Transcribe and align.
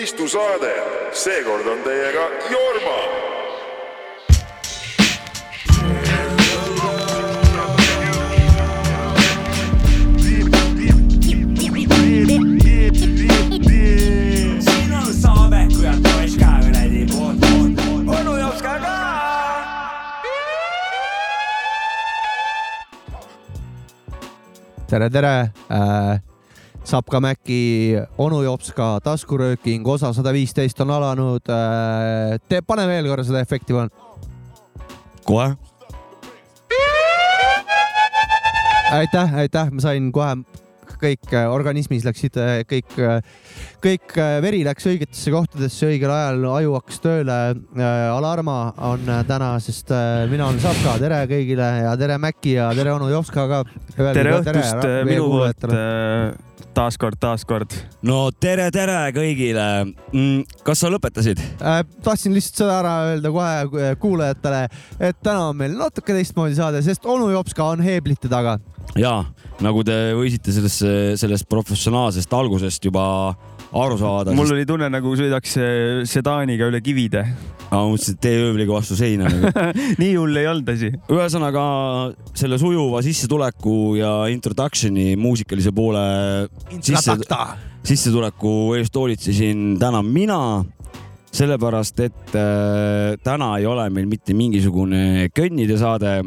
võistlusaade, 0.00 0.70
seekord 1.12 1.66
on 1.68 1.82
teiega 1.84 2.22
Jorma. 2.48 2.96
siin 14.64 14.94
on 14.96 15.12
saade, 15.12 15.68
poiss 26.90 27.06
ka 27.06 27.20
poolt. 27.22 28.02
onu 28.18 28.42
jops 28.42 28.72
ka 28.74 28.98
taskurööking 29.04 29.86
osa 29.86 30.10
sada 30.12 30.32
viisteist 30.34 30.80
on 30.82 30.90
alanud 30.90 31.46
äh,. 31.46 32.38
tee, 32.48 32.62
pane 32.66 32.86
veel 32.88 33.06
korra 33.06 33.22
seda 33.22 33.42
efekti, 33.44 33.72
palun. 33.72 33.90
kohe. 35.24 35.54
aitäh, 38.90 39.36
aitäh, 39.44 39.70
ma 39.70 39.80
sain 39.86 40.10
kohe 40.10 40.34
kõik 41.00 41.30
äh, 41.30 41.46
organismis 41.48 42.02
läksid 42.04 42.34
äh, 42.42 42.56
kõik, 42.66 42.98
kõik 43.86 44.18
veri 44.42 44.64
läks 44.66 44.90
õigetesse 44.90 45.30
kohtadesse 45.30 45.92
õigel 45.92 46.10
ajal, 46.10 46.42
aju 46.58 46.74
hakkas 46.80 47.00
tööle. 47.06 47.38
Alarma 48.10 48.58
on 48.90 49.06
täna, 49.30 49.54
sest 49.62 49.94
mina 50.28 50.50
olen 50.50 50.60
Sapka, 50.60 50.98
tere 51.00 51.22
kõigile 51.30 51.72
ja 51.86 51.96
tere 52.02 52.18
Mäkki 52.18 52.58
ja 52.58 52.68
tere 52.74 52.98
onu 52.98 53.08
Jopska 53.14 53.48
ka. 53.48 53.64
tere 54.10 54.38
õhtust 54.42 54.86
minu 55.06 55.30
poolt 55.38 56.48
äh, 56.70 56.74
taaskord, 56.74 57.18
taaskord. 57.20 57.74
no 58.06 58.30
tere, 58.30 58.70
tere 58.70 59.10
kõigile 59.16 59.66
mm,. 60.12 60.62
kas 60.66 60.82
sa 60.84 60.90
lõpetasid? 60.92 61.42
Äh, 61.60 61.82
tahtsin 62.04 62.34
lihtsalt 62.36 62.62
seda 62.62 62.78
ära 62.80 62.94
öelda 63.10 63.32
kohe 63.34 63.94
kuulajatele, 64.00 64.64
et 64.98 65.20
täna 65.22 65.50
on 65.50 65.60
meil 65.60 65.76
natuke 65.78 66.14
teistmoodi 66.16 66.58
saade, 66.58 66.82
sest 66.86 67.06
onu 67.06 67.30
Jopska 67.34 67.72
on 67.74 67.84
heeblite 67.84 68.30
taga. 68.30 68.58
ja 68.96 69.20
nagu 69.60 69.84
te 69.84 69.96
võisite 70.16 70.54
sellest, 70.54 70.84
sellest 71.20 71.48
professionaalsest 71.50 72.32
algusest 72.32 72.84
juba 72.84 73.06
aru 73.72 73.98
saada. 73.98 74.34
mul 74.34 74.54
oli 74.54 74.66
tunne, 74.66 74.88
nagu 74.92 75.14
sõidaks 75.18 75.56
äh, 75.60 76.04
sedaaniga 76.08 76.70
üle 76.70 76.80
kivide. 76.84 77.26
Ma 77.70 77.84
mõtlesin, 77.86 78.16
et 78.16 78.22
tee 78.24 78.40
ööbliga 78.40 78.74
vastu 78.74 78.98
seina 78.98 79.30
nagu. 79.30 79.52
nii 80.02 80.10
hull 80.16 80.40
ei 80.40 80.48
olnud 80.50 80.72
asi. 80.74 80.90
ühesõnaga 81.12 81.64
selle 82.38 82.58
sujuva 82.60 83.02
sissetuleku 83.06 83.76
ja 84.00 84.12
introduction'i 84.32 85.14
muusikalise 85.20 85.72
poole 85.74 86.04
sisse, 86.80 87.16
sissetuleku 87.86 88.74
eest 88.78 88.96
hoolitsesin 88.98 89.74
täna 89.80 90.02
mina 90.06 90.40
sellepärast, 91.30 92.00
et 92.02 92.34
äh, 92.34 93.16
täna 93.22 93.54
ei 93.60 93.66
ole 93.70 93.86
meil 93.94 94.08
mitte 94.10 94.34
mingisugune 94.34 95.30
könnide 95.34 95.76
saade, 95.78 96.18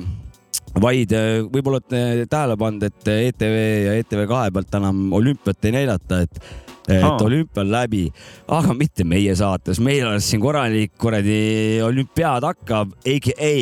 vaid 0.80 1.12
äh, 1.16 1.42
võib-olla 1.44 1.82
olete 1.82 2.28
tähele 2.32 2.56
pannud, 2.60 2.88
et 2.88 3.10
ETV 3.12 3.58
ja 3.90 3.98
ETV 4.00 4.24
kahe 4.32 4.54
pealt 4.56 4.80
enam 4.80 5.10
olümpiat 5.20 5.68
ei 5.68 5.76
näidata, 5.76 6.24
et 6.24 6.40
et 6.88 7.04
Aa. 7.04 7.18
olümpia 7.24 7.64
on 7.64 7.72
läbi, 7.72 8.04
aga 8.52 8.74
mitte 8.76 9.06
meie 9.08 9.36
saates, 9.40 9.80
meil 9.84 10.08
alles 10.08 10.28
siin 10.30 10.42
korralik 10.44 10.92
kuradi 11.00 11.80
olümpiaad 11.86 12.44
hakkab, 12.44 12.92
AKA 13.08 13.54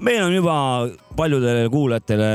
meil 0.00 0.22
on 0.24 0.34
juba 0.34 0.54
paljudele 1.16 1.68
kuulajatele 1.68 2.30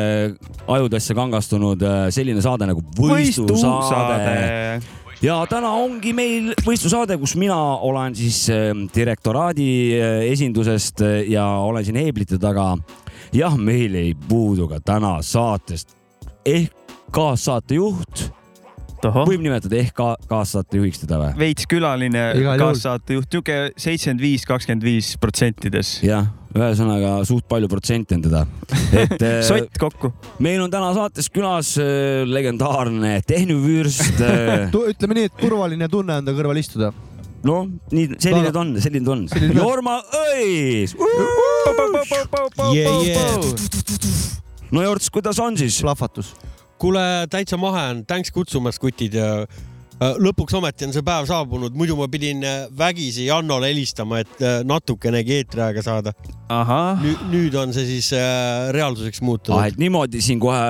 ajudesse 0.68 1.16
kangastunud 1.18 1.82
äh, 1.82 2.06
selline 2.14 2.44
saade 2.44 2.68
nagu 2.70 2.84
võistlusaade. 3.00 4.78
Ja 5.24 5.40
täna 5.50 5.72
ongi 5.80 6.12
meil 6.14 6.52
võistlusaade, 6.66 7.16
kus 7.18 7.38
mina 7.40 7.58
olen 7.88 8.16
siis 8.18 8.44
äh, 8.54 8.70
direktoraadi 8.96 9.70
äh, 9.98 10.18
esindusest 10.30 11.02
ja 11.32 11.48
olen 11.66 11.86
siin 11.88 12.00
heeblite 12.02 12.40
taga. 12.42 12.74
jah, 13.34 13.56
meil 13.58 13.96
ei 13.96 14.14
puudu 14.16 14.68
ka 14.68 14.80
täna 14.80 15.18
saatest. 15.26 15.96
Ehk 16.46 16.74
kaassaatejuht, 17.16 18.30
võib 19.04 19.44
nimetada 19.44 19.78
ehk 19.80 19.94
ka 19.98 20.08
kaassaatejuhiks 20.30 21.04
teda 21.04 21.20
või? 21.22 21.32
veits 21.40 21.68
külaline 21.70 22.24
kaassaatejuht, 22.62 23.30
niuke 23.36 23.58
seitsekümmend 23.76 24.24
viis, 24.24 24.46
kakskümmend 24.48 24.86
viis 24.86 25.14
protsentides. 25.22 25.98
jah, 26.06 26.30
ühesõnaga 26.56 27.18
suht 27.28 27.48
palju 27.52 27.70
protsente 27.72 28.16
on 28.18 28.24
teda. 28.26 28.46
et 29.04 29.18
äh, 29.20 29.40
sott 29.46 29.82
kokku. 29.82 30.12
meil 30.44 30.62
on 30.64 30.72
täna 30.74 30.94
saates 30.98 31.30
külas 31.34 31.76
äh, 31.82 32.24
legendaarne 32.30 33.18
tehnuvürst 33.28 34.22
äh. 34.24 34.72
ütleme 34.94 35.20
nii, 35.20 35.30
et 35.32 35.38
turvaline 35.42 35.90
tunne 35.92 36.22
on 36.22 36.28
ta 36.28 36.36
kõrval 36.36 36.62
istuda. 36.62 36.94
noh, 37.46 37.70
nii 37.92 38.16
selline 38.18 38.54
ta 38.56 38.64
on, 38.64 38.76
selline 38.82 39.06
ta 39.06 39.16
on. 39.16 39.28
Jorma 39.56 40.00
Õis. 40.26 40.96
No 44.76 44.82
Jorts, 44.82 45.12
kuidas 45.14 45.40
on 45.40 45.58
siis? 45.60 45.78
plahvatus. 45.84 46.34
kuule, 46.82 47.28
täitsa 47.32 47.58
mahe 47.60 47.88
on, 47.92 48.04
tänks 48.08 48.32
kutsumast, 48.36 48.82
kutid 48.84 49.16
ja 49.18 49.30
äh, 49.46 50.18
lõpuks 50.22 50.58
ometi 50.58 50.88
on 50.88 50.94
see 50.96 51.06
päev 51.06 51.28
saabunud, 51.30 51.76
muidu 51.78 51.98
ma 52.00 52.10
pidin 52.12 52.44
äh, 52.46 52.68
vägisi 52.78 53.30
Jannole 53.30 53.72
helistama, 53.72 54.22
et 54.26 54.44
äh, 54.44 54.60
natukenegi 54.68 55.40
eetriaega 55.40 55.86
saada. 55.86 56.16
nüüd 57.32 57.56
on 57.58 57.74
see 57.74 57.88
siis 57.96 58.12
reaalsuseks 58.76 59.22
ah, 59.22 59.26
muutunud. 59.26 59.66
et 59.66 59.80
niimoodi 59.82 60.22
siin 60.22 60.40
kohe 60.40 60.64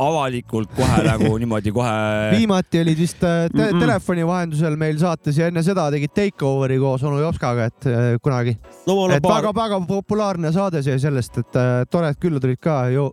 avalikult 0.00 0.70
kohe 0.76 1.00
nagu 1.10 1.32
niimoodi 1.40 1.72
kohe. 1.74 1.96
viimati 2.36 2.80
olid 2.80 3.00
vist 3.00 3.18
te 3.20 3.32
Mm-mm. 3.50 3.80
telefoni 3.82 4.24
vahendusel 4.26 4.76
meil 4.80 4.96
saates 5.00 5.36
ja 5.40 5.50
enne 5.50 5.64
seda 5.66 5.88
tegid 5.92 6.14
Takeoveri 6.14 6.78
koos 6.80 7.02
onu 7.04 7.20
Jopskaga, 7.20 7.66
et 7.72 7.90
kunagi. 8.22 8.56
no 8.86 8.96
et 9.08 9.22
paar, 9.24 9.40
väga-väga 9.40 9.82
populaarne 9.88 10.52
saade 10.54 10.84
sai 10.86 11.00
sellest, 11.02 11.42
et 11.42 11.62
tore, 11.90 12.12
et 12.12 12.20
külla 12.20 12.40
tulid 12.40 12.60
ka 12.62 12.82
ju. 12.94 13.10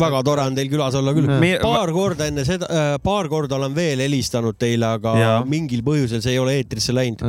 Väga 0.00 0.22
tore 0.26 0.46
on 0.48 0.56
teil 0.58 0.70
külas 0.72 0.96
olla 0.98 1.14
küll 1.16 1.28
paar 1.62 1.92
korda 1.92 2.28
enne 2.30 2.44
seda, 2.48 2.68
paar 3.02 3.28
korda 3.28 3.58
olen 3.58 3.74
veel 3.76 4.02
helistanud 4.06 4.58
teile, 4.58 4.94
aga 4.98 5.14
Jaa. 5.18 5.38
mingil 5.48 5.84
põhjusel 5.86 6.22
see 6.24 6.36
ei 6.36 6.42
ole 6.42 6.58
eetrisse 6.60 6.94
läinud. 6.96 7.24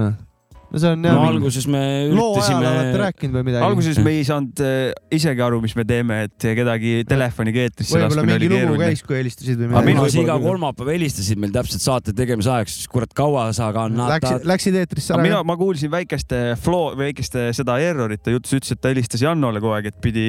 No 0.69 0.81
see 0.81 0.91
on 0.93 1.01
no 1.01 1.13
jah, 1.13 1.27
alguses 1.31 1.65
me 1.71 1.81
loo 2.13 2.35
ajal 2.37 2.59
olete 2.59 2.69
üritasime, 2.69 2.99
rääkinud 3.01 3.37
või 3.37 3.45
midagi? 3.47 3.65
alguses 3.65 3.99
me 4.05 4.13
ei 4.13 4.25
saanud 4.27 4.61
äh, 4.65 4.91
isegi 5.17 5.43
aru, 5.45 5.61
mis 5.63 5.73
me 5.77 5.85
teeme, 5.89 6.19
et 6.27 6.47
kedagi 6.59 6.93
telefoniga 7.09 7.63
eetrisse 7.65 7.95
võib-olla 7.95 8.09
laskmine 8.13 8.37
mingi 8.37 8.37
oli 8.37 8.49
lugu 8.49 8.59
keeruline. 8.59 8.89
käis, 8.91 9.03
kui 9.07 9.17
helistasid 9.17 9.55
või 9.57 9.65
aga 9.65 9.73
midagi. 9.73 9.89
minu 9.89 10.03
võib-olla 10.03 10.05
arust 10.05 10.21
iga 10.23 10.37
kolmapäev 10.45 10.91
helistasid 10.93 11.41
meil 11.41 11.55
täpselt 11.55 11.85
saate 11.85 12.15
tegemise 12.17 12.53
ajaks, 12.53 12.77
kurat, 12.91 13.15
kaua 13.17 13.47
sa 13.57 13.71
kannatad 13.75 14.19
Läksid, 14.19 14.47
läksid 14.53 14.79
eetrisse 14.83 15.15
ära 15.15 15.25
mina, 15.25 15.41
ma 15.47 15.57
kuulsin 15.59 15.93
väikeste 15.93 16.41
flow, 16.61 16.93
väikeste 16.99 17.49
seda 17.57 17.79
error'it, 17.83 18.21
ta 18.25 18.33
jutus 18.35 18.57
ütles, 18.59 18.75
et 18.75 18.83
ta 18.83 18.93
helistas 18.93 19.23
Jannole 19.25 19.63
kogu 19.63 19.73
aeg, 19.77 19.89
et 19.89 19.99
pidi 20.03 20.27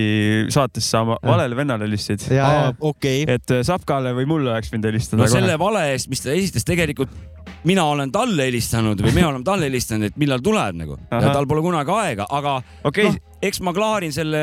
saatesse 0.52 0.96
saama, 0.96 1.18
valele 1.26 1.58
vennale 1.58 1.88
helistasid. 1.88 2.30
okei, 2.80 3.26
et 3.28 3.56
äh, 3.56 3.64
Sapkale 3.66 4.14
või 4.16 4.28
mulle 4.30 4.54
oleks 4.54 4.72
võinud 4.72 4.88
helistada 4.88 5.20
no 5.20 5.28
selle 5.30 5.58
vale 5.60 5.84
eest, 5.92 6.08
mis 6.12 6.24
ta 6.24 6.32
esitas, 6.32 6.64
tegelikult 6.68 7.12
mina 7.64 7.84
olen 7.92 8.12
talle 8.12 8.46
helistanud 8.48 9.00
või 9.04 9.14
me 9.16 9.26
oleme 9.26 9.44
talle 9.44 9.68
helistanud, 9.68 10.10
et 10.10 10.20
millal 10.20 10.44
tuleb 10.44 10.78
nagu 10.80 10.96
tal 11.10 11.48
pole 11.48 11.64
kunagi 11.64 11.92
aega, 11.96 12.26
aga 12.30 12.60
okei 12.88 13.10
noh, 13.10 13.18
eks 13.40 13.60
ma 13.64 13.72
klaarin 13.76 14.12
selle 14.12 14.42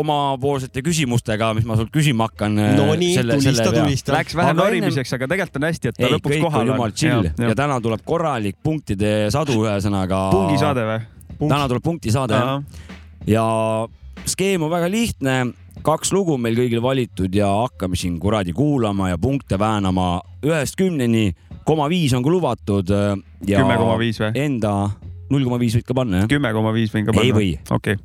omapoolsete 0.00 0.82
küsimustega, 0.84 1.50
mis 1.56 1.66
ma 1.68 1.76
sult 1.78 1.92
küsima 1.92 2.28
hakkan. 2.30 2.56
no 2.76 2.88
nii, 2.96 3.14
tulista, 3.20 3.68
tulista. 3.74 4.14
läks 4.16 4.36
vähe 4.38 4.54
Aga 4.54 4.62
norimiseks, 4.62 5.14
aga 5.16 5.28
tegelikult 5.30 5.60
on 5.60 5.68
hästi, 5.68 5.92
et 5.92 5.98
ta 5.98 6.06
ei, 6.06 6.14
lõpuks 6.16 6.42
kohal 6.44 6.64
on 6.64 6.72
jumal 6.74 6.94
chill 6.96 7.28
ja, 7.28 7.32
ja 7.36 7.50
ja, 7.50 7.56
täna 7.58 7.80
tuleb 7.84 8.04
korralik 8.06 8.58
punktide 8.64 9.14
sadu, 9.34 9.60
ühesõnaga. 9.64 10.28
pungisaade 10.34 10.86
või? 10.88 11.00
täna 11.40 11.64
tuleb 11.72 11.84
punktisaade 11.84 12.40
jah. 12.40 12.86
ja 13.28 13.44
skeem 14.28 14.64
on 14.66 14.72
väga 14.72 14.88
lihtne, 14.92 15.36
kaks 15.86 16.12
lugu 16.16 16.36
meil 16.40 16.58
kõigil 16.58 16.82
valitud 16.84 17.34
ja 17.34 17.50
hakkame 17.64 17.98
siin 17.98 18.18
kuradi 18.20 18.54
kuulama 18.56 19.10
ja 19.12 19.20
punkte 19.20 19.58
väänama 19.60 20.20
ühest 20.46 20.76
kümneni, 20.80 21.30
koma 21.70 21.86
viis 21.92 22.16
on 22.18 22.26
ka 22.26 22.34
lubatud. 22.34 22.90
kümme 23.46 23.78
koma 23.78 23.96
viis 24.02 24.20
või? 24.22 24.34
Enda 24.42 24.74
null 25.30 25.46
koma 25.46 25.60
viis 25.62 25.78
võid 25.78 25.86
ka 25.86 25.96
panna 25.96 26.24
jah? 26.24 26.30
kümme 26.30 26.52
koma 26.56 26.74
viis 26.74 26.92
võin 26.94 27.06
ka 27.06 27.14
panna. 27.14 27.28
ei 27.28 27.34
või, 27.36 27.50
okei, 27.70 27.98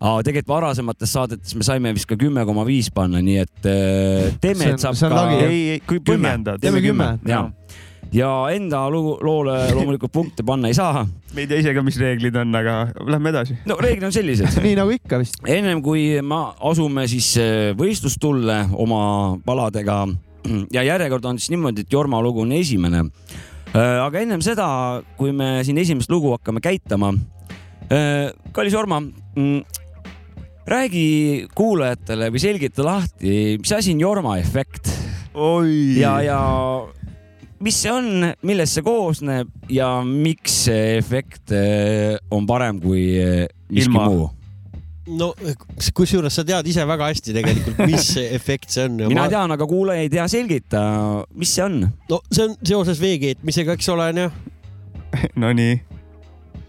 aga 0.00 0.24
tegelikult 0.26 0.54
varasemates 0.54 1.12
saadetes 1.14 1.54
me 1.58 1.66
saime 1.66 1.92
vist 1.96 2.08
ka 2.10 2.18
kümme 2.20 2.44
koma 2.48 2.64
viis 2.68 2.90
panna, 2.94 3.20
nii 3.24 3.38
et 3.42 3.68
äh, 3.70 4.32
teeme, 4.42 4.72
et 4.74 4.82
saab 4.82 4.98
ka 4.98 5.24
ei, 5.36 5.62
ei, 5.76 5.80
kui 5.84 6.00
Kümme. 6.00 6.26
põhjendad. 6.26 6.62
Teeme 6.62 6.80
kümme. 6.84 7.10
ja, 7.28 7.42
ja 8.16 8.30
enda 8.56 8.82
lugu, 8.92 9.18
loole 9.22 9.58
loomulikult 9.76 10.12
punkte 10.14 10.46
panna 10.46 10.72
ei 10.72 10.78
saa. 10.78 11.04
me 11.34 11.44
ei 11.44 11.50
tea 11.50 11.60
ise 11.62 11.76
ka, 11.76 11.84
mis 11.86 12.00
reeglid 12.00 12.40
on, 12.40 12.56
aga 12.56 12.78
lähme 13.06 13.34
edasi. 13.34 13.58
no 13.68 13.76
reeglid 13.80 14.08
on 14.08 14.16
sellised. 14.16 14.58
nii 14.66 14.78
nagu 14.80 14.96
ikka 14.96 15.20
vist. 15.22 15.38
ennem 15.46 15.84
kui 15.84 16.08
me 16.24 16.40
asume 16.72 17.06
siis 17.12 17.34
äh, 17.38 17.70
võistlustulle 17.78 18.64
oma 18.80 19.04
paladega 19.46 20.06
ja 20.76 20.84
järjekord 20.86 21.24
on 21.30 21.40
siis 21.40 21.52
niimoodi, 21.54 21.86
et 21.86 21.92
Jorma 21.92 22.22
lugu 22.22 22.44
on 22.44 22.52
esimene. 22.56 23.04
aga 23.74 24.18
ennem 24.18 24.40
seda, 24.42 24.66
kui 25.16 25.30
me 25.32 25.60
siin 25.62 25.78
esimest 25.78 26.10
lugu 26.10 26.32
hakkame 26.34 26.58
käitama, 26.64 27.12
kallis 28.52 28.74
Jorma, 28.74 28.98
räägi 30.66 31.46
kuulajatele 31.54 32.32
või 32.34 32.42
selgita 32.42 32.84
lahti, 32.86 33.60
mis 33.62 33.72
asi 33.76 33.94
on 33.94 34.02
Jorma 34.02 34.34
efekt 34.42 34.90
oi. 35.34 36.00
ja, 36.00 36.16
ja 36.24 36.40
mis 37.64 37.78
see 37.82 37.92
on, 37.92 38.28
millest 38.46 38.78
see 38.78 38.84
koosneb 38.86 39.50
ja 39.72 39.92
miks 40.06 40.64
see 40.66 40.96
efekt 40.98 41.54
eh, 41.54 42.16
on 42.32 42.46
parem 42.48 42.80
kui 42.82 43.04
miski 43.70 43.90
Ilma. 43.90 44.06
muu? 44.08 44.28
No 45.08 45.30
kusjuures 45.96 46.34
sa 46.34 46.44
tead 46.46 46.68
ise 46.68 46.84
väga 46.88 47.08
hästi 47.10 47.34
tegelikult, 47.36 47.80
mis 47.88 48.08
see 48.14 48.26
efekt 48.38 48.72
see 48.74 48.86
on. 48.88 48.98
mina 49.08 49.26
tean, 49.32 49.52
aga 49.54 49.68
kuulaja 49.68 50.04
ei 50.04 50.12
tea, 50.12 50.26
selgita, 50.30 50.82
mis 51.34 51.54
see 51.56 51.64
on. 51.64 51.80
no 52.10 52.20
see 52.28 52.46
on 52.46 52.56
seoses 52.60 53.00
vee 53.00 53.18
keetmisega, 53.22 53.76
eks 53.78 53.88
ole, 53.94 54.10
onju. 54.12 54.28
Nonii, 55.42 55.74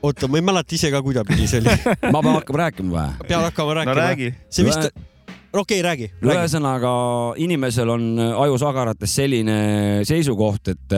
oota, 0.01 0.29
ma 0.31 0.39
ei 0.39 0.45
mäleta 0.47 0.77
ise 0.77 0.91
ka, 0.93 1.03
kuidapidi 1.05 1.47
see 1.49 1.63
oli. 1.63 1.75
ma 2.13 2.21
pean 2.23 2.37
hakkama 2.39 2.63
rääkima 2.65 2.93
või? 2.95 3.25
pead 3.27 3.47
hakkama 3.49 3.73
no 3.73 3.79
rääkima. 3.81 3.97
räägi. 4.05 4.29
see 4.49 4.67
vist, 4.67 4.87
okei 4.87 5.81
okay,, 5.81 5.81
räägi, 5.89 6.11
räägi.. 6.21 6.37
ühesõnaga 6.37 6.93
inimesel 7.43 7.91
on 7.97 8.07
ajusagarates 8.45 9.17
selline 9.21 9.59
seisukoht, 10.07 10.71
et, 10.71 10.97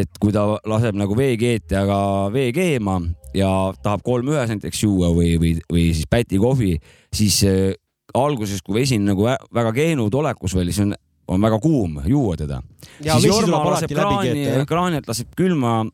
et 0.00 0.20
kui 0.20 0.36
ta 0.36 0.52
laseb 0.68 1.00
nagu 1.00 1.16
veekeetjaga 1.16 2.02
vee 2.34 2.52
keema 2.54 3.00
ja 3.34 3.50
tahab 3.82 4.02
kolm 4.06 4.28
ühes 4.32 4.50
näiteks 4.50 4.82
juua 4.84 5.10
või, 5.14 5.36
või, 5.40 5.52
või 5.70 5.86
siis 5.94 6.08
päti 6.10 6.38
kohvi, 6.42 6.74
siis 7.14 7.40
äh, 7.46 7.72
alguses, 8.14 8.62
kui 8.62 8.80
vesi 8.80 8.98
on 8.98 9.06
nagu 9.12 9.26
vä- 9.28 9.38
väga 9.54 9.72
keenud 9.76 10.14
olekus 10.18 10.54
veel, 10.58 10.72
siis 10.72 10.82
on, 10.86 10.94
on 11.30 11.42
väga 11.42 11.60
kuum 11.62 12.00
juua 12.10 12.36
teda. 12.36 12.62
ja 13.04 13.18
siis 13.20 13.30
Jorma 13.30 13.62
laseb 13.70 13.92
kraani 13.94 14.64
kraanilt 14.66 15.08
laseb 15.08 15.34
külma, 15.38 15.84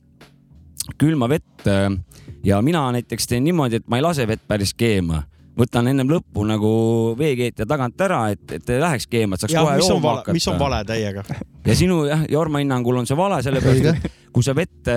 külma 1.00 1.28
vett 1.28 1.66
äh, 1.68 1.90
ja 2.46 2.60
mina 2.62 2.86
näiteks 2.96 3.26
teen 3.28 3.44
niimoodi, 3.44 3.82
et 3.82 3.88
ma 3.90 3.98
ei 4.00 4.06
lase 4.06 4.26
vett 4.28 4.42
päris 4.48 4.72
keema, 4.74 5.24
võtan 5.56 5.88
ennem 5.90 6.10
lõppu 6.10 6.44
nagu 6.48 6.70
veekeetja 7.18 7.66
tagant 7.68 8.00
ära, 8.06 8.20
et, 8.34 8.44
et 8.58 8.70
ei 8.74 8.82
läheks 8.82 9.08
keema, 9.10 9.36
et 9.36 9.44
saaks 9.44 9.56
ja 9.56 9.64
kohe 9.64 9.78
mis 9.78 9.88
on 9.88 9.96
jooma 9.96 10.12
vale, 10.12 10.36
mis 10.36 10.48
on 10.48 10.58
hakata. 10.58 10.64
vale 10.64 10.84
täiega? 10.88 11.24
ja 11.66 11.76
sinu 11.78 11.98
jah, 12.08 12.24
Jorma 12.30 12.62
hinnangul 12.62 13.00
on 13.00 13.08
see 13.08 13.18
vale, 13.18 13.40
sellepärast 13.46 13.90
et 13.92 14.08
kui 14.36 14.44
sa 14.44 14.52
vett, 14.52 14.90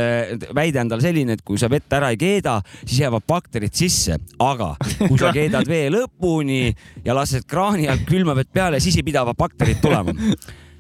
väide 0.56 0.82
on 0.84 0.90
tal 0.92 1.04
selline, 1.04 1.38
et 1.38 1.44
kui 1.48 1.60
sa 1.62 1.70
vett 1.72 1.94
ära 1.96 2.10
ei 2.12 2.20
keeda, 2.20 2.58
siis 2.84 3.00
jäävad 3.06 3.24
bakterid 3.30 3.76
sisse, 3.76 4.20
aga 4.44 4.74
kui 5.06 5.20
sa 5.20 5.32
keedad 5.38 5.70
vee 5.70 5.88
lõpuni 5.96 6.64
ja 7.06 7.16
lased 7.16 7.48
kraani 7.48 7.88
alt 7.88 8.04
külma 8.10 8.36
vett 8.36 8.52
peale, 8.52 8.84
siis 8.84 9.00
ei 9.00 9.08
pidava 9.08 9.36
bakterid 9.40 9.80
tulema 9.84 10.16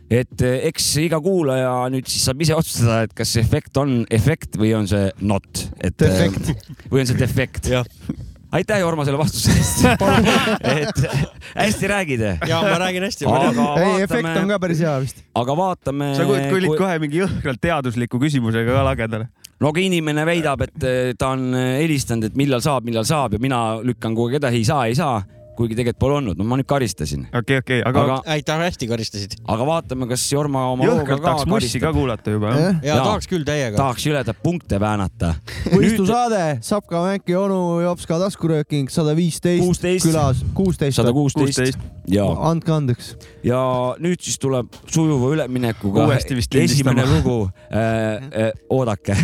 et 0.10 0.42
eh, 0.42 0.66
eks 0.70 0.90
iga 1.06 1.20
kuulaja 1.22 1.72
nüüd 1.94 2.10
siis 2.10 2.26
saab 2.26 2.42
ise 2.42 2.58
otsustada, 2.58 3.04
et 3.06 3.14
kas 3.18 3.36
see 3.36 3.46
efekt 3.46 3.78
on 3.80 4.02
efekt 4.12 4.58
või 4.60 4.74
on 4.78 4.90
see 4.90 5.08
not, 5.22 5.64
et 5.78 6.02
eh, 6.02 6.26
Defekt. 6.26 6.76
või 6.90 7.04
on 7.04 7.10
see 7.12 7.20
defekt. 7.20 7.70
aitäh, 8.52 8.80
Jorma, 8.82 9.06
selle 9.08 9.20
vastuse 9.20 9.54
eest. 9.54 9.84
et 10.84 11.02
hästi 11.56 11.90
räägid. 11.92 12.24
ja 12.48 12.62
ma 12.66 12.78
räägin 12.82 13.06
hästi. 13.06 13.26
ei, 13.26 14.02
efekt 14.04 14.30
on 14.42 14.54
ka 14.54 14.60
päris 14.62 14.82
hea 14.86 14.96
vist. 15.04 15.24
aga 15.36 15.58
vaatame. 15.58 16.14
sa 16.18 16.26
tulid 16.26 16.78
kohe 16.78 17.00
mingi 17.04 17.22
jõhkralt 17.22 17.62
teadusliku 17.62 18.22
küsimusega 18.22 18.80
ka 18.80 18.86
lagedale. 18.90 19.30
no 19.60 19.74
aga 19.74 19.84
inimene 19.84 20.26
väidab, 20.28 20.66
et 20.68 20.88
eh, 20.88 21.12
ta 21.20 21.34
on 21.38 21.52
helistanud, 21.54 22.30
et 22.32 22.40
millal 22.40 22.64
saab, 22.66 22.88
millal 22.90 23.08
saab 23.08 23.38
ja 23.38 23.44
mina 23.44 23.64
lükkan 23.86 24.18
kogu 24.18 24.32
aeg 24.32 24.40
edasi, 24.42 24.64
ei 24.64 24.70
saa, 24.70 24.88
ei 24.90 24.98
saa, 24.98 25.20
kuigi 25.60 25.76
tegelikult 25.76 26.00
pole 26.00 26.16
olnud, 26.22 26.40
no 26.40 26.48
ma 26.48 26.58
nüüd 26.60 26.68
karistasin. 26.70 27.26
okei, 27.36 27.60
okei, 27.60 27.80
aga, 27.84 28.04
aga 28.06 28.16
aga..., 28.20 28.36
aitäh, 28.36 28.62
hästi 28.64 28.88
karistasid. 28.88 29.36
aga 29.52 29.68
vaatame, 29.68 30.08
kas 30.10 30.24
Jorma 30.32 30.64
oma 30.72 30.88
looga 30.88 31.06
ka 31.10 31.18
tahaks 31.26 31.50
mussi 31.52 31.82
ka 31.84 31.92
kuulata 31.96 32.36
juba, 32.36 32.54
jah? 32.56 32.80
ja 32.86 32.94
Jaa. 32.94 33.04
tahaks 33.10 33.28
küll 33.32 33.44
täiega. 33.48 33.76
tahaks 33.76 34.06
jõledat 34.08 34.40
punkte 34.44 34.80
väänata. 34.80 35.34
võistlusaade, 35.74 36.44
Sapka, 36.66 37.04
Mänki, 37.10 37.36
onu, 37.40 37.60
Jopska 37.84 38.22
taskurööking 38.24 38.92
sada 38.94 39.16
viisteist 39.20 39.66
16. 39.66 40.08
külas, 40.08 40.44
kuusteist 40.56 41.02
sada. 41.02 41.14
kuusteist 41.16 41.80
ja, 42.08 42.26
andke 42.50 42.74
andeks. 42.74 43.14
ja 43.44 43.60
nüüd 44.00 44.24
siis 44.24 44.40
tuleb 44.40 44.80
sujuva 44.88 45.34
üleminekuga 45.36 46.08
Uuesti 46.08 46.40
vist 46.40 46.56
esimene 46.56 47.06
lugu 47.10 47.42
äh,. 47.68 48.30
Äh, 48.30 48.52
oodake. 48.70 49.18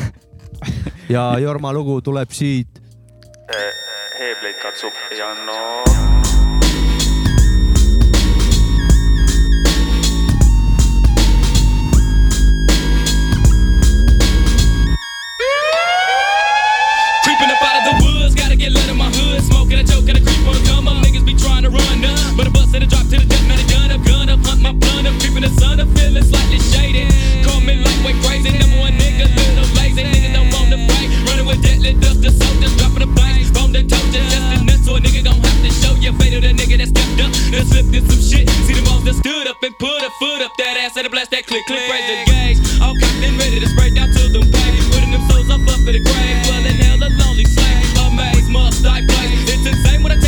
ja 1.15 1.29
Jorma 1.39 1.73
lugu 1.73 2.01
tuleb 2.03 2.31
siit. 2.35 2.81
Heebleid 4.19 4.61
katsub 4.63 4.93
Janno. 5.17 5.94
The 25.85 25.99
feeling 25.99 26.23
slightly 26.23 26.59
shaded. 26.59 27.07
Call 27.45 27.61
me 27.61 27.75
lightweight 27.77 28.17
crazy, 28.25 28.51
number 28.57 28.79
one 28.79 28.93
nigga, 28.97 29.29
little 29.29 29.67
lazy. 29.77 30.03
Niggas 30.03 30.33
don't 30.33 30.49
want 30.49 30.69
to 30.73 30.79
fight. 30.89 31.09
Running 31.29 31.45
with 31.45 31.61
deadly 31.61 31.93
dust, 31.93 32.21
the 32.21 32.31
soldiers 32.31 32.75
dropping 32.77 33.05
the 33.05 33.11
blanks. 33.13 33.51
Bone 33.51 33.71
the 33.71 33.83
toe, 33.85 34.01
just 34.09 34.29
the 34.29 34.57
nuts, 34.65 34.85
so 34.85 34.95
a 34.95 34.99
nigga 34.99 35.23
gon' 35.23 35.37
have 35.37 35.61
to 35.61 35.71
show 35.71 35.93
you. 36.01 36.11
Fate 36.17 36.33
of 36.33 36.41
the 36.41 36.53
nigga 36.53 36.77
that 36.81 36.89
stepped 36.89 37.19
up, 37.21 37.31
that 37.53 37.65
slipped 37.69 37.93
in 37.93 38.03
some 38.05 38.21
shit. 38.21 38.49
See 38.65 38.73
the 38.73 38.85
ones 38.89 39.05
that 39.05 39.15
stood 39.21 39.47
up 39.47 39.61
and 39.61 39.75
put 39.77 40.01
a 40.01 40.09
foot 40.17 40.41
up 40.41 40.53
that 40.57 40.77
ass 40.81 40.97
and 40.97 41.05
a 41.05 41.09
blast 41.09 41.31
that 41.31 41.45
click, 41.45 41.65
click, 41.69 41.83
raise 41.89 42.07
the 42.09 42.17
gauge. 42.25 42.59
All 42.81 42.95
cocked 42.97 43.21
and 43.21 43.37
ready 43.37 43.59
to 43.59 43.67
spray 43.69 43.93
down 43.93 44.09
to 44.09 44.23
them 44.29 44.45
pay. 44.49 44.71
Putting 44.89 45.11
them 45.13 45.23
souls 45.29 45.49
up 45.49 45.61
up 45.69 45.81
in 45.85 45.93
the 45.93 46.01
grave. 46.01 46.37
Well, 46.49 46.65
in 46.65 46.77
hell, 46.81 47.01
a 47.01 47.09
lonely 47.21 47.45
slave. 47.45 47.85
Amaze, 48.01 48.49
must 48.49 48.85
I 48.85 49.05
play? 49.05 49.29
It's 49.45 49.65
insane 49.65 50.01
when 50.01 50.11
I 50.11 50.17
take 50.17 50.23
that 50.23 50.23
foot 50.23 50.24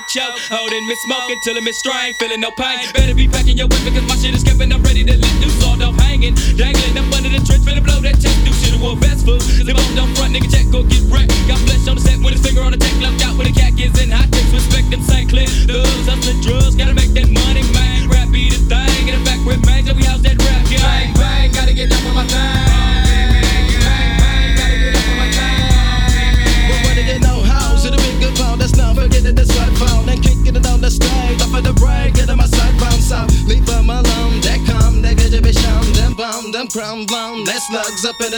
to 0.00 0.14
the 0.14 0.20
choke. 0.20 0.38
Holding 0.50 0.86
me 0.86 0.94
smoking 0.94 1.40
till 1.40 1.56
I'm 1.56 1.72
strain, 1.72 2.14
feeling 2.14 2.40
no 2.40 2.50
pain. 2.50 2.78
Better 2.92 3.14
be 3.14 3.28
packing 3.28 3.56
your 3.56 3.68
weapon 3.68 3.94
cause 3.94 4.08
my 4.08 4.16
shit 4.16 4.34
is 4.34 4.44
and 4.44 4.72
I'm 4.72 4.82
ready 4.82 5.04
to 5.04 5.16
let 5.16 5.34
loose. 5.40 5.62
All 5.64 5.82
off 5.82 5.96
hanging, 6.00 6.34
dangling 6.56 6.96
up 6.98 7.12
under 7.12 7.28
the 7.28 7.40
trench, 7.44 7.64
finna 7.64 7.82
blow 7.82 8.00
that 8.00 8.20
check. 8.20 8.34
Do 8.44 8.52
shit 8.52 8.78
wore 8.80 8.96
best 8.96 9.24
fool. 9.24 9.38
Cause 9.38 9.64
the 9.64 9.74
bone 9.74 9.94
don't 9.96 10.12
front, 10.16 10.34
nigga 10.34 10.50
check, 10.50 10.70
go 10.70 10.82
get 10.82 11.02
wrecked. 11.10 11.32
Got 11.48 11.58
flesh 11.64 11.88
on 11.88 11.96
the 11.96 12.02
set 12.02 12.18
with 12.20 12.34
his 12.36 12.42
finger 12.44 12.62
on 12.62 12.72
the 12.72 12.78
tech, 12.80 12.94
left 13.00 13.24
out 13.24 13.36
with 13.36 13.48
the 13.48 13.54
cat 13.54 13.76
kids 13.76 13.96
in 14.00 14.10
hot 14.10 14.28
chicks. 14.32 14.52
Respect 14.52 14.90
them 14.90 15.02
St. 15.02 15.29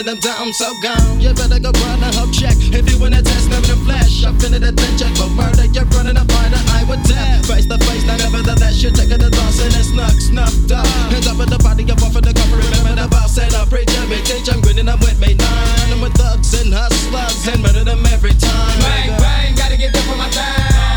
into 0.03 0.11
them 0.11 0.19
down, 0.19 0.53
so 0.53 0.73
gone. 0.81 1.19
You 1.19 1.33
better 1.33 1.59
go 1.59 1.71
run 1.71 2.03
a 2.03 2.11
hub 2.15 2.31
check. 2.33 2.55
If 2.59 2.89
you 2.89 2.99
wanna 2.99 3.21
test 3.21 3.49
them 3.49 3.63
in 3.63 3.79
flesh, 3.85 4.23
up 4.23 4.35
into 4.43 4.59
the 4.59 4.71
ten 4.71 4.97
check 4.97 5.13
for 5.15 5.29
murder. 5.31 5.65
You're 5.65 5.85
running 5.95 6.17
up 6.17 6.27
by 6.27 6.49
the 6.49 6.59
eye 6.75 6.85
with 6.87 7.03
death. 7.07 7.45
Face 7.47 7.65
to 7.67 7.77
face, 7.77 8.05
now 8.05 8.17
nevertheless, 8.17 8.81
you're 8.81 8.91
taking 8.91 9.19
the 9.19 9.29
loss 9.29 9.59
and 9.59 9.73
it's 9.73 9.89
snuck, 9.89 10.15
snuffed 10.19 10.71
up. 10.71 10.85
Hands 11.11 11.27
up 11.27 11.37
with 11.37 11.49
the 11.49 11.59
body, 11.59 11.83
you're 11.83 11.99
off 12.03 12.15
of 12.15 12.23
the 12.23 12.33
cover. 12.33 12.57
Remember 12.57 13.01
the 13.01 13.07
boss 13.07 13.35
said, 13.35 13.53
I 13.53 13.65
preach 13.65 13.91
me, 14.09 14.19
teach 14.23 14.49
I'm 14.51 14.61
grinning 14.61 14.89
up 14.89 14.99
with 14.99 15.19
me. 15.19 15.35
Nine, 15.35 15.91
I'm 15.91 16.01
with 16.01 16.13
thugs 16.13 16.53
and 16.59 16.73
hustlers 16.73 17.47
and 17.47 17.61
murder 17.63 17.83
them 17.83 18.05
every 18.07 18.33
time. 18.33 18.79
Bang, 18.79 19.17
bang, 19.19 19.55
gotta 19.55 19.77
get 19.77 19.93
down 19.93 20.03
for 20.03 20.17
my 20.17 20.29
time. 20.29 20.92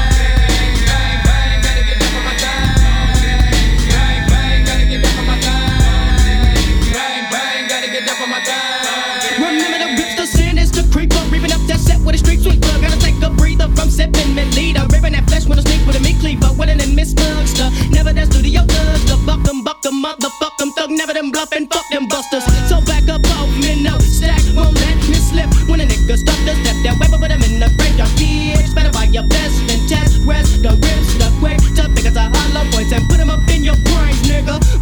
Sipping 14.06 14.34
mid 14.34 14.54
leader. 14.54 14.82
Ripping 14.92 15.12
that 15.12 15.26
flesh 15.28 15.46
with 15.46 15.58
a 15.58 15.62
sneak 15.62 15.86
with 15.86 15.96
a 15.96 16.00
meat 16.00 16.18
cleaver. 16.20 16.50
Winning 16.58 16.80
and 16.80 16.94
miss 16.94 17.14
mugster. 17.14 17.70
Never 17.90 18.12
that 18.12 18.32
studio 18.32 18.62
thugs. 18.62 19.04
The 19.10 19.16
buck 19.26 19.42
them, 19.42 19.62
buck 19.62 19.82
them, 19.82 20.02
motherfuck 20.02 20.56
them 20.58 20.70
thug. 20.72 20.90
Never 20.90 21.12
them 21.12 21.30
bluffing, 21.30 21.66
fuck 21.68 21.86
them 21.90 22.06
busters. 22.08 22.44
So 22.68 22.80
back 22.86 23.08
up 23.08 23.24
off 23.38 23.50
me, 23.58 23.82
no 23.82 23.98
stack. 23.98 24.42
Won't 24.54 24.74
let 24.74 24.96
me 25.08 25.18
slip. 25.18 25.50
When 25.68 25.80
a 25.80 25.86
nigga 25.86 26.16
stop 26.16 26.38
the 26.46 26.54
step 26.62 26.76
that 26.84 26.96
weapon, 27.00 27.18
put 27.20 27.30
him 27.30 27.42
in 27.42 27.58
the 27.58 27.68
graveyard. 27.78 28.10
Bitch, 28.18 28.74
better 28.74 28.92
buy 28.92 29.10
your 29.10 29.26
best 29.26 29.58
and 29.70 29.82
test. 29.88 30.22
Rest 30.26 30.62
the 30.62 30.70
rips, 30.70 31.10
the 31.18 31.28
quick 31.40 31.58
to 31.76 31.84
pick 31.94 32.06
us 32.06 32.16
a 32.16 32.30
hollow 32.30 32.64
points 32.70 32.92
and 32.92 33.02
put 33.08 33.18
them 33.18 33.30
up 33.30 33.42
in 33.50 33.64
your 33.64 33.78
brains, 33.90 34.22
nigga. 34.26 34.75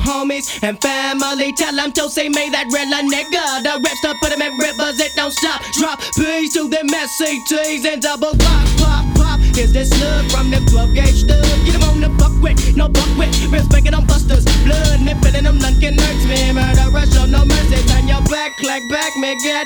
Homies 0.00 0.62
and 0.62 0.80
family. 0.80 1.52
Tell 1.52 1.74
them 1.74 1.92
to 1.92 2.08
say, 2.08 2.28
may 2.28 2.48
that 2.50 2.66
a 2.66 3.02
nigga. 3.06 3.62
The 3.62 3.80
reps 3.82 4.00
to 4.02 4.14
put 4.20 4.32
him 4.32 4.42
in 4.42 4.56
rivers, 4.58 5.00
it 5.00 5.12
don't 5.16 5.32
stop. 5.32 5.60
Drop 5.78 6.00
P's 6.16 6.52
to 6.54 6.68
them 6.68 6.88
SCTs 6.88 7.84
and 7.84 8.02
double 8.02 8.32
pop, 8.36 8.66
pop, 8.78 9.04
pop. 9.16 9.40
Is 9.56 9.72
this 9.72 9.90
slug 9.90 10.30
from 10.30 10.50
the 10.50 10.60
12 10.70 10.94
gauge 10.94 11.24
stud? 11.24 11.44
Get 11.64 11.74
him 11.74 11.82
on 11.84 12.00
the 12.00 12.08
buck 12.08 12.32
with, 12.42 12.76
no 12.76 12.88
buck 12.88 13.08
with. 13.16 13.32
Respecting 13.52 13.92
them 13.92 14.06
busters. 14.06 14.44
Blood 14.70 15.02
nipping 15.02 15.34
in 15.34 15.44
them 15.44 15.58
Lunkin 15.58 15.98
hurts 15.98 16.24
me. 16.30 16.54
Murder 16.54 16.94
rush, 16.94 17.10
show 17.10 17.26
no 17.26 17.42
mercy. 17.44 17.82
Turn 17.90 18.06
your 18.06 18.22
back, 18.30 18.62
like 18.62 18.86
back, 18.86 19.12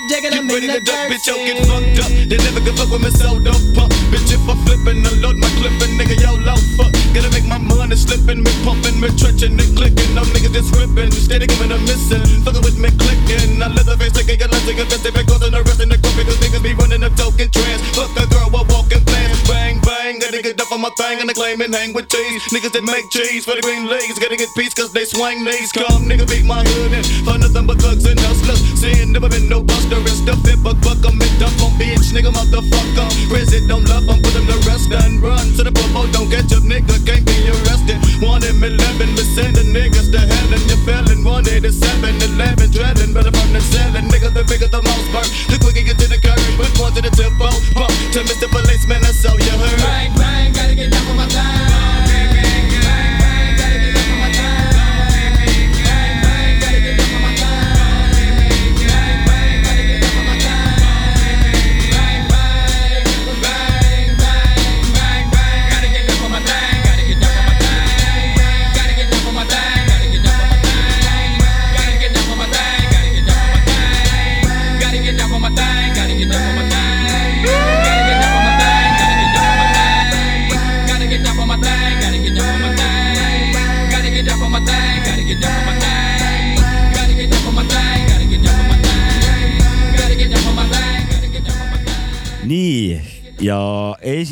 jigger, 0.08 0.30
Get 0.30 0.32
I'm 0.32 0.48
in 0.48 0.54
ready 0.54 0.66
the 0.66 0.80
to 0.80 0.80
duck, 0.80 0.96
dirt. 0.96 1.12
bitch, 1.12 1.26
yo, 1.28 1.36
get 1.44 1.60
fucked 1.68 2.00
up. 2.00 2.10
They 2.30 2.38
never 2.40 2.60
give 2.64 2.78
up 2.80 2.88
with 2.88 3.02
me, 3.04 3.10
so 3.12 3.36
don't 3.40 3.64
pump. 3.76 3.92
Bitch, 4.08 4.32
if 4.32 4.40
I'm 4.48 4.56
flippin', 4.64 5.04
unload 5.04 5.36
my 5.36 5.50
clippin', 5.60 5.92
nigga, 6.00 6.16
yo, 6.16 6.32
low 6.40 6.56
fuck. 6.80 6.92
Gotta 7.12 7.28
make 7.36 7.44
my 7.44 7.58
money 7.58 7.96
slippin', 7.96 8.40
me 8.40 8.52
pumpin', 8.64 8.96
me 9.00 9.08
trenching, 9.18 9.60
and 9.60 9.72
clickin'. 9.76 10.14
Them 10.16 10.24
niggas 10.32 10.54
just 10.56 10.72
rippin', 10.72 11.12
steady 11.12 11.46
giving 11.46 11.72
a 11.72 11.78
missin'. 11.84 12.24
Fuckin' 12.44 12.64
with 12.64 12.78
me 12.80 12.88
clickin'. 12.96 13.60
I 13.60 13.68
leather 13.68 13.96
face, 14.00 14.16
taking 14.16 14.40
taking 14.40 14.88
fist, 14.88 15.04
they 15.04 15.12
back 15.12 15.28
on 15.28 15.40
the 15.40 15.60
rest 15.60 15.80
in 15.84 15.88
the 15.92 15.98
coffee, 15.98 16.24
cause 16.24 16.40
niggas 16.40 16.62
be 16.62 16.72
running 16.72 17.02
a 17.04 17.10
token 17.12 17.50
trance. 17.50 17.82
Fuck 17.92 18.16
a 18.16 18.24
girl 18.32 18.48
while 18.54 18.66
walking 18.72 19.04
plans. 19.04 19.36
Bang, 19.48 19.80
bang, 19.84 20.18
get 20.18 20.32
up 20.46 20.53
on 20.74 20.80
my 20.80 20.90
thing, 20.98 21.20
and 21.22 21.30
I 21.30 21.34
claim 21.34 21.60
and 21.62 21.72
hang 21.72 21.94
with 21.94 22.10
cheese. 22.10 22.42
Niggas 22.50 22.74
that 22.74 22.82
make 22.82 23.06
cheese 23.08 23.46
for 23.46 23.54
the 23.54 23.62
green 23.62 23.86
leagues, 23.86 24.18
gotta 24.18 24.34
get 24.34 24.50
peace, 24.58 24.74
cause 24.74 24.90
they 24.92 25.04
swing 25.04 25.46
knees. 25.46 25.70
Come, 25.70 26.10
nigga, 26.10 26.26
beat 26.26 26.44
my 26.44 26.66
hood 26.66 26.90
in. 26.90 27.04
For 27.22 27.38
nothing 27.38 27.66
but 27.66 27.78
thugs 27.78 28.02
and 28.10 28.18
hustlers. 28.18 28.58
Saying 28.82 29.12
never 29.12 29.28
been 29.28 29.48
no 29.48 29.62
buster 29.62 30.02
and 30.02 30.18
stuff 30.18 30.42
it, 30.50 30.58
but 30.66 30.74
fuck 30.82 30.98
'em 31.06 31.22
and 31.22 31.34
dump 31.38 31.54
'em, 31.62 31.70
bitch, 31.78 32.10
nigga, 32.10 32.34
motherfucker. 32.34 33.08
Prison 33.30 33.68
don't 33.70 33.86
love 33.86 34.08
'em, 34.10 34.18
put 34.18 34.34
'em 34.34 34.46
to 34.50 34.58
rest 34.66 34.90
and 34.90 35.22
run. 35.22 35.46
So 35.54 35.62
the 35.62 35.70
popo 35.70 36.02
oh, 36.02 36.06
don't 36.10 36.30
catch 36.30 36.50
up, 36.50 36.66
nigga, 36.66 36.98
can't 37.06 37.24
be 37.24 37.36
arrested. 37.54 37.98
One 38.18 38.42
in 38.42 38.58
11, 38.58 39.14
but 39.14 39.28
send 39.36 39.54
the 39.54 39.62
niggas 39.62 40.10
to 40.10 40.18
hell 40.18 40.50
and 40.54 40.64
you're 40.66 40.82
felon. 40.82 41.22
One 41.22 41.46
eight 41.48 41.64
is 41.64 41.78
seven, 41.78 42.16
eleven, 42.20 42.70
drilling, 42.70 43.12
better 43.12 43.30
from 43.30 43.52
the 43.52 43.60
selling. 43.60 44.08
Nigga, 44.08 44.32
the 44.32 44.44
bigger 44.44 44.68
the 44.68 44.82
most 44.82 45.06
burn. 45.12 45.28
The 45.50 45.58
quicker 45.60 45.80
you 45.80 45.86
get 45.86 45.98
to 45.98 46.08
the 46.08 46.18
curb, 46.18 46.40
put 46.56 46.72
one 46.80 46.92
to 46.94 47.02
the 47.02 47.10
tempo. 47.10 47.48
Pump 47.76 47.92
to 48.12 48.20
Mr. 48.24 48.48
Policeman, 48.48 49.02
that's 49.02 49.24
all 49.24 49.36
you 49.36 49.54
heard. 49.60 49.78
Bang, 49.84 50.14
bang, 50.16 50.52
gotta 50.52 50.63
get 50.74 50.90
down 50.90 51.18
on 51.18 51.63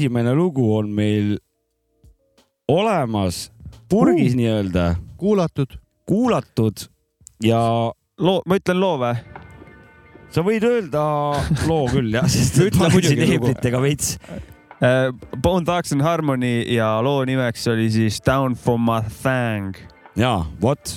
esimene 0.02 0.35
lugu 0.35 0.64
on 0.75 0.88
meil 0.90 1.37
olemas, 2.68 3.52
purgis 3.88 4.35
nii-öelda, 4.35 4.97
kuulatud. 5.16 5.76
kuulatud 6.06 6.88
ja 7.44 7.61
loo, 8.18 8.40
ma 8.47 8.59
ütlen 8.59 8.80
loo 8.82 8.97
või? 8.99 9.12
sa 10.35 10.42
võid 10.42 10.66
öelda 10.66 11.04
loo 11.68 11.85
küll 11.92 12.11
jah, 12.16 12.26
sest 12.26 12.59
Ütle 12.66 12.88
muidugi 12.90 13.28
heeblitega 13.30 13.82
veits. 13.85 14.16
Uh, 14.82 15.14
Bone 15.38 15.62
Thugs 15.68 15.94
and 15.94 16.02
Harmony 16.02 16.64
ja 16.75 16.97
loo 17.04 17.23
nimeks 17.28 17.68
oli 17.71 17.87
siis 17.94 18.18
Down 18.26 18.59
for 18.59 18.82
my 18.82 19.04
thang. 19.23 19.78
ja 20.18 20.40
vot, 20.59 20.97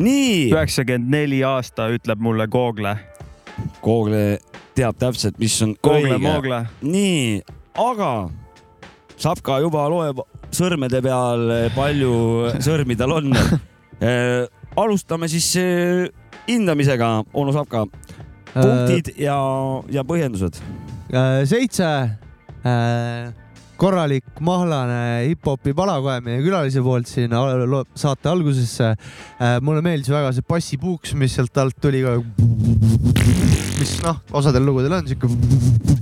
nii, 0.00 0.48
üheksakümmend 0.48 1.12
neli 1.12 1.42
aasta 1.44 1.90
ütleb 1.92 2.24
mulle 2.24 2.48
Google. 2.48 2.96
Google 3.84 4.38
teab 4.78 4.96
täpselt, 4.96 5.36
mis 5.42 5.60
on 5.60 5.76
Google, 5.84 6.16
õige. 6.16 6.64
Nii, 6.88 7.57
aga 7.74 8.12
Sapka 9.18 9.56
juba 9.58 9.88
loeb 9.90 10.20
sõrmede 10.54 11.00
peal, 11.02 11.50
palju 11.74 12.12
sõrmi 12.62 12.94
tal 12.98 13.16
on. 13.16 13.32
alustame 14.78 15.26
siis 15.26 15.48
eh, 15.58 16.04
hindamisega, 16.46 17.08
onu 17.34 17.54
Sapka, 17.56 17.82
punktid 18.54 19.10
ja, 19.18 19.36
ja 19.90 20.04
põhjendused. 20.06 20.60
Seitse, 21.50 21.90
korralik 23.78 24.40
mahlane 24.44 25.28
hip-hopi 25.28 25.74
pala 25.78 25.98
kohe 26.02 26.18
meie 26.24 26.42
külalise 26.42 26.82
poolt 26.82 27.06
siin 27.10 27.30
saate 27.94 28.30
algusesse. 28.30 28.94
mulle 29.62 29.82
meeldis 29.86 30.10
väga 30.10 30.32
see 30.34 30.46
bassipuuks, 30.48 31.14
mis 31.14 31.36
sealt 31.38 31.56
alt 31.62 31.78
tuli 31.80 32.02
ka. 32.02 32.16
mis 33.78 33.92
noh, 34.02 34.18
osadel 34.34 34.66
lugudel 34.66 34.98
on 34.98 35.06
siuke 35.06 35.30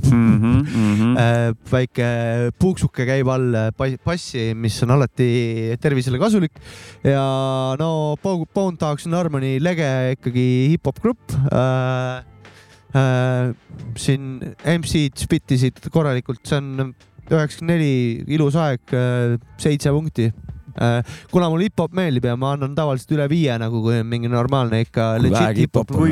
Mhm, 0.06 1.16
äh, 1.18 1.50
väike 1.70 2.06
puuksuke 2.60 3.04
käib 3.08 3.28
all 3.32 3.54
äh, 3.58 3.96
bassi, 4.04 4.52
mis 4.54 4.76
on 4.84 4.94
alati 4.94 5.76
tervisele 5.82 6.20
kasulik 6.22 6.52
ja 7.04 7.74
no 7.80 8.16
Bo- 8.22 8.46
Bone 8.54 8.78
Thugs 8.80 9.06
and 9.06 9.18
Harmony 9.18 9.58
lege 9.60 9.88
ikkagi 10.16 10.46
hip-hop 10.76 11.02
grupp 11.02 11.36
äh,. 11.50 12.22
Äh, 12.96 13.50
siin 14.00 14.38
MC-d 14.64 15.18
spittisid 15.20 15.82
korralikult, 15.92 16.38
see 16.48 16.56
on 16.56 16.94
üheksakümmend 17.30 17.72
neli, 17.74 18.24
ilus 18.36 18.56
aeg, 18.60 18.96
seitse 19.60 19.90
punkti 19.94 20.30
äh,. 20.80 21.02
kuna 21.30 21.48
mulle 21.50 21.68
hip-hop 21.68 21.94
meeldib 21.96 22.26
ja 22.28 22.36
ma 22.38 22.52
annan 22.56 22.74
tavaliselt 22.76 23.14
üle 23.16 23.26
viie 23.30 23.56
nagu, 23.60 23.80
kui 23.84 23.98
on 24.00 24.08
mingi 24.10 24.30
normaalne 24.32 24.82
ikka 24.84 25.08
Kui 25.20 25.32
vähegi 25.32 25.66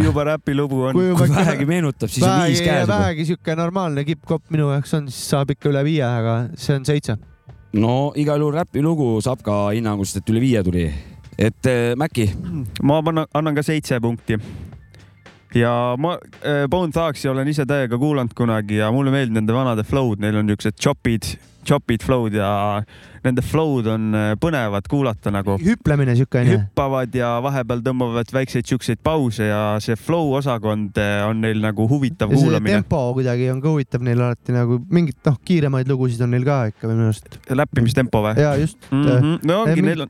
juba 0.05 0.25
räpilugu 0.31 0.83
on. 0.89 0.97
kui 0.97 1.13
kui 1.19 1.31
vähegi 1.31 1.69
meenutab, 1.69 2.11
siis 2.11 2.27
on 2.27 2.45
viis 2.45 2.61
vähegi, 2.61 2.71
käes. 2.71 2.89
vähegi 2.89 3.29
sihuke 3.31 3.57
normaalne 3.61 4.05
kipp-kopp 4.09 4.51
minu 4.55 4.71
jaoks 4.73 4.95
on, 4.99 5.09
siis 5.13 5.31
saab 5.35 5.55
ikka 5.55 5.71
üle 5.73 5.85
viie, 5.87 6.05
aga 6.05 6.37
see 6.57 6.77
on 6.79 6.87
seitse. 6.89 7.19
no 7.73 8.13
igal 8.17 8.41
juhul 8.41 8.57
räpilugu 8.61 9.11
saab 9.25 9.43
ka 9.45 9.59
hinnangust, 9.75 10.21
et 10.21 10.31
üle 10.35 10.43
viie 10.45 10.63
tuli. 10.65 10.89
et 11.39 11.67
äh, 11.67 11.93
Mäkki, 11.99 12.31
ma 12.83 13.03
annan, 13.03 13.27
annan 13.35 13.55
ka 13.55 13.67
seitse 13.67 14.01
punkti. 14.01 14.41
Ja 15.55 15.95
ma 15.99 16.17
äh, 16.43 16.67
Bone 16.71 16.93
Thugsi 16.93 17.29
olen 17.31 17.49
ise 17.49 17.67
täiega 17.67 17.99
kuulanud 17.99 18.35
kunagi 18.37 18.81
ja 18.81 18.91
mulle 18.93 19.13
meeldivad 19.15 19.41
nende 19.41 19.57
vanade 19.57 19.85
flow'd, 19.87 20.23
neil 20.23 20.41
on 20.41 20.49
niisugused 20.51 20.81
chopid, 20.81 21.35
chopid 21.65 22.05
flow'd 22.05 22.37
ja 22.39 22.83
nende 23.25 23.43
flow'd 23.45 23.89
on 23.89 24.13
äh, 24.17 24.33
põnevad 24.41 24.89
kuulata 24.91 25.33
nagu. 25.33 25.57
hüplemine 25.61 26.15
sihuke 26.19 26.43
onju. 26.43 26.59
hüppavad 26.59 27.15
ja 27.17 27.31
vahepeal 27.45 27.81
tõmbavad 27.87 28.33
väikseid 28.35 28.69
siukseid 28.69 29.01
pause 29.05 29.49
ja 29.49 29.63
see 29.85 29.97
flow 29.97 30.35
osakond 30.39 30.99
äh, 31.01 31.23
on 31.29 31.41
neil 31.45 31.63
nagu 31.65 31.89
huvitav 31.91 32.33
ja 32.33 32.39
see 32.39 32.49
kuulamine. 32.49 32.83
tempo 32.83 33.01
kuidagi 33.17 33.49
on 33.53 33.63
ka 33.65 33.73
huvitav 33.73 34.05
neil 34.05 34.21
alati 34.21 34.57
nagu 34.57 34.79
mingit 34.93 35.19
noh, 35.25 35.39
kiiremaid 35.45 35.89
lugusid 35.91 36.25
on 36.27 36.35
neil 36.37 36.45
ka 36.47 36.61
ikka 36.73 36.91
minu 36.91 37.09
arust. 37.09 37.41
läppimistempo 37.49 38.25
või? 38.29 38.37
ja 38.41 38.55
just 38.61 38.79
Mm 38.91 39.05
-hmm. 39.05 39.39
no 39.49 39.63
ongi, 39.63 39.83
neil 39.83 40.01
on, 40.05 40.09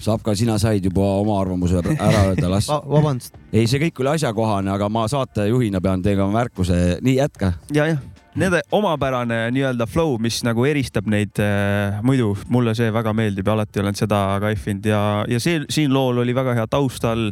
saab 0.00 0.22
ka, 0.22 0.34
sina 0.34 0.58
said 0.58 0.84
juba 0.84 1.04
oma 1.20 1.40
arvamuse 1.40 1.78
ära 1.78 2.24
öelda, 2.28 2.50
las. 2.50 2.68
vabandust. 2.68 3.34
ei, 3.52 3.66
see 3.66 3.80
kõik 3.80 4.00
oli 4.02 4.14
asjakohane, 4.16 4.70
aga 4.70 4.88
ma 4.88 5.06
saatejuhina 5.08 5.80
pean 5.80 6.02
tegema 6.02 6.30
märkuse, 6.32 6.98
nii 7.02 7.16
jätka. 7.16 7.52
ja, 7.72 7.86
jah, 7.86 8.02
nende 8.36 8.60
omapärane 8.76 9.46
nii-öelda 9.54 9.86
flow, 9.88 10.16
mis 10.20 10.42
nagu 10.44 10.66
eristab 10.68 11.08
neid 11.10 11.38
äh, 11.42 12.00
muidu, 12.06 12.34
mulle 12.52 12.74
see 12.76 12.92
väga 12.92 13.14
meeldib 13.16 13.48
ja 13.48 13.56
alati 13.56 13.80
olen 13.82 13.96
seda 13.96 14.20
kaifinud 14.42 14.88
ja, 14.90 15.00
ja 15.30 15.40
see 15.42 15.62
siin 15.72 15.94
lool 15.94 16.20
oli 16.24 16.34
väga 16.36 16.56
hea 16.58 16.66
taust 16.70 17.04
all. 17.08 17.30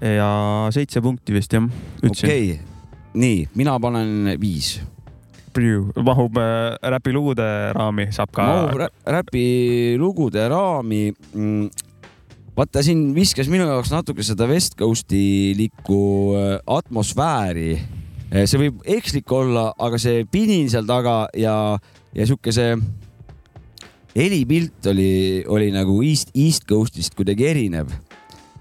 ja 0.00 0.30
seitse 0.72 1.02
punkti 1.04 1.34
vist 1.34 1.52
jah, 1.52 1.66
ütlesin 2.00 2.24
okei 2.24 2.52
okay., 2.54 2.70
nii, 3.20 3.42
mina 3.58 3.74
panen 3.82 4.32
viis. 4.40 4.78
mahub 6.04 6.36
äh, 6.38 6.78
räpilugude 6.94 7.72
raami, 7.76 8.08
saab 8.14 8.32
ka 8.32 8.46
mahub 8.46 8.80
rä 8.80 8.88
räpi 9.04 9.96
lugude 9.98 10.48
raami 10.48 11.10
mm,. 11.34 11.70
vaata, 12.56 12.84
siin 12.86 13.10
viskas 13.14 13.50
minu 13.50 13.66
jaoks 13.66 13.90
natuke 13.92 14.22
seda 14.22 14.46
West 14.48 14.78
Coast'i 14.78 15.52
likku 15.58 16.36
äh, 16.38 16.60
atmosfääri. 16.66 17.99
See 18.30 18.60
võib 18.60 18.82
ekslik 18.86 19.32
olla, 19.34 19.72
aga 19.78 19.98
see 19.98 20.24
pinin 20.30 20.68
seal 20.70 20.86
taga 20.86 21.24
ja, 21.34 21.54
ja 22.14 22.26
sihuke 22.28 22.52
see 22.54 22.76
helipilt 24.16 24.86
oli, 24.90 25.44
oli 25.46 25.70
nagu 25.74 26.00
East, 26.06 26.32
East 26.34 26.66
Coast'ist 26.70 27.14
kuidagi 27.18 27.46
erinev. 27.50 27.92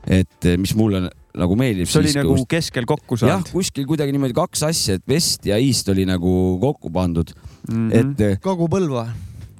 et 0.09 0.45
eh, 0.47 0.55
mis 0.57 0.71
mulle 0.79 1.09
nagu 1.37 1.55
meeldib. 1.59 1.89
see 1.89 2.01
oli 2.01 2.13
nagu 2.15 2.35
keskel 2.49 2.87
kokku 2.89 3.17
jah 3.19 3.37
saanud., 3.37 3.51
kuskil 3.53 3.87
kuidagi 3.89 4.13
niimoodi 4.15 4.35
kaks 4.37 4.63
asja, 4.69 4.97
et 4.97 5.03
West 5.09 5.45
ja 5.49 5.59
East 5.61 5.89
oli 5.91 6.05
nagu 6.07 6.31
kokku 6.61 6.91
pandud 6.93 7.33
mm. 7.69 7.89
-hmm. 7.89 7.97
et 7.99 8.21
eh, 8.21 8.37
Kagu-Põlva. 8.41 9.07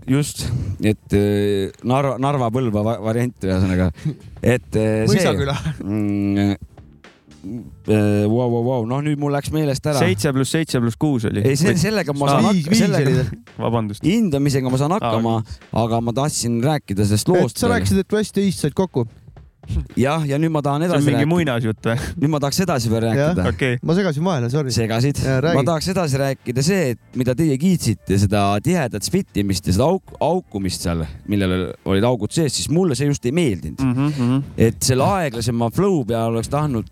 just, 0.08 0.48
et 0.82 1.14
eh, 1.14 1.70
Narva, 1.84 2.18
Narva-Põlva 2.18 2.84
va- 2.86 3.00
variant 3.04 3.36
ühesõnaga, 3.46 3.92
et 4.42 4.76
eh, 4.76 5.06
see. 5.06 5.14
mõisaküla. 5.14 5.58
mm,. 5.84 6.56
Vau, 7.40 8.48
vau, 8.52 8.64
vau, 8.66 8.82
noh, 8.90 9.00
nüüd 9.04 9.20
mul 9.20 9.32
läks 9.32 9.54
meelest 9.56 9.86
ära. 9.88 10.02
seitse 10.04 10.34
pluss 10.36 10.52
seitse 10.56 10.82
pluss 10.84 11.00
kuus 11.00 11.28
oli. 11.30 11.44
ei, 11.48 11.56
sellega 11.56 12.16
ma 12.18 12.34
saan 12.34 12.50
hakkama, 12.50 12.80
sellega, 12.82 13.24
vabandust. 13.56 14.04
hindamisega 14.04 14.72
ma 14.72 14.80
saan 14.82 14.96
hakkama, 14.98 15.38
aga 15.84 16.02
ma 16.04 16.16
tahtsin 16.20 16.60
rääkida 16.64 17.08
sellest 17.08 17.32
loost. 17.32 17.62
sa 17.62 17.72
rääkisid, 17.72 18.04
et 18.04 18.14
West 18.18 18.38
ja 18.38 18.44
East 18.44 18.66
said 18.66 18.76
kokku. 18.76 19.06
jah, 20.00 20.26
ja 20.28 20.40
nüüd 20.42 20.52
ma 20.52 20.64
tahan 20.66 20.84
see 20.84 20.90
on 20.90 20.96
edasi 20.98 21.06
mingi 21.06 21.22
rääkida, 21.22 21.30
muinasjutt 21.32 21.88
või? 21.88 22.08
nüüd 22.24 22.34
ma 22.34 22.42
tahaks 22.44 22.60
edasi 22.66 22.92
veel 22.92 23.06
rääkida. 23.06 23.46
okei, 23.54 23.78
ma 23.88 23.96
segasin 24.00 24.26
vahele, 24.28 24.50
sorry. 24.52 24.74
segasid, 24.76 25.22
ma 25.48 25.64
tahaks 25.70 25.88
edasi 25.94 26.20
rääkida 26.24 26.66
see, 26.66 26.90
et 26.96 27.22
mida 27.22 27.38
teie 27.40 27.56
kiitsite, 27.62 28.18
seda 28.26 28.44
tihedat 28.66 29.08
spittimist 29.08 29.70
ja 29.72 29.78
seda 29.78 29.88
auk, 29.88 30.12
aukumist 30.26 30.84
seal, 30.84 31.06
millel 31.32 31.70
olid 31.88 32.10
augud 32.10 32.36
sees, 32.36 32.58
siis 32.60 32.68
mulle 32.74 33.00
see 33.00 33.08
just 33.08 33.24
ei 33.30 33.36
meeldinud. 33.40 33.86
Mhm, 33.86 34.44
et 34.60 34.84
selle 34.84 35.08
aeglasema 35.22 35.72
flow 35.72 36.02
peale 36.10 36.34
oleks 36.34 36.52
tahtnud 36.52 36.92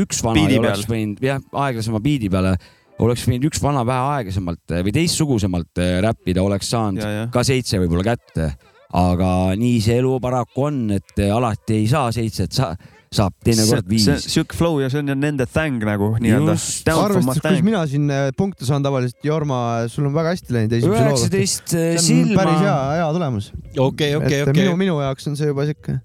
üks 0.00 0.22
vana 0.24 0.44
ja 0.46 0.60
oleks 0.60 0.84
peal. 0.84 0.94
võinud 0.94 1.24
jah, 1.24 1.40
aeglasema 1.66 2.02
biidi 2.04 2.30
peale 2.32 2.56
oleks 3.00 3.24
võinud 3.28 3.48
üks 3.48 3.62
vana 3.64 3.84
vähe 3.88 4.16
aeglasemalt 4.18 4.76
või 4.84 4.94
teistsugusemalt 4.94 5.80
äh, 5.80 5.98
räppida, 6.04 6.44
oleks 6.44 6.70
saanud 6.74 7.02
ja, 7.02 7.10
ja. 7.16 7.26
ka 7.32 7.44
seitse 7.46 7.80
võib-olla 7.82 8.12
kätte. 8.12 8.52
aga 8.96 9.28
nii 9.58 9.76
see 9.82 10.00
elu 10.00 10.16
paraku 10.22 10.66
on, 10.66 10.80
et 10.96 11.20
alati 11.30 11.78
ei 11.78 11.86
saa 11.90 12.10
seitset, 12.12 12.52
sa 12.52 12.74
saab 13.10 13.34
teinekord 13.42 13.88
viis. 13.90 14.06
siuke 14.30 14.54
flow 14.54 14.78
ja 14.82 14.90
see 14.90 15.00
on 15.02 15.10
nende 15.18 15.46
thing 15.50 15.82
nagu 15.82 16.12
nii-öelda. 16.22 16.54
Arvestades, 16.94 17.40
kuidas 17.40 17.64
mina 17.66 17.80
siin 17.90 18.12
punkte 18.38 18.68
saan 18.68 18.86
tavaliselt, 18.86 19.18
Jorma, 19.26 19.88
sul 19.90 20.06
on 20.06 20.14
väga 20.14 20.34
hästi 20.36 20.54
läinud 20.54 20.76
esimese 20.78 20.92
looga. 20.92 21.08
üheksateist 21.08 21.74
silma 22.04 22.38
päris, 22.44 22.62
hea, 22.62 22.76
hea 23.00 23.08
tulemus. 23.16 23.50
okei, 23.74 24.14
okei, 24.20 24.44
okei 24.44 24.60
minu, 24.60 24.76
minu 24.78 25.00
jaoks 25.02 25.26
on 25.30 25.38
see 25.40 25.50
juba 25.50 25.66
siuke 25.70 25.98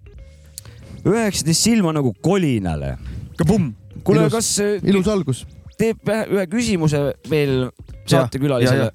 üheksateist 1.06 1.68
silma 1.68 1.94
nagu 1.94 2.14
kolinale. 2.26 2.96
kabumm. 3.40 3.74
kuule, 4.04 4.28
kas 4.34 4.52
äh, 4.64 4.78
ilus 4.88 5.10
algus. 5.12 5.46
teeb 5.80 6.02
ühe 6.08 6.48
küsimuse 6.52 7.02
veel 7.30 7.70
saatekülalisele? 8.08 8.92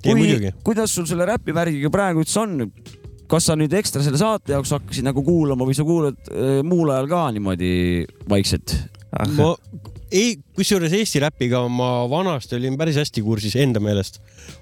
kui 0.00 0.16
muidugi., 0.16 0.54
kuidas 0.64 0.94
sul 0.96 1.08
selle 1.08 1.28
räpivärgiga 1.28 1.92
praegu 1.92 2.24
üldse 2.24 2.40
on? 2.42 2.72
kas 3.30 3.46
sa 3.46 3.54
nüüd 3.58 3.74
ekstra 3.78 4.02
selle 4.02 4.18
saate 4.18 4.56
jaoks 4.56 4.72
hakkasid 4.74 5.06
nagu 5.06 5.22
kuulama 5.26 5.66
või 5.68 5.76
sa 5.78 5.86
kuulad 5.86 6.32
äh, 6.32 6.60
muul 6.66 6.90
ajal 6.90 7.10
ka 7.10 7.26
niimoodi 7.36 7.72
vaikselt? 8.30 8.74
ma 9.36 9.54
ei, 10.10 10.34
kusjuures 10.56 10.92
Eesti 10.94 11.22
räpiga 11.22 11.62
ma 11.70 12.06
vanasti 12.10 12.58
olin 12.58 12.76
päris 12.78 12.98
hästi 13.00 13.22
kursis 13.26 13.56
enda 13.58 13.82
meelest, 13.82 14.20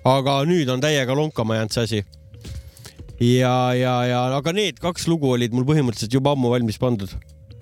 aga 0.08 0.40
nüüd 0.48 0.68
on 0.72 0.82
täiega 0.84 1.16
lonkama 1.16 1.58
jäänud 1.58 1.74
see 1.74 1.84
asi. 1.86 2.02
ja, 3.20 3.54
ja, 3.76 3.94
ja 4.08 4.22
aga 4.36 4.54
need 4.56 4.80
kaks 4.82 5.08
lugu 5.08 5.32
olid 5.34 5.56
mul 5.56 5.66
põhimõtteliselt 5.68 6.14
juba 6.14 6.36
ammu 6.36 6.52
valmis 6.52 6.80
pandud. 6.80 7.12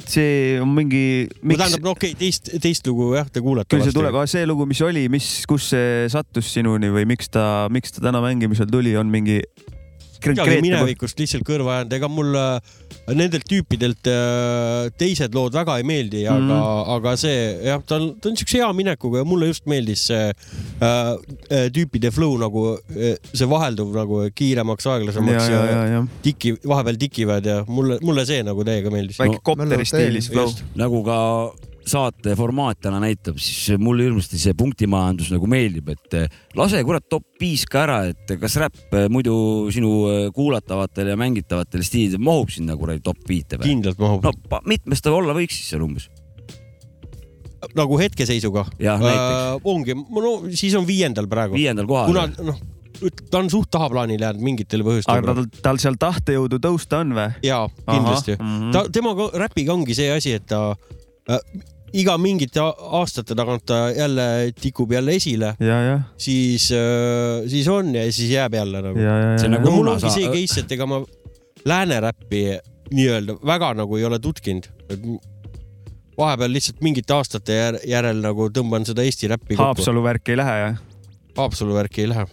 See 0.05 0.59
on 0.61 0.73
mingi, 0.77 1.05
miks, 1.41 1.61
tähendab, 1.61 1.85
no 1.87 1.95
okei 1.97 2.13
okay,, 2.13 2.21
teist, 2.21 2.51
teist 2.63 2.87
lugu 2.91 3.13
jah, 3.17 3.29
te 3.33 3.43
kuulate. 3.45 3.71
küll 3.73 3.87
see 3.87 3.97
tuleb, 3.97 4.13
aga 4.15 4.27
see 4.31 4.45
lugu, 4.49 4.67
mis 4.69 4.83
oli, 4.85 5.07
mis, 5.13 5.29
kus 5.49 5.71
see 5.73 6.05
sattus 6.13 6.51
sinuni 6.53 6.91
või 6.93 7.07
miks 7.09 7.33
ta, 7.33 7.67
miks 7.73 7.97
ta 7.97 8.05
täna 8.09 8.23
mängimisel 8.25 8.69
tuli, 8.71 8.97
on 9.01 9.11
mingi 9.13 9.41
midagi 10.33 10.57
minevikust 10.65 11.19
lihtsalt 11.21 11.45
kõrva 11.47 11.79
jäänud, 11.81 11.93
ega 11.99 12.09
mul 12.11 12.35
äh, 12.41 12.61
nendelt 13.15 13.47
tüüpidelt 13.51 14.09
äh, 14.11 14.89
teised 14.99 15.35
lood 15.37 15.55
väga 15.57 15.77
ei 15.81 15.87
meeldi, 15.87 16.25
aga 16.27 16.39
mm, 16.41 16.47
Mhm. 16.47 16.61
-hmm. 16.61 16.95
aga 16.97 17.17
see 17.17 17.39
jah, 17.67 17.83
ta 17.87 17.97
on, 18.01 18.09
ta 18.21 18.29
on 18.31 18.37
siukse 18.37 18.59
hea 18.59 18.73
minekuga 18.73 19.19
ja 19.23 19.25
mulle 19.25 19.47
just 19.53 19.67
meeldis 19.67 20.07
see 20.11 20.25
äh, 20.31 21.13
äh, 21.51 21.67
tüüpide 21.75 22.11
flow 22.15 22.37
nagu 22.41 22.79
see 23.33 23.49
vahelduv 23.49 23.95
nagu 23.97 24.23
kiiremaks, 24.35 24.85
ja, 24.87 24.93
aeglasemaks 24.97 25.49
ja, 25.51 25.63
ja, 25.71 25.85
ja 25.95 26.03
tiki, 26.23 26.57
vahepeal 26.67 26.97
tikivad 27.01 27.47
ja 27.47 27.65
mulle, 27.69 27.99
mulle 28.03 28.27
see 28.27 28.43
nagu 28.47 28.65
täiega 28.65 28.91
meeldis. 28.91 29.19
väike 29.19 29.39
No, 29.41 29.45
kopteri 29.45 29.77
mälu 29.77 29.85
stiilis 29.89 30.31
flow. 30.31 30.51
nagu 30.75 31.03
ka 31.05 31.19
saate 31.87 32.35
formaat 32.39 32.81
täna 32.83 32.99
näitab, 33.03 33.39
siis 33.43 33.79
mulle 33.79 34.09
hirmsasti 34.09 34.41
see 34.43 34.57
punktimajandus 34.59 35.31
nagu 35.35 35.49
meeldib, 35.51 35.93
et 35.95 36.19
eh, 36.19 36.37
lase 36.59 36.83
kurat 36.87 37.07
top 37.11 37.25
viis 37.41 37.63
ka 37.71 37.85
ära, 37.85 37.99
et 38.11 38.37
kas 38.43 38.59
räpp 38.63 38.95
eh, 38.97 39.09
muidu 39.13 39.37
sinu 39.75 39.93
eh, 40.11 40.21
kuulatavatele 40.35 41.15
ja 41.15 41.21
mängitavatele 41.21 41.87
stiilidele 41.87 42.27
mahub 42.27 42.51
sinna 42.53 42.77
kuradi 42.79 43.05
top 43.07 43.23
viite 43.29 43.61
või? 43.61 43.71
kindlalt 43.71 44.03
mahub 44.03 44.27
no 44.27 44.63
mitmes 44.67 45.05
ta 45.05 45.15
olla 45.15 45.37
võiks 45.37 45.61
siis 45.61 45.75
seal 45.75 45.85
umbes? 45.87 46.09
nagu 47.77 47.99
hetkeseisuga. 47.99 48.67
jah, 48.83 49.01
näiteks 49.03 49.69
ongi, 49.71 49.95
no 49.95 50.33
siis 50.55 50.75
on 50.79 50.87
viiendal 50.89 51.31
praegu, 51.31 51.57
viiendal 51.59 51.87
kohal 51.89 52.11
kuna. 52.11 52.27
noh, 52.51 52.59
ta 53.31 53.41
on 53.41 53.51
suht 53.53 53.71
tahaplaanile 53.75 54.27
jäänud 54.27 54.45
mingitel 54.45 54.85
põhjustel 54.87 55.21
aga. 55.21 55.35
tal, 55.39 55.49
tal 55.69 55.81
seal 55.83 55.99
tahtejõudu 56.01 56.61
tõusta 56.63 57.03
on 57.05 57.15
või? 57.17 57.31
jaa, 57.47 57.65
kindlasti. 57.87 58.37
Mhm. 58.41 58.75
ta, 58.75 58.85
tema 58.93 59.15
ka- 59.19 59.33
räpiga 59.47 59.75
ongi 59.77 59.97
see 59.99 60.11
asi, 60.13 60.37
et 60.41 60.47
ta 60.51 60.61
äh, 61.31 61.41
iga 61.97 62.15
mingite 62.21 62.61
aastate 62.61 63.35
tagant 63.39 63.65
ta 63.69 63.79
jälle 63.97 64.27
tikub 64.61 64.93
jälle 64.93 65.15
esile, 65.17 65.55
ja, 65.61 65.79
ja, 65.89 65.97
siis 66.21 66.69
äh,, 66.77 67.47
siis 67.49 67.69
on 67.73 67.95
ja 67.95 68.05
siis 68.13 68.31
jääb 68.35 68.55
jälle 68.59 68.83
nagu. 68.85 68.99
See 69.41 69.49
on 69.49 69.57
nagu- 69.57 69.71
no 69.71 69.77
mul 69.79 69.93
ongi 69.95 70.11
see 70.13 70.29
case, 70.33 70.61
et 70.65 70.73
ega 70.77 70.87
ma 70.91 71.01
lääne 71.67 72.01
räppi 72.05 72.43
nii-öelda 72.95 73.39
väga 73.47 73.73
nagu 73.81 73.97
ei 73.99 74.05
ole 74.07 74.19
tutkinud. 74.23 74.69
vahepeal 76.19 76.53
lihtsalt 76.53 76.79
mingite 76.85 77.13
aastate 77.13 77.53
jär- 77.59 77.81
järel 77.89 78.21
nagu 78.25 78.47
tõmban 78.49 78.87
seda 78.89 79.03
Eesti 79.05 79.29
räppi 79.29 79.53
kokku. 79.55 79.65
Haapsalu 79.67 80.03
värk 80.05 80.29
ei 80.33 80.37
lähe 80.41 80.55
jah? 80.63 80.79
Haapsalu 81.37 81.75
värki 81.77 82.05
ei 82.07 82.09
lähe. 82.09 82.25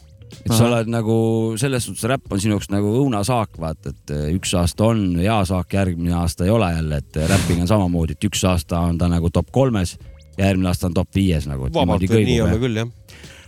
Et 0.41 0.52
sa 0.52 0.65
oled 0.67 0.89
nagu 0.91 1.17
selles 1.60 1.86
suhtes 1.88 2.06
räpp 2.10 2.34
on 2.34 2.41
sinu 2.41 2.58
jaoks 2.58 2.69
nagu 2.74 2.91
õunasaak, 3.02 3.58
vaata, 3.62 3.93
et 3.93 4.13
eh, 4.15 4.26
üks 4.38 4.54
aasta 4.60 4.89
on 4.89 5.06
hea 5.19 5.38
saak, 5.48 5.74
järgmine 5.78 6.15
aasta 6.19 6.48
ei 6.48 6.54
ole 6.54 6.72
jälle, 6.74 7.00
et 7.04 7.22
räpiga 7.32 7.63
on 7.65 7.72
samamoodi, 7.72 8.17
et 8.17 8.28
üks 8.30 8.43
aasta 8.50 8.82
on 8.89 9.00
ta 9.00 9.10
nagu 9.12 9.32
top 9.34 9.52
kolmes 9.56 9.96
ja 10.38 10.50
järgmine 10.50 10.72
aasta 10.72 10.89
on 10.89 10.98
top 10.98 11.15
viies 11.15 11.48
nagu. 11.50 11.69
vabalt 11.74 12.06
võib 12.10 12.28
nii 12.30 12.39
olla 12.46 12.60
küll 12.62 12.82
jah. 12.82 12.93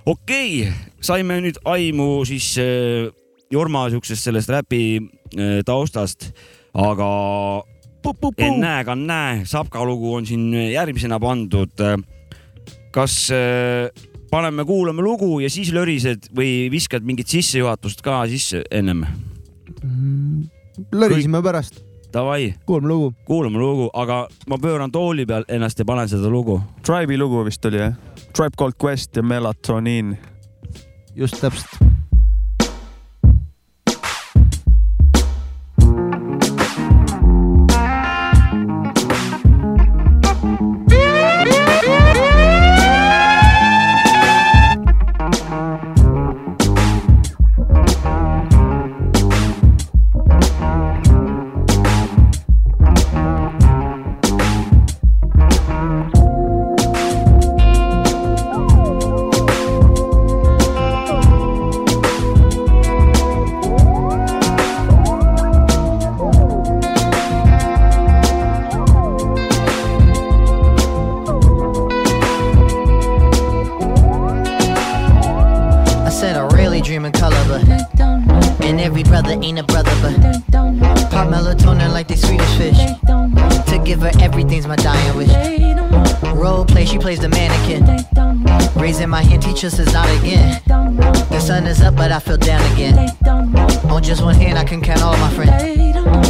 okei 0.06 0.50
okay,, 0.64 0.90
saime 1.02 1.40
nüüd 1.46 1.62
aimu 1.66 2.10
siis 2.30 2.54
äh, 2.62 3.08
Jorma 3.52 3.86
siuksest 3.94 4.26
sellest 4.26 4.52
räpi 4.54 4.84
äh, 5.00 5.62
taustast, 5.66 6.32
aga 6.74 7.10
ennäe 8.38 8.84
ka 8.86 8.96
näe, 8.98 9.46
Sapka 9.50 9.86
lugu 9.86 10.14
on 10.14 10.26
siin 10.30 10.52
järgmisena 10.54 11.20
pandud. 11.20 11.74
kas 12.94 13.16
äh, 13.34 13.90
paneme 14.36 14.66
kuulame 14.68 15.02
lugu 15.02 15.40
ja 15.40 15.50
siis 15.50 15.70
lörised 15.72 16.28
või 16.36 16.68
viskad 16.72 17.06
mingit 17.08 17.32
sissejuhatust 17.32 18.02
ka 18.04 18.26
sisse 18.28 18.66
ennem? 18.72 19.06
lörisime 20.92 21.40
pärast, 21.44 21.80
Davai, 22.14 22.54
kuulame 22.68 22.88
lugu. 22.88 23.14
kuulame 23.26 23.60
lugu, 23.60 23.90
aga 23.94 24.26
ma 24.52 24.58
pööran 24.60 24.92
tooli 24.92 25.26
peal 25.26 25.48
ennast 25.48 25.80
ja 25.80 25.86
panen 25.88 26.12
seda 26.12 26.28
lugu. 26.32 26.60
Tribe'i 26.84 27.18
lugu 27.20 27.46
vist 27.48 27.66
oli 27.66 27.80
jah? 27.80 27.96
Tribe 28.36 28.60
Called 28.60 28.76
Quest 28.84 29.16
ja 29.16 29.24
Melatonin. 29.24 30.18
just 31.16 31.40
täpselt. 31.40 31.95
Really 76.76 76.88
dream 76.88 77.06
in 77.06 77.12
color, 77.14 77.42
but 77.48 77.62
and 78.66 78.82
every 78.82 79.04
brother 79.04 79.32
ain't 79.42 79.60
a 79.60 79.64
brother, 79.64 79.92
but 80.02 80.20
pop 81.10 81.30
melatonin 81.30 81.92
like 81.94 82.08
they 82.08 82.16
Swedish 82.16 82.58
fish. 82.58 82.78
To 83.70 83.82
give 83.86 84.02
her 84.02 84.12
everything's 84.20 84.68
my 84.68 84.76
dying 84.76 85.16
wish. 85.16 86.15
Role 86.34 86.66
play, 86.66 86.86
she 86.86 86.98
plays 86.98 87.20
the 87.20 87.30
mannequin. 87.30 87.84
Raising 88.82 89.10
my 89.10 89.24
hand, 89.24 89.42
teach 89.42 89.64
us 89.64 89.80
is 89.80 89.92
not 89.94 90.10
again. 90.20 90.62
The 90.66 91.40
sun 91.40 91.66
is 91.66 91.82
up, 91.82 91.96
but 91.96 92.12
I 92.12 92.20
feel 92.20 92.38
down 92.38 92.62
again. 92.74 93.10
On 93.90 94.02
just 94.04 94.24
one 94.24 94.36
hand, 94.36 94.58
I 94.58 94.64
can 94.64 94.82
count 94.82 95.02
all 95.02 95.18
my 95.18 95.32
friends. 95.34 95.76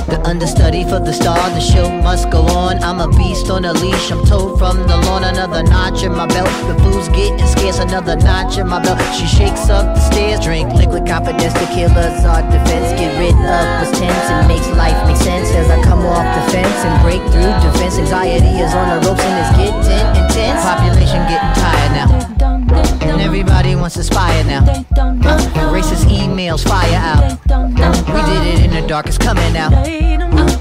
The 0.07 0.21
understudy 0.23 0.83
for 0.83 0.99
the 0.99 1.11
star, 1.11 1.37
the 1.49 1.59
show 1.59 1.89
must 2.01 2.29
go 2.29 2.41
on. 2.47 2.81
I'm 2.83 3.01
a 3.01 3.09
beast 3.17 3.49
on 3.49 3.65
a 3.65 3.73
leash, 3.73 4.11
I'm 4.11 4.23
told 4.25 4.59
from 4.59 4.77
the 4.87 4.97
lawn. 5.09 5.23
Another 5.23 5.63
notch 5.63 6.03
in 6.03 6.13
my 6.13 6.27
belt, 6.27 6.47
the 6.69 6.75
food's 6.83 7.09
getting 7.09 7.45
scarce. 7.47 7.79
Another 7.79 8.15
notch 8.15 8.57
in 8.57 8.67
my 8.67 8.81
belt. 8.81 9.01
She 9.13 9.27
shakes 9.27 9.67
up 9.69 9.95
the 9.95 9.99
stairs, 9.99 10.39
drink 10.39 10.71
liquid 10.73 11.05
confidence. 11.05 11.53
to 11.53 11.65
kill 11.73 11.91
us. 11.91 12.23
our 12.23 12.41
defense. 12.47 12.93
Get 12.99 13.17
rid 13.19 13.35
of 13.35 13.65
what's 13.81 13.97
tense 13.99 14.29
and 14.31 14.47
makes 14.47 14.67
life 14.77 14.95
make 15.07 15.17
sense 15.17 15.49
as 15.51 15.69
I 15.69 15.81
come 15.83 16.05
off 16.05 16.23
the 16.23 16.43
fence 16.51 16.79
and 16.85 16.95
break 17.03 17.21
through 17.33 17.51
defense. 17.65 17.97
Anxiety 17.97 18.61
is 18.61 18.73
on 18.73 18.85
the 18.95 19.07
ropes 19.07 19.21
and 19.21 19.35
it's 19.41 19.51
getting 19.57 19.74
intense. 19.87 20.63
Population 20.63 21.21
getting 21.27 21.53
tired 21.61 21.91
now. 21.91 22.07
And 23.01 23.21
everybody 23.21 23.75
wants 23.75 23.95
to 23.95 24.03
spy 24.03 24.41
now. 24.43 24.63
Uh, 24.63 25.73
racist 25.73 26.05
emails 26.05 26.67
fire 26.67 26.95
out. 26.95 27.39
We 28.07 28.21
did 28.33 28.47
it 28.47 28.65
in 28.65 28.71
the 28.71 28.87
dark, 28.87 29.07
it's 29.07 29.17
coming 29.17 29.55
out. 29.57 29.73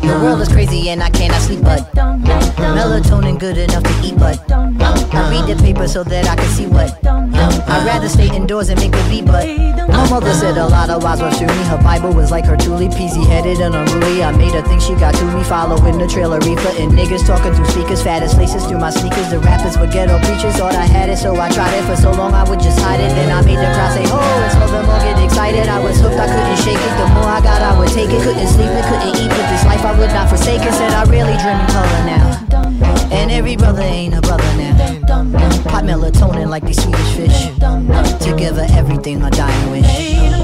The 0.05 0.21
world 0.21 0.41
is 0.43 0.49
crazy 0.49 0.91
and 0.91 1.03
I 1.03 1.09
cannot 1.09 1.41
sleep, 1.41 1.63
but 1.63 1.91
melatonin 1.95 3.39
good 3.39 3.57
enough 3.57 3.83
to 3.83 3.95
eat, 4.05 4.17
but 4.19 4.39
I 4.53 5.31
read 5.31 5.49
the 5.49 5.57
paper 5.63 5.89
so 5.89 6.05
that 6.05 6.29
I 6.29 6.37
can 6.37 6.51
see 6.51 6.67
what. 6.67 6.93
I'd 7.05 7.87
rather 7.87 8.09
stay 8.09 8.29
indoors 8.35 8.69
and 8.69 8.79
make 8.79 8.93
believe, 8.93 9.27
but 9.27 9.49
my 9.89 10.09
mother 10.11 10.33
said 10.33 10.57
a 10.59 10.67
lot 10.69 10.91
of 10.91 11.03
wise 11.03 11.21
words 11.21 11.39
to. 11.39 11.49
Her 11.73 11.81
Bible 11.83 12.13
was 12.13 12.31
like 12.31 12.45
her 12.45 12.57
truly 12.57 12.89
peasy 12.89 13.25
headed 13.27 13.59
and 13.61 13.75
unruly. 13.75 14.23
I 14.23 14.31
made 14.37 14.53
her 14.53 14.63
think 14.63 14.83
she 14.83 14.95
got 14.95 15.15
to 15.15 15.25
me, 15.25 15.43
following 15.45 15.99
the 15.99 16.07
trailer 16.07 16.39
reefer 16.41 16.73
and 16.77 16.93
niggas 16.93 17.27
talking 17.27 17.55
through 17.55 17.67
speakers, 17.73 18.03
fattest 18.03 18.37
laces 18.37 18.65
through 18.67 18.79
my 18.79 18.91
sneakers. 18.91 19.31
The 19.31 19.41
rappers 19.41 19.79
were 19.79 19.89
ghetto 19.89 20.19
preachers, 20.21 20.57
thought 20.57 20.75
I 20.75 20.85
had 20.85 21.09
it, 21.09 21.17
so 21.17 21.35
I 21.41 21.49
tried 21.51 21.75
it 21.75 21.85
for 21.89 21.97
so 21.97 22.13
long 22.13 22.35
I 22.35 22.49
would 22.49 22.61
just 22.61 22.79
hide 22.79 23.01
it. 23.01 23.09
Then 23.17 23.33
I 23.33 23.41
made 23.41 23.59
the 23.59 23.71
crowd 23.73 23.97
say, 23.97 24.05
oh, 24.13 24.21
and 24.21 24.53
so 24.53 24.69
them 24.69 24.85
all 24.85 25.01
get 25.01 25.17
excited. 25.25 25.67
I 25.67 25.81
was 25.81 25.99
hooked, 25.99 26.21
I 26.21 26.29
couldn't 26.29 26.61
shake 26.61 26.79
it. 26.79 26.95
The 27.01 27.09
more 27.17 27.29
I 27.29 27.41
got, 27.41 27.63
I 27.63 27.79
would 27.79 27.89
take 27.89 28.11
it. 28.11 28.21
Couldn't 28.23 28.49
sleep, 28.49 28.71
it, 28.71 28.85
couldn't 28.85 29.17
eat, 29.17 29.31
but 29.33 29.47
this 29.51 29.65
life 29.65 29.85
I 29.85 29.94
would 29.99 30.11
not 30.11 30.29
forsake 30.29 30.63
it. 30.63 30.73
Said 30.73 30.93
I 30.93 31.05
really 31.05 31.37
dream 31.39 31.59
in 31.59 31.67
color 31.69 32.03
now. 32.07 32.25
And 33.13 33.31
every 33.31 33.57
brother 33.57 33.83
ain't 33.83 34.15
a 34.15 34.21
brother 34.21 34.43
now. 34.57 35.05
Pop 35.65 35.85
melatonin 35.85 36.49
like 36.49 36.65
these 36.65 36.83
Swedish 36.83 37.13
fish. 37.15 37.49
Together, 38.25 38.67
everything 38.71 39.23
a 39.23 39.31
dying 39.31 39.71
wish. 39.71 40.44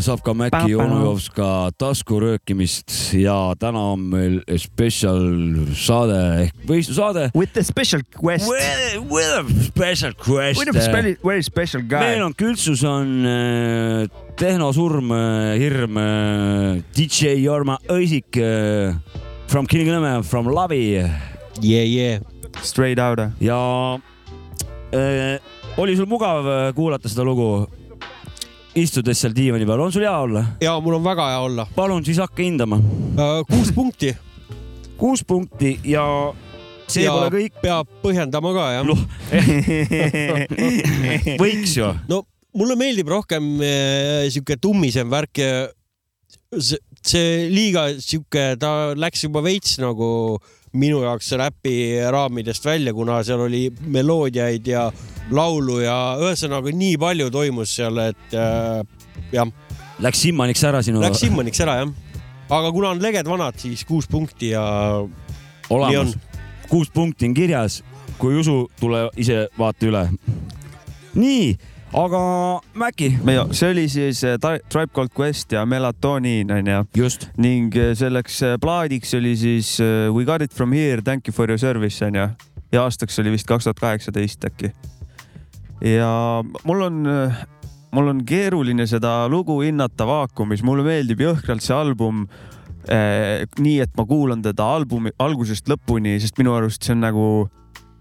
Savka 0.00 0.32
Mäki 0.34 0.50
Pau, 0.54 0.68
ja 0.70 0.78
pau. 0.78 0.86
onu 0.86 1.04
Jovska 1.04 1.70
taskuröökimist 1.78 3.12
ja 3.18 3.34
täna 3.58 3.80
on 3.92 4.00
meil 4.12 4.38
special 4.56 5.18
saade 5.76 6.18
ehk 6.44 6.62
võistlusaade. 6.68 7.28
With 7.36 7.52
the 7.52 7.64
special 7.66 8.02
quest. 8.16 8.48
With, 8.48 9.26
a 9.36 9.42
special 9.66 10.14
quest. 10.16 10.58
With 10.60 10.72
a 10.72 10.92
very, 10.92 11.16
very 11.24 11.42
special 11.42 11.82
guy. 11.82 12.00
meil 12.00 12.24
on 12.24 12.34
kültsus 12.38 12.84
on 12.88 13.26
äh, 13.26 14.06
tehnosurm 14.40 15.12
äh,, 15.12 15.58
hirm 15.60 16.00
äh,, 16.00 16.80
DJ 16.96 17.36
Jorma 17.42 17.76
Õisik 17.92 18.38
from 19.52 19.68
Kilingi-Nõmme, 19.68 20.22
from 20.24 20.48
Lavi 20.54 20.82
Yeah, 21.60 21.84
yeah. 21.84 22.20
Straight 22.62 22.98
out. 22.98 23.20
ja 23.40 23.60
äh, 24.94 25.36
oli 25.76 25.96
sul 25.96 26.08
mugav 26.08 26.48
kuulata 26.76 27.08
seda 27.08 27.24
lugu? 27.26 27.66
Istudes 28.78 29.20
seal 29.20 29.34
diivani 29.36 29.66
peal, 29.68 29.80
on 29.84 29.92
sul 29.92 30.04
hea 30.06 30.14
olla? 30.24 30.44
ja 30.62 30.76
mul 30.80 30.96
on 30.98 31.04
väga 31.04 31.28
hea 31.32 31.40
olla. 31.46 31.66
palun 31.76 32.04
siis 32.04 32.20
hakka 32.22 32.42
hindama. 32.42 32.78
kuus 33.48 33.72
punkti. 33.74 34.14
kuus 34.96 35.24
punkti 35.24 35.78
ja 35.84 36.04
see 36.88 37.04
ja 37.04 37.12
pole 37.14 37.30
kõik. 37.34 37.58
peab 37.62 37.90
põhjendama 38.04 38.54
ka 38.56 38.68
jah. 38.78 38.86
noh, 38.88 39.02
võiks 41.42 41.76
ju. 41.76 41.90
no 42.08 42.22
mulle 42.56 42.78
meeldib 42.80 43.12
rohkem 43.12 43.54
äh, 43.60 44.30
sihuke 44.32 44.56
tummisem 44.60 45.12
värk. 45.12 45.44
see, 46.58 46.80
see 47.02 47.46
liiga 47.52 47.90
sihuke, 47.98 48.52
ta 48.60 48.92
läks 48.96 49.26
juba 49.28 49.44
veits 49.44 49.78
nagu 49.82 50.40
minu 50.72 51.02
jaoks 51.04 51.34
räpi 51.36 51.74
raamidest 52.12 52.64
välja, 52.64 52.94
kuna 52.96 53.20
seal 53.24 53.44
oli 53.44 53.66
meloodiaid 53.92 54.68
ja 54.72 54.86
laulu 55.30 55.80
ja 55.80 56.16
ühesõnaga 56.20 56.72
nii 56.74 56.96
palju 56.98 57.30
toimus 57.30 57.76
seal, 57.76 57.98
et 57.98 58.34
äh, 58.34 58.82
jah, 59.32 59.48
Läks 60.02 60.22
simmaniks 60.24 60.64
ära 60.66 60.82
sinu. 60.82 61.00
läks 61.00 61.20
simmaniks 61.22 61.60
ära 61.62 61.76
jah. 61.82 61.92
aga 62.50 62.72
kuna 62.72 62.90
on 62.96 63.02
leged 63.02 63.28
vanad, 63.28 63.58
siis 63.60 63.84
kuus 63.84 64.08
punkti 64.10 64.50
ja 64.50 64.62
olemas. 65.70 66.16
kuus 66.68 66.90
punkti 66.90 67.26
on 67.28 67.34
kirjas, 67.34 67.82
kui 68.18 68.34
ei 68.34 68.40
usu, 68.40 68.70
tule 68.80 69.08
ise 69.16 69.46
vaata 69.58 69.86
üle. 69.86 70.08
nii, 71.14 71.56
aga 71.92 72.20
Mäki. 72.74 73.12
see 73.52 73.70
oli 73.70 73.88
siis 73.88 74.24
äh, 74.24 74.38
Tri- 74.40 74.62
Tribe 74.68 74.92
Called 74.94 75.12
Quest 75.18 75.52
ja 75.52 75.66
Melatonin 75.66 76.50
onju. 76.50 76.84
just. 76.96 77.28
ning 77.36 77.76
äh, 77.76 77.94
selleks 77.94 78.42
äh, 78.42 78.58
plaadiks 78.60 79.14
oli 79.14 79.36
siis 79.36 79.78
We 80.14 80.24
got 80.24 80.42
it 80.42 80.52
from 80.52 80.72
here, 80.72 81.02
thank 81.02 81.28
you 81.28 81.32
for 81.32 81.48
your 81.50 81.58
service 81.58 82.04
onju. 82.04 82.28
ja 82.72 82.82
aastaks 82.82 83.18
oli 83.18 83.30
vist 83.30 83.46
kaks 83.46 83.64
tuhat 83.64 83.78
kaheksateist 83.80 84.44
äkki. 84.44 84.72
Ja 85.82 86.42
mul 86.68 86.86
on, 86.86 87.02
mul 87.92 88.12
on 88.12 88.22
keeruline 88.26 88.86
seda 88.90 89.26
lugu 89.30 89.60
hinnata 89.64 90.06
vaakumis, 90.08 90.62
mulle 90.66 90.86
meeldib 90.86 91.22
jõhkralt 91.24 91.64
see 91.64 91.74
album 91.76 92.26
eh, 92.88 93.42
nii, 93.58 93.80
et 93.84 93.92
ma 93.98 94.06
kuulan 94.08 94.44
teda 94.44 94.68
albumi 94.76 95.14
algusest 95.22 95.68
lõpuni, 95.70 96.18
sest 96.22 96.38
minu 96.40 96.54
arust 96.56 96.86
see 96.86 96.94
on 96.96 97.04
nagu 97.06 97.26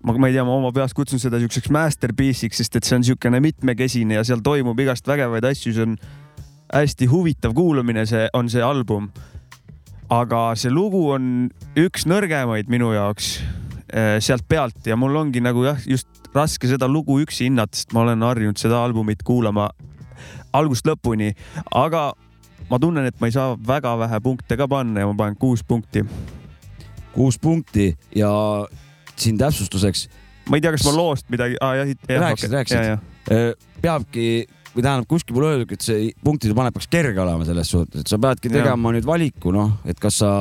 ma, 0.03 0.15
ma 0.15 0.29
ei 0.29 0.35
tea, 0.35 0.45
ma 0.45 0.55
oma 0.57 0.71
peas 0.75 0.95
kutsun 0.97 1.21
seda 1.21 1.39
siukseks 1.41 1.71
masterpiece'iks, 1.73 2.61
sest 2.61 2.77
et 2.77 2.87
see 2.87 2.97
on 2.97 3.05
niisugune 3.05 3.41
mitmekesine 3.43 4.17
ja 4.17 4.25
seal 4.27 4.43
toimub 4.45 4.79
igast 4.81 5.07
vägevaid 5.09 5.47
asju, 5.51 5.75
see 5.75 5.87
on 5.89 5.97
hästi 6.71 7.09
huvitav 7.11 7.55
kuulamine, 7.57 8.05
see 8.09 8.27
on 8.37 8.49
see 8.51 8.63
album. 8.63 9.11
aga 10.11 10.51
see 10.59 10.67
lugu 10.67 11.05
on 11.13 11.47
üks 11.79 12.03
nõrgemaid 12.03 12.67
minu 12.67 12.89
jaoks 12.91 13.37
eh, 13.87 14.17
sealt 14.19 14.43
pealt. 14.43 14.81
Ja 14.83 14.97
mul 14.99 15.15
ongi 15.15 15.39
nagu 15.39 15.63
jah, 15.63 15.79
just 15.87 16.20
raske 16.35 16.69
seda 16.71 16.87
lugu 16.87 17.19
üksi 17.23 17.49
hinnata, 17.49 17.77
sest 17.77 17.93
ma 17.95 18.05
olen 18.05 18.23
harjunud 18.25 18.59
seda 18.59 18.83
albumit 18.85 19.23
kuulama 19.27 19.69
algusest 20.53 20.87
lõpuni, 20.87 21.31
aga 21.75 22.11
ma 22.69 22.79
tunnen, 22.79 23.07
et 23.07 23.17
ma 23.19 23.29
ei 23.29 23.35
saa 23.35 23.55
väga 23.67 23.95
vähe 23.99 24.21
punkte 24.23 24.57
ka 24.59 24.67
panna 24.71 25.03
ja 25.03 25.09
ma 25.09 25.17
panen 25.17 25.39
kuus 25.39 25.63
punkti. 25.63 26.05
kuus 27.11 27.39
punkti 27.39 27.91
ja 28.15 28.31
siin 29.19 29.37
täpsustuseks 29.37 30.07
ma 30.49 30.57
ei 30.57 30.63
tea, 30.63 30.71
kas 30.75 30.85
ma 30.87 30.95
loost 30.95 31.29
midagi 31.31 31.57
ah,, 31.61 31.75
jah, 31.79 31.91
jah, 32.07 32.23
rääkisid, 32.25 32.55
rääkisid. 32.55 33.67
peabki 33.81 34.47
või 34.71 34.83
tähendab 34.85 35.07
kuskil 35.09 35.35
pole 35.35 35.49
öeldud, 35.51 35.73
et 35.75 35.83
see 35.83 36.11
punktide 36.23 36.55
panek 36.55 36.75
peaks 36.75 36.87
kerge 36.91 37.19
olema 37.21 37.45
selles 37.47 37.71
suhtes, 37.73 38.03
et 38.03 38.11
sa 38.11 38.19
peadki 38.21 38.51
tegema 38.51 38.93
nüüd 38.95 39.07
valiku, 39.07 39.51
noh, 39.55 39.73
et 39.89 39.99
kas 39.99 40.21
sa 40.21 40.31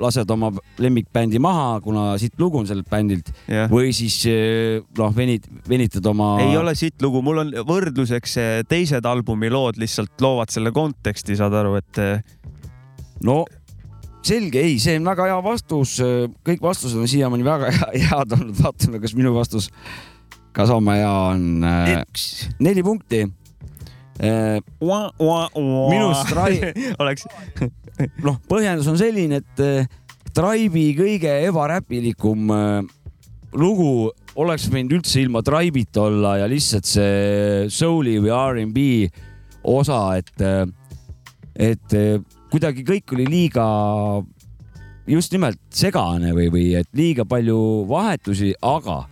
lased 0.00 0.30
oma 0.32 0.50
lemmikbändi 0.80 1.40
maha, 1.42 1.80
kuna 1.84 2.06
siit 2.20 2.38
lugu 2.40 2.62
on 2.62 2.68
sellelt 2.68 2.88
bändilt 2.90 3.28
Jah. 3.50 3.68
või 3.72 3.92
siis 3.96 4.16
eh, 4.30 4.78
noh, 4.98 5.12
venid, 5.16 5.48
venitad 5.68 6.06
oma. 6.08 6.36
ei 6.46 6.56
ole 6.60 6.72
siit 6.78 7.02
lugu, 7.04 7.20
mul 7.24 7.42
on 7.44 7.52
võrdluseks 7.68 8.38
eh, 8.40 8.54
teised 8.68 9.04
albumi 9.08 9.52
lood 9.52 9.80
lihtsalt 9.80 10.24
loovad 10.24 10.54
selle 10.54 10.72
konteksti, 10.74 11.36
saad 11.40 11.56
aru, 11.60 11.76
et 11.82 12.00
eh, 12.00 12.24
no 13.28 13.42
selge, 14.24 14.64
ei, 14.64 14.80
see 14.80 14.96
on 14.96 15.12
väga 15.12 15.28
hea 15.28 15.38
vastus, 15.44 15.98
kõik 16.48 16.64
vastused 16.64 16.96
on 16.96 17.10
siiamaani 17.10 17.44
väga 17.44 17.70
hea, 17.76 18.08
head 18.08 18.32
olnud, 18.38 18.56
vaatame, 18.64 19.04
kas 19.04 19.12
minu 19.18 19.36
vastus 19.36 19.68
ka 20.54 20.64
sama 20.70 20.96
hea 20.96 21.14
on. 21.34 21.64
neli 22.62 22.84
punkti. 22.86 23.26
Minust 25.90 26.32
Rai- 26.36 26.72
oleks, 27.02 27.26
noh, 28.26 28.38
põhjendus 28.50 28.90
on 28.90 28.98
selline, 29.00 29.40
et 29.42 29.64
eh, 29.64 29.88
Tribe'i 30.34 30.92
kõige 30.98 31.32
ebaräpilikum 31.48 32.52
eh, 32.54 32.92
lugu 33.58 34.10
oleks 34.40 34.68
võinud 34.70 34.98
üldse 34.98 35.22
ilma 35.22 35.42
Tribe'ita 35.46 36.08
olla 36.08 36.36
ja 36.42 36.50
lihtsalt 36.50 36.90
see 36.90 37.66
soul'i 37.70 38.16
või 38.22 38.34
R'n'B 38.34 38.80
osa, 39.70 40.00
et, 40.18 40.42
et 41.54 41.94
kuidagi 42.50 42.82
kõik 42.84 43.14
oli 43.14 43.24
liiga 43.30 43.64
just 45.06 45.32
nimelt 45.32 45.60
segane 45.74 46.34
või, 46.34 46.50
või 46.52 46.66
et 46.80 46.88
liiga 46.96 47.24
palju 47.28 47.58
vahetusi, 47.88 48.52
aga 48.60 49.04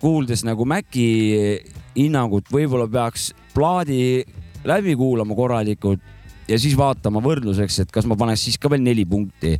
kuuldes 0.00 0.44
nagu 0.46 0.66
Maci 0.68 1.06
hinnangut, 1.96 2.48
võib-olla 2.52 2.88
peaks 2.90 3.30
plaadi 3.54 4.24
läbi 4.66 4.96
kuulama 4.98 5.36
korralikult 5.38 6.02
ja 6.50 6.58
siis 6.60 6.76
vaatama 6.78 7.22
võrdluseks, 7.24 7.82
et 7.84 7.92
kas 7.94 8.06
ma 8.08 8.18
paneks 8.18 8.46
siis 8.48 8.58
ka 8.58 8.70
veel 8.70 8.84
neli 8.84 9.06
punkti. 9.08 9.56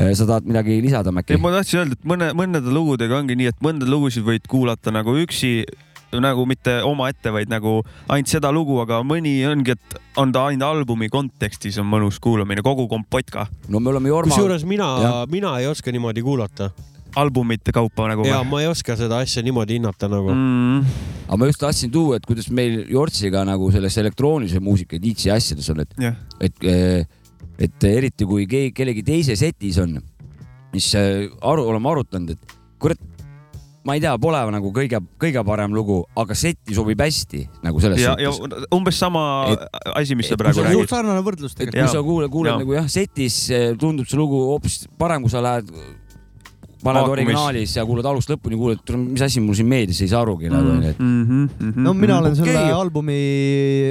sa 0.00 0.24
tahad 0.24 0.46
midagi 0.48 0.80
lisada, 0.80 1.12
Maci 1.12 1.34
ei, 1.34 1.40
ma 1.40 1.52
tahtsin 1.52 1.82
öelda, 1.82 1.96
et 1.98 2.08
mõne, 2.08 2.30
mõnede 2.36 2.72
lugudega 2.72 3.18
ongi 3.18 3.36
nii, 3.36 3.50
et 3.52 3.64
mõnda 3.64 3.88
lugusid 3.88 4.24
võid 4.24 4.46
kuulata 4.48 4.92
nagu 4.94 5.12
üksi, 5.20 5.64
nagu 6.16 6.46
mitte 6.48 6.78
omaette, 6.88 7.32
vaid 7.34 7.50
nagu 7.52 7.82
ainult 8.08 8.30
seda 8.32 8.48
lugu, 8.52 8.78
aga 8.82 9.02
mõni 9.06 9.34
ongi, 9.46 9.76
et 9.76 9.98
on 10.20 10.32
ta 10.32 10.46
ainult 10.48 10.66
albumi 10.70 11.10
kontekstis 11.12 11.78
on 11.82 11.88
mõnus 11.90 12.18
kuulamine, 12.22 12.64
kogu 12.64 12.88
kompott 12.88 13.30
ka. 13.30 13.46
no 13.68 13.80
me 13.80 13.92
oleme 13.92 14.08
Jorma. 14.08 14.32
kusjuures 14.32 14.64
mina 14.64 15.26
mina 15.30 15.58
ei 15.60 15.68
oska 15.70 15.92
niimoodi 15.92 16.24
kuulata. 16.24 16.70
Albumite 17.18 17.72
kaupa 17.74 18.08
nagu 18.10 18.26
ja 18.28 18.42
ma 18.46 18.60
ei 18.62 18.68
oska 18.70 18.96
seda 18.98 19.20
asja 19.24 19.42
niimoodi 19.42 19.78
hinnata 19.78 20.08
nagu. 20.10 20.34
mm.. 20.34 21.00
aga 21.26 21.40
ma 21.40 21.50
just 21.50 21.62
tahtsin 21.62 21.92
tuua, 21.94 22.20
et 22.20 22.28
kuidas 22.28 22.50
meil 22.54 22.84
Jortsiga 22.90 23.44
nagu 23.48 23.70
selles 23.74 23.96
elektroonilise 24.02 24.62
muusika 24.62 25.00
DJ 25.00 25.34
asjades 25.36 25.70
on, 25.74 25.82
et 25.84 25.96
jah, 26.06 26.18
et, 26.40 26.66
et 27.66 27.88
eriti 27.90 28.28
kui 28.28 28.46
keegi, 28.50 28.74
kellegi 28.76 29.04
teise 29.06 29.38
setis 29.38 29.80
on, 29.82 29.98
mis 30.74 30.90
äh, 30.98 31.28
aru, 31.42 31.66
oleme 31.72 31.90
arutanud, 31.90 32.36
et 32.36 32.58
kurat, 32.80 33.00
ma 33.86 33.96
ei 33.96 34.02
tea, 34.02 34.12
pole 34.20 34.40
nagu 34.54 34.72
kõige, 34.76 35.00
kõige 35.20 35.42
parem 35.46 35.72
lugu, 35.74 36.02
aga 36.20 36.36
setti 36.36 36.76
sobib 36.76 37.00
hästi 37.00 37.46
nagu 37.64 37.80
selles 37.82 38.02
ja, 38.02 38.12
ja 38.20 38.32
suhtes. 38.36 38.68
umbes 38.76 38.98
sama 39.00 39.22
Et- 39.54 39.80
asi, 40.02 40.18
mis 40.18 40.28
sa 40.28 40.38
praegu 40.40 40.64
räägid. 40.66 40.90
sarnane 40.90 41.24
võrdlus 41.24 41.56
et 41.56 41.64
tegelikult. 41.64 41.88
kui 41.88 41.96
sa 41.96 42.04
kuuled, 42.04 42.32
kuuled 42.34 42.62
nagu 42.62 42.76
jah, 42.76 42.88
setis 42.92 43.42
eh, 43.50 43.72
tundub 43.80 44.08
see 44.08 44.20
lugu 44.20 44.44
hoopis 44.52 44.84
parem, 45.00 45.24
kui 45.24 45.32
sa 45.32 45.42
lähed, 45.44 45.72
paned 46.84 47.08
originaalis 47.12 47.74
ja 47.76 47.84
kuulad 47.88 48.06
algusest 48.10 48.30
lõpuni, 48.34 48.56
kuuled, 48.60 48.92
mis 49.12 49.22
asi 49.26 49.40
mul 49.44 49.54
siin 49.58 49.68
meeldis, 49.70 50.00
ei 50.04 50.08
saa 50.12 50.22
arugi 50.24 50.48
nagu 50.52 50.70
onju, 50.74 50.88
et 50.94 50.98
Mhm, 51.00 51.82
no 51.84 51.92
mina 51.94 52.18
olen 52.22 52.36
selle 52.38 52.54
Okei. 52.56 52.72
albumi 52.76 53.18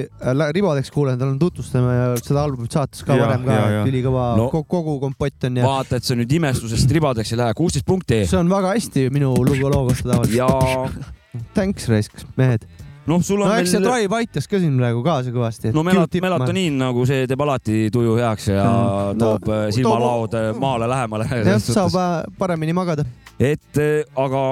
äh, 0.07 0.51
ribadeks 0.55 0.91
kuulanud, 0.95 1.21
olen 1.27 1.37
tutvustame 1.41 1.95
seda 2.23 2.43
albumit 2.43 2.71
saates 2.75 3.03
ka 3.05 3.15
Ja, 3.17 3.25
varem 3.27 3.45
ka 3.45 3.59
ülikõva 3.89 4.25
No. 4.37 4.49
no., 4.51 4.63
kogu 4.63 4.99
kompott 5.01 5.43
on 5.49 5.57
ja 5.61 5.65
vaata, 5.67 5.97
et 5.99 6.03
sa 6.07 6.15
nüüd 6.17 6.31
imestusest 6.39 6.91
ribadeks 6.91 7.33
ei 7.33 7.37
lähe, 7.41 7.53
kuusteist 7.57 7.85
punkti 7.85 8.23
see 8.29 8.39
on 8.39 8.49
väga 8.49 8.73
hästi 8.75 9.09
minu 9.13 9.33
lugu 9.37 9.69
loo 9.69 9.87
kohta 9.89 10.09
tavaliselt. 10.15 10.37
ja 10.37 11.09
Thanks, 11.55 11.85
raisk, 11.89 12.23
mehed. 12.37 12.65
noh, 13.09 13.21
sul 13.25 13.41
no 13.41 13.47
on 13.49 13.59
eks 13.59 13.71
see 13.73 13.79
veel, 13.81 13.89
Drive 13.89 14.17
aitas 14.19 14.47
ka 14.49 14.59
siin 14.61 14.75
praegu 14.79 15.03
kaasa 15.05 15.33
kõvasti. 15.35 15.73
no 15.75 15.83
melat-, 15.87 16.19
melatoniin 16.23 16.77
nagu 16.79 17.05
see 17.09 17.27
teeb 17.29 17.41
alati 17.45 17.87
tuju 17.93 18.17
heaks 18.19 18.49
ja 18.53 18.65
Mm. 18.69 19.19
toob 19.21 19.47
No, 19.49 19.55
eh, 19.65 19.71
silmalaod 19.75 20.35
eh, 20.37 20.49
maale 20.59 20.87
lähemale. 20.91 21.25
jah, 21.47 21.59
saab 21.63 21.95
äh, 21.97 22.11
paremini 22.37 22.73
magada. 22.77 23.05
et 23.39 23.79
aga 24.15 24.43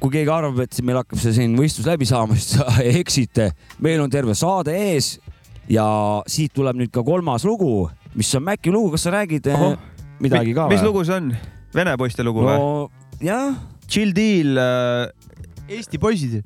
kui 0.00 0.10
keegi 0.18 0.28
arvab, 0.34 0.58
et 0.66 0.80
meil 0.84 0.98
hakkab 1.00 1.20
see 1.22 1.32
siin 1.36 1.54
võistlus 1.56 1.86
läbi 1.88 2.04
saama, 2.08 2.34
siis 2.40 2.58
sa 2.58 2.66
eksite. 2.82 3.52
meil 3.80 4.02
on 4.02 4.10
terve 4.12 4.34
saade 4.36 4.74
ees 4.74 5.14
ja 5.70 5.86
siit 6.28 6.52
tuleb 6.52 6.76
nüüd 6.76 6.90
ka 6.92 7.00
kolmas 7.06 7.44
lugu, 7.48 7.86
mis 8.14 8.34
on 8.36 8.42
Maci 8.44 8.70
lugu, 8.74 8.90
kas 8.96 9.06
sa 9.06 9.14
räägid 9.14 9.46
Ohoh. 9.54 9.78
midagi 10.20 10.52
ka 10.56 10.66
mis 10.68 10.82
lugu 10.84 11.04
see 11.06 11.16
on? 11.16 11.30
Vene 11.74 11.96
poiste 11.98 12.22
lugu 12.26 12.44
või 12.44 12.52
no.? 12.58 12.66
no 12.90 13.24
jah, 13.24 13.54
Chill 13.88 14.12
Deal 14.16 14.58
äh,, 14.58 15.08
Eesti 15.68 15.96
poisid. 15.98 16.42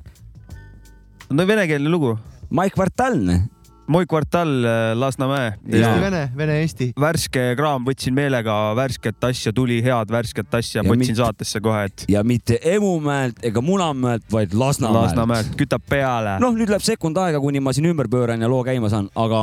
No 1.30 1.46
venekeelne 1.46 1.90
lugu. 1.92 2.16
Mike 2.50 2.76
Vartalne. 2.80 3.42
Moi 3.88 4.04
kvartal 4.04 4.50
äh, 4.68 4.92
Lasnamäe. 5.00 5.54
Eesti-Vene, 5.64 6.18
Vene-Eesti. 6.36 6.90
värske 7.00 7.54
kraam, 7.56 7.86
võtsin 7.88 8.12
meelega 8.12 8.74
värsket 8.76 9.24
asja, 9.24 9.48
tuli 9.56 9.78
head 9.84 10.12
värsket 10.12 10.52
asja, 10.58 10.82
Ja 10.82 10.90
võtsin 10.90 11.14
mit- 11.14 11.16
saatesse 11.16 11.62
kohe, 11.64 11.86
et 11.88 12.04
ja 12.12 12.20
mitte 12.20 12.58
Emumäelt 12.68 13.40
ega 13.48 13.62
Munamäelt, 13.64 14.26
vaid 14.32 14.52
Lasnamäelt. 14.52 15.06
Lasnamäelt 15.08 15.56
kütab 15.56 15.88
peale 15.88 16.36
no.. 16.36 16.50
noh, 16.50 16.58
nüüd 16.60 16.68
läheb 16.68 16.84
sekund 16.84 17.16
aega, 17.16 17.40
kuni 17.40 17.64
ma 17.64 17.72
siin 17.72 17.88
ümber 17.88 18.12
pööran 18.12 18.44
ja 18.44 18.52
loo 18.52 18.60
käima 18.68 18.92
saan, 18.92 19.08
aga 19.16 19.40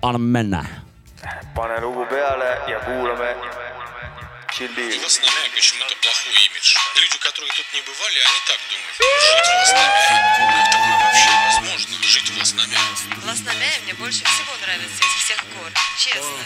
anname 0.00 0.32
minna. 0.38 0.64
pane 1.54 1.76
lugu 1.84 2.08
peale 2.08 2.48
ja 2.72 2.80
kuulame 2.88 3.34
Chill 4.56 4.72
Deal. 4.76 5.02
Лоснаmäe 5.02 5.50
почему-то 5.52 5.96
плохой 5.96 6.32
имидж. 6.46 6.76
Люди, 6.94 7.18
которые 7.18 7.52
тут 7.54 7.66
не 7.74 7.80
бывали, 7.82 8.18
они 8.22 8.40
так 8.46 8.60
думают. 8.70 8.94
Жить 9.26 9.50
в 9.50 9.58
Лоснаmäе. 9.58 10.14
Как 10.46 10.70
такое 10.70 10.94
вообще 11.02 11.30
возможно? 11.44 11.94
Жить 12.04 12.30
в 12.30 12.38
Лоснаmäе. 12.38 12.78
Лоснаmäe 13.24 13.80
мне 13.82 13.94
больше 13.94 14.22
всего 14.22 14.54
нравится 14.62 15.02
из 15.02 15.24
всех 15.24 15.44
гор, 15.58 15.72
честно. 15.98 16.38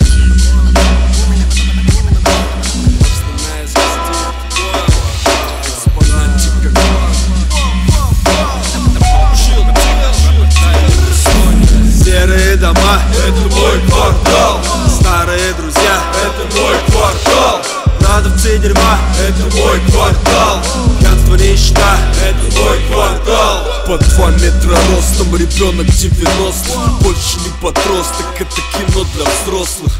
Серые 12.02 12.56
дома– 12.56 13.02
это 13.12 13.54
мой 13.54 13.86
квартал 13.86 14.64
Старые 14.98 15.52
друзья– 15.52 16.02
это 16.24 16.56
мой 16.56 16.76
квартал 16.86 17.77
Радовцы 18.08 18.58
дерьма– 18.58 18.98
это 19.20 19.56
мой 19.56 19.80
квартал. 19.90 20.62
Пьянство 20.98 21.34
нищета– 21.34 21.98
это 22.24 22.58
мой 22.58 22.78
квартал. 22.90 23.66
Под 23.86 24.00
два 24.08 24.30
метра 24.30 24.76
ростом 24.90 25.36
ребенок 25.36 25.86
90 25.86 26.78
Больше 27.02 27.38
не 27.40 27.50
подросток, 27.60 28.26
это 28.38 28.56
кино 28.72 29.06
для 29.14 29.24
взрослых. 29.24 29.92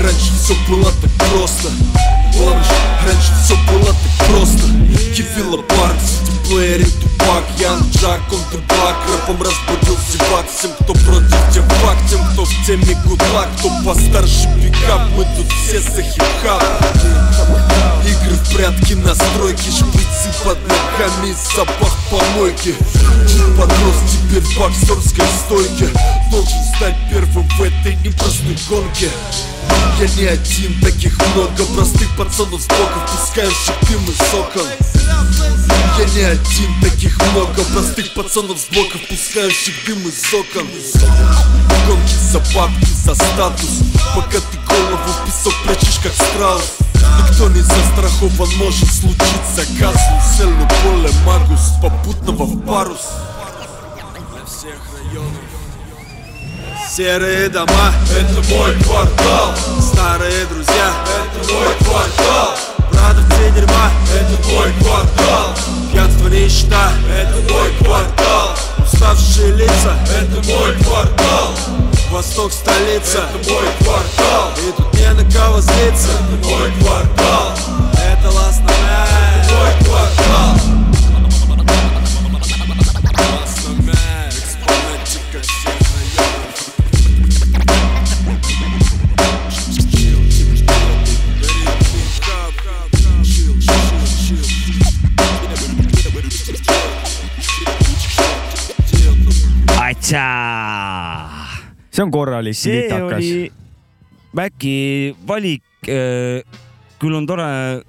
Раньше 0.00 0.32
все 0.42 0.54
было 0.68 0.90
так 1.02 1.10
просто. 1.28 1.70
Раньше 3.04 3.32
все 3.44 3.56
было 3.70 3.86
так 3.86 4.28
просто. 4.28 4.62
Кивила 5.14 5.56
парк, 5.62 5.96
ситиплеере 6.52 6.84
тупак 6.84 7.44
Ян 7.58 7.80
Джак, 7.92 8.20
он 8.32 8.40
трубак. 8.50 8.96
Рэпом 9.08 9.42
разбудил 9.42 9.96
зевак 10.10 10.46
Всем, 10.50 10.70
кто 10.80 10.92
против 10.94 11.52
девак 11.52 11.96
Тем, 12.10 12.20
кто 12.32 12.44
в 12.44 12.66
теме 12.66 12.96
гудлак 13.04 13.48
Кто 13.58 13.70
постарше 13.84 14.48
пикап. 14.60 15.08
Мы 15.16 15.24
тут 15.36 15.50
все 15.52 15.80
за 15.80 16.02
хип-хап. 16.02 16.62
Игры 18.04 18.36
в 18.36 18.54
прятки, 18.54 18.94
настройки 18.94 19.70
Шприцы 19.70 20.28
под 20.44 20.58
ногами, 20.62 21.34
запах 21.54 21.96
помойки. 22.10 22.74
Чуть 23.28 23.56
подрос 23.56 23.96
теперь 24.10 24.42
в 24.42 24.58
боксерской 24.58 25.26
стойке. 25.44 25.88
Должен 26.30 26.64
стать 26.76 26.96
первым 27.10 27.48
в 27.48 27.62
этой 27.62 27.96
непростой 27.96 28.58
гонке. 28.68 29.10
Я 30.00 30.08
не 30.16 30.24
один, 30.24 30.80
таких 30.80 31.16
много. 31.28 31.64
Простых 31.74 32.08
пацанов 32.16 32.60
с 32.60 32.66
блоков, 32.66 33.10
пускающих 33.10 33.74
дым 33.88 34.04
из 34.04 34.34
окон 34.34 34.66
Я 35.98 36.06
не 36.06 36.22
один, 36.22 36.80
таких 36.80 37.16
много 37.32 37.62
простых 37.64 38.14
пацанов 38.14 38.58
с 38.58 38.66
блоков, 38.72 39.00
пускающих 39.08 39.74
дым 39.86 39.98
из 40.08 40.32
окон. 40.32 40.66
Гонки 41.86 42.14
за 42.30 42.38
бабки, 42.54 42.86
за 43.04 43.14
статус. 43.14 43.80
Пока 44.14 44.38
ты 44.38 44.58
голову 44.66 44.96
в 44.96 45.26
песок 45.26 45.54
прячешь, 45.64 45.98
как 46.02 46.12
страус. 46.14 46.72
Никто 47.28 47.48
не 47.50 47.60
застрахован, 47.60 48.56
может 48.56 48.90
случиться 48.90 49.66
казус. 49.78 50.36
Селу 50.38 50.66
поле 50.82 51.10
магус, 51.26 51.72
попутного 51.82 52.44
в 52.44 52.66
парус. 52.66 53.10
Для 54.32 54.46
всех 54.46 54.80
районов. 54.96 55.42
Серые 56.90 57.48
дома– 57.50 57.92
это 58.16 58.54
мой 58.54 58.74
квартал. 58.82 59.54
Старые 59.80 60.46
друзья– 60.46 60.94
это 61.42 61.52
мой 61.52 61.74
квартал 61.80 62.81
Продавцы 63.02 63.50
дерьма– 63.54 63.90
это 64.14 64.48
мой 64.48 64.72
квартал. 64.80 65.54
Пьянство 65.92 66.28
нищета– 66.28 66.92
это 67.10 67.52
мой 67.52 67.70
квартал. 67.80 68.56
Уставшие 68.78 69.52
лица. 69.54 69.96
Это 70.08 70.46
мой 70.48 70.72
квартал. 70.84 71.54
Восток 72.10 72.52
столица. 72.52 73.24
Это 73.34 73.50
мой 73.50 73.64
квартал. 73.80 74.52
И 74.56 74.72
тут 74.76 74.94
не 74.94 75.12
на 75.14 75.30
кого 75.32 75.60
злиться. 75.60 76.10
Это 76.10 76.48
мой 76.48 76.70
квартал. 76.80 77.52
Это 77.92 78.30
Ласномер 78.30 79.08
Это 79.42 79.54
мой 79.54 79.84
квартал 79.84 80.71
see 102.02 102.06
on 102.06 102.10
korralik 102.10 102.56
see 102.56 102.82
litakas. 102.82 103.52
Maci 104.32 105.14
valik. 105.26 105.62
küll 107.02 107.14
on 107.18 107.26
tore 107.26 107.82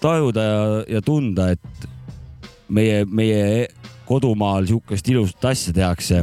tajuda 0.00 0.42
ja, 0.42 0.58
ja 0.96 1.00
tunda, 1.02 1.50
et 1.50 1.88
meie, 2.70 3.04
meie 3.04 3.66
kodumaal 4.06 4.66
sihukest 4.66 5.08
ilusat 5.10 5.50
asja 5.50 5.74
tehakse. 5.74 6.22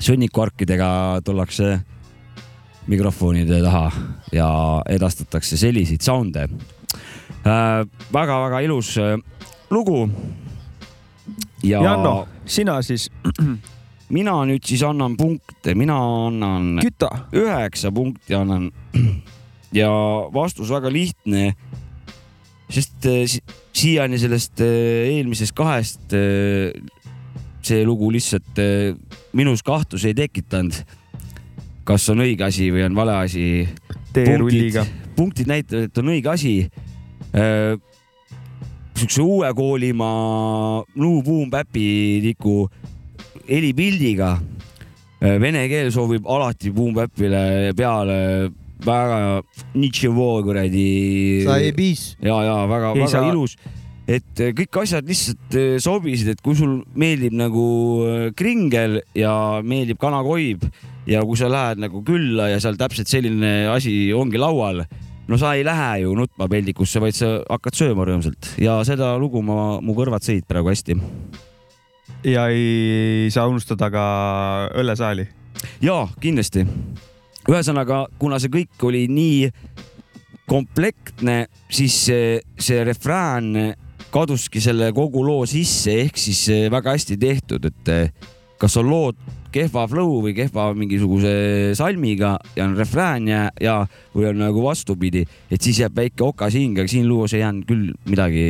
sõnnikuarkidega 0.00 1.20
tullakse 1.24 1.80
mikrofonide 2.88 3.60
taha 3.62 3.90
ja 4.32 4.48
edastatakse 4.88 5.58
selliseid 5.60 6.00
sound'e 6.00 6.46
äh,. 6.48 7.84
väga-väga 8.12 8.62
ilus 8.64 8.96
äh, 8.98 9.18
lugu. 9.70 10.08
ja 11.62 11.82
Janno, 11.84 12.28
sina 12.46 12.82
siis. 12.82 13.10
Mina 14.10 14.34
nüüd 14.48 14.64
siis 14.66 14.82
annan 14.86 15.14
punkte, 15.18 15.74
mina 15.78 15.96
annan. 16.26 16.78
küta. 16.82 17.10
üheksa 17.32 17.92
punkti 17.94 18.34
annan. 18.36 18.70
ja 19.80 19.90
vastus 20.34 20.70
väga 20.70 20.92
lihtne. 20.92 21.54
sest 22.70 23.06
si- 23.26 23.42
siiani 23.74 24.18
sellest 24.18 24.60
eh, 24.62 25.16
eelmisest 25.16 25.54
kahest 25.58 26.12
eh, 26.14 26.70
see 27.62 27.84
lugu 27.84 28.10
lihtsalt 28.14 28.60
minus 29.34 29.62
kahtlusi 29.62 30.10
ei 30.10 30.14
tekitanud. 30.14 30.74
kas 31.84 32.08
on 32.10 32.22
õige 32.22 32.46
asi 32.46 32.70
või 32.70 32.84
on 32.86 32.94
vale 32.94 33.16
asi. 33.24 33.68
Teerulliga. 34.12 34.86
punktid 35.16 35.46
näitavad, 35.46 35.90
et 35.90 35.98
on 35.98 36.14
õige 36.14 36.30
asi. 36.30 36.54
siukse 39.00 39.22
uue 39.22 39.50
koolimaa 39.54 40.82
Blue 40.94 41.22
Boom 41.22 41.50
Päpiliku 41.50 42.68
helipildiga. 43.50 44.36
Vene 45.20 45.66
keel 45.68 45.90
soovib 45.92 46.24
alati 46.32 46.70
Boom 46.72 46.94
Bapile 46.96 47.74
peale 47.76 48.16
väga 48.84 49.42
nitševoo 49.76 50.40
kuradi. 50.46 50.86
Ja, 52.24 52.38
ja 52.46 52.56
Ei 52.64 52.70
väga-väga 52.70 53.08
saa- 53.10 53.28
ilus, 53.28 53.56
et 54.08 54.40
eh, 54.40 54.54
kõik 54.56 54.80
asjad 54.82 55.06
lihtsalt 55.06 55.58
eh, 55.58 55.76
sobisid, 55.82 56.32
et 56.32 56.40
kui 56.42 56.56
sul 56.58 56.80
meeldib 56.98 57.36
nagu 57.36 57.66
kringel 58.36 59.00
ja 59.14 59.60
meeldib 59.62 60.00
kanakoib 60.00 60.64
ja 61.10 61.22
kui 61.26 61.38
sa 61.38 61.50
lähed 61.50 61.80
nagu 61.84 62.02
külla 62.06 62.50
ja 62.50 62.60
seal 62.62 62.78
täpselt 62.80 63.10
selline 63.10 63.68
asi 63.72 64.12
ongi 64.16 64.40
laual, 64.40 64.84
no 65.28 65.38
sa 65.38 65.54
ei 65.54 65.64
lähe 65.66 66.02
ju 66.04 66.16
nutma 66.18 66.48
peldikusse, 66.50 67.00
vaid 67.02 67.16
sa 67.16 67.38
hakkad 67.48 67.76
sööma 67.76 68.08
rõõmsalt 68.08 68.54
ja 68.62 68.80
seda 68.88 69.14
lugu 69.20 69.42
ma, 69.44 69.78
mu 69.84 69.94
kõrvad 69.98 70.24
sõid 70.26 70.48
praegu 70.48 70.72
hästi. 70.72 70.98
Ja 72.24 72.48
ei 72.52 73.28
saa 73.32 73.46
unustada 73.48 73.90
ka 73.90 74.04
õllesaali. 74.76 75.26
ja 75.82 76.08
kindlasti. 76.20 76.66
ühesõnaga, 77.48 78.06
kuna 78.18 78.38
see 78.38 78.52
kõik 78.52 78.84
oli 78.86 79.06
nii 79.08 79.50
komplektne, 80.50 81.46
siis 81.70 81.96
see, 82.06 82.40
see 82.58 82.84
refrään 82.84 83.74
kaduski 84.10 84.60
selle 84.60 84.90
kogu 84.92 85.22
loo 85.24 85.46
sisse, 85.46 85.94
ehk 86.04 86.18
siis 86.18 86.48
eh, 86.50 86.68
väga 86.70 86.96
hästi 86.96 87.16
tehtud, 87.20 87.68
et 87.70 87.92
eh, 87.92 88.10
kas 88.60 88.76
on 88.80 88.90
lood 88.90 89.20
kehva 89.54 89.86
flow 89.90 90.20
või 90.24 90.34
kehva 90.34 90.68
mingisuguse 90.78 91.72
salmiga 91.78 92.36
ja 92.54 92.66
on 92.68 92.76
refrään 92.78 93.26
ja, 93.30 93.40
ja 93.62 93.80
või 94.14 94.28
on 94.30 94.42
nagu 94.44 94.62
vastupidi, 94.62 95.24
et 95.50 95.62
siis 95.62 95.80
jääb 95.82 95.96
väike 95.96 96.26
okas 96.26 96.54
hinge, 96.58 96.84
aga 96.84 96.92
siin 96.92 97.08
luus 97.08 97.34
ei 97.34 97.42
jäänud 97.42 97.66
küll 97.66 97.90
midagi 98.10 98.46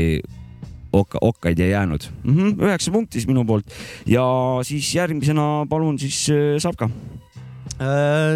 okka, 0.92 1.18
okkaid 1.20 1.58
ei 1.58 1.70
jäänud 1.70 2.06
mm. 2.24 2.36
-hmm, 2.36 2.64
üheksa 2.66 2.90
punkti 2.92 3.18
siis 3.20 3.28
minu 3.28 3.44
poolt 3.44 3.66
ja 4.06 4.24
siis 4.62 4.94
järgmisena 4.94 5.66
palun 5.68 5.98
siis 5.98 6.28
äh, 6.30 6.58
Sapka. 6.58 6.90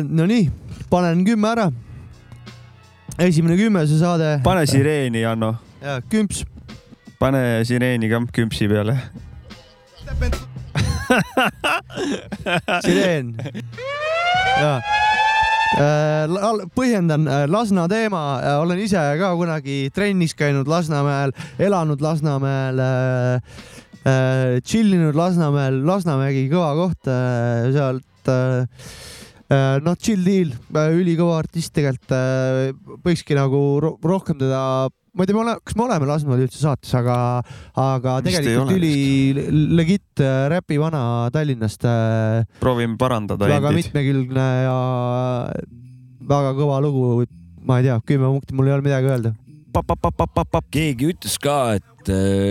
Nonii, 0.09 0.51
panen 0.91 1.25
kümme 1.25 1.49
ära. 1.49 1.73
esimene 3.19 3.57
kümme 3.57 3.87
see 3.87 3.99
saade. 3.99 4.41
pane 4.43 4.67
sireeni, 4.67 5.21
Janno. 5.21 5.55
ja 5.83 6.01
kümps. 6.11 6.45
pane 7.19 7.65
sireeni 7.65 8.09
ka 8.09 8.23
kümpsi 8.33 8.69
peale. 8.69 8.99
sireen. 12.87 13.37
ja 14.61 14.81
põhjendan, 15.75 17.27
Lasna 17.51 17.87
teema, 17.91 18.23
olen 18.63 18.79
ise 18.85 19.01
ka 19.19 19.33
kunagi 19.39 19.91
trennis 19.95 20.35
käinud 20.39 20.69
Lasnamäel, 20.71 21.35
elanud 21.59 22.03
Lasnamäel 22.05 22.79
äh,, 22.79 23.57
äh, 24.07 24.61
chill 24.63 24.95
inud 24.95 25.17
Lasnamäel, 25.19 25.83
Lasnamägi 25.87 26.47
kõva 26.53 26.73
koht 26.79 27.11
äh,, 27.11 27.73
sealt 27.75 28.31
äh, 28.31 28.67
äh, 29.51 29.81
noh, 29.85 29.97
chill 29.99 30.23
deal, 30.27 30.55
ülikõva 30.95 31.41
artist 31.43 31.75
tegelikult 31.75 32.15
äh,, 32.15 32.71
võikski 33.05 33.39
nagu 33.39 33.65
ro 33.83 33.97
rohkem 34.05 34.39
teda 34.39 34.63
ma 35.15 35.23
ei 35.23 35.31
tea, 35.31 35.55
kas 35.63 35.77
me 35.79 35.87
oleme 35.87 36.09
Lasnamäel 36.11 36.45
üldse 36.49 36.59
saates, 36.59 36.91
aga, 36.99 37.17
aga 37.79 38.17
Vist 38.25 38.41
tegelikult 38.41 38.75
üli 38.75 39.45
legit 39.79 40.23
äh, 40.25 40.49
räpi 40.51 40.79
vana 40.83 41.31
Tallinnast 41.35 41.87
äh, 41.87 42.43
proovime 42.63 42.99
parandada 42.99 43.47
väga 43.47 43.71
endid. 43.71 43.85
mitmekülgne 43.85 44.49
ja 44.67 44.77
väga 46.35 46.53
kõva 46.59 46.83
lugu. 46.83 47.25
ma 47.65 47.79
ei 47.81 47.87
tea, 47.87 48.01
kümme 48.05 48.29
punkti, 48.35 48.59
mul 48.59 48.69
ei 48.69 48.75
ole 48.77 48.85
midagi 48.85 49.09
öelda. 49.09 49.35
Keegi 50.75 51.11
ütles 51.13 51.35
ka, 51.43 51.75
et 51.79 52.11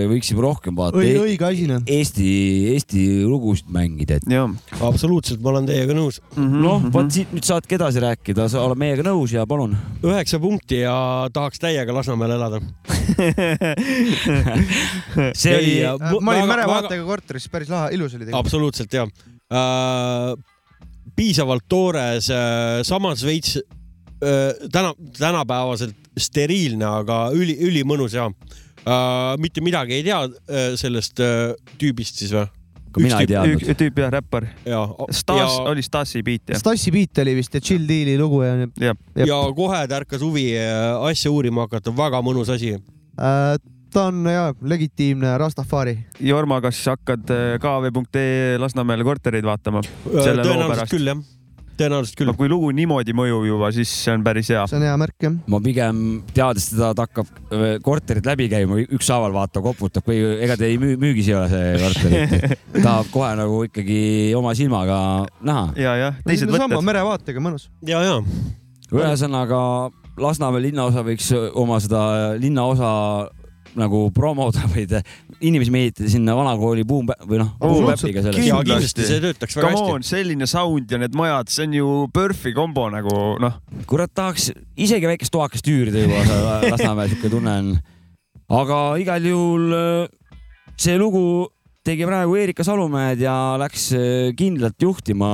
võiksime 0.09 0.41
rohkem 0.43 0.75
vaadata 0.77 1.01
Õi- 1.03 1.19
õige 1.21 1.45
asi, 1.45 1.67
noh. 1.69 1.81
Eesti, 1.85 2.27
Eesti 2.73 3.03
lugusid 3.29 3.69
mängida, 3.73 4.17
et. 4.17 4.25
absoluutselt, 4.81 5.41
ma 5.43 5.53
olen 5.53 5.67
teiega 5.69 5.93
nõus 5.97 6.19
mm. 6.35 6.41
Mhm, 6.43 6.63
noh, 6.63 6.87
vot 6.93 7.11
siit 7.13 7.33
nüüd 7.35 7.45
saadki 7.47 7.77
edasi 7.77 8.01
rääkida, 8.03 8.47
sa 8.51 8.63
oled 8.65 8.79
meiega 8.81 9.05
nõus 9.05 9.33
ja 9.35 9.45
palun. 9.49 9.75
üheksa 10.03 10.39
punkti 10.43 10.81
ja 10.83 10.95
tahaks 11.33 11.61
täiega 11.61 11.93
Lasnamäel 11.93 12.35
elada. 12.37 12.61
see 15.37 15.53
oli, 15.57 15.75
ma 16.19 16.33
olin 16.33 16.49
merevaatega 16.49 17.05
korteris, 17.05 17.47
päris 17.51 17.69
lahe, 17.71 17.93
ilus 17.97 18.15
oli 18.15 18.25
tegelikult. 18.25 18.41
absoluutselt 18.45 18.93
ja 18.93 19.05
äh,. 19.53 20.33
piisavalt 21.15 21.65
toores 21.69 22.29
äh,, 22.33 22.81
samas 22.87 23.23
veits 23.25 23.59
täna, 24.71 24.93
tänapäevaselt 25.17 25.95
steriilne, 26.17 26.85
aga 27.01 27.19
üli, 27.35 27.55
ülimõnus 27.67 28.15
ja 28.17 28.27
äh,. 28.29 29.37
mitte 29.41 29.63
midagi 29.65 29.99
ei 29.99 30.03
tea 30.05 30.19
äh, 30.27 30.73
sellest 30.79 31.21
äh, 31.23 31.53
tüübist 31.81 32.21
siis 32.21 32.33
või? 32.35 32.47
üks 32.93 33.73
tüüp 33.79 33.97
jah, 33.97 34.11
räppar. 34.13 34.47
ja, 34.65 34.83
Stas 35.09 35.39
ja- 35.39 35.69
oli 35.71 35.81
Stasi 35.81 36.21
beat 36.23 36.53
jah. 36.53 36.59
Stassi 36.61 36.91
beat 36.93 37.17
oli 37.23 37.35
vist 37.39 37.53
ja 37.53 37.61
Chill 37.61 37.87
Deali 37.89 38.17
lugu 38.19 38.43
ja. 38.43 38.67
jah. 38.77 38.97
ja 39.25 39.39
kohe 39.55 39.83
tärkas 39.89 40.21
huvi 40.21 40.51
äh, 40.57 40.93
asja 41.09 41.31
uurima 41.31 41.65
hakata, 41.67 41.93
väga 41.97 42.21
mõnus 42.21 42.51
asi. 42.53 42.75
Äh, 43.17 43.55
ta 43.93 44.07
on 44.11 44.25
ja 44.29 44.51
legitiimne 44.61 45.37
Rastafari. 45.41 45.97
Jorma, 46.21 46.59
kas 46.61 46.81
hakkad 46.93 47.33
äh, 47.33 47.55
kv.ee 47.61 48.59
Lasnamäele 48.61 49.05
kortereid 49.07 49.45
vaatama? 49.47 49.81
tõenäoliselt 50.05 50.93
küll 50.93 51.09
jah, 51.09 51.23
tõenäoliselt 51.79 52.17
küll. 52.19 52.33
kui 52.37 52.49
lugu 52.51 52.71
niimoodi 52.75 53.15
mõjub 53.17 53.47
juba, 53.47 53.71
siis 53.75 53.91
see 54.03 54.13
on 54.13 54.23
päris 54.25 54.49
hea. 54.53 54.63
see 54.69 54.77
on 54.79 54.85
hea 54.87 54.93
märk 54.99 55.25
jah. 55.25 55.35
ma 55.49 55.59
pigem 55.63 56.03
teades 56.33 56.69
teda, 56.71 56.91
ta 56.97 57.07
hakkab 57.07 57.31
äh, 57.53 57.65
korterit 57.85 58.27
läbi 58.29 58.49
käima, 58.51 58.79
ükshaaval 58.97 59.35
vaatab, 59.35 59.65
koputab 59.69 60.07
või 60.09 60.21
ega 60.45 60.57
ta 60.59 60.67
ei 60.67 60.79
müü, 60.81 60.97
müügis 61.01 61.31
ei 61.31 61.37
ole 61.39 61.49
see 61.51 61.73
korter. 61.83 62.55
tahab 62.85 63.11
kohe 63.13 63.33
nagu 63.39 63.63
ikkagi 63.69 64.01
oma 64.37 64.55
silmaga 64.57 64.99
näha. 65.41 65.67
ja, 65.79 65.97
jah, 66.07 66.21
teised 66.27 66.51
sama 66.51 66.69
võtted. 66.69 66.89
merevaatega 66.91 67.43
mõnus. 67.43 67.69
ja, 67.87 68.03
ja. 68.05 68.19
ühesõnaga 68.93 69.59
Lasnamäe 70.13 70.67
linnaosa 70.67 71.01
võiks 71.01 71.31
oma 71.57 71.79
seda 71.81 72.01
linnaosa 72.37 72.89
nagu 73.79 74.03
promoda 74.13 74.65
või 74.73 74.85
te- 74.89 75.01
inimesi 75.43 75.71
meelitada 75.73 76.09
sinna 76.11 76.35
vanakooli 76.37 76.83
buum 76.87 77.07
või 77.27 77.39
noh, 77.41 77.53
buumpäpiga 77.59 78.21
sellest. 78.23 78.39
Come 79.57 79.81
on, 79.97 80.03
selline 80.07 80.47
sound 80.49 80.91
ja 80.93 80.99
need 81.01 81.15
majad, 81.17 81.49
see 81.51 81.65
on 81.67 81.73
ju 81.77 81.87
PERFi 82.13 82.53
kombo 82.55 82.85
nagu 82.93 83.15
noh. 83.43 83.57
kurat, 83.89 84.11
tahaks 84.15 84.51
isegi 84.79 85.09
väikest 85.09 85.33
toakest 85.33 85.67
üürida 85.71 86.03
juba 86.05 86.59
Lasnamäel, 86.69 87.11
siuke 87.13 87.31
tunne 87.33 87.57
on. 87.63 87.73
aga 88.61 88.79
igal 89.01 89.25
juhul 89.27 89.75
äh, 89.77 90.37
see 90.77 90.95
lugu 91.01 91.25
tegi 91.83 92.05
praegu 92.07 92.37
Erika 92.39 92.63
Salumäed 92.63 93.19
ja 93.23 93.35
läks 93.59 93.89
äh, 93.97 94.31
kindlalt 94.37 94.79
juhtima 94.81 95.29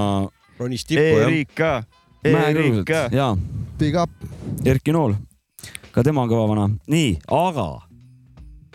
ronis 0.60 0.86
Erika, 0.92 1.84
mäekõrguselt 2.26 2.80
Erika. 2.90 3.04
ja 3.16 3.34
Big 3.80 3.96
up. 3.96 4.10
Erki 4.68 4.92
Nool, 4.92 5.14
ka 5.94 6.04
tema 6.04 6.26
on 6.26 6.32
kõva 6.32 6.48
vana. 6.50 6.66
nii, 6.92 7.14
aga 7.32 7.68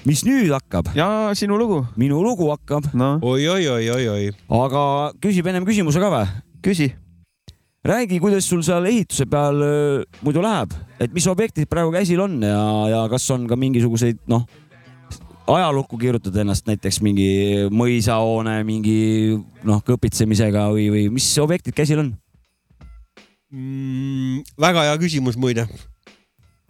mis 0.09 0.25
nüüd 0.27 0.53
hakkab? 0.55 0.91
ja 0.97 1.31
sinu 1.39 1.59
lugu. 1.61 1.85
minu 1.97 2.21
lugu 2.25 2.51
hakkab. 2.53 2.91
noh, 2.95 3.23
oi-oi-oi-oi-oi. 3.23 4.33
aga 4.61 4.85
küsib 5.23 5.49
ennem 5.51 5.67
küsimuse 5.69 6.03
ka 6.03 6.11
või? 6.13 6.27
küsi. 6.65 6.91
räägi, 7.85 8.21
kuidas 8.21 8.49
sul 8.49 8.63
seal 8.65 8.89
ehituse 8.89 9.27
peal 9.31 9.61
muidu 10.25 10.45
läheb, 10.45 10.75
et 11.01 11.13
mis 11.13 11.27
objektid 11.29 11.69
praegu 11.71 11.93
käsil 11.95 12.21
on 12.25 12.41
ja, 12.43 12.61
ja 12.93 13.07
kas 13.13 13.29
on 13.35 13.49
ka 13.49 13.57
mingisuguseid 13.61 14.23
noh, 14.31 14.47
ajalukku 15.47 15.99
kirjutad 16.01 16.37
ennast 16.41 16.69
näiteks 16.69 17.01
mingi 17.05 17.31
mõisahoone 17.73 18.61
mingi 18.65 18.99
noh, 19.65 19.83
kõpitsemisega 19.85 20.69
või, 20.73 20.89
või 20.93 21.09
mis 21.19 21.29
objektid 21.43 21.77
käsil 21.77 22.01
on? 22.05 22.15
Mm, 23.55 24.41
väga 24.59 24.89
hea 24.89 24.95
küsimus 24.99 25.37
muide. 25.39 25.69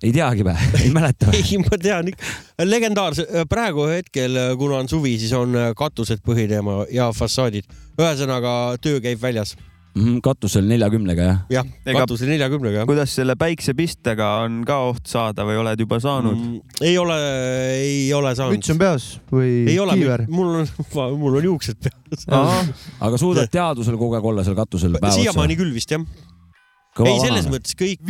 Ei 0.05 0.13
teagi 0.15 0.47
või? 0.47 0.71
ei 0.85 0.95
mäleta 0.95 1.31
või? 1.31 1.43
ei, 1.43 1.61
ma 1.63 1.79
tean 1.81 2.11
ikka. 2.13 2.33
legendaarse, 2.65 3.29
praegu 3.51 3.89
hetkel, 3.91 4.41
kuna 4.61 4.83
on 4.83 4.91
suvi, 4.91 5.17
siis 5.21 5.35
on 5.37 5.57
katused 5.79 6.25
põhiteema 6.27 6.85
ja 6.93 7.11
fassaadid. 7.17 7.69
ühesõnaga 8.01 8.75
töö 8.83 9.01
käib 9.05 9.23
väljas. 9.23 9.55
Mhm, 9.95 10.19
katusel 10.27 10.65
neljakümnega 10.67 11.27
jah? 11.29 11.43
jah, 11.55 11.67
katusel 12.01 12.27
neljakümnega 12.33 12.81
jah. 12.81 12.87
kuidas 12.89 13.13
selle 13.15 13.37
päiksepistega 13.39 14.31
on 14.43 14.57
ka 14.67 14.81
oht 14.89 15.07
saada 15.07 15.47
või 15.47 15.61
oled 15.61 15.85
juba 15.85 16.01
saanud? 16.03 16.35
Mm, 16.35 16.81
ei 16.83 16.97
ole, 16.99 17.19
ei 17.77 18.09
ole 18.17 18.33
saanud 18.35 18.59
müts. 18.59 18.73
on 18.75 18.81
peas 18.81 19.07
või 19.31 19.53
ei 19.71 19.79
ole 19.79 19.95
kiiver?, 20.01 20.27
mul 20.35 20.65
on, 20.65 20.73
mul 21.23 21.39
on 21.39 21.47
juuksed 21.47 21.79
peas. 21.87 22.27
aga 22.27 23.23
suudad 23.23 23.47
teadvusel 23.55 23.95
kogu 24.01 24.19
aeg 24.19 24.27
olla 24.33 24.43
seal 24.43 24.59
katusel 24.59 24.99
päev 24.99 25.15
siiamaani 25.15 25.61
küll 25.63 25.71
vist 25.77 25.95
jah. 25.95 26.03
ei, 27.03 27.19
selles 27.23 27.49
mõttes 27.51 27.75
kõik, 27.79 28.03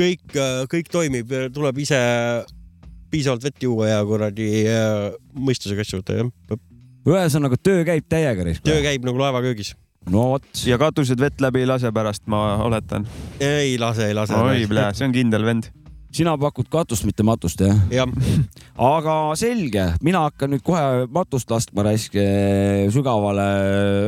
kõik, 0.00 0.36
kõik 0.72 0.92
toimib, 0.92 1.30
tuleb 1.54 1.78
ise 1.84 2.00
piisavalt 3.12 3.46
vett 3.46 3.62
juua 3.62 3.90
ja 3.90 4.04
kuradi 4.06 4.48
äh, 4.66 5.14
mõistusega 5.38 5.84
asju 5.86 6.02
võtta 6.02 6.18
jah. 6.18 6.60
ühesõnaga 7.06 7.58
töö 7.62 7.84
käib 7.86 8.06
täiega. 8.10 8.46
töö 8.66 8.80
käib 8.84 9.06
nagu 9.06 9.22
laevaköögis. 9.22 9.74
no 10.10 10.32
vot. 10.34 10.46
ja 10.66 10.78
katused 10.80 11.20
vett 11.22 11.42
läbi 11.44 11.62
ei 11.62 11.70
lase 11.70 11.92
pärast, 11.94 12.26
ma 12.30 12.58
oletan. 12.66 13.06
ei 13.40 13.78
lase, 13.78 14.10
ei 14.10 14.16
lase. 14.16 14.34
oi, 14.34 14.66
see 14.66 15.08
on 15.08 15.14
kindel 15.14 15.46
vend. 15.46 15.70
Sina 16.16 16.36
pakud 16.40 16.68
katust, 16.72 17.04
mitte 17.08 17.24
matust 17.26 17.60
jah? 17.60 17.76
jah. 17.92 18.08
aga 18.96 19.16
selge, 19.38 19.84
mina 20.04 20.26
hakkan 20.26 20.54
nüüd 20.54 20.64
kohe 20.66 21.06
matust 21.12 21.50
laskma 21.52 21.84
raisk 21.86 22.16
sügavale 22.94 23.46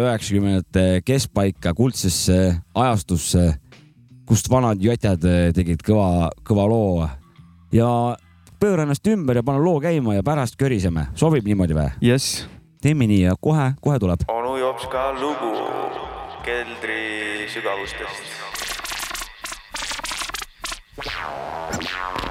üheksakümnendate 0.06 1.02
keskpaika 1.06 1.74
kuldsesse 1.76 2.38
ajastusse, 2.74 3.50
kust 4.28 4.48
vanad 4.52 4.80
jotjad 4.82 5.24
tegid 5.56 5.84
kõva, 5.84 6.30
kõva 6.46 6.68
loo 6.70 7.08
ja 7.74 7.90
pööra 8.60 8.86
ennast 8.86 9.06
ümber 9.12 9.40
ja 9.40 9.44
pane 9.46 9.60
loo 9.62 9.80
käima 9.82 10.16
ja 10.16 10.24
pärast 10.26 10.56
köriseme, 10.60 11.08
sobib 11.18 11.46
niimoodi 11.48 11.76
või? 11.76 11.90
jess. 12.08 12.46
teeme 12.82 13.08
nii 13.10 13.26
ja 13.26 13.36
kohe, 13.40 13.72
kohe 13.84 14.00
tuleb. 14.00 14.24
onu 14.32 14.56
Jopska 14.62 15.10
lugu 15.20 15.54
keldri 16.46 17.48
sügavustest. 17.52 18.36
Thank 21.80 22.22
you. 22.22 22.27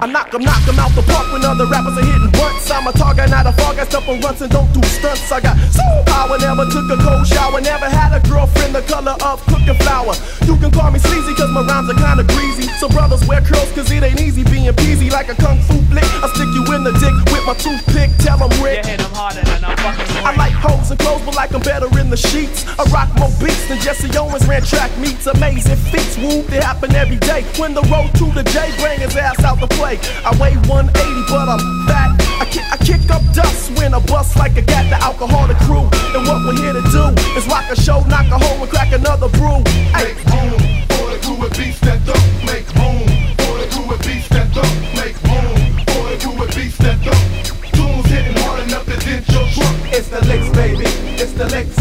I 0.00 0.06
knock 0.06 0.32
'em, 0.32 0.44
knock 0.44 0.62
'em 0.68 0.78
out 0.78 0.94
the 0.94 1.02
park 1.02 1.26
when 1.32 1.44
other 1.44 1.66
rappers 1.66 1.98
are 1.98 2.06
hitting 2.06 2.30
blunts. 2.30 2.70
I'm 2.70 2.86
a 2.86 2.92
target, 2.92 3.30
not 3.30 3.46
a 3.46 3.52
fog. 3.52 3.78
I 3.80 3.84
step 3.84 4.06
on 4.08 4.20
runs 4.20 4.40
and 4.40 4.50
don't 4.50 4.72
do 4.72 4.80
stunts. 4.86 5.32
I 5.32 5.40
got 5.40 5.56
soul 5.74 6.04
power, 6.06 6.38
never 6.38 6.66
took 6.70 6.86
a 6.90 6.96
cold 7.02 7.26
shower, 7.26 7.60
never 7.60 7.86
had 7.90 8.14
a 8.14 8.20
girlfriend 8.28 8.76
the 8.76 8.82
color 8.82 9.16
of 9.26 9.44
cooking 9.46 9.74
flour. 9.82 10.14
You 10.46 10.56
can 10.56 10.70
call 10.70 10.92
me 10.92 11.00
sleazy, 11.00 11.34
cause 11.34 11.50
my 11.50 11.62
rhymes 11.62 11.90
are 11.90 11.98
kinda 11.98 12.22
greasy. 12.22 12.70
So 12.78 12.88
brothers 12.88 13.26
wear 13.26 13.40
curls, 13.40 13.70
cause 13.74 13.90
it 13.90 14.04
ain't 14.04 14.20
easy 14.20 14.44
being 14.44 14.72
peasy 14.74 15.10
like 15.10 15.30
a 15.30 15.34
kung 15.34 15.58
fu 15.62 15.82
flick. 15.90 16.06
I 16.22 16.28
stick 16.30 16.50
you 16.54 16.62
in 16.74 16.84
the 16.84 16.92
dick 16.92 17.14
with 17.32 17.44
my 17.44 17.54
toothpick, 17.54 18.10
tell 18.18 18.38
'em 18.38 18.54
Rick. 18.62 18.84
You 18.84 18.92
hit 18.92 19.00
harder 19.18 19.42
than 19.42 19.64
I'm 19.64 19.76
fucking 19.78 20.06
I 20.24 20.30
like 20.36 20.52
hoes 20.52 20.90
and 20.92 20.98
clothes, 21.00 21.22
but 21.24 21.34
like 21.34 21.52
I'm 21.54 21.62
better 21.62 21.90
in 21.98 22.08
the 22.10 22.16
sheets. 22.16 22.64
I 22.78 22.84
rock 22.94 23.08
more 23.18 23.32
beats 23.42 23.66
than 23.66 23.80
Jesse 23.80 24.10
Owens 24.16 24.46
ran 24.46 24.62
track 24.62 24.96
meets. 24.98 25.26
Amazing 25.26 25.80
feats, 25.90 26.16
woo, 26.18 26.42
they 26.50 26.60
happen 26.60 26.94
every 26.94 27.16
day. 27.16 27.44
When 27.56 27.74
the 27.74 27.82
road 27.90 28.14
to 28.20 28.26
the 28.30 28.44
J 28.44 28.70
bring 28.78 29.00
his 29.00 29.16
ass 29.16 29.42
out 29.42 29.58
the 29.58 29.66
play. 29.66 29.87
I 29.88 30.36
weigh 30.36 30.52
180, 30.68 30.92
but 31.32 31.48
I'm 31.48 31.64
fat. 31.88 32.12
I 32.36 32.44
kick, 32.44 32.60
I 32.68 32.76
kick 32.76 33.08
up 33.08 33.24
dust 33.32 33.72
when 33.78 33.94
I 33.94 34.00
bust 34.04 34.36
like 34.36 34.58
a 34.58 34.60
gat, 34.60 34.84
the 34.92 35.00
alcoholic 35.00 35.56
crew. 35.64 35.88
And 36.12 36.28
what 36.28 36.44
we're 36.44 36.60
here 36.60 36.76
to 36.76 36.84
do 36.92 37.08
is 37.32 37.48
rock 37.48 37.64
a 37.72 37.76
show, 37.80 38.04
knock 38.04 38.28
a 38.28 38.36
hole, 38.36 38.60
and 38.60 38.68
crack 38.68 38.92
another 38.92 39.32
brew. 39.32 39.64
Hey, 39.96 40.12
room 40.28 40.60
for 40.92 41.08
the 41.08 41.16
crew 41.24 41.40
with 41.40 41.56
beats 41.56 41.80
that 41.88 42.04
don't 42.04 42.20
make 42.44 42.68
room 42.76 43.08
for 43.40 43.56
the 43.56 43.66
crew 43.72 43.88
with 43.88 44.04
beats 44.04 44.28
that 44.28 44.52
don't 44.52 44.76
make 44.92 45.16
room 45.24 45.56
for 45.88 46.04
the 46.12 46.20
crew 46.20 46.36
with 46.36 46.52
beats 46.52 46.76
that 46.84 47.00
don't. 47.00 47.24
Tunes 47.72 48.04
hitting 48.12 48.36
hard 48.44 48.68
enough 48.68 48.84
to 48.84 48.96
dent 49.00 49.24
your 49.32 49.48
trunk. 49.56 49.72
It's 49.88 50.08
the 50.12 50.20
licks, 50.28 50.52
baby. 50.52 50.84
It's 51.16 51.32
the 51.32 51.48
licks. 51.48 51.80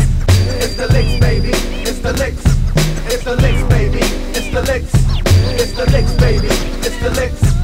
It's 0.63 0.79
the 0.79 0.87
licks, 0.95 1.19
baby. 1.19 1.51
It's 1.83 1.99
the 1.99 2.13
licks. 2.15 2.45
It's 3.11 3.23
the 3.27 3.35
licks, 3.35 3.63
baby. 3.67 3.99
It's 4.31 4.47
the 4.47 4.63
licks. 4.63 4.95
It's 5.59 5.73
the 5.75 5.85
licks, 5.91 6.13
baby. 6.15 6.47
It's 6.87 6.95
the 7.03 7.11
licks. 7.11 7.56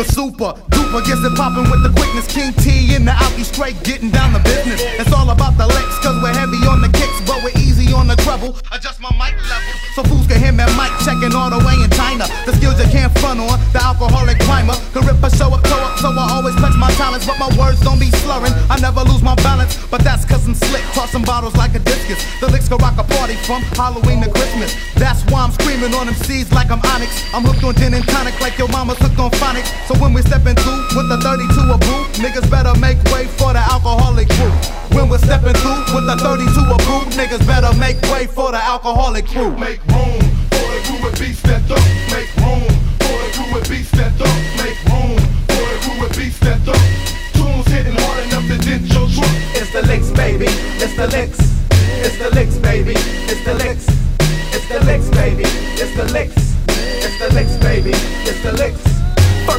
The 0.00 0.08
super 0.16 0.56
duper 0.72 1.04
gets 1.04 1.20
it 1.20 1.36
poppin' 1.36 1.68
with 1.68 1.84
the 1.84 1.92
quickness. 1.92 2.24
King 2.24 2.56
T 2.56 2.96
in 2.96 3.04
the 3.04 3.12
alky 3.12 3.44
straight 3.44 3.76
getting 3.84 4.08
down 4.08 4.32
the 4.32 4.40
business. 4.40 4.80
It's 4.96 5.12
all 5.12 5.28
about 5.28 5.60
the 5.60 5.68
licks, 5.68 6.00
cause 6.00 6.16
we're 6.24 6.32
heavy 6.32 6.56
on 6.64 6.80
the 6.80 6.88
kicks, 6.88 7.20
but 7.28 7.36
we're 7.44 7.52
easy 7.60 7.92
on 7.92 8.08
the 8.08 8.16
treble. 8.24 8.56
Adjust 8.72 8.96
my 8.96 9.12
mic 9.20 9.36
level. 9.44 9.72
So 9.92 10.00
fools 10.08 10.24
can 10.24 10.40
hear 10.40 10.56
me 10.56 10.64
mic 10.72 10.88
checking 11.04 11.36
all 11.36 11.52
the 11.52 11.60
way 11.68 11.76
in 11.76 11.92
China. 11.92 12.24
The 12.48 12.56
skills 12.56 12.80
you 12.80 12.88
can't 12.88 13.12
front 13.20 13.44
on, 13.44 13.60
the 13.76 13.80
alcoholic 13.84 14.40
climber. 14.40 14.72
Can 14.96 15.04
rip 15.04 15.20
a 15.20 15.28
show 15.28 15.52
up, 15.52 15.60
toe 15.68 15.76
up, 15.76 16.00
so 16.00 16.08
I 16.08 16.32
always 16.32 16.56
flex 16.56 16.80
my 16.80 16.88
talents, 16.96 17.28
but 17.28 17.36
my 17.36 17.52
words 17.60 17.84
don't 17.84 18.00
be 18.00 18.08
slurring. 18.24 18.56
I 18.72 18.80
never 18.80 19.04
lose 19.04 19.20
my 19.20 19.36
balance, 19.44 19.76
but 19.92 20.00
that's 20.00 20.24
cause 20.24 20.48
I'm 20.48 20.56
slick, 20.56 20.80
tossing 20.96 21.28
bottles 21.28 21.60
like 21.60 21.76
a 21.76 21.82
discus. 21.84 22.24
The 22.40 22.48
licks 22.48 22.72
can 22.72 22.80
rock 22.80 22.96
a 22.96 23.04
party 23.04 23.36
from 23.44 23.60
Halloween 23.76 24.24
to 24.24 24.32
Christmas. 24.32 24.72
That's 24.96 25.20
why 25.28 25.44
I'm 25.44 25.52
screaming 25.52 25.92
on 25.92 26.08
them 26.08 26.16
seeds 26.24 26.48
like 26.56 26.72
I'm 26.72 26.80
Onyx. 26.88 27.12
I'm 27.36 27.44
hooked 27.44 27.64
on 27.68 27.76
gin 27.76 27.92
and 27.92 28.06
tonic 28.08 28.40
like 28.40 28.56
your 28.56 28.72
mama's 28.72 28.96
hooked 28.96 29.20
on 29.20 29.28
phonics. 29.36 29.68
So 29.90 29.98
when 29.98 30.14
we 30.14 30.22
stepping 30.22 30.54
through 30.54 30.86
with 30.94 31.08
the 31.10 31.18
32 31.18 31.50
a 31.66 31.74
brew, 31.74 32.06
niggas 32.22 32.46
better 32.48 32.78
make 32.78 33.02
way 33.10 33.26
for 33.26 33.50
the 33.50 33.58
alcoholic 33.58 34.30
crew. 34.38 34.54
When 34.94 35.10
we're 35.10 35.18
stepping 35.18 35.58
through 35.58 35.82
with 35.90 36.06
the 36.06 36.14
32 36.14 36.46
a 36.46 36.78
brew, 36.86 37.02
niggas 37.18 37.42
better 37.42 37.74
make 37.74 37.98
way 38.06 38.30
for 38.30 38.54
the 38.54 38.62
alcoholic 38.62 39.26
crew. 39.26 39.50
Make 39.58 39.82
room 39.90 40.22
for 40.54 40.62
the 40.70 40.78
crew 40.86 41.02
with 41.02 41.18
beats 41.18 41.42
that 41.42 41.66
don't 41.66 41.82
make 42.14 42.30
room 42.38 42.70
for 43.02 43.18
the 43.18 43.30
crew 43.34 43.50
with 43.50 43.66
beats 43.66 43.90
that 43.98 44.14
don't 44.14 44.46
make 44.62 44.78
room 44.94 45.18
for 45.50 45.58
the 45.58 45.78
crew 45.82 45.98
with 45.98 46.14
beats 46.14 46.38
that 46.38 46.62
don't. 46.62 46.86
Tunes 47.34 47.66
hitting 47.66 47.98
hard 47.98 48.22
enough 48.30 48.46
to 48.46 48.62
dent 48.62 48.86
your 48.94 49.10
trunk. 49.10 49.34
It's 49.58 49.74
the 49.74 49.82
licks, 49.90 50.14
baby. 50.14 50.46
It's 50.78 50.94
the 50.94 51.10
licks. 51.10 51.42
It's 51.98 52.14
the 52.14 52.30
licks, 52.30 52.62
baby. 52.62 52.94
It's 53.26 53.42
the 53.42 53.58
licks. 53.58 53.90
It's 54.54 54.68
the 54.70 54.78
licks, 54.86 55.10
baby. 55.10 55.50
It's 55.82 55.90
the 55.98 56.06
licks. 56.14 56.38
It's 56.78 57.18
the 57.18 57.34
licks, 57.34 57.56
baby. 57.58 57.90
It's 58.22 58.38
the 58.46 58.52
licks. 58.54 58.99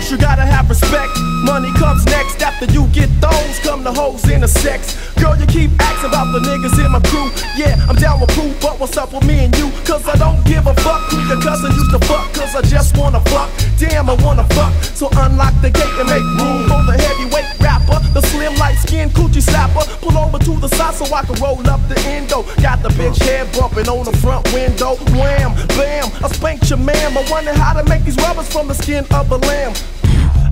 First 0.01 0.13
you 0.13 0.17
gotta 0.17 0.41
have 0.41 0.67
respect. 0.67 1.11
Money 1.43 1.71
comes 1.73 2.03
next. 2.05 2.41
After 2.41 2.65
you 2.73 2.87
get 2.87 3.07
those, 3.21 3.59
come 3.59 3.83
the 3.83 3.93
hoes 3.93 4.27
in 4.27 4.41
the 4.41 4.47
sex. 4.47 4.97
Girl, 5.21 5.37
you 5.37 5.45
keep 5.45 5.69
asking 5.77 6.09
about 6.09 6.33
the 6.33 6.41
niggas 6.41 6.83
in 6.83 6.89
my 6.89 6.99
crew. 7.05 7.29
Yeah, 7.53 7.77
I'm 7.85 7.95
down 7.95 8.19
with 8.19 8.33
crew, 8.33 8.49
but 8.57 8.79
what's 8.79 8.97
up 8.97 9.13
with 9.13 9.23
me 9.23 9.45
and 9.45 9.55
you? 9.55 9.69
Cause 9.85 10.01
I 10.09 10.17
don't 10.17 10.43
give 10.49 10.65
a 10.65 10.73
fuck 10.81 11.13
who 11.13 11.21
your 11.29 11.39
cousin 11.39 11.69
used 11.77 11.91
to 11.93 11.99
fuck. 12.09 12.33
Cause 12.33 12.55
I 12.55 12.61
just 12.63 12.97
wanna 12.97 13.21
fuck. 13.29 13.53
Damn, 13.77 14.09
I 14.09 14.15
wanna 14.25 14.49
fuck. 14.57 14.73
So 14.97 15.09
unlock 15.13 15.53
the 15.61 15.69
gate 15.69 15.93
and 16.01 16.09
make 16.09 16.25
room 16.41 16.65
for 16.65 16.81
the 16.89 16.97
heavyweight 16.97 17.53
rapper. 17.61 18.01
The 18.17 18.21
slim 18.33 18.55
light 18.57 18.81
skin 18.81 19.09
coochie 19.09 19.45
slapper. 19.45 19.85
Pull 20.01 20.17
over 20.17 20.39
to 20.39 20.57
the 20.57 20.69
side 20.69 20.95
so 20.95 21.05
I 21.13 21.21
can 21.21 21.37
roll 21.37 21.61
up 21.69 21.81
the 21.87 21.99
endo. 22.09 22.41
Got 22.59 22.81
the 22.81 22.89
bitch 22.89 23.21
head 23.21 23.45
bumping 23.53 23.87
on 23.89 24.05
the 24.05 24.17
front 24.17 24.51
window. 24.53 24.97
Wham, 25.13 25.53
bam, 25.77 26.09
I 26.25 26.29
spanked 26.33 26.67
your 26.67 26.79
man. 26.79 27.15
I 27.15 27.21
wonder 27.29 27.53
how 27.53 27.73
to 27.73 27.87
make 27.87 28.03
these 28.05 28.17
rubbers 28.17 28.51
from 28.51 28.67
the 28.67 28.73
skin 28.73 29.05
of 29.11 29.31
a 29.31 29.37
lamb. 29.37 29.73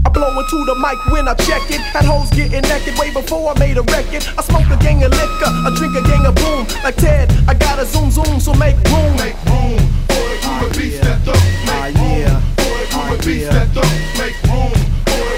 I 0.10 0.12
blow 0.12 0.40
into 0.40 0.66
the 0.66 0.74
mic 0.74 0.98
when 1.14 1.28
I 1.28 1.36
check 1.36 1.62
it. 1.70 1.82
Had 1.94 2.04
hoes 2.04 2.32
getting 2.32 2.66
naked 2.66 2.98
way 2.98 3.14
before 3.14 3.54
I 3.54 3.60
made 3.60 3.78
a 3.78 3.86
record. 3.94 4.26
I 4.26 4.42
smoke 4.42 4.66
a 4.66 4.78
gang 4.82 5.04
of 5.04 5.12
liquor, 5.14 5.52
I 5.54 5.70
drink 5.78 5.94
a 5.94 6.02
gang 6.02 6.26
of 6.26 6.34
boom. 6.34 6.66
Like 6.82 6.96
Ted, 6.98 7.30
I 7.48 7.54
got 7.54 7.78
a 7.78 7.86
zoom 7.86 8.10
zoom, 8.10 8.40
so 8.40 8.58
make 8.58 8.74
room. 8.90 9.14
Make 9.22 9.38
room 9.46 9.78
crew 10.10 10.66
with 10.66 10.74
beats 10.74 10.98
that 11.06 11.22
don't 11.22 11.38
make 11.70 11.94
room 12.02 12.42
for 12.58 12.74
the 12.74 12.86
crew 12.90 13.06
with 13.06 13.22
beats 13.22 13.54
that 13.54 13.70
don't 13.70 14.02
make 14.18 14.38
room 14.50 14.74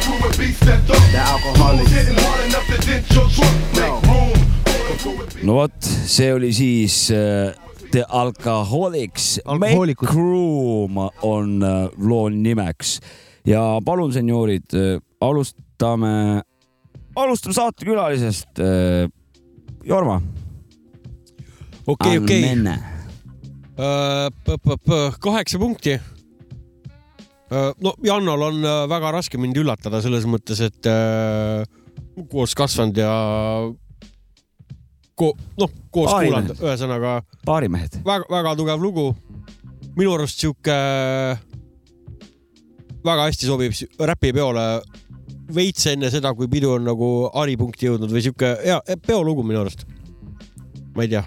crew 0.08 0.20
with 0.24 0.40
beats 0.40 0.60
that 0.64 0.80
don't. 0.88 1.04
The 1.12 1.20
alcoholics. 1.20 1.92
Tunes 1.92 2.08
hitting 2.08 2.20
hard 2.24 2.40
enough 2.48 2.68
to 2.72 2.78
dent 2.88 3.04
your 3.12 3.28
trunk. 3.28 3.60
Make 3.76 4.00
room 4.08 4.36
no 5.44 5.54
vot, 5.60 5.76
see 5.84 6.32
oli 6.32 6.54
siis 6.54 7.10
äh, 7.12 7.52
The 7.92 8.06
Alcoholics. 8.08 9.42
Make 9.60 10.08
Room 10.14 10.98
on 11.22 11.62
äh, 11.62 11.90
loo 11.98 12.30
nimeks 12.30 13.02
ja 13.46 13.80
palun, 13.86 14.14
senjoorid, 14.14 14.76
alustame 15.22 16.42
alustame 17.16 17.54
saatekülalisest. 17.54 18.62
Jorma. 19.84 20.22
okei, 21.88 22.18
okei. 22.18 22.42
Menne. 22.42 22.80
kaheksa 25.20 25.60
punkti. 25.60 26.00
no 27.82 27.94
Jannol 28.04 28.42
on 28.42 28.64
äh, 28.64 28.90
väga 28.90 29.12
raske 29.12 29.38
mind 29.38 29.58
üllatada 29.58 30.00
selles 30.02 30.24
mõttes, 30.24 30.62
et 30.64 30.88
äh, 30.88 31.66
koos 32.32 32.54
kasvanud 32.56 32.96
ja 32.96 33.12
ko, 35.20 35.34
noh, 35.60 35.74
koos 35.92 36.14
kuulanud, 36.14 36.56
ühesõnaga 36.62 37.18
paarimehed. 37.46 38.00
väga-väga 38.06 38.56
tugev 38.56 38.80
lugu. 38.82 39.10
minu 39.98 40.14
arust 40.16 40.40
sihuke 40.40 40.78
väga 43.06 43.28
hästi 43.28 43.50
sobib 43.50 43.76
räpipeole 44.00 44.66
veits 45.56 45.88
enne 45.92 46.12
seda, 46.14 46.34
kui 46.38 46.50
pidu 46.52 46.76
on 46.78 46.86
nagu 46.88 47.10
haripunkti 47.34 47.90
jõudnud 47.90 48.12
või 48.14 48.24
sihuke 48.24 48.54
hea 48.64 48.80
peolugu 49.06 49.44
minu 49.44 49.64
arust. 49.64 49.86
ma 50.96 51.06
ei 51.06 51.12
tea, 51.12 51.24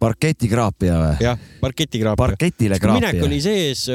parketikraapia 0.00 0.98
või? 1.02 1.14
jah, 1.24 1.40
parketikraapia. 1.62 2.20
parketile 2.24 2.78
minek 2.82 3.00
kraapia. 3.00 3.24
oli 3.28 3.40
sees, 3.44 3.86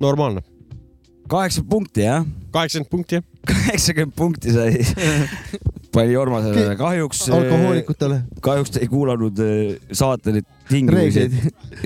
normaalne. 0.00 0.44
kaheksakümmend 1.28 1.70
punkti 1.70 2.06
jah? 2.06 2.24
kaheksakümmend 2.50 2.90
punkti 2.90 3.18
jah. 3.18 3.26
kaheksakümmend 3.50 4.16
punkti 4.16 4.54
sai 4.54 4.78
pani 5.92 6.12
Jorma 6.12 6.40
sellele, 6.42 6.76
kahjuks. 6.78 7.22
alkohoolikutele. 7.34 8.20
kahjuks 8.44 8.74
te 8.74 8.82
ei 8.84 8.88
kuulanud 8.90 9.42
eh, 9.44 9.74
saate 9.92 10.34
neid 10.36 10.46
tingimusi 10.70 11.24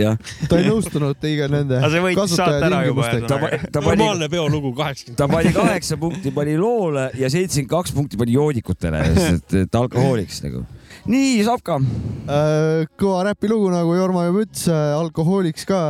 jah. 0.04 0.18
ta 0.50 0.60
ei 0.60 0.68
nõustunud 0.68 1.18
teiega 1.20 1.48
nende 1.52 1.78
Aga 1.80 1.90
see 1.94 2.04
võitis 2.04 2.36
saate 2.36 2.60
ära 2.68 2.82
juba, 2.88 3.08
ta, 3.24 3.38
ta 3.72 3.82
normaalne 3.84 4.28
peolugu, 4.32 4.74
kaheksakümmend. 4.76 5.18
ta 5.20 5.28
pani 5.30 5.54
kaheksa 5.56 5.98
punkti 6.00 6.34
pani 6.36 6.56
loole 6.60 7.08
ja 7.20 7.32
seitsekümmend 7.32 7.72
kaks 7.72 7.96
punkti 7.96 8.20
pani 8.20 8.36
joodikutele, 8.36 9.02
et, 9.24 9.58
et 9.64 9.80
alkohooliks 9.80 10.42
nagu. 10.44 10.64
nii, 11.10 11.36
Sapka. 11.46 11.80
Äh, 11.80 12.84
kõva 13.00 13.24
räpilugu, 13.30 13.72
nagu 13.72 13.96
Jorma 13.96 14.28
juba 14.28 14.44
ütles, 14.44 14.68
alkohooliks 15.00 15.68
ka, 15.68 15.82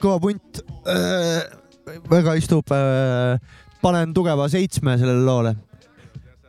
kõva 0.00 0.20
punt. 0.24 0.62
väga 2.10 2.36
istub, 2.38 2.70
panen 3.80 4.14
tugeva 4.14 4.48
seitsme 4.52 4.96
sellele 5.00 5.26
loole. 5.26 5.58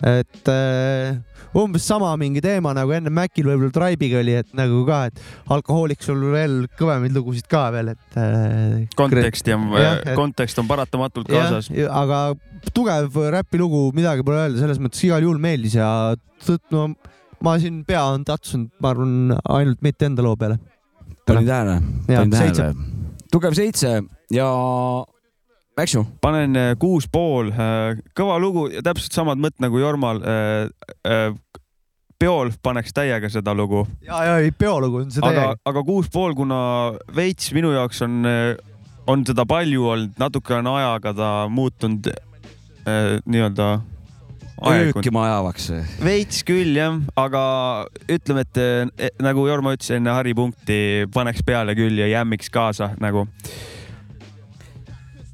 Et 0.02 0.50
äh, 0.52 1.18
umbes 1.58 1.84
sama 1.88 2.10
mingi 2.20 2.42
teema 2.44 2.74
nagu 2.76 2.94
enne 2.96 3.12
Mäkil 3.14 3.50
võib-olla 3.50 3.74
Tribe'iga 3.76 4.22
oli, 4.22 4.36
et 4.42 4.54
nagu 4.58 4.84
ka, 4.88 5.04
et 5.12 5.22
alkohooliks 5.52 6.08
sul 6.10 6.24
veel 6.34 6.56
kõvemaid 6.80 7.16
lugusid 7.16 7.48
ka 7.52 7.68
veel, 7.76 7.94
et 7.96 8.18
äh,. 8.20 8.88
konteksti 8.98 9.56
on 9.58 9.70
et- 9.80 10.14
kontekst 10.18 10.62
on 10.64 10.70
paratamatult 10.70 11.30
kaasas., 11.32 11.72
aga 11.90 12.24
tugev 12.74 13.18
räpilugu, 13.36 13.90
midagi 13.98 14.26
pole 14.26 14.46
öelda, 14.46 14.62
selles 14.64 14.82
mõttes 14.82 15.04
igal 15.08 15.24
juhul 15.26 15.42
meeldis 15.44 15.76
ja 15.80 15.90
tõtt- 16.46 16.72
no 16.74 16.90
ma 17.42 17.58
siin 17.62 17.82
pea 17.88 18.04
on 18.14 18.26
tatsunud, 18.28 18.70
ma 18.82 18.94
arvan, 18.94 19.16
ainult 19.58 19.82
mitte 19.86 20.08
enda 20.10 20.24
loo 20.26 20.36
peale. 20.38 20.60
panin 21.26 21.48
tähele, 21.48 21.78
panin 22.08 22.32
tähele. 22.34 22.74
tugev 23.32 23.54
seitse 23.58 24.00
ja 24.34 24.48
Mäksu. 25.78 26.06
panen 26.22 26.58
äh, 26.60 26.74
kuus 26.80 27.08
pool, 27.12 27.52
kõva 28.18 28.40
lugu 28.42 28.68
ja 28.74 28.84
täpselt 28.86 29.16
samad 29.16 29.40
mõtted 29.42 29.64
nagu 29.64 29.80
Jormal. 29.80 30.22
peol 32.22 32.52
paneks 32.62 32.94
täiega 32.94 33.30
seda 33.34 33.54
lugu, 33.58 33.88
ja, 34.06 34.20
ja 34.24 34.34
ei 34.44 34.52
peolugu 34.52 35.00
on 35.02 35.08
see 35.10 35.24
aga 35.26 35.40
täiega,, 35.40 35.56
aga 35.66 35.84
kuus 35.84 36.10
pool, 36.14 36.36
kuna 36.38 36.60
veits 37.16 37.50
minu 37.54 37.72
jaoks 37.74 38.04
on, 38.06 38.20
on 39.10 39.24
seda 39.26 39.46
palju 39.50 39.88
olnud, 39.90 40.20
natuke 40.22 40.54
on 40.60 40.70
ajaga 40.70 41.16
ta 41.18 41.32
muutunud 41.50 42.12
äh, 42.12 43.18
nii-öelda 43.26 43.72
öökima 44.70 45.26
ajavaks. 45.26 45.70
veits 46.04 46.44
küll 46.46 46.76
jah, 46.78 46.98
aga 47.20 47.44
ütleme, 48.12 48.46
et 48.46 48.62
eh, 48.62 49.12
nagu 49.24 49.46
Jorma 49.48 49.74
ütles 49.76 49.92
enne 49.96 50.14
haripunkti, 50.16 51.08
paneks 51.14 51.44
peale 51.46 51.76
küll 51.78 52.02
ja 52.02 52.10
jämmiks 52.12 52.52
kaasa 52.54 52.92
nagu. 53.02 53.28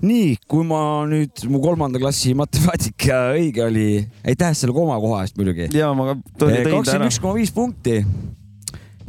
nii, 0.03 0.35
kui 0.49 0.65
ma 0.67 0.79
nüüd, 1.09 1.45
mu 1.49 1.61
kolmanda 1.63 1.99
klassi 2.01 2.33
matemaatika 2.37 3.31
õige 3.37 3.63
oli, 3.65 3.87
aitäh 4.27 4.53
selle 4.57 4.75
komakoha 4.75 5.23
eest 5.25 5.37
muidugi. 5.39 5.69
ja 5.77 5.89
ma 5.97 6.11
ka 6.11 6.17
tõin 6.37 6.53
tõin 6.53 6.63
ta 6.63 6.69
ära 6.69 6.75
kakskümmend. 6.77 7.09
üks 7.11 7.19
koma 7.23 7.33
viis 7.39 7.53
punkti. 7.55 7.97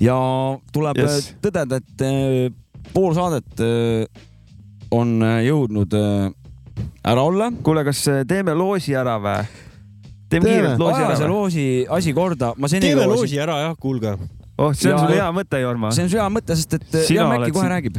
ja 0.01 0.17
tuleb 0.73 0.99
Yes. 1.03 1.35
tõdeda, 1.45 1.81
et 1.83 2.07
eh, 2.07 2.51
pool 2.95 3.15
saadet 3.19 3.61
eh, 3.61 4.07
on 4.91 5.19
eh, 5.23 5.43
jõudnud 5.49 5.93
eh, 5.99 6.31
ära 7.05 7.23
olla. 7.23 7.51
kuule, 7.63 7.85
kas 7.85 8.07
eh, 8.09 8.25
teeme 8.29 8.55
loosi 8.57 8.95
ära 8.97 9.19
või? 9.21 9.45
teeme 10.29 10.45
kiirelt 10.49 10.81
loosi 10.81 11.01
aja 11.03 11.15
see 11.17 11.25
ära 11.25 11.33
loosi 11.33 11.67
asi 11.99 12.13
korda. 12.17 12.55
ma 12.57 12.69
teeme 12.69 13.07
loosi 13.09 13.39
ära 13.41 13.61
jah, 13.67 13.77
kuulge. 13.81 14.17
oh, 14.59 14.73
see 14.75 14.91
on 14.93 14.99
Ja- 14.99 15.05
sul 15.07 15.15
hea 15.17 15.29
mõte, 15.33 15.61
Jorma. 15.63 15.91
see 15.95 16.05
on 16.05 16.11
su 16.13 16.19
hea 16.19 16.29
mõte, 16.35 16.57
sest 16.59 16.75
et 16.75 16.89
Sina 17.07 17.23
Jan 17.23 17.33
Mäkki 17.35 17.53
kohe 17.55 17.65
siin- 17.65 17.73
räägib. 17.77 17.97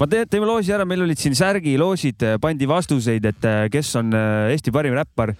ma 0.00 0.06
teen, 0.06 0.28
teeme 0.28 0.46
loosi 0.46 0.72
ära, 0.72 0.84
meil 0.88 1.02
olid 1.02 1.18
siin 1.18 1.34
särgi 1.38 1.76
loosid, 1.78 2.22
pandi 2.40 2.66
vastuseid, 2.68 3.24
et 3.32 3.44
eh, 3.44 3.68
kes 3.72 3.94
on 3.96 4.12
Eesti 4.12 4.72
parim 4.72 4.94
räppar. 4.94 5.34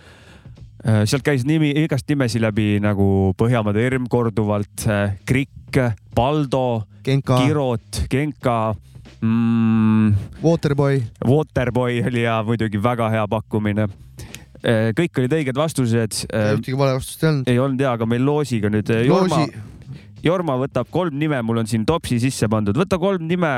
sealt 1.06 1.22
käis 1.22 1.44
nimi, 1.46 1.68
igast 1.84 2.08
nimesi 2.10 2.40
läbi 2.42 2.80
nagu 2.82 3.32
Põhjamaade 3.38 3.84
Irm 3.86 4.08
korduvalt, 4.10 4.82
Krikk, 5.24 5.78
Paldo, 6.14 6.82
Kirot, 7.04 8.00
Genka 8.10 8.74
mm,. 9.22 10.14
Waterboy, 10.42 11.02
Waterboy 11.24 12.02
oli 12.06 12.22
ja 12.24 12.40
muidugi 12.42 12.80
väga 12.82 13.08
hea 13.14 13.26
pakkumine. 13.30 13.86
kõik 14.98 15.18
olid 15.18 15.32
õiged 15.38 15.56
vastused. 15.58 16.18
ühtegi 16.30 16.76
vale 16.78 16.94
vastust 16.98 17.22
ei 17.22 17.28
olnud. 17.30 17.48
ei 17.50 17.58
olnud 17.58 17.80
hea, 17.82 17.92
aga 17.92 18.06
meil 18.06 18.22
loosiga 18.26 18.68
nüüd 18.70 18.90
Jorma 19.06 19.38
loosi, 19.46 19.62
Jorma 20.22 20.54
võtab 20.60 20.90
kolm 20.90 21.16
nime, 21.18 21.40
mul 21.42 21.62
on 21.64 21.68
siin 21.70 21.84
topsi 21.86 22.20
sisse 22.22 22.46
pandud, 22.50 22.76
võta 22.78 22.98
kolm 23.02 23.24
nime 23.26 23.52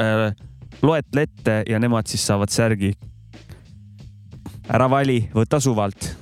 äh,, 0.00 0.26
loetle 0.84 1.24
ette 1.24 1.62
ja 1.68 1.80
nemad 1.80 2.08
siis 2.10 2.24
saavad 2.28 2.52
särgi. 2.52 2.92
ära 4.70 4.86
vali, 4.90 5.22
võta 5.34 5.60
suvalt. 5.60 6.16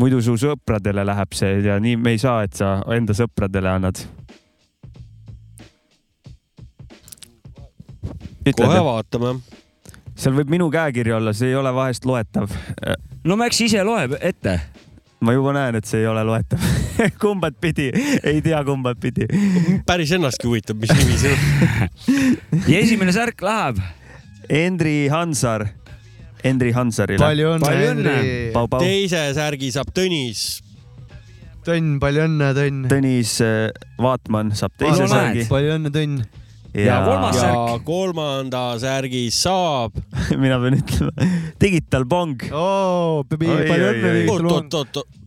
muidu 0.00 0.22
su 0.22 0.36
sõpradele 0.40 1.04
läheb 1.04 1.34
see 1.36 1.60
ja 1.66 1.76
nii 1.80 1.96
me 1.96 2.14
ei 2.16 2.18
saa, 2.18 2.42
et 2.42 2.56
sa 2.56 2.80
enda 2.94 3.12
sõpradele 3.12 3.68
annad. 3.68 4.00
kohe 8.56 8.80
vaatame. 8.84 9.40
seal 10.16 10.34
võib 10.34 10.48
minu 10.50 10.70
käekiri 10.70 11.12
olla, 11.12 11.32
see 11.32 11.52
ei 11.52 11.54
ole 11.54 11.74
vahest 11.74 12.04
loetav. 12.08 12.48
no 13.24 13.36
Mäks 13.36 13.60
ise 13.60 13.84
loeb 13.84 14.16
ette. 14.20 14.60
Ma 15.20 15.34
juba 15.36 15.52
näen, 15.56 15.76
et 15.80 15.88
see 15.88 16.00
ei 16.02 16.06
ole 16.10 16.22
loetav. 16.24 16.62
kumbat 17.22 17.56
pidi, 17.60 17.90
ei 18.24 18.40
tea 18.44 18.60
kumbat 18.64 19.00
pidi. 19.00 19.26
päris 19.86 20.12
ennastki 20.16 20.48
huvitab, 20.48 20.80
mis 20.80 20.92
nimi 20.96 21.18
see 21.20 21.34
on. 21.34 22.64
ja 22.68 22.80
esimene 22.80 23.12
särk 23.16 23.42
läheb. 23.44 23.80
Endri 24.50 25.08
Hansar, 25.12 25.66
Endri 26.44 26.72
Hansarile. 26.74 27.20
palju 27.22 27.52
õnne, 27.58 28.16
Pau. 28.56 28.66
teise 28.80 29.28
särgi 29.36 29.70
saab 29.76 29.92
Tõnis. 29.94 30.60
Tõnn, 31.66 31.98
palju 32.00 32.24
õnne, 32.24 32.46
Tõnn. 32.56 32.84
Tõnis 32.88 33.34
äh, 33.44 33.68
Vaatman 34.00 34.54
saab 34.56 34.72
teise 34.80 35.04
No 35.04 35.10
särgi. 35.12 35.44
palju 35.50 35.74
õnne, 35.76 35.92
Tõnn. 35.92 36.22
Ja 36.74 37.00
kolmas 37.04 37.36
ja 37.36 37.42
särk. 37.42 37.84
kolmanda 37.84 38.62
särgi 38.78 39.24
saab. 39.34 39.96
mina 40.42 40.58
pean 40.62 40.76
ütlema, 40.78 41.28
Digital 41.60 42.04
Bong. 42.06 42.36
oot, 42.52 43.26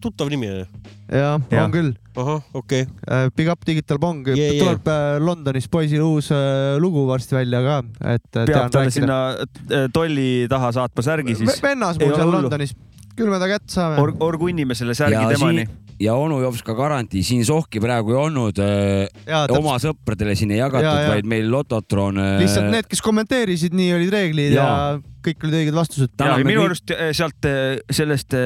tuttav 0.03 0.31
nimi. 0.31 0.47
jah, 0.47 1.41
Jah. 1.51 1.65
on 1.65 1.73
küll. 1.73 1.91
ahah, 2.15 2.41
okei 2.53 2.85
okay.. 2.87 3.29
Big 3.35 3.49
up 3.51 3.65
Digital 3.67 3.99
Bong, 3.99 4.23
Yeah, 4.27 4.53
yeah. 4.53 4.61
tuleb 4.61 4.87
äh, 4.87 5.19
Londonis 5.19 5.67
poisil 5.67 6.01
uus 6.05 6.31
äh, 6.31 6.77
lugu 6.79 7.05
varsti 7.09 7.35
välja 7.35 7.61
ka, 7.65 7.77
et 8.13 8.23
äh, 8.37 8.45
peab 8.45 8.53
tean 8.53 8.71
talle 8.77 8.95
sinna 8.95 9.19
äh, 9.35 9.87
tolli 9.93 10.47
taha 10.49 10.71
saatma 10.79 11.03
särgi 11.05 11.35
siis. 11.41 11.59
vennas 11.63 11.99
mul 11.99 12.15
seal. 12.15 12.31
Londonis, 12.37 12.75
küll 13.17 13.33
me 13.33 13.41
ta 13.41 13.51
kätte 13.51 13.73
saame 13.73 13.99
Or-, 14.01 14.15
orgunnime 14.31 14.77
selle 14.79 14.95
särgi 14.97 15.19
ja 15.19 15.27
temani. 15.35 15.67
Ja 16.01 16.15
onu 16.19 16.39
jops 16.43 16.63
ka 16.65 16.75
garantii, 16.77 17.23
siin 17.25 17.43
sohki 17.47 17.81
praegu 17.83 18.13
ei 18.13 18.19
olnud 18.19 18.61
äh, 18.63 19.49
oma 19.53 19.75
sõpradele 19.81 20.35
siin 20.39 20.53
ei 20.55 20.61
jagatud, 20.61 20.87
Jaa, 20.87 21.03
jaa. 21.05 21.11
vaid 21.15 21.29
meil 21.29 21.51
Lototron 21.51 22.21
äh,. 22.21 22.37
lihtsalt 22.43 22.71
need, 22.73 22.89
kes 22.89 23.03
kommenteerisid, 23.05 23.75
nii 23.77 23.91
olid 23.97 24.13
reeglid 24.13 24.57
ja, 24.57 24.65
ja 24.65 25.21
kõik 25.25 25.45
olid 25.47 25.59
õiged 25.61 25.77
vastused. 25.77 26.15
ja 26.19 26.39
minu 26.45 26.65
arust 26.65 26.95
äh, 26.95 27.11
sealt 27.15 27.51
sellest 27.93 28.37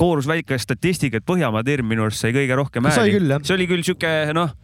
koorus 0.00 0.28
väike 0.28 0.56
statistika, 0.60 1.20
et 1.20 1.26
Põhjamaade 1.28 1.74
hirm 1.74 1.90
minu 1.92 2.06
arust 2.06 2.24
sai 2.24 2.32
kõige 2.36 2.56
rohkem 2.56 2.88
hääli 2.88 3.20
see 3.44 3.56
oli 3.58 3.68
küll 3.68 3.84
siuke 3.84 4.10
noh, 4.36 4.54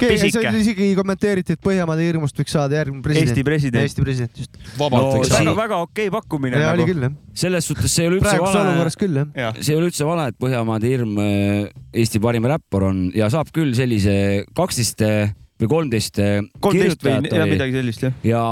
pisike 0.00 0.52
isegi 0.60 0.88
kommenteeriti, 0.98 1.56
et 1.56 1.60
Põhjamaade 1.62 2.06
hirmust 2.06 2.38
võiks 2.38 2.54
saada 2.56 2.78
järgmine 2.80 3.02
president. 3.04 3.28
Eesti 3.32 3.44
president. 3.46 3.82
Eesti 3.82 4.04
president, 4.06 4.38
just. 4.42 4.56
vabalt 4.78 5.02
No 5.02 5.12
võiks 5.18 5.28
see- 5.30 5.36
saada. 5.44 5.54
väga 5.58 5.80
okei 5.86 6.10
pakkumine 6.10 6.58
ja 6.60 6.72
oli 6.72 6.84
nagu. 6.86 6.92
küll 6.92 7.02
jah. 7.08 7.12
selles 7.34 7.64
suhtes 7.70 7.92
see 7.94 8.04
ei 8.06 8.08
ole 8.10 8.18
üldse 8.20 8.28
praeguses 8.30 8.54
vale 8.56 8.72
olukorras, 8.72 8.96
küll 9.00 9.20
jah. 9.20 9.54
see 9.60 9.72
ei 9.74 9.78
ole 9.80 9.90
üldse 9.90 10.08
vale, 10.08 10.26
et 10.32 10.38
Põhjamaade 10.42 10.90
hirm 10.92 11.18
äh, 11.18 11.70
Eesti 11.92 12.20
parim 12.20 12.44
räppar 12.48 12.88
on 12.88 13.04
ja 13.14 13.28
saab 13.32 13.52
küll 13.54 13.74
sellise 13.76 14.44
kaksteist 14.56 15.02
või 15.62 15.68
kolmteist 15.70 16.18
kolmteist 16.60 17.02
või 17.04 17.18
kirjutajat 17.20 17.32
ja 17.32 17.42
oli 17.44 17.50
midagi 17.56 17.76
sellist 17.78 18.02
jah. 18.08 18.14
ja 18.26 18.42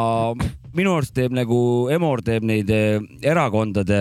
minu 0.76 0.92
arust 0.94 1.14
teeb 1.16 1.32
nagu 1.34 1.58
Emor 1.92 2.20
teeb 2.22 2.44
neid 2.46 2.68
eh, 2.70 3.00
erakondade 3.26 3.96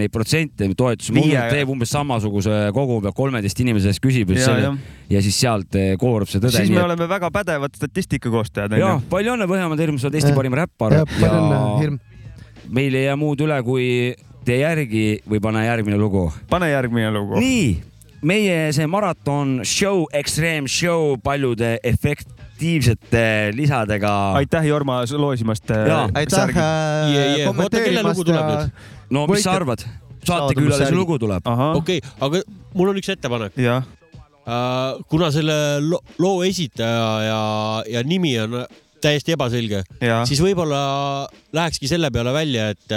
neid 0.00 0.10
protsente 0.14 0.66
toetusi, 0.78 1.14
et 1.30 1.52
teeb 1.54 1.70
umbes 1.70 1.92
samasuguse 1.94 2.68
kogu 2.76 3.00
peab 3.04 3.14
kolmeteist 3.18 3.60
inimese 3.62 3.92
käest 3.92 4.02
küsib 4.02 4.32
ja, 4.34 4.38
Ja, 4.38 4.46
selle, 4.48 4.64
jah. 4.66 4.78
ja 5.14 5.22
siis 5.24 5.38
sealt 5.38 5.78
eh, 5.78 5.92
koorub 6.00 6.30
see 6.30 6.40
tõde. 6.42 6.56
siis 6.56 6.72
me 6.74 6.82
oleme 6.82 7.06
väga 7.10 7.30
pädevad 7.34 7.76
statistika 7.78 8.30
koostajad 8.34 8.74
ja 8.78 8.94
onju. 8.94 9.06
palju 9.10 9.34
õnne, 9.36 9.46
Põhjamaade 9.50 9.86
Hirm, 9.86 9.98
sa 9.98 10.08
oled 10.10 10.18
Eesti 10.18 10.32
Jah. 10.32 10.38
parim 10.40 10.56
räppar 10.58 10.96
Jah, 11.00 11.06
palju 11.18 11.42
õnne, 11.42 11.60
Hirm. 11.82 12.00
meil 12.74 12.98
ei 12.98 13.04
jää 13.06 13.16
muud 13.20 13.44
üle, 13.46 13.60
kui 13.66 13.86
tee 14.48 14.58
järgi 14.62 15.04
või 15.28 15.40
pane 15.44 15.62
järgmine 15.66 15.98
lugu. 16.00 16.26
pane 16.50 16.70
järgmine 16.72 17.12
lugu. 17.14 17.38
nii, 17.38 17.70
meie 18.26 18.72
see 18.74 18.86
maraton 18.90 19.60
show, 19.64 20.06
Extreme 20.12 20.66
Show 20.68 21.14
paljude 21.22 21.76
efektiivsete 22.58 23.52
lisadega. 23.54 24.32
aitäh, 24.32 24.66
Jorma, 24.66 25.02
loosimast. 25.16 25.64
Jaa. 25.68 26.08
aitäh 26.14 26.48
äh, 26.48 27.46
kommenteerimast 27.46 28.28
ja 28.28 28.68
no 29.10 29.26
mis 29.26 29.42
sa 29.42 29.52
arvad? 29.52 29.78
saatekülalise 30.24 30.94
lugu 30.94 31.18
tuleb. 31.18 31.42
okei, 31.74 32.00
aga 32.20 32.42
mul 32.74 32.90
on 32.90 32.98
üks 32.98 33.08
ettepanek. 33.14 33.54
kuna 35.08 35.30
selle 35.30 35.80
lo- 35.80 36.02
loo 36.18 36.42
esitaja 36.42 37.22
ja, 37.22 37.40
ja 37.86 38.02
nimi 38.02 38.38
on 38.40 38.64
täiesti 39.00 39.32
ebaselge, 39.36 39.84
siis 40.26 40.40
võib-olla 40.42 41.28
lähekski 41.52 41.88
selle 41.88 42.10
peale 42.10 42.32
välja, 42.34 42.70
et, 42.74 42.96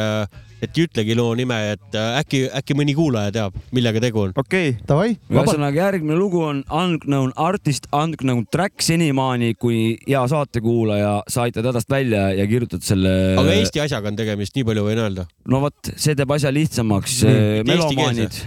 et 0.61 0.77
ei 0.77 0.85
ütlegi 0.87 1.15
loo 1.17 1.33
nime, 1.37 1.57
et 1.73 1.97
äh, 1.97 2.19
äkki, 2.21 2.43
äkki 2.61 2.77
mõni 2.77 2.95
kuulaja 2.97 3.33
teab, 3.35 3.57
millega 3.75 4.01
tegu 4.03 4.25
on. 4.25 4.33
okei 4.35 4.73
okay., 4.73 4.87
davai. 4.87 5.15
ühesõnaga 5.31 5.83
järgmine 5.85 6.17
lugu 6.19 6.43
on 6.45 6.63
Unknown 6.69 7.33
Artist, 7.35 7.89
Unknown 7.95 8.45
Track 8.51 8.85
senimaani, 8.85 9.53
kui 9.59 9.97
hea 10.07 10.23
saatekuulaja, 10.31 11.13
sa 11.31 11.47
aitad 11.47 11.67
hädast 11.71 11.89
välja 11.91 12.29
ja 12.37 12.47
kirjutad 12.49 12.85
selle. 12.85 13.13
aga 13.41 13.55
Eesti 13.57 13.83
asjaga 13.83 14.11
on 14.13 14.19
tegemist, 14.19 14.55
nii 14.57 14.67
palju 14.67 14.87
võin 14.89 15.05
öelda. 15.05 15.27
no 15.49 15.63
vot, 15.65 15.93
see 15.95 16.17
teeb 16.17 16.37
asja 16.37 16.53
lihtsamaks 16.53 17.21
Nii,. 17.27 17.63
melomaanid 17.67 18.43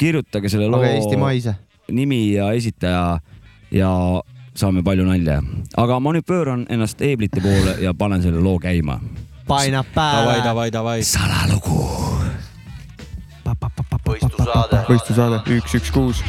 kirjutage 0.00 0.48
selle 0.48 0.68
loo 0.70 0.80
aga 0.80 0.96
eestimaise. 0.96 1.54
nimi 1.92 2.22
ja 2.32 2.50
esitaja 2.56 3.20
ja 3.74 3.90
saame 4.56 4.82
palju 4.86 5.06
nalja. 5.06 5.40
aga 5.76 5.98
ma 6.00 6.14
nüüd 6.16 6.26
pööran 6.28 6.66
ennast 6.72 7.02
eeblite 7.04 7.42
poole 7.44 7.76
ja 7.84 7.94
panen 7.94 8.22
selle 8.24 8.40
loo 8.44 8.58
käima. 8.62 9.00
Painab 9.50 9.86
davai, 9.94 10.24
pääle. 10.24 10.42
davai, 10.44 10.70
davai. 10.70 11.02
salalugu. 11.02 11.78
võistlusaade. 14.06 14.78
võistlusaade 14.88 15.40
üks, 15.56 15.74
üks, 15.78 15.90
kuus. 15.90 16.22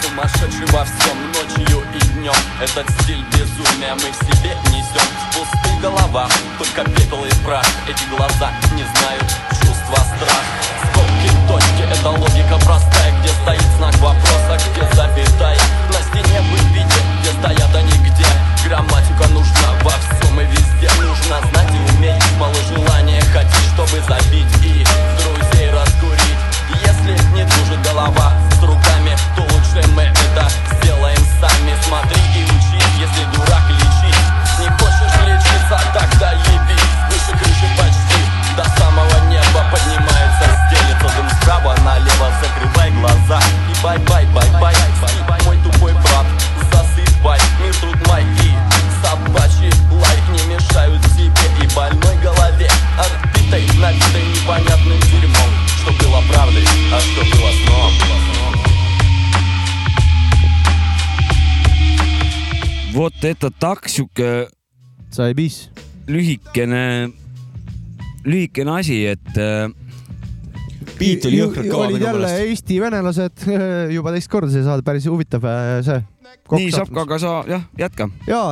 Сумасшедший 0.00 0.66
во 0.72 0.84
всем, 0.84 1.18
ночью 1.34 1.82
и 1.94 2.00
днем 2.14 2.40
Этот 2.60 2.88
стиль 3.00 3.24
безумия 3.32 3.94
мы 3.94 4.10
в 4.10 4.18
себе 4.26 4.56
несем 4.70 5.08
В 5.20 5.36
пустых 5.36 5.80
головах, 5.80 6.30
только 6.58 6.90
пепел 6.90 7.24
и 7.24 7.30
прах 7.44 7.66
Эти 7.88 8.04
глаза 8.14 8.50
et 63.42 63.58
tak 63.60 63.88
sihuke 63.90 64.46
sai 65.14 65.34
piis. 65.34 65.68
lühikene, 66.10 67.10
lühikene 68.24 68.78
asi, 68.78 69.00
et 69.14 69.38
äh, 69.40 69.68
Beat 70.94 71.24
oli 71.26 71.38
jõhkralt 71.40 71.70
kõva 71.72 71.86
minu 71.90 72.04
meelest. 72.06 72.40
Eesti 72.44 72.76
venelased 72.82 73.44
juba 73.96 74.12
teist 74.14 74.30
korda 74.30 74.52
see 74.52 74.62
saade, 74.66 74.84
päris 74.86 75.06
huvitav 75.10 75.44
äh, 75.48 75.78
see. 75.86 76.02
nii 76.54 76.70
saab 76.74 76.90
ka, 76.92 77.04
aga 77.06 77.18
sa 77.22 77.32
jah, 77.48 77.62
jätka. 77.80 78.06
ja 78.28 78.42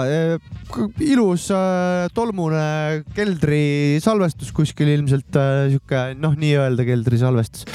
k- 0.72 0.88
ilus 1.04 1.50
äh, 1.54 2.08
tolmune 2.16 3.04
keldrisalvestus 3.14 4.50
kuskil 4.56 4.90
ilmselt 4.96 5.36
äh, 5.38 5.68
sihuke 5.74 6.04
noh, 6.18 6.34
nii-öelda 6.38 6.86
keldrisalvestus. 6.88 7.68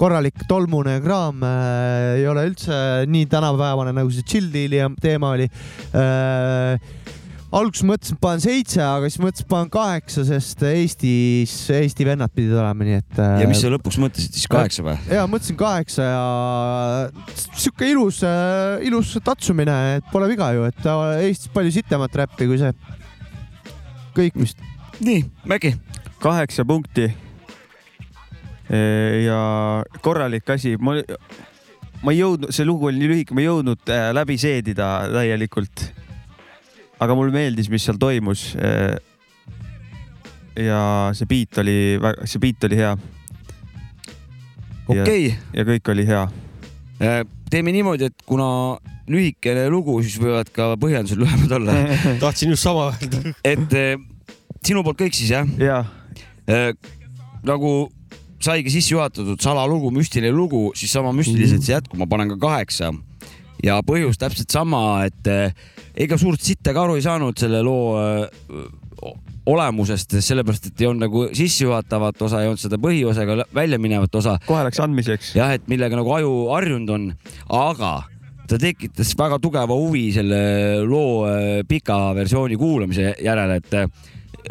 Korralik 0.00 0.46
tolmune 0.48 0.98
kraam 1.04 1.42
äh, 1.46 2.20
ei 2.20 2.28
ole 2.30 2.46
üldse 2.50 2.78
nii 3.10 3.28
tänapäevane, 3.32 3.94
nagu 3.96 4.12
see 4.12 4.26
chill 4.26 4.52
deal'i 4.52 4.82
teema 5.02 5.34
oli 5.36 5.48
äh, 5.96 6.76
alguses 7.56 7.84
mõtlesin, 7.86 8.16
et 8.16 8.22
panen 8.22 8.42
seitse, 8.42 8.80
aga 8.82 9.08
siis 9.08 9.20
mõtlesin, 9.22 9.46
et 9.46 9.50
panen 9.50 9.70
kaheksa, 9.72 10.24
sest 10.28 10.62
Eestis, 10.66 11.54
Eesti 11.72 12.06
vennad 12.08 12.32
pidid 12.34 12.54
olema, 12.56 12.86
nii 12.86 12.98
et. 12.98 13.20
ja 13.42 13.48
mis 13.48 13.62
sa 13.62 13.70
lõpuks 13.72 13.98
mõtlesid 14.02 14.36
siis, 14.36 14.48
kaheksa 14.50 14.84
või? 14.86 14.96
ja 15.14 15.26
mõtlesin 15.30 15.58
kaheksa 15.60 16.08
ja 16.08 16.24
sihuke 17.54 17.90
ilus, 17.92 18.22
ilus 18.86 19.14
tatsumine, 19.24 19.76
et 20.00 20.08
pole 20.12 20.30
viga 20.32 20.50
ju, 20.56 20.66
et 20.68 20.90
Eestis 21.26 21.52
palju 21.54 21.74
sitemat 21.78 22.22
räppi 22.24 22.50
kui 22.50 22.60
see. 22.60 22.72
kõik 24.16 24.40
vist. 24.42 24.60
nii, 25.00 25.22
Mägi. 25.48 25.76
kaheksa 26.22 26.66
punkti. 26.68 27.12
Ja 28.70 29.40
korralik 30.02 30.50
asi, 30.50 30.74
ma, 30.82 30.96
ma 32.02 32.14
ei 32.14 32.20
jõudnud, 32.20 32.50
see 32.54 32.66
lugu 32.66 32.88
oli 32.90 33.00
nii 33.00 33.10
lühike, 33.12 33.36
ma 33.36 33.44
ei 33.44 33.48
jõudnud 33.48 33.92
äh, 33.94 34.08
läbi 34.16 34.38
seedida 34.40 34.88
täielikult. 35.12 35.86
aga 36.98 37.14
mulle 37.14 37.34
meeldis, 37.34 37.68
mis 37.70 37.84
seal 37.84 37.98
toimus. 38.00 38.56
ja 40.56 40.80
see 41.14 41.28
beat 41.28 41.58
oli, 41.62 41.78
see 42.24 42.42
beat 42.42 42.64
oli 42.64 42.80
hea. 42.80 42.96
Okei. 44.86 45.32
ja 45.54 45.64
kõik 45.66 45.90
oli 45.92 46.06
hea. 46.06 46.26
teeme 47.50 47.72
niimoodi, 47.74 48.10
et 48.10 48.26
kuna 48.26 48.78
lühikene 49.10 49.68
lugu, 49.70 50.00
siis 50.02 50.18
võivad 50.18 50.50
ka 50.54 50.72
põhjendused 50.80 51.20
lühemad 51.20 51.52
olla. 51.60 51.74
tahtsin 52.24 52.54
just 52.54 52.66
sama 52.66 52.90
öelda. 52.90 53.34
et 53.44 53.76
sinu 54.66 54.82
poolt 54.82 54.98
kõik 54.98 55.14
siis 55.14 55.30
jah? 55.30 55.46
jah. 55.60 55.86
nagu 57.46 57.76
saigi 58.42 58.72
sisse 58.72 58.94
juhatatud 58.94 59.40
salalugu, 59.42 59.90
müstiline 59.94 60.32
lugu, 60.34 60.70
siis 60.76 60.92
sama 60.92 61.12
müstiliselt 61.16 61.64
see 61.64 61.74
jätkub, 61.74 62.00
ma 62.00 62.08
panen 62.10 62.32
ka 62.34 62.40
kaheksa. 62.40 62.92
ja 63.64 63.78
põhjus 63.86 64.18
täpselt 64.20 64.52
sama, 64.52 65.06
et 65.08 65.28
eh, 65.32 65.54
ega 65.96 66.18
suurt 66.20 66.42
sitta 66.44 66.74
ka 66.76 66.84
aru 66.84 66.98
ei 66.98 67.04
saanud 67.06 67.38
selle 67.40 67.62
loo 67.64 67.96
eh, 68.02 69.14
olemusest, 69.46 70.18
sellepärast 70.20 70.68
et 70.70 70.82
ei 70.82 70.88
olnud 70.90 71.06
nagu 71.06 71.22
sissejuhatavat 71.36 72.20
osa, 72.26 72.42
ei 72.42 72.50
olnud 72.50 72.60
seda 72.60 72.78
põhiosa 72.82 73.24
ega 73.24 73.46
välja 73.54 73.78
minevat 73.78 74.14
osa. 74.18 74.36
kohe 74.46 74.64
läks 74.66 74.82
andmiseks. 74.82 75.32
jah, 75.38 75.54
et 75.56 75.66
millega 75.70 75.96
nagu 75.98 76.12
aju 76.18 76.34
harjunud 76.52 76.92
on, 76.96 77.08
aga 77.48 77.94
ta 78.46 78.58
tekitas 78.62 79.14
väga 79.18 79.38
tugeva 79.42 79.74
huvi 79.74 80.08
selle 80.14 80.40
loo 80.86 81.24
äh, 81.30 81.62
pika 81.68 82.14
versiooni 82.14 82.58
kuulamise 82.58 83.14
järele, 83.22 83.60
et, 83.62 83.76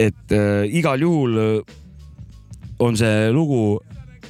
et 0.09 0.35
äh, 0.35 0.63
igal 0.79 1.03
juhul 1.03 1.41
on 2.79 2.97
see 2.97 3.29
lugu 3.33 3.79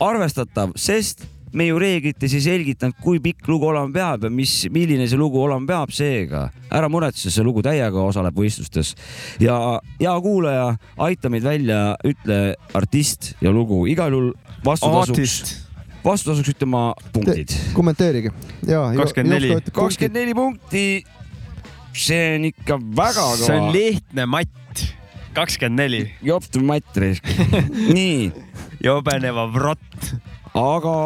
arvestatav, 0.03 0.75
sest 0.75 1.25
me 1.55 1.69
ju 1.69 1.79
reeglites 1.79 2.33
ei 2.35 2.43
selgitanud, 2.43 2.97
kui 3.03 3.21
pikk 3.23 3.47
lugu 3.47 3.69
olema 3.69 3.87
peab 3.95 4.25
ja 4.27 4.31
mis, 4.33 4.53
milline 4.73 5.07
see 5.07 5.19
lugu 5.19 5.39
olema 5.39 5.63
peab, 5.69 5.93
seega 5.95 6.49
ära 6.67 6.89
muretse, 6.91 7.31
see 7.31 7.45
lugu 7.47 7.63
täiega 7.65 8.03
osaleb 8.03 8.35
võistlustes. 8.35 8.95
ja 9.39 9.79
hea 10.01 10.15
kuulaja, 10.21 10.73
aita 11.07 11.31
meid 11.31 11.47
välja, 11.47 11.95
ütle 12.03 12.41
artist 12.75 13.33
ja 13.41 13.53
lugu, 13.55 13.85
igal 13.91 14.11
juhul 14.11 14.33
vastutasuks 14.65 15.61
vastutasuks 16.05 16.51
ütle 16.53 16.67
oma 16.67 16.83
punktid. 17.13 17.55
kommenteerige. 17.73 18.33
ja. 18.67 18.89
kakskümmend 18.97 20.13
neli 20.13 20.35
punkti. 20.37 20.85
see 21.95 22.35
on 22.35 22.49
ikka 22.51 22.77
väga 22.99 23.25
kõva. 23.31 23.47
see 23.47 23.57
on 23.61 23.71
lihtne 23.73 24.27
matt. 24.29 24.64
Kakskümmend 25.35 25.79
neli. 25.79 26.01
jopt 26.23 26.55
risk. 26.95 27.27
nii. 27.97 28.31
jobeneva 28.83 29.47
vrott. 29.53 30.13
aga 30.53 30.97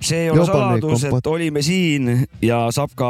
see 0.00 0.24
ei 0.24 0.30
ole 0.32 0.46
saladus, 0.48 1.04
et 1.04 1.26
olime 1.26 1.62
siin 1.62 2.26
ja 2.42 2.66
Sapka 2.72 3.08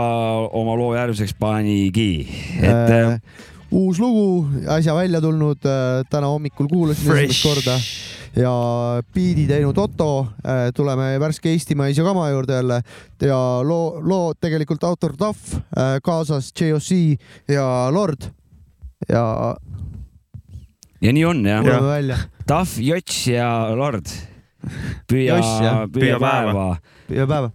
oma 0.53 0.75
loo 0.77 0.95
järgmiseks 0.95 1.37
panigi, 1.39 2.27
et 2.59 2.95
äh, 2.97 3.21
uus 3.71 4.01
lugu, 4.03 4.49
äsja 4.67 4.95
välja 4.95 5.21
tulnud, 5.21 5.63
täna 6.11 6.27
hommikul 6.27 6.69
kuulasin 6.69 7.13
esimest 7.15 7.43
korda 7.43 7.77
ja 8.37 8.53
biidi 9.15 9.47
teinud 9.47 9.79
Otto. 9.79 10.27
tuleme 10.75 11.21
värske 11.21 11.51
eestimaise 11.51 12.03
kama 12.03 12.29
juurde 12.31 12.59
jälle 12.59 12.83
ja 13.23 13.39
loo, 13.63 14.01
loo 14.03 14.35
tegelikult 14.35 14.85
autor 14.85 15.17
Tahv, 15.17 15.63
kaasas 16.03 16.53
JOC 16.61 17.19
ja 17.49 17.89
Lord 17.91 18.31
ja 19.09 19.57
ja 21.01 21.13
nii 21.13 21.25
on 21.25 21.45
jah 21.47 21.65
välja.. 21.65 22.19
Tahv, 22.47 22.77
Jots 22.83 23.27
ja 23.31 23.49
Lord. 23.77 24.07
püüa 25.09 25.41
püüa 25.41 25.75
Püüa 25.93 26.19
päeva. 26.21 26.77
Püüa 27.09 27.27
päeva. 27.27 27.51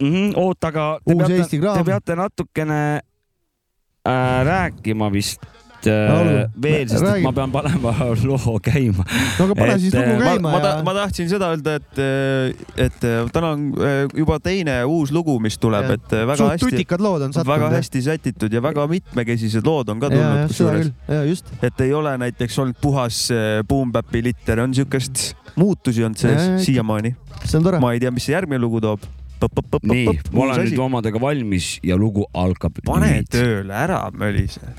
mm. 0.00 0.10
-hmm, 0.12 0.32
oot, 0.36 0.64
aga 0.64 0.98
te 1.04 1.14
Uus 1.14 1.26
peate, 1.28 1.60
te 1.60 1.84
peate 1.84 2.16
natukene 2.16 3.00
äh, 4.08 4.44
rääkima 4.46 5.12
vist 5.12 5.44
No 5.88 6.18
äh, 6.20 6.48
veel, 6.62 6.88
sest 6.88 7.00
et 7.00 7.06
räägi. 7.06 7.24
ma 7.24 7.32
pean 7.36 7.52
panema 7.54 7.94
loo 8.30 8.56
käima. 8.64 9.04
no 9.38 9.46
aga 9.46 9.56
pane 9.58 9.78
siis 9.80 9.94
lugu 9.94 10.16
ma, 10.18 10.26
käima 10.26 10.46
ma, 10.46 10.52
ja 10.56 10.62
ta, 10.64 10.72
ma 10.86 10.94
tahtsin 10.98 11.30
seda 11.30 11.50
öelda, 11.54 11.76
et, 11.80 12.00
et 12.86 12.98
täna 13.32 13.54
on 13.54 13.66
äh, 13.80 14.02
juba 14.18 14.40
teine 14.44 14.76
uus 14.84 15.12
lugu, 15.14 15.38
mis 15.42 15.58
tuleb, 15.60 15.88
et 15.96 16.16
väga 16.16 16.38
Suht 16.42 16.54
hästi, 16.56 16.70
tutikad 16.76 17.04
lood 17.04 17.26
on 17.26 17.36
sattunud, 17.36 17.52
väga 17.54 17.70
hästi 17.76 18.04
sätitud 18.08 18.52
ja 18.52 18.62
väga 18.64 18.86
mitmekesised 18.90 19.66
lood 19.66 19.92
on 19.92 20.02
ka 20.02 20.10
tulnud 20.12 20.30
seda 20.30 20.48
kusjuures 20.52 20.90
küll.. 20.90 21.16
ja 21.16 21.22
just. 21.28 21.52
et 21.62 21.84
ei 21.84 21.94
ole 21.96 22.16
näiteks 22.24 22.58
olnud 22.62 22.80
puhas 22.82 23.22
äh, 23.34 23.60
boom-bap'i 23.68 24.24
litter, 24.24 24.60
on 24.64 24.74
siukest 24.76 25.30
muutusi 25.60 26.04
olnud 26.04 26.20
sees 26.20 26.66
siiamaani. 26.66 27.14
see 27.44 27.58
on 27.58 27.66
tore. 27.66 27.80
ma 27.82 27.94
ei 27.94 28.02
tea, 28.02 28.12
mis 28.14 28.28
see 28.28 28.36
järgmine 28.36 28.60
lugu 28.62 28.82
toob. 28.84 29.06
nii, 29.40 30.18
ma 30.36 30.44
olen 30.44 30.66
nüüd 30.66 30.82
omadega 30.84 31.20
valmis 31.20 31.78
ja 31.86 31.96
lugu 31.96 32.26
algab. 32.36 32.82
pane 32.84 33.22
tööle, 33.30 33.72
ära 33.72 34.02
mölise. 34.12 34.74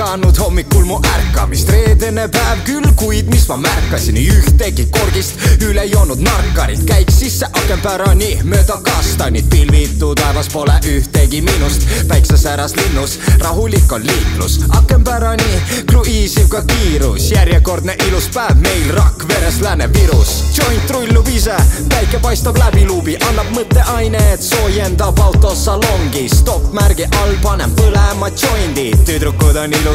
Seganud 0.00 0.38
hommikul 0.38 0.84
mu 0.84 0.96
ärkamist, 1.04 1.68
reedene 1.68 2.22
päev 2.32 2.62
küll, 2.64 2.86
kuid 2.96 3.26
mis 3.28 3.42
ma 3.50 3.58
märkasin, 3.60 4.16
ühtegi 4.16 4.86
korgist 4.88 5.42
üle 5.66 5.82
joonud 5.90 6.22
narkarit, 6.24 6.86
käiks 6.88 7.18
sisse 7.20 7.44
akenpärani 7.52 8.30
mööda 8.48 8.78
kastanit, 8.86 9.50
pilvitu 9.52 10.14
taevas 10.16 10.48
pole 10.54 10.78
ühtegi 10.88 11.42
miinust, 11.44 11.84
päiksesäras 12.08 12.78
linnus, 12.78 13.18
rahulik 13.44 13.92
on 13.92 14.06
liiklus, 14.06 14.62
akenpärani 14.78 15.84
kruiisiv 15.90 16.48
ka 16.48 16.62
kiirus, 16.72 17.28
järjekordne 17.34 17.98
ilus 18.08 18.30
päev 18.32 18.56
meil 18.64 18.88
Rakveres 18.96 19.60
Lääne-Virus, 19.60 20.32
joint 20.56 20.96
rullub 20.96 21.28
ise, 21.28 21.58
päike 21.92 22.22
paistab 22.24 22.56
läbi 22.62 22.86
luubi, 22.88 23.18
annab 23.28 23.52
mõtteainet, 23.52 24.40
soojendab 24.48 25.20
autos 25.28 25.60
salongi, 25.68 26.24
stopp-märgi 26.32 27.10
all 27.20 27.36
panen 27.44 27.76
põlema 27.76 28.32
joindi, 28.32 28.88
tüdrukud 29.04 29.60
on 29.60 29.76
ilusad 29.76 29.89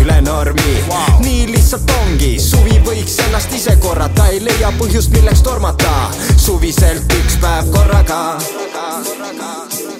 üle 0.00 0.20
normi. 0.20 0.84
Wow.. 0.88 1.20
nii 1.20 1.46
lihtsalt 1.52 1.90
ongi, 2.00 2.38
suvi 2.40 2.78
võiks 2.86 3.18
ennast 3.26 3.52
ise 3.52 3.76
korrata, 3.76 4.26
ei 4.32 4.40
leia 4.44 4.72
põhjust, 4.78 5.12
milleks 5.12 5.42
tormata, 5.44 6.10
suviselt 6.36 7.12
üks 7.12 7.36
päev 7.42 7.70
korraga. 7.74 8.38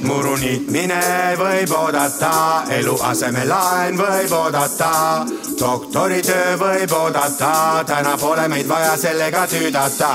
muru 0.04 0.34
niitmine 0.36 1.00
võib 1.40 1.70
oodata, 1.76 2.64
eluasemelaen 2.76 3.96
võib 3.96 4.32
oodata, 4.36 4.90
doktoritöö 5.60 6.56
võib 6.60 6.92
oodata, 6.92 7.84
täna 7.88 8.16
pole 8.20 8.48
meid 8.48 8.68
vaja 8.68 8.96
sellega 9.00 9.46
tüüdata. 9.46 10.12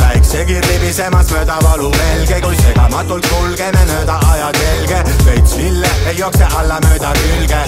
päiksekirr 0.00 0.66
libisemas 0.66 1.30
mööda 1.30 1.58
valuvelge, 1.62 2.40
kui 2.42 2.56
segamatult 2.62 3.26
kulgeme 3.30 3.84
mööda 3.92 4.18
ajatelge, 4.32 5.02
veits 5.26 5.56
lille 5.56 5.94
ei 6.10 6.18
jookse 6.18 6.50
alla 6.58 6.80
mööda 6.88 7.12
külge, 7.22 7.62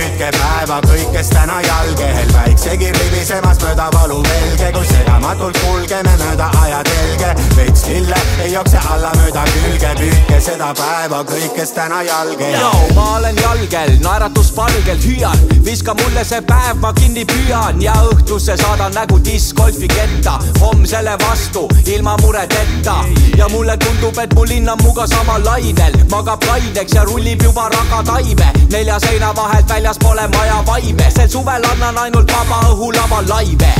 püüdke 0.00 0.30
päeva 0.32 0.78
kõik, 0.86 1.08
kes 1.12 1.28
täna 1.32 1.58
jalgehel, 1.64 2.28
päiksekirr 2.32 2.96
libisemas 2.96 3.60
mööda 3.60 3.88
valuvelge, 3.92 4.70
kui 4.76 4.86
segamatult 4.88 5.58
kulgeme 5.64 6.12
mööda 6.22 6.48
ajatelge, 6.62 7.32
veits 7.56 7.84
lille 7.88 8.20
ei 8.44 8.54
jookse 8.54 8.80
alla 8.94 9.12
mööda 9.20 9.44
külge, 9.52 9.92
püüdke 10.00 10.40
seda 10.46 10.70
päeva 10.78 11.20
kõik, 11.28 11.52
kes 11.58 11.74
täna 11.76 12.00
jalgehel. 12.06 12.56
Yo, 12.62 12.70
ma 12.96 13.06
olen 13.18 13.40
jalgel, 13.42 13.96
naeratuspalgel 14.04 15.02
hüüan, 15.04 15.44
viska 15.66 15.94
mulle 16.00 16.24
see 16.24 16.40
päev, 16.48 16.80
ma 16.80 16.94
kinni 16.96 17.26
püüan. 17.28 17.82
Ja 17.84 17.96
õhtusse 18.08 18.56
saadan 18.60 18.96
nägu 18.96 19.20
diskgolfi 19.24 19.88
ketta, 19.90 20.38
homsele 20.62 21.16
vastu 21.26 21.66
ilma 21.86 22.16
muredeta. 22.24 22.96
ja 23.36 23.48
mulle 23.48 23.76
tundub, 23.76 24.18
et 24.18 24.34
mu 24.34 24.44
linn 24.44 24.68
on 24.68 24.80
muga 24.82 25.06
samal 25.08 25.44
lainel, 25.44 25.96
magab 26.10 26.44
kaineks 26.44 26.94
ja 26.94 27.04
rullib 27.08 27.42
juba 27.42 27.68
ragataime, 27.72 28.52
nelja 28.72 28.98
seina 29.00 29.34
vahelt 29.36 29.70
väljas 29.90 29.98
pole 29.98 30.28
maja 30.38 30.62
vaime, 30.66 31.10
sel 31.10 31.28
suvel 31.28 31.64
annan 31.72 31.98
ainult 31.98 32.30
vaba 32.32 32.60
õhulava 32.70 33.24
laive. 33.28 33.72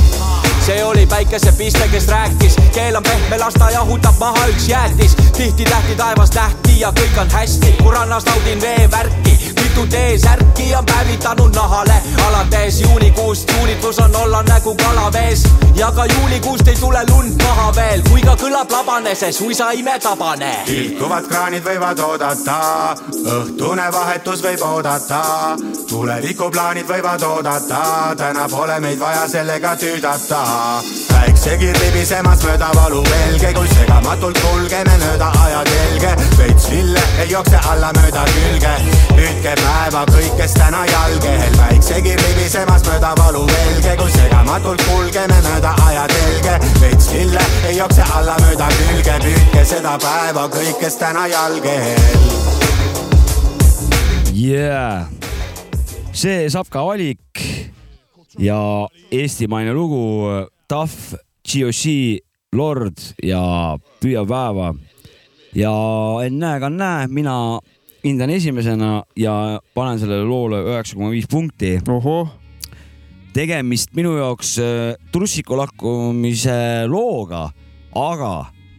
See 0.66 0.82
oli 0.84 1.06
päikesepiste, 1.06 1.88
kes 1.88 2.08
rääkis, 2.08 2.56
keel 2.74 2.96
on 2.96 3.02
pehme, 3.02 3.38
las 3.38 3.54
ta 3.54 3.70
jahutab 3.70 4.18
maha 4.18 4.46
üks 4.50 4.68
jäätis. 4.68 5.14
tihti 5.36 5.64
tähti 5.64 5.94
taevas 5.94 6.34
nähti 6.34 6.80
ja 6.80 6.90
kõik 6.90 7.20
on 7.20 7.30
hästi, 7.30 7.76
kui 7.82 7.92
rannas 7.92 8.24
naudin 8.24 8.60
veevärki, 8.60 9.49
mitu 9.80 9.96
T-särki 9.96 10.74
on 10.74 10.84
päevitanud 10.86 11.54
nahale. 11.54 11.94
alates 12.26 12.80
juunikuust, 12.80 13.52
juunitus 13.56 13.98
on 13.98 14.16
olla 14.16 14.42
nägu 14.42 14.74
kalavees 14.74 15.44
ja 15.74 15.92
ka 15.92 16.06
juulikuust 16.06 16.68
ei 16.68 16.76
tule 16.76 16.98
lund 17.10 17.42
maha 17.42 17.74
veel, 17.76 18.02
kui 18.08 18.20
ka 18.22 18.34
kõlab 18.36 18.70
labane, 18.70 19.14
see 19.14 19.32
suisa 19.32 19.70
imetabane. 19.70 20.52
tilkuvad 20.66 21.28
kraanid 21.28 21.64
võivad 21.64 22.00
oodata, 22.04 22.56
õhtune 23.24 23.92
vahetus 23.92 24.42
võib 24.42 24.62
oodata, 24.62 25.22
tulevikuplaanid 25.88 26.88
võivad 26.88 27.22
oodata, 27.22 27.80
täna 28.16 28.48
pole 28.48 28.80
meid 28.80 28.98
vaja 29.00 29.28
sellega 29.28 29.76
tüüdata. 29.76 30.42
päiksekirr 31.08 31.78
libisemas 31.84 32.44
mööda 32.44 32.70
valuvelge, 32.74 33.54
kui 33.54 33.68
segamatult 33.68 34.38
kulgeme 34.44 34.98
mööda 35.04 35.32
ajatelge, 35.44 36.14
veits 36.38 36.68
lille 36.68 37.02
ei 37.18 37.30
jookse 37.30 37.56
alla 37.72 37.92
mööda 37.96 38.24
külge, 38.34 38.76
püüdke 39.16 39.56
päeva 39.70 40.02
kõik, 40.10 40.32
kes 40.38 40.54
täna 40.58 40.82
jalgehel, 40.88 41.54
päiksekirr 41.58 42.22
libisemas 42.24 42.82
mööda 42.88 43.12
valuvelge, 43.18 43.94
kui 44.00 44.12
segamatult 44.14 44.82
kulgeme 44.88 45.38
mööda 45.46 45.74
ajatelge, 45.86 46.56
veits 46.82 47.10
lille 47.14 47.44
ei 47.68 47.76
jookse 47.78 48.06
alla 48.16 48.36
mööda 48.42 48.68
külge, 48.76 49.16
püüdke 49.24 49.64
seda 49.72 49.96
päeva 50.02 50.46
kõik, 50.52 50.76
kes 50.82 50.98
täna 51.00 51.26
jalgehel. 51.30 52.04
yeah.. 54.34 55.06
see 56.12 56.48
Sapka 56.50 56.82
valik 56.84 57.44
ja 58.38 58.60
eestimaine 59.12 59.74
lugu 59.74 60.26
Tahv, 60.70 61.18
GOC, 61.46 62.20
Lord 62.54 62.98
ja 63.22 63.76
Püüa 64.00 64.24
päeva. 64.26 64.74
ja 65.54 65.74
ennäe-kannäe, 66.24 67.08
mina 67.10 67.60
hindan 68.04 68.30
esimesena 68.32 69.02
ja 69.18 69.34
panen 69.74 70.00
sellele 70.00 70.26
loole 70.28 70.62
üheksa 70.64 70.96
koma 70.96 71.10
viis 71.12 71.28
punkti. 71.30 71.76
tegemist 73.34 73.92
minu 73.94 74.16
jaoks 74.16 74.56
äh, 74.58 74.96
trussiku 75.12 75.56
lakkumise 75.60 76.86
looga, 76.90 77.50
aga 77.94 78.34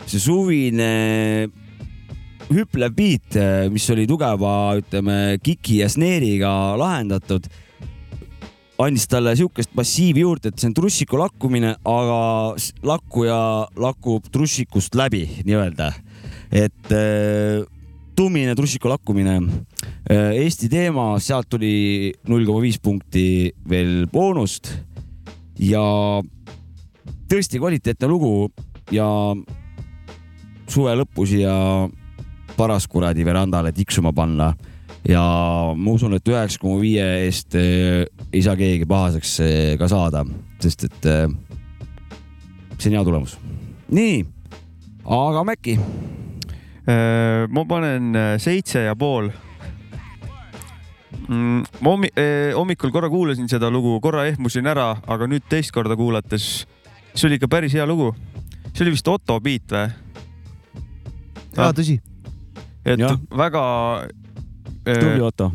see 0.06 0.20
suvine 0.20 1.48
hüplev 2.52 2.96
beat, 2.96 3.38
mis 3.72 3.90
oli 3.94 4.08
tugeva, 4.10 4.76
ütleme, 4.80 5.38
kiki 5.44 5.80
ja 5.82 5.88
snare'iga 5.92 6.76
lahendatud, 6.80 7.48
andis 8.82 9.08
talle 9.08 9.34
sihukest 9.38 9.72
massiivi 9.78 10.26
juurde, 10.26 10.52
et 10.52 10.60
see 10.60 10.68
on 10.72 10.76
trussiku 10.76 11.20
lakkumine, 11.22 11.76
aga 11.88 12.22
lakkuja 12.88 13.42
lakub 13.80 14.28
trussikust 14.34 14.98
läbi 15.00 15.28
nii-öelda. 15.46 15.94
et 16.52 16.92
äh, 16.92 17.64
tummine 18.22 18.54
trussiku 18.56 18.90
lakkumine. 18.92 19.40
Eesti 20.12 20.70
teema, 20.70 21.16
sealt 21.24 21.48
tuli 21.50 22.12
null 22.30 22.46
koma 22.46 22.62
viis 22.62 22.78
punkti 22.82 23.50
veel 23.70 24.06
boonust 24.12 24.70
ja 25.62 25.82
tõesti 27.32 27.62
kvaliteetne 27.62 28.10
lugu 28.12 28.52
ja 28.94 29.08
suve 30.70 30.94
lõppu 31.00 31.26
siia 31.30 31.56
paraskuradi 32.60 33.26
verandale 33.26 33.74
tiksuma 33.74 34.14
panna 34.14 34.52
ja 35.08 35.24
ma 35.74 35.98
usun, 35.98 36.14
et 36.20 36.30
üheksa 36.30 36.62
koma 36.62 36.78
viie 36.84 37.08
eest 37.26 37.58
eh, 37.58 38.06
ei 38.30 38.46
saa 38.46 38.58
keegi 38.60 38.86
pahaseks 38.90 39.36
eh, 39.48 39.74
ka 39.82 39.90
saada, 39.90 40.26
sest 40.62 40.86
et 40.92 41.12
see 42.78 42.92
on 42.92 43.00
hea 43.00 43.06
tulemus. 43.08 43.38
nii, 43.90 44.26
aga 45.10 45.46
Mäkki, 45.48 45.80
Äh, 45.80 46.11
ma 46.88 47.64
panen 47.70 48.16
äh, 48.16 48.36
seitse 48.42 48.86
ja 48.88 48.96
pool, 48.98 49.30
mm,. 51.28 51.64
ma 51.80 51.94
hommi-, 51.94 52.14
hommikul 52.56 52.92
korra 52.92 53.10
kuulasin 53.10 53.50
seda 53.50 53.70
lugu, 53.70 54.00
korra 54.02 54.26
ehmusin 54.30 54.68
ära, 54.68 54.96
aga 55.08 55.28
nüüd 55.30 55.46
teist 55.50 55.74
korda 55.76 55.98
kuulates, 56.00 56.66
see 57.14 57.28
oli 57.30 57.38
ikka 57.38 57.52
päris 57.52 57.76
hea 57.78 57.86
lugu. 57.86 58.16
see 58.74 58.86
oli 58.86 58.96
vist 58.96 59.08
Otto 59.08 59.40
beat 59.40 59.72
või? 59.72 59.90
jaa, 61.58 61.74
tõsi. 61.76 62.00
et 62.86 63.00
Jah. 63.00 63.20
väga. 63.38 63.64
tubli 64.86 65.22
Otto. 65.22 65.52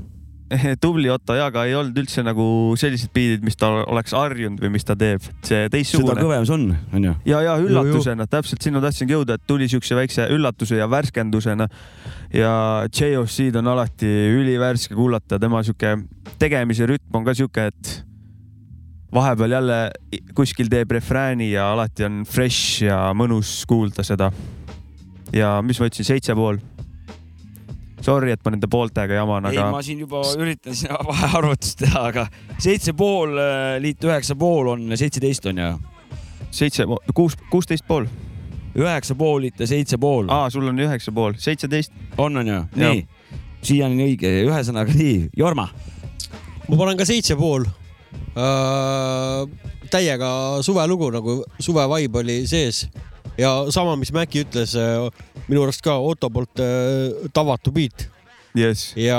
tubli 0.84 1.11
Otto 1.11 1.34
ja, 1.36 1.49
aga 1.51 1.64
ei 1.66 1.74
olnud 1.78 1.97
üldse 1.99 2.22
nagu 2.26 2.47
sellised 2.78 3.11
biidid, 3.14 3.44
mis 3.47 3.59
ta 3.59 3.70
oleks 3.82 4.14
harjunud 4.16 4.62
või 4.62 4.72
mis 4.76 4.86
ta 4.86 4.97
teeb, 4.99 5.24
see 5.42 5.64
seda 5.64 5.72
teistsugune. 5.72 6.18
kõvem 6.22 6.47
see 6.47 6.57
on, 6.57 6.66
onju. 6.99 7.14
ja, 7.28 7.42
ja 7.44 7.57
üllatusena, 7.62 8.28
täpselt 8.30 8.66
sinna 8.66 8.82
tahtsingi 8.84 9.16
jõuda, 9.16 9.38
et 9.38 9.47
tuli 9.49 9.68
siukse 9.70 9.99
väikse 9.99 10.28
üllatuse 10.34 10.78
ja 10.78 10.88
värskendusena. 10.90 11.68
ja 12.34 12.53
JOC-d 12.90 13.62
on 13.62 13.72
alati 13.74 14.11
ülivärske 14.36 14.94
kuulata, 14.94 15.40
tema 15.42 15.62
sihuke 15.66 15.97
tegemise 16.38 16.86
rütm 16.86 17.18
on 17.18 17.26
ka 17.26 17.34
sihuke, 17.34 17.70
et 17.72 17.97
vahepeal 19.14 19.57
jälle 19.57 19.80
kuskil 20.36 20.70
teeb 20.70 20.90
refrääni 20.90 21.51
ja 21.53 21.70
alati 21.72 22.07
on 22.07 22.22
fresh 22.28 22.84
ja 22.84 22.99
mõnus 23.16 23.62
kuulda 23.68 24.05
seda. 24.07 24.30
ja 25.32 25.61
mis 25.62 25.80
ma 25.80 25.88
ütlesin, 25.90 26.07
seitse 26.07 26.34
pool. 26.38 26.61
Sorry, 28.07 28.30
et 28.36 28.42
ma 28.46 28.52
nende 28.54 28.68
pooltega 28.70 29.16
jaman, 29.18 29.48
ei, 29.50 29.59
aga 29.59 29.72
ma 29.74 29.80
siin 29.82 30.04
juba 30.04 30.20
üritan 30.38 30.76
siin 30.78 30.94
vahearvutust 31.09 31.80
teha, 31.80 32.04
aga 32.12 32.26
seitse 32.62 32.94
pool 32.98 33.34
äh, 33.42 33.78
liitu 33.82 34.11
üheksa 34.11 34.36
pool 34.38 34.70
on 34.76 34.94
seitseteist 34.94 35.48
on 35.50 35.59
ju. 35.62 35.70
seitse, 36.54 36.86
kuus, 37.14 37.34
kuusteist 37.50 37.86
pool. 37.88 38.07
üheksa 38.78 39.16
pool 39.18 39.42
liita 39.48 39.66
seitse 39.66 39.98
pool. 39.98 40.30
aa, 40.30 40.50
sul 40.54 40.68
on 40.70 40.78
üheksa 40.86 41.14
pool, 41.16 41.34
seitseteist. 41.42 41.92
on, 42.18 42.36
on 42.36 42.52
ju, 42.52 42.61
nii. 42.78 43.02
siiani 43.66 43.98
on 43.98 44.07
õige, 44.07 44.32
ühesõnaga 44.46 44.94
nii, 44.94 45.18
Jorma. 45.36 45.66
ma 46.68 46.78
panen 46.78 47.02
ka 47.02 47.09
seitse 47.09 47.34
pool. 47.40 47.66
täiega 49.90 50.30
suvelugu 50.62 51.11
nagu 51.11 51.40
suve 51.59 51.88
vibe 51.90 52.22
oli 52.22 52.38
sees 52.46 52.84
ja 53.39 53.53
sama, 53.74 53.97
mis 54.01 54.12
Mäkki 54.14 54.45
ütles, 54.47 54.74
minu 55.47 55.64
arust 55.64 55.84
ka 55.84 55.97
Otto 56.01 56.30
poolt 56.32 56.62
äh, 56.62 57.28
tavatu 57.37 57.72
beat 57.74 58.07
yes.. 58.57 58.91
ja, 58.99 59.18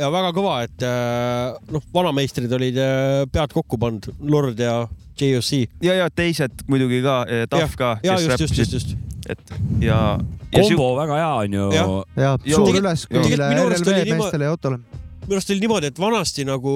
ja 0.00 0.08
väga 0.12 0.32
kõva, 0.36 0.60
et 0.66 0.86
äh, 0.86 1.58
noh, 1.72 1.84
vanameistrid 1.94 2.52
olid 2.56 2.80
äh, 2.82 3.26
pead 3.32 3.54
kokku 3.54 3.80
pannud, 3.80 4.10
Lord 4.20 4.60
ja 4.62 4.80
JOC. 5.18 5.52
ja, 5.82 5.98
ja 5.98 6.08
teised 6.14 6.64
muidugi 6.70 7.02
ka, 7.04 7.20
Tahv 7.50 7.76
ka. 7.78 7.96
ja 8.06 8.18
just, 8.22 8.46
just, 8.46 8.58
just, 8.58 8.76
just. 8.78 8.96
et 9.28 9.54
ja. 9.82 10.18
kombo 10.54 10.92
väga 11.00 11.18
hea 11.18 11.32
on 11.42 11.58
ju. 11.58 11.70
ja 12.16 12.34
suur 12.46 12.80
üles 12.80 13.06
kõigile 13.10 13.52
RLV 13.56 13.98
meestele 14.14 14.50
ja 14.50 14.56
Ottole. 14.56 14.80
minu 15.26 15.40
arust 15.40 15.52
oli 15.52 15.64
niimoodi, 15.66 15.92
et 15.92 15.98
vanasti 16.00 16.46
nagu 16.48 16.74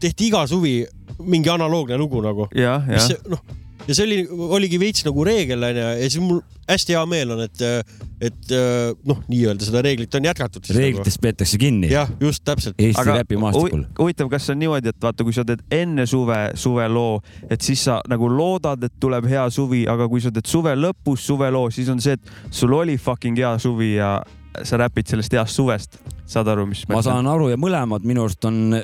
tehti 0.00 0.32
iga 0.32 0.46
suvi 0.50 0.80
mingi 1.22 1.52
analoogne 1.52 1.98
lugu 2.00 2.24
nagu. 2.24 2.48
jah. 2.56 2.88
noh, 3.30 3.44
ja 3.88 3.94
see 3.96 4.06
oli, 4.06 4.18
oligi 4.58 4.78
veits 4.80 5.04
nagu 5.06 5.24
reegel 5.26 5.64
onju 5.68 5.84
ja 5.84 6.08
siis 6.08 6.22
mul 6.22 6.40
hästi 6.68 6.96
hea 6.96 7.02
meel 7.08 7.34
on, 7.34 7.42
et, 7.44 7.64
et 8.24 8.54
noh, 9.04 9.20
nii-öelda 9.28 9.66
seda 9.66 9.82
reeglit 9.84 10.14
on 10.16 10.28
jätkatud. 10.28 10.70
reeglitest 10.76 11.20
peetakse 11.20 11.60
kinni. 11.60 11.90
jah, 11.92 12.10
just 12.20 12.44
täpselt. 12.44 12.78
Eesti 12.78 13.04
räpimaastikul. 13.10 13.84
huvitav, 13.98 14.30
kas 14.32 14.48
see 14.48 14.56
on 14.56 14.62
niimoodi, 14.64 14.92
et 14.94 15.02
vaata, 15.02 15.26
kui 15.26 15.36
sa 15.36 15.44
teed 15.48 15.64
enne 15.74 16.06
suve 16.10 16.38
suveloo, 16.60 17.18
et 17.50 17.64
siis 17.64 17.84
sa 17.88 18.00
nagu 18.08 18.30
loodad, 18.32 18.86
et 18.88 18.96
tuleb 19.00 19.28
hea 19.28 19.44
suvi, 19.52 19.84
aga 19.90 20.08
kui 20.08 20.24
sa 20.24 20.32
teed 20.34 20.48
suve 20.48 20.72
lõpus 20.78 21.28
suveloo, 21.28 21.68
siis 21.74 21.92
on 21.92 22.00
see, 22.04 22.16
et 22.16 22.54
sul 22.54 22.72
oli 22.76 22.96
fucking 23.00 23.38
hea 23.38 23.54
suvi 23.60 23.94
ja 23.98 24.16
sa 24.62 24.78
räpid 24.80 25.10
sellest 25.10 25.34
heast 25.34 25.58
suvest. 25.58 25.98
saad 26.24 26.48
aru, 26.48 26.64
mis 26.70 26.86
ma 26.88 27.02
saan 27.04 27.26
aru 27.28 27.50
ja 27.52 27.58
mõlemad 27.60 28.06
minu 28.08 28.24
arust 28.24 28.46
on, 28.48 28.78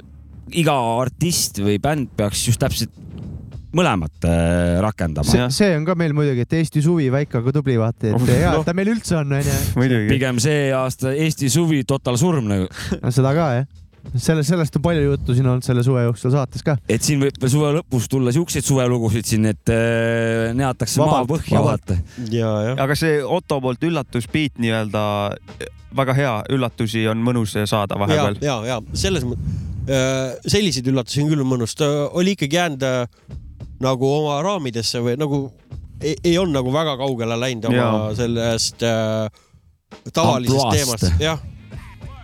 iga 0.51 0.75
artist 1.01 1.63
või 1.63 1.79
bänd 1.81 2.11
peaks 2.19 2.43
just 2.51 2.61
täpselt 2.61 2.93
mõlemat 3.77 4.27
äh, 4.27 4.79
rakendama. 4.83 5.49
see, 5.55 5.75
on 5.77 5.87
ka 5.87 5.97
meil 5.99 6.15
muidugi, 6.17 6.45
et 6.47 6.57
Eesti 6.61 6.83
suvi 6.85 7.11
väike, 7.13 7.41
aga 7.41 7.55
tubli, 7.55 7.77
vaata, 7.81 8.11
et 8.11 8.31
hea, 8.31 8.55
et 8.55 8.67
ta 8.67 8.75
meil 8.77 8.93
üldse 8.95 9.19
on, 9.21 9.37
onju. 9.39 10.01
pigem 10.15 10.41
see 10.43 10.71
aasta 10.75 11.15
Eesti 11.15 11.51
suvi 11.53 11.85
total 11.89 12.19
surm 12.21 12.51
nagu. 12.51 12.71
no 13.03 13.13
seda 13.15 13.33
ka 13.37 13.51
jah. 13.61 13.69
selle, 14.17 14.43
sellest 14.47 14.79
on 14.81 14.85
palju 14.85 15.05
juttu 15.07 15.37
siin 15.37 15.47
olnud 15.53 15.67
selle 15.67 15.85
suve 15.87 16.03
jooksul 16.07 16.33
saates 16.35 16.65
ka. 16.67 16.77
et 16.91 17.05
siin 17.07 17.23
võib 17.23 17.47
suve 17.53 17.75
lõpus 17.79 18.09
tulla 18.11 18.35
siukseid 18.35 18.67
suvelugusid 18.67 19.29
siin, 19.29 19.51
et 19.53 19.75
äh, 19.75 20.51
neatakse 20.59 21.03
maa 21.03 21.23
põhja, 21.29 21.63
vaata. 21.65 21.99
ja, 22.33 22.55
aga 22.81 22.99
see 22.99 23.21
Otto 23.23 23.61
poolt 23.63 23.85
üllatusbeat 23.87 24.59
nii-öelda 24.63 25.05
väga 25.97 26.15
hea, 26.15 26.35
üllatusi 26.55 27.05
on 27.11 27.23
mõnus 27.23 27.55
saada 27.55 27.97
ja 27.97 28.03
vahepeal., 28.03 28.41
ja, 28.43 28.57
ja 28.67 28.81
selles 28.95 29.27
mõttes, 29.27 29.69
selliseid 30.47 30.87
üllatusi 30.87 31.23
on 31.25 31.31
küll 31.33 31.43
mõnus, 31.47 31.75
ta 31.79 31.87
oli 32.15 32.37
ikkagi 32.37 32.59
jäänud 32.61 32.85
äh, 32.87 33.39
nagu 33.81 34.09
oma 34.13 34.41
raamidesse 34.45 35.03
või 35.05 35.17
nagu 35.21 35.45
ei, 36.01 36.17
ei 36.25 36.37
olnud 36.39 36.57
nagu 36.61 36.73
väga 36.75 36.97
kaugele 37.01 37.37
läinud 37.41 37.71
oma 37.71 37.79
Jaa. 37.81 38.15
sellest 38.19 38.85
äh, 38.87 39.29
tavalisest 40.13 40.73
teemast, 40.77 41.21
jah. 41.21 41.41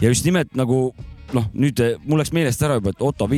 ja 0.01 0.09
just 0.13 0.25
nimelt 0.29 0.55
nagu 0.59 0.91
noh, 1.35 1.49
nüüd 1.59 1.81
eh, 1.83 1.97
mul 2.07 2.21
läks 2.23 2.33
meelest 2.37 2.63
ära 2.63 2.79
juba, 2.79 2.93
et 2.95 3.03
Otto 3.03 3.29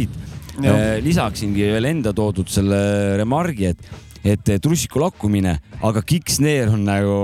Jah. 0.58 0.74
eh, 0.74 0.98
lisaksingi 1.04 1.70
veel 1.72 1.88
enda 1.92 2.12
toodud 2.16 2.50
selle 2.50 2.80
remargi, 3.20 3.72
et 3.72 4.07
et 4.24 4.48
eh, 4.48 4.58
trussiku 4.62 5.00
lakkumine, 5.02 5.54
aga 5.82 6.02
kick-snare 6.02 6.72
on 6.74 6.82
nagu 6.86 7.16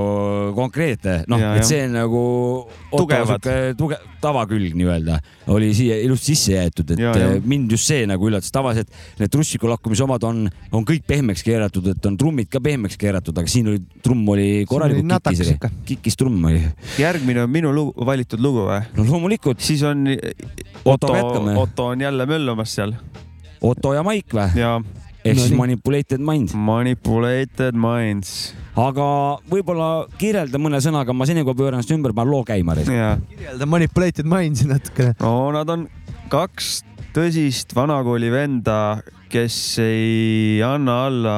konkreetne, 0.57 1.24
noh, 1.30 1.42
et 1.59 1.66
see 1.66 1.86
nagu 1.90 2.22
Tugevad. 2.95 3.40
sihuke 3.42 3.74
tuge-, 3.78 3.99
tavakülg 4.22 4.76
nii-öelda 4.78 5.18
oli 5.53 5.72
siia 5.76 5.99
ilusti 6.05 6.32
sisse 6.34 6.55
jäetud, 6.55 6.95
et 6.95 7.03
Ja, 7.03 7.12
ja, 7.18 7.32
jah. 7.34 7.42
mind 7.45 7.70
just 7.74 7.90
see 7.90 8.07
nagu 8.09 8.28
üllatas, 8.30 8.53
tavaliselt 8.55 8.88
need 9.18 9.32
trussiku 9.32 9.68
lakkumise 9.68 10.05
omad 10.07 10.22
on, 10.24 10.45
on 10.72 10.86
kõik 10.88 11.05
pehmeks 11.07 11.42
keeratud, 11.45 11.90
et 11.92 12.07
on 12.07 12.16
trummid 12.20 12.49
ka 12.53 12.62
pehmeks 12.64 12.97
keeratud, 13.01 13.36
aga 13.38 13.51
siin 13.51 13.68
oli 13.74 13.82
trumm 14.05 14.28
oli 14.34 14.49
korralikult 14.68 15.28
kikis 15.34 15.55
kikis 15.84 16.16
trumm 16.20 16.45
oli. 16.51 16.62
järgmine 16.99 17.45
on 17.45 17.51
minu 17.51 17.72
lugu, 17.74 17.95
valitud 18.07 18.40
lugu 18.40 18.68
või? 18.70 18.80
no 18.97 19.05
loomulikult. 19.11 19.61
siis 19.61 19.82
on 19.82 20.07
Otto 20.84 21.12
Otto 21.57 21.86
on 21.86 22.01
jälle 22.01 22.26
möllamas 22.26 22.74
seal. 22.74 22.92
Otto 23.64 23.95
ja 23.95 24.03
Maik 24.03 24.32
või? 24.34 24.49
ja 24.59 24.78
ehk 25.25 25.39
siis 25.39 25.51
No 25.51 25.55
nii. 25.55 25.59
manipulated 25.62 26.20
mind. 26.20 26.53
Manipulated 26.55 27.75
minds. 27.75 28.53
aga 28.77 29.07
võib-olla 29.51 30.07
kirjelda 30.18 30.59
mõne 30.59 30.81
sõnaga, 30.85 31.14
ma 31.16 31.27
senikohal 31.29 31.57
pööran 31.59 31.79
ennast 31.79 31.93
ümber, 31.95 32.12
panen 32.14 32.31
loo 32.33 32.45
käima. 32.45 32.75
kirjelda 32.77 33.66
Manipulated 33.66 34.27
Minds'i 34.27 34.66
natukene. 34.68 35.14
no 35.20 35.51
nad 35.55 35.68
on 35.70 35.89
kaks 36.29 36.83
tõsist 37.14 37.75
vanakooli 37.77 38.31
venda, 38.33 39.01
kes 39.31 39.79
ei 39.83 40.61
anna 40.62 41.07
alla 41.07 41.37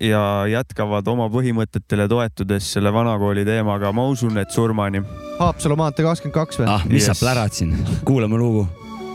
ja 0.00 0.46
jätkavad 0.48 1.06
oma 1.12 1.26
põhimõtetele 1.28 2.06
toetudes 2.08 2.64
selle 2.72 2.92
vanakooli 2.94 3.44
teemaga, 3.44 3.90
ma 3.92 4.06
usun, 4.08 4.38
et 4.38 4.50
surmani. 4.50 5.02
Haapsalu 5.38 5.76
maantee 5.76 6.06
kakskümmend 6.06 6.34
kaks 6.38 6.58
või? 6.62 6.68
ah, 6.72 6.86
mis 6.88 7.04
Yes. 7.06 7.18
sa 7.18 7.18
plärad 7.26 7.52
siin, 7.52 7.74
kuulame 8.04 8.38
lugu. 8.40 8.66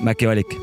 Mäkki 0.05 0.27
valik. 0.27 0.53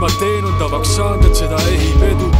Ma 0.00 0.08
teen, 0.18 0.44
on 0.44 0.54
tavaks 0.58 0.94
saanud, 0.96 1.26
et 1.28 1.36
seda 1.36 1.58
ehib 1.68 2.04
edu. 2.12 2.39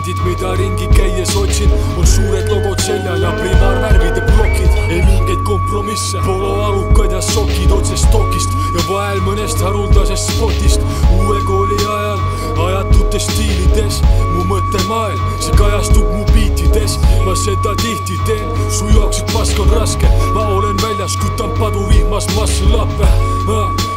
elemendid, 0.00 0.24
mida 0.24 0.54
ringi 0.54 0.88
käies 0.96 1.36
otsin, 1.36 1.70
on 1.96 2.06
suured 2.06 2.48
logod 2.48 2.80
seljal 2.80 3.20
ja 3.20 3.32
primaarvärvide 3.32 4.22
plokid, 4.26 4.70
ei 4.88 5.02
mingeid 5.02 5.42
kompromisse, 5.44 6.18
poloalukad 6.24 7.12
ja 7.12 7.20
sokid 7.20 7.70
otsest 7.70 8.08
stokist 8.08 8.50
ja 8.74 8.84
vahel 8.88 9.20
mõnest 9.20 9.60
haruldasest 9.60 10.32
spotist. 10.32 10.80
uue 11.18 11.40
kooli 11.44 11.76
ajal 11.76 12.18
ajatutes 12.66 13.26
stiilides, 13.26 14.00
mu 14.34 14.44
mõttemaailm, 14.48 15.20
see 15.40 15.56
kajastub 15.58 16.08
mu 16.14 16.24
biitides, 16.32 16.96
ma 17.26 17.36
seda 17.36 17.74
tihti 17.82 18.18
teen, 18.26 18.48
su 18.70 18.88
jaoks, 18.94 19.20
et 19.20 19.32
pask 19.34 19.60
on 19.60 19.70
raske, 19.74 20.08
ma 20.34 20.48
olen 20.56 20.76
väljas, 20.82 21.16
kütan 21.20 21.52
paduvihmas 21.60 22.28
masslappe 22.36 23.08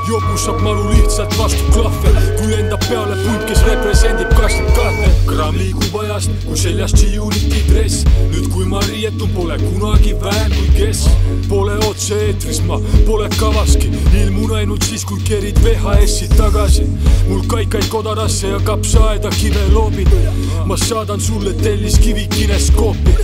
jopus 0.07 0.45
saab 0.45 0.59
maru 0.61 0.89
lihtsalt 0.91 1.35
vastu 1.39 1.63
klahve, 1.71 2.11
kui 2.37 2.51
lendab 2.51 2.83
peale 2.89 3.15
punt, 3.23 3.45
kes 3.47 3.63
represendib 3.67 4.33
kasvab 4.37 4.69
kahte. 4.77 5.11
gramm 5.29 5.57
liigub 5.57 5.95
ajast, 6.03 6.31
kui 6.45 6.57
seljas 6.59 6.93
G-Uniti 6.97 7.63
dress, 7.69 8.03
nüüd 8.31 8.49
kui 8.53 8.65
ma 8.69 8.81
riietun, 8.85 9.31
pole 9.35 9.57
kunagi 9.61 10.13
vähem 10.21 10.55
kui 10.55 10.69
kes. 10.77 11.05
Pole 11.49 11.75
otse-eetris 11.87 12.61
ma, 12.67 12.79
pole 13.07 13.29
kavaski, 13.37 13.91
ilmun 14.21 14.55
ainult 14.59 14.85
siis, 14.87 15.05
kui 15.07 15.21
kerid 15.27 15.59
VHS-i 15.63 16.29
tagasi. 16.37 16.87
mul 17.29 17.43
kaikaid 17.47 17.87
kodarasse 17.89 18.47
ja 18.47 18.59
kapsaaeda 18.59 19.29
kive 19.39 19.67
loobid. 19.73 20.09
ma 20.65 20.77
saadan 20.77 21.21
sulle 21.21 21.53
telliskivi 21.53 22.27
kineskoopi 22.27 23.15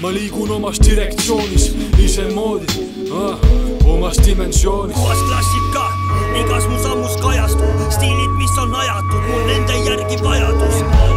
ma 0.00 0.12
liigun 0.12 0.50
omas 0.50 0.80
direktsioonis 0.80 1.70
isemoodi 1.98 2.66
ah 3.12 3.36
omas 3.84 4.16
dimensioonis. 4.26 4.96
puhas 4.96 5.18
klassika, 5.18 5.84
igas 6.40 6.68
mu 6.68 6.78
sammus 6.82 7.16
kajastub, 7.16 7.90
stiilid, 7.90 8.30
mis 8.38 8.58
on 8.58 8.74
ajatud, 8.74 9.22
mul 9.28 9.46
nende 9.46 9.78
järgi 9.86 10.22
vajadus. 10.22 11.09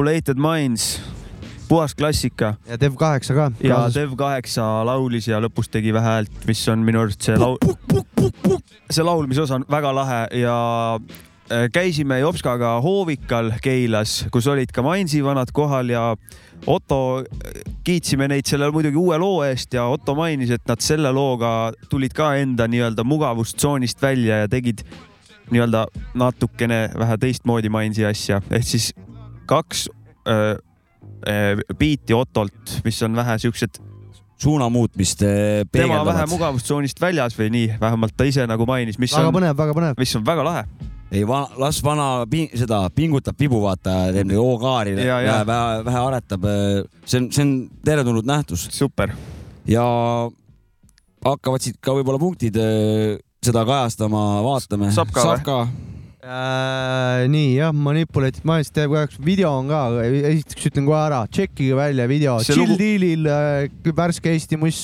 Manipulated 0.00 0.38
Minds, 0.38 1.00
puhas 1.68 1.94
klassika. 1.94 2.54
ja 2.68 2.80
Dev 2.80 2.94
kaheksa 2.96 3.34
ka. 3.34 3.50
ja 3.60 3.82
Dev 3.94 4.14
kaheksa 4.16 4.64
laulis 4.88 5.26
ja 5.28 5.36
lõpus 5.44 5.68
tegi 5.68 5.92
vähe 5.92 6.06
häält, 6.06 6.46
mis 6.48 6.62
on 6.72 6.80
minu 6.86 7.02
arust 7.02 7.20
see 7.20 7.34
laul, 7.36 7.58
see 8.88 9.04
laulmise 9.04 9.42
osa 9.42 9.58
on 9.58 9.66
väga 9.68 9.90
lahe 9.92 10.22
ja 10.40 10.54
äh, 10.96 11.66
käisime 11.68 12.16
Jopskaga 12.22 12.78
Hoovikal 12.80 13.52
Keilas, 13.60 14.22
kus 14.32 14.48
olid 14.48 14.72
ka 14.72 14.80
Mainsi 14.86 15.20
vanad 15.24 15.52
kohal 15.52 15.92
ja 15.92 16.14
Otto, 16.64 17.26
kiitsime 17.84 18.30
neid 18.32 18.48
selle 18.48 18.70
muidugi 18.72 18.96
uue 18.96 19.20
loo 19.20 19.44
eest 19.44 19.76
ja 19.76 19.84
Otto 19.84 20.16
mainis, 20.16 20.54
et 20.56 20.64
nad 20.64 20.80
selle 20.80 21.12
looga 21.12 21.74
tulid 21.92 22.16
ka 22.16 22.32
enda 22.40 22.64
nii-öelda 22.72 23.04
mugavustsoonist 23.04 24.00
välja 24.00 24.46
ja 24.46 24.48
tegid 24.48 24.80
nii-öelda 25.52 25.84
natukene 26.16 26.86
vähe 26.96 27.20
teistmoodi 27.20 27.68
Mainsi 27.68 28.08
asja, 28.08 28.40
ehk 28.48 28.64
siis 28.64 28.94
kaks 29.50 29.88
öö, 30.28 30.56
biiti 31.78 32.14
Ottolt, 32.16 32.80
mis 32.84 33.02
on 33.02 33.16
vähe 33.18 33.38
siuksed 33.42 33.80
suunamuutmist 34.40 35.18
tema 35.20 35.66
peegeldavad. 35.72 36.14
vähe 36.14 36.28
mugavustsoonist 36.30 37.00
väljas 37.00 37.36
või 37.38 37.50
nii, 37.52 37.74
vähemalt 37.80 38.16
ta 38.16 38.24
ise 38.28 38.46
nagu 38.48 38.64
mainis, 38.68 38.96
mis 38.98 39.12
väga 39.12 39.28
on, 39.28 39.36
põnev, 39.36 39.56
väga 39.58 39.76
põnev. 39.76 39.98
mis 40.00 40.14
on 40.16 40.24
väga 40.26 40.44
lahe. 40.46 40.62
ei, 41.12 41.24
las 41.60 41.82
vana 41.84 42.24
ping, 42.30 42.48
seda 42.56 42.84
pingutab 42.94 43.36
vibu, 43.40 43.60
vaata, 43.64 43.98
teeb 44.14 44.32
O-kaari, 44.40 44.94
Ja, 44.96 45.20
ja. 45.20 45.32
vähe, 45.32 45.46
vähe, 45.50 45.84
vähe 45.90 46.04
aretab. 46.06 46.46
see 47.04 47.20
on, 47.20 47.30
see 47.32 47.44
on 47.44 47.54
teretulnud 47.84 48.26
nähtus. 48.26 48.68
super. 48.72 49.12
ja 49.68 49.84
hakkavad 51.24 51.60
siit 51.60 51.76
ka 51.80 51.92
võib-olla 51.98 52.18
punktid 52.22 52.56
seda 53.44 53.64
kajastama, 53.68 54.24
vaatame. 54.44 54.92
Saab 54.94 55.12
ka 55.12 55.24
või? 55.24 55.89
Äh, 56.20 57.22
nii 57.32 57.54
jah, 57.56 57.70
Manipulated 57.72 58.44
Minds 58.44 58.68
teeb 58.76 58.92
kahjuks, 58.92 59.16
video 59.24 59.54
on 59.56 59.70
ka, 59.70 59.78
esiteks 60.04 60.66
ütlen 60.68 60.84
kohe 60.84 60.98
ära, 61.00 61.22
tšekkige 61.32 61.78
välja 61.78 62.04
video, 62.10 62.34
Chill 62.44 62.60
lugu- 62.60 62.76
Dealil 62.76 63.24
äh, 63.24 63.94
värske 63.96 64.28
Eesti 64.34 64.58
muss 64.60 64.82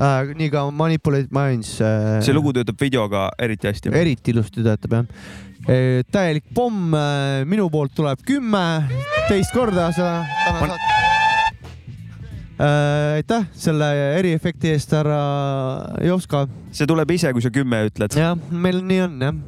äh,, 0.00 0.32
nii 0.38 0.48
ka 0.54 0.62
Manipulated 0.72 1.28
Minds 1.36 1.74
äh,. 1.84 2.22
see 2.24 2.32
lugu 2.32 2.54
töötab 2.56 2.80
videoga 2.80 3.26
eriti 3.36 3.68
hästi. 3.68 3.92
eriti 3.92 4.32
ilusti 4.32 4.64
töötab 4.64 4.96
jah. 4.96 5.04
täielik 6.16 6.48
pomm, 6.56 6.96
minu 7.52 7.68
poolt 7.68 7.92
tuleb 8.00 8.24
kümme, 8.24 8.64
teist 9.28 9.52
korda 9.52 9.90
seda 9.92 10.24
täna 10.46 10.64
saate. 10.64 10.96
aitäh 13.20 13.44
selle 13.52 13.92
eriefekti 14.16 14.72
eest, 14.72 14.96
härra 14.96 15.20
Jovska. 16.08 16.46
see 16.72 16.88
tuleb 16.88 17.12
ise, 17.12 17.36
kui 17.36 17.44
sa 17.44 17.52
kümme 17.52 17.84
ütled. 17.92 18.16
jah, 18.16 18.32
meil 18.48 18.80
nii 18.80 19.04
on 19.10 19.24
jah. 19.28 19.42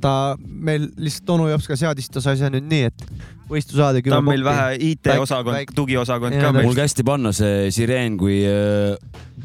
ta, 0.00 0.12
meil 0.42 0.90
lihtsalt 0.96 1.30
onu 1.36 1.48
Jovska 1.50 1.76
seadistas 1.78 2.26
asja 2.32 2.50
nüüd 2.52 2.66
nii, 2.70 2.90
et 2.90 3.06
võistlus 3.50 3.78
saada 3.78 4.02
kümme 4.02 4.16
ta 4.16 4.22
on 4.22 4.26
meil 4.26 4.44
vähe 4.46 4.74
IT-osakond, 4.90 5.72
tugiosakond 5.76 6.36
ka 6.40 6.52
mul 6.56 6.76
kästi 6.76 7.04
panna 7.06 7.32
see 7.36 7.70
sireen, 7.74 8.18
kui 8.20 8.40
öö, 8.46 8.96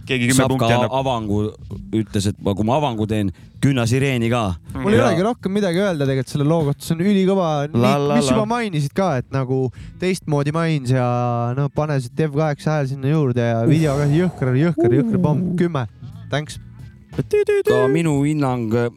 Keegi 0.08 0.32
kümme 0.32 0.48
punkti 0.50 0.74
annab. 0.74 0.94
avangu 0.98 1.42
ütles, 1.96 2.28
et 2.32 2.40
ma, 2.42 2.56
kui 2.58 2.66
ma 2.68 2.78
avangu 2.80 3.06
teen, 3.10 3.30
künna 3.62 3.86
sireeni 3.90 4.32
ka. 4.32 4.56
mul 4.74 4.96
ei 4.96 5.04
olegi 5.04 5.26
rohkem 5.28 5.54
midagi 5.54 5.84
öelda 5.84 6.08
tegelikult 6.10 6.34
selle 6.34 6.48
loo 6.50 6.66
kohta, 6.70 6.86
see 6.88 6.96
on 6.98 7.06
ülikõva, 7.06 7.52
mis 8.16 8.32
juba 8.32 8.48
mainisid 8.50 8.96
ka, 8.98 9.12
et 9.22 9.30
nagu 9.36 9.62
teistmoodi 10.02 10.56
mains 10.56 10.96
ja 10.96 11.06
noh, 11.58 11.70
pane 11.76 12.00
see 12.02 12.16
Dev8 12.18 12.68
hääl 12.74 12.90
sinna 12.90 13.14
juurde 13.14 13.46
ja 13.46 13.62
video 13.70 13.96
ka 14.00 14.10
jõhker, 14.10 14.54
jõhker, 14.64 14.98
jõhker 15.02 15.22
pomm, 15.22 15.54
kümme, 15.60 15.86
thanks. 16.34 16.58
ka 17.68 17.86
minu 17.92 18.18
hinnang 18.26 18.74
äh, 18.74 18.90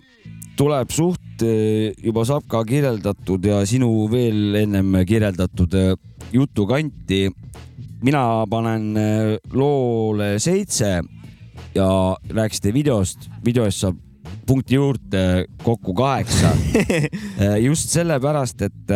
tuleb 0.56 0.92
suht 0.94 1.42
äh, 1.42 1.94
juba 2.02 2.24
Sapka 2.26 2.62
kirjeldatud 2.66 3.44
ja 3.46 3.60
sinu 3.66 4.06
veel 4.10 4.54
ennem 4.62 5.00
kirjeldatud 5.06 5.74
äh, 5.74 5.94
jutukanti. 6.32 7.28
mina 8.04 8.44
panen 8.50 8.96
äh, 8.96 9.38
loole 9.52 10.38
seitse 10.38 11.00
ja 11.74 11.88
rääkisite 12.30 12.72
videost, 12.74 13.30
video 13.44 13.64
eest 13.64 13.80
saab 13.80 13.96
punkti 14.46 14.74
juurde 14.76 15.46
kokku 15.64 15.94
kaheksa. 15.94 16.52
just 17.66 17.88
sellepärast, 17.90 18.60
et 18.62 18.92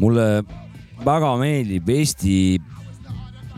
mulle 0.00 0.42
väga 1.04 1.34
meeldib 1.36 1.88
Eesti 1.92 2.34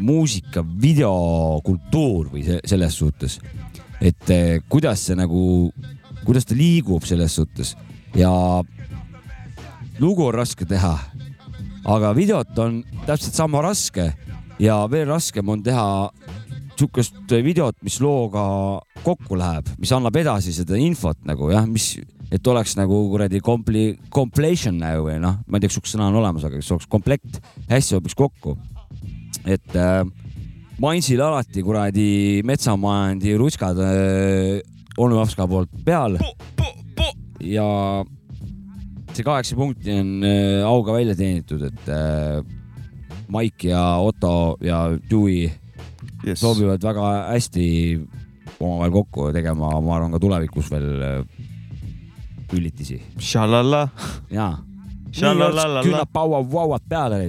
muusika 0.02 0.64
videokultuur 0.66 2.32
või 2.32 2.42
selles 2.66 2.98
suhtes, 2.98 3.38
et 4.02 4.30
eh, 4.34 4.60
kuidas 4.68 5.06
see 5.06 5.16
nagu, 5.18 5.70
kuidas 6.26 6.46
ta 6.48 6.56
liigub 6.58 7.06
selles 7.06 7.38
suhtes 7.38 7.76
ja 8.18 8.32
lugu 10.02 10.26
on 10.26 10.34
raske 10.34 10.66
teha, 10.68 10.94
aga 11.86 12.12
videot 12.16 12.58
on 12.62 12.80
täpselt 13.06 13.36
sama 13.38 13.62
raske 13.64 14.10
ja 14.62 14.82
veel 14.90 15.06
raskem 15.10 15.48
on 15.48 15.62
teha 15.62 15.86
sihukest 16.82 17.30
videot, 17.44 17.76
mis 17.86 18.00
looga 18.02 18.42
kokku 19.04 19.36
läheb, 19.38 19.68
mis 19.78 19.92
annab 19.94 20.16
edasi 20.18 20.54
seda 20.56 20.78
infot 20.80 21.18
nagu 21.28 21.52
jah, 21.52 21.66
mis, 21.68 21.92
et 22.32 22.48
oleks 22.50 22.74
nagu 22.78 23.04
kuradi 23.12 23.38
kompli-, 23.44 23.94
completion 24.10 24.80
nagu 24.80 25.06
või 25.06 25.20
noh, 25.22 25.38
ma 25.46 25.58
ei 25.58 25.62
tea, 25.62 25.70
kas 25.70 25.78
sihukene 25.78 25.94
sõna 25.94 26.08
on 26.10 26.18
olemas, 26.22 26.46
aga 26.48 26.58
kas 26.58 26.72
oleks 26.74 26.90
komplekt, 26.90 27.38
hästi 27.70 27.94
sobiks 27.94 28.18
kokku. 28.18 28.56
et 29.46 29.76
äh, 29.78 30.02
Mainsil 30.80 31.20
alati 31.20 31.62
kuradi 31.62 32.42
metsamajandi 32.48 33.36
rutskad 33.38 33.78
äh, 33.82 34.60
onu 34.98 35.18
Jopska 35.20 35.46
poolt 35.48 35.70
peal. 35.84 36.18
ja 37.42 37.66
see 39.12 39.24
kaheksa 39.26 39.56
punkti 39.58 39.92
on 39.92 40.24
äh, 40.24 40.64
auga 40.66 40.96
välja 40.96 41.16
teenitud, 41.18 41.62
et 41.68 41.88
äh, 41.88 42.40
Maik 43.32 43.64
ja 43.64 43.82
Otto 44.00 44.56
ja 44.60 44.90
Dewey 45.10 45.50
yes. 46.26 46.40
sobivad 46.40 46.82
väga 46.82 47.12
hästi 47.32 47.66
omavahel 48.60 48.92
kokku 48.92 49.30
tegema, 49.34 49.72
ma 49.80 49.96
arvan 49.96 50.12
ka 50.12 50.20
tulevikus 50.22 50.68
veel 50.70 51.24
üllitisi. 52.52 53.00
Shalala. 53.18 53.88
jaa. 54.30 54.52
Küünab 55.12 56.08
paua-vauad 56.12 56.84
peale. 56.88 57.24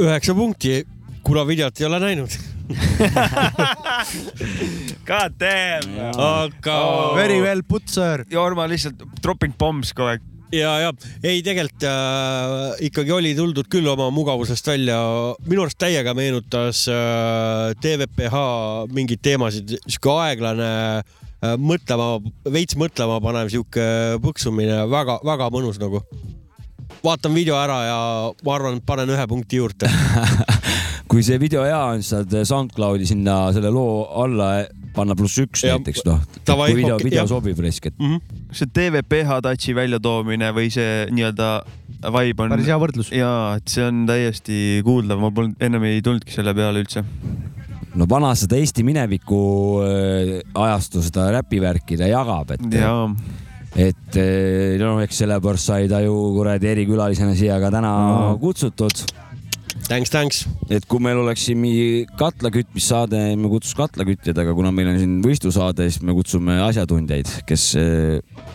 üheksa 0.00 0.34
punkti, 0.34 0.84
kuna 1.22 1.46
videot 1.46 1.80
ei 1.80 1.86
ole 1.86 2.00
näinud. 2.02 2.53
God 5.08 5.32
damn. 5.38 5.84
aga. 6.16 7.14
Very 7.16 7.40
well 7.42 7.62
put, 7.62 7.88
sir. 7.90 8.24
Jorma 8.32 8.66
lihtsalt 8.70 9.02
dropping 9.22 9.52
bombs 9.58 9.92
kogu 9.92 10.08
aeg. 10.14 10.20
ja, 10.54 10.78
ja 10.80 10.92
ei, 11.24 11.42
tegelikult 11.44 11.84
äh, 11.88 12.86
ikkagi 12.88 13.12
oli 13.12 13.34
tuldud 13.36 13.68
küll 13.72 13.86
oma 13.90 14.10
mugavusest 14.14 14.66
välja. 14.70 14.98
minu 15.48 15.62
arust 15.64 15.78
täiega 15.80 16.14
meenutas 16.16 16.88
äh, 16.88 17.74
TVPH 17.82 18.34
mingeid 18.94 19.20
teemasid, 19.24 19.68
sihuke 19.84 20.10
aeglane 20.24 20.70
äh, 21.02 21.56
mõtlema, 21.60 22.06
veits 22.54 22.76
mõtlema 22.80 23.20
panev 23.24 23.46
sihuke 23.52 23.84
põksumine, 24.24 24.76
väga-väga 24.92 25.46
mõnus 25.52 25.78
nagu. 25.82 25.98
vaatan 27.04 27.34
video 27.36 27.56
ära 27.60 27.78
ja 27.84 27.98
ma 28.46 28.56
arvan, 28.56 28.76
et 28.80 28.86
panen 28.86 29.10
ühe 29.12 29.26
punkti 29.28 29.56
juurde. 29.60 29.86
kui 31.14 31.22
see 31.22 31.36
video 31.38 31.62
hea 31.62 31.76
on, 31.78 32.00
siis 32.02 32.10
saad 32.10 32.32
SoundCloudi 32.48 33.06
sinna 33.06 33.36
selle 33.54 33.70
loo 33.70 34.02
alla 34.24 34.64
panna 34.94 35.14
pluss 35.18 35.36
üks 35.42 35.62
Ja, 35.66 35.76
näiteks 35.78 36.02
noh. 36.08 36.20
kui 36.48 36.74
video, 36.74 36.96
video 36.98 37.20
jah. 37.22 37.28
sobib 37.30 37.58
risk, 37.62 37.86
et 37.86 37.94
Mhm. 38.00 38.18
see 38.54 38.66
TVPH 38.66 39.40
touch'i 39.46 39.74
väljatoomine 39.78 40.50
või 40.56 40.70
see 40.74 41.06
nii-öelda 41.14 41.48
vibe 42.18 42.42
on. 42.44 42.50
päris 42.56 42.66
hea 42.66 42.78
võrdlus. 42.82 43.12
jaa, 43.14 43.56
et 43.60 43.68
see 43.70 43.84
on 43.86 44.04
täiesti 44.10 44.58
kuuldav, 44.84 45.20
ma 45.22 45.30
polnud, 45.30 45.54
ennem 45.62 45.82
ei 45.86 46.02
tulnudki 46.02 46.34
selle 46.34 46.54
peale 46.54 46.82
üldse. 46.82 47.04
no 47.94 48.06
vana 48.10 48.34
seda 48.34 48.56
Eesti 48.58 48.82
mineviku 48.82 49.40
äh, 49.86 50.42
ajastu 50.54 51.02
seda 51.02 51.30
räpivärki 51.38 51.96
ta 51.98 52.10
jagab, 52.10 52.50
et. 52.58 52.66
jaa, 52.74 53.06
et 53.76 54.16
eh, 54.18 54.78
noh, 54.82 54.98
eks 55.02 55.22
sellepärast 55.22 55.70
sai 55.70 55.88
ta 55.88 56.00
ju 56.02 56.14
kuradi 56.34 56.66
erikülalisena 56.74 57.34
siia 57.38 57.60
ka 57.62 57.70
täna 57.70 57.90
Aa. 57.90 58.36
kutsutud. 58.38 59.06
Thanks, 59.84 60.08
thanks. 60.08 60.46
et 60.72 60.84
kui 60.88 61.00
meil 61.02 61.18
oleks 61.20 61.42
siin 61.44 61.58
mingi 61.60 62.04
katlakütmissaade, 62.16 63.18
me 63.36 63.48
kutsuks 63.52 63.76
katlakütjaid, 63.76 64.38
aga 64.40 64.54
kuna 64.56 64.70
meil 64.72 64.88
on 64.94 64.96
siin 64.96 65.16
võistlusaade, 65.24 65.90
siis 65.90 66.00
me 66.00 66.14
kutsume 66.16 66.54
asjatundjaid, 66.64 67.28
kes 67.48 67.64
eh, 67.76 68.46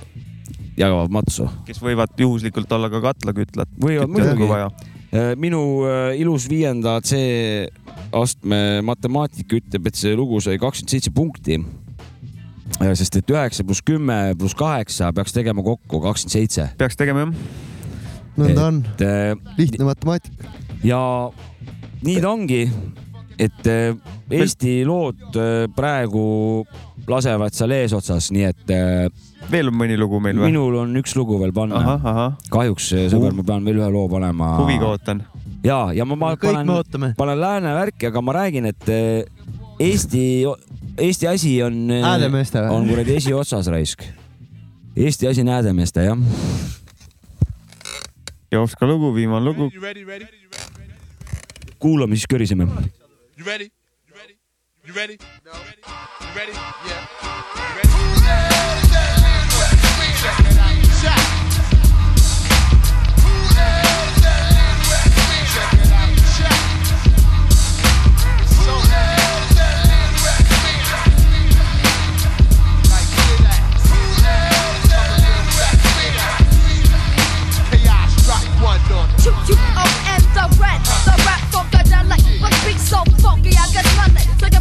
jagavad 0.79 1.13
matsu. 1.13 1.45
kes 1.67 1.81
võivad 1.83 2.15
juhuslikult 2.17 2.71
olla 2.73 2.89
ka 2.89 3.03
katlakütlad. 3.03 3.69
võivad 3.77 4.09
muidugi 4.09 4.47
vaja. 4.49 4.71
minu 5.37 5.61
eh, 5.85 6.15
ilus 6.23 6.47
viienda 6.49 6.95
C 7.05 7.19
astme 8.09 8.81
matemaatika 8.89 9.59
ütleb, 9.59 9.91
et 9.91 10.01
see 10.01 10.15
lugu 10.17 10.41
sai 10.41 10.57
kakskümmend 10.57 10.95
seitse 10.95 11.13
punkti. 11.13 11.59
sest 12.97 13.19
et 13.21 13.35
üheksa 13.35 13.67
pluss 13.67 13.85
kümme 13.85 14.33
pluss 14.39 14.57
kaheksa 14.57 15.13
peaks 15.13 15.37
tegema 15.37 15.61
kokku 15.61 16.01
kakskümmend 16.01 16.39
seitse. 16.39 16.71
peaks 16.81 16.97
tegema 16.97 17.27
jah. 17.27 17.37
nõnda 18.41 18.65
on, 18.71 18.81
lihtne 19.61 19.85
matemaatika. 19.91 20.57
Ja 20.83 20.99
nii 22.05 22.21
ta 22.21 22.31
ongi, 22.31 22.61
et 23.39 23.67
eh, 23.67 23.95
Eesti 24.29 24.83
lood 24.85 25.35
eh, 25.39 25.65
praegu 25.75 26.63
lasevad 27.09 27.55
seal 27.57 27.73
eesotsas, 27.73 28.29
nii 28.35 28.45
et 28.45 28.73
eh, 28.75 29.09
veel 29.49 29.71
on 29.71 29.79
mõni 29.79 29.97
lugu 29.99 30.19
meil 30.23 30.37
või? 30.37 30.51
minul 30.51 30.77
on 30.83 30.93
üks 31.01 31.15
lugu 31.17 31.39
veel 31.41 31.53
panna 31.55 32.29
kahjuks, 32.53 32.91
sõber, 33.11 33.33
ma 33.37 33.45
pean 33.47 33.65
veel 33.65 33.81
ühe 33.81 33.89
loo 33.93 34.05
panema. 34.11 34.53
huviga 34.61 34.93
ootan. 34.93 35.23
ja, 35.65 35.87
ja 35.95 36.05
ma, 36.05 36.19
ma 36.19 36.33
kõik 36.37 36.61
panen 36.61 37.15
panen 37.17 37.41
lääne 37.41 37.75
värki, 37.79 38.11
aga 38.11 38.23
ma 38.23 38.39
räägin, 38.41 38.69
et 38.69 38.95
Eesti, 39.79 40.43
Eesti 40.99 41.27
asi 41.31 41.53
on, 41.63 41.85
on 41.87 42.87
kuradi 42.89 43.13
esiotsas 43.15 43.69
raisk. 43.71 44.03
Eesti 44.99 45.29
asi 45.29 45.45
on 45.45 45.53
häädemeeste 45.53 46.03
jah. 46.03 46.19
Jovska 48.51 48.87
lugu, 48.89 49.13
viimane 49.15 49.45
lugu. 49.45 49.69
Kuulame 51.79 52.15
siis 52.15 52.27
köriseme. 52.29 52.63
You 53.37 53.45
ready? 53.45 53.69
You 54.07 54.15
ready? 54.15 54.37
You 54.87 54.93
ready? 54.95 55.17
No. 55.45 55.51
You 55.51 56.35
ready? 56.35 56.51
Yeah. 56.51 57.07
You 57.23 57.25
ready? 57.25 57.58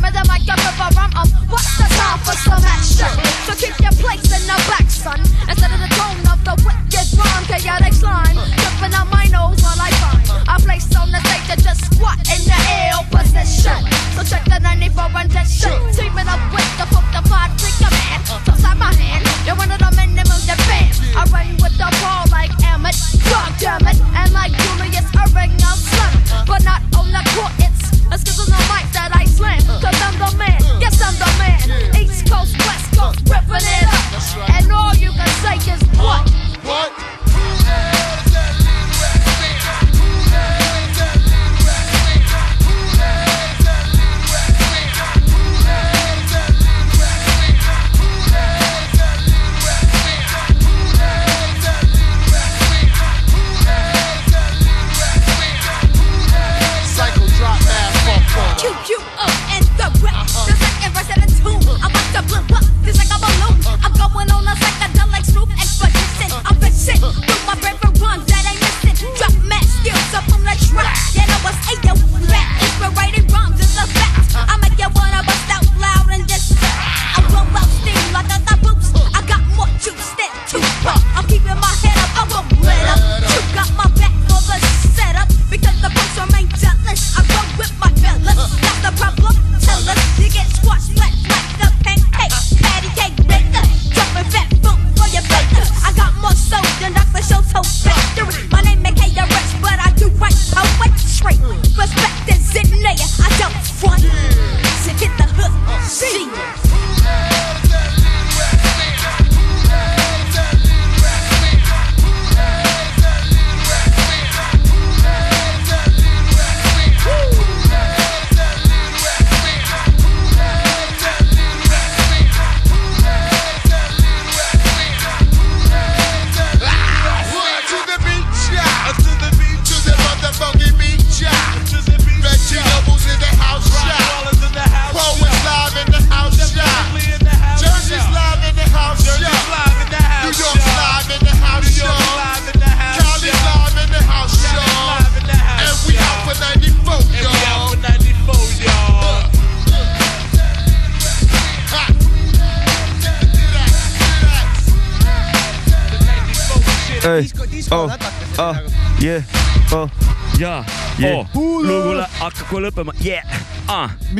rhythm 0.08 0.28
like 0.28 0.44
the 0.48 0.56
river 0.56 0.88
I'm 0.88 1.12
up. 1.20 1.28
What's 1.52 1.68
the 1.76 1.84
time 1.84 2.18
for 2.24 2.36
some 2.40 2.64
action? 2.64 3.12
So 3.44 3.52
keep 3.60 3.76
your 3.76 3.92
place 4.00 4.24
in 4.32 4.42
the 4.48 4.56
back, 4.64 4.88
son. 4.88 5.20
Instead 5.44 5.68
of 5.68 5.80
the 5.84 5.90
tone 5.92 6.24
of 6.32 6.40
the 6.48 6.54
wicked 6.64 7.06
rhyme, 7.20 7.44
chaotic 7.44 7.92
slime. 7.92 8.36
Jumping 8.56 8.94
out 8.96 9.08
my 9.12 9.28
nose 9.28 9.60
while 9.60 9.76
I 9.76 9.92
find 10.00 10.24
a 10.48 10.56
place 10.64 10.88
on 10.96 11.12
the 11.12 11.20
stage 11.28 11.44
to 11.52 11.56
just 11.60 11.92
squat 11.92 12.16
in 12.32 12.40
the 12.48 12.58
ill 12.88 13.04
position. 13.12 13.84
So 14.16 14.24
check 14.24 14.44
the 14.48 14.58
94 14.64 15.12
and 15.12 15.30
that 15.36 15.44
shit. 15.44 15.76
Teaming 15.92 16.28
up 16.28 16.40
with 16.56 16.68
the 16.80 16.86
fuck 16.88 17.04
the 17.12 17.20
five 17.28 17.52
trigger 17.60 17.92
man. 17.92 18.18
Toss 18.48 18.64
out 18.64 18.80
my 18.80 18.94
hand. 18.96 19.28
You're 19.44 19.60
one 19.60 19.68
of 19.68 19.78
the 19.78 19.92
minimum 19.92 20.40
defense. 20.48 21.04
I 21.12 21.28
run 21.28 21.52
with 21.60 21.76
the 21.76 21.88
ball 22.00 22.24
like 22.32 22.52
Emmett. 22.64 22.96
God 23.28 23.52
damn 23.60 23.84
it. 23.84 24.00
And 24.16 24.32
like 24.32 24.56
Julius 24.56 25.04
Irving, 25.20 25.52
I'm 25.60 25.76
slumming. 25.76 26.48
But 26.48 26.64
not 26.64 26.80
on 26.96 27.12
the 27.12 27.22
court. 27.36 27.67
starts 32.98 33.22
ripping 33.30 33.62
it 33.62 33.86
up. 33.86 34.50
And 34.50 34.72
all 34.72 34.92
you 34.94 35.12
can 35.12 35.28
say 35.38 35.56
is 35.72 35.80
what? 36.00 36.28
What? 36.64 37.17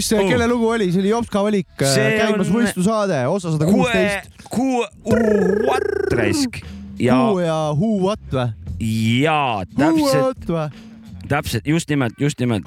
Mis 0.08 0.24
see, 0.24 0.28
kelle 0.32 0.46
lugu 0.48 0.68
oli, 0.72 0.86
see 0.92 1.02
oli 1.02 1.10
Jopska 1.12 1.42
valik, 1.44 1.68
See 1.82 2.06
käimas 2.18 2.48
on- 2.48 2.54
võistlusaade, 2.56 3.18
osa 3.28 3.52
sada 3.52 3.66
kuusteist., 3.68 4.30
kuu, 4.50 4.84
what 5.66 5.88
raisk 6.16 6.60
ja, 6.98 7.18
Who 7.28 7.40
ja 7.44 7.58
Who 7.76 7.90
What 8.06 8.20
või? 8.32 8.48
ja 9.22 9.64
Who 9.76 10.08
täpselt, 10.08 10.72
täpselt 11.28 11.66
just 11.68 11.88
nimelt, 11.90 12.14
just 12.20 12.40
nimelt. 12.40 12.64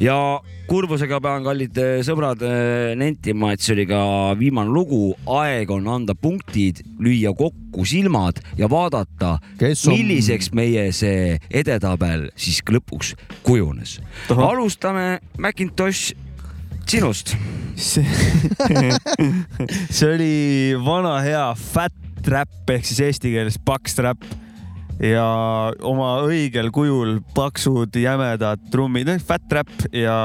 Ja 0.00 0.40
kurbusega 0.70 1.18
pean, 1.22 1.42
kallid 1.46 1.76
eh, 1.82 1.98
sõbrad, 2.06 2.42
nentima, 2.98 3.52
et 3.56 3.62
see 3.64 3.74
oli 3.74 3.86
ka 3.90 4.00
viimane 4.38 4.70
lugu. 4.70 5.14
aeg 5.26 5.70
on 5.74 5.88
anda 5.90 6.14
punktid, 6.14 6.84
lüüa 7.02 7.32
kokku 7.36 7.84
silmad 7.88 8.38
ja 8.58 8.68
vaadata, 8.70 9.36
on- 9.58 9.96
milliseks 9.96 10.52
meie 10.54 10.88
see 10.94 11.38
edetabel 11.50 12.28
siis 12.38 12.62
lõpuks 12.70 13.14
kujunes. 13.46 13.98
alustame 14.30 15.18
Macintosh 15.38 16.12
sinust. 16.86 17.34
see 17.76 18.04
see 19.90 20.08
oli 20.14 20.32
vana 20.84 21.18
hea 21.24 21.46
fat 21.56 21.94
trap 22.22 22.70
ehk 22.70 22.84
siis 22.84 23.00
eesti 23.06 23.30
keeles 23.32 23.56
paks 23.64 23.94
trap 23.96 24.20
ja 25.00 25.26
oma 25.86 26.10
õigel 26.26 26.70
kujul 26.74 27.20
paksud 27.34 27.96
jämedad 27.96 28.60
trummid, 28.72 29.10
fat 29.24 29.46
trap 29.48 29.70
ja 29.96 30.16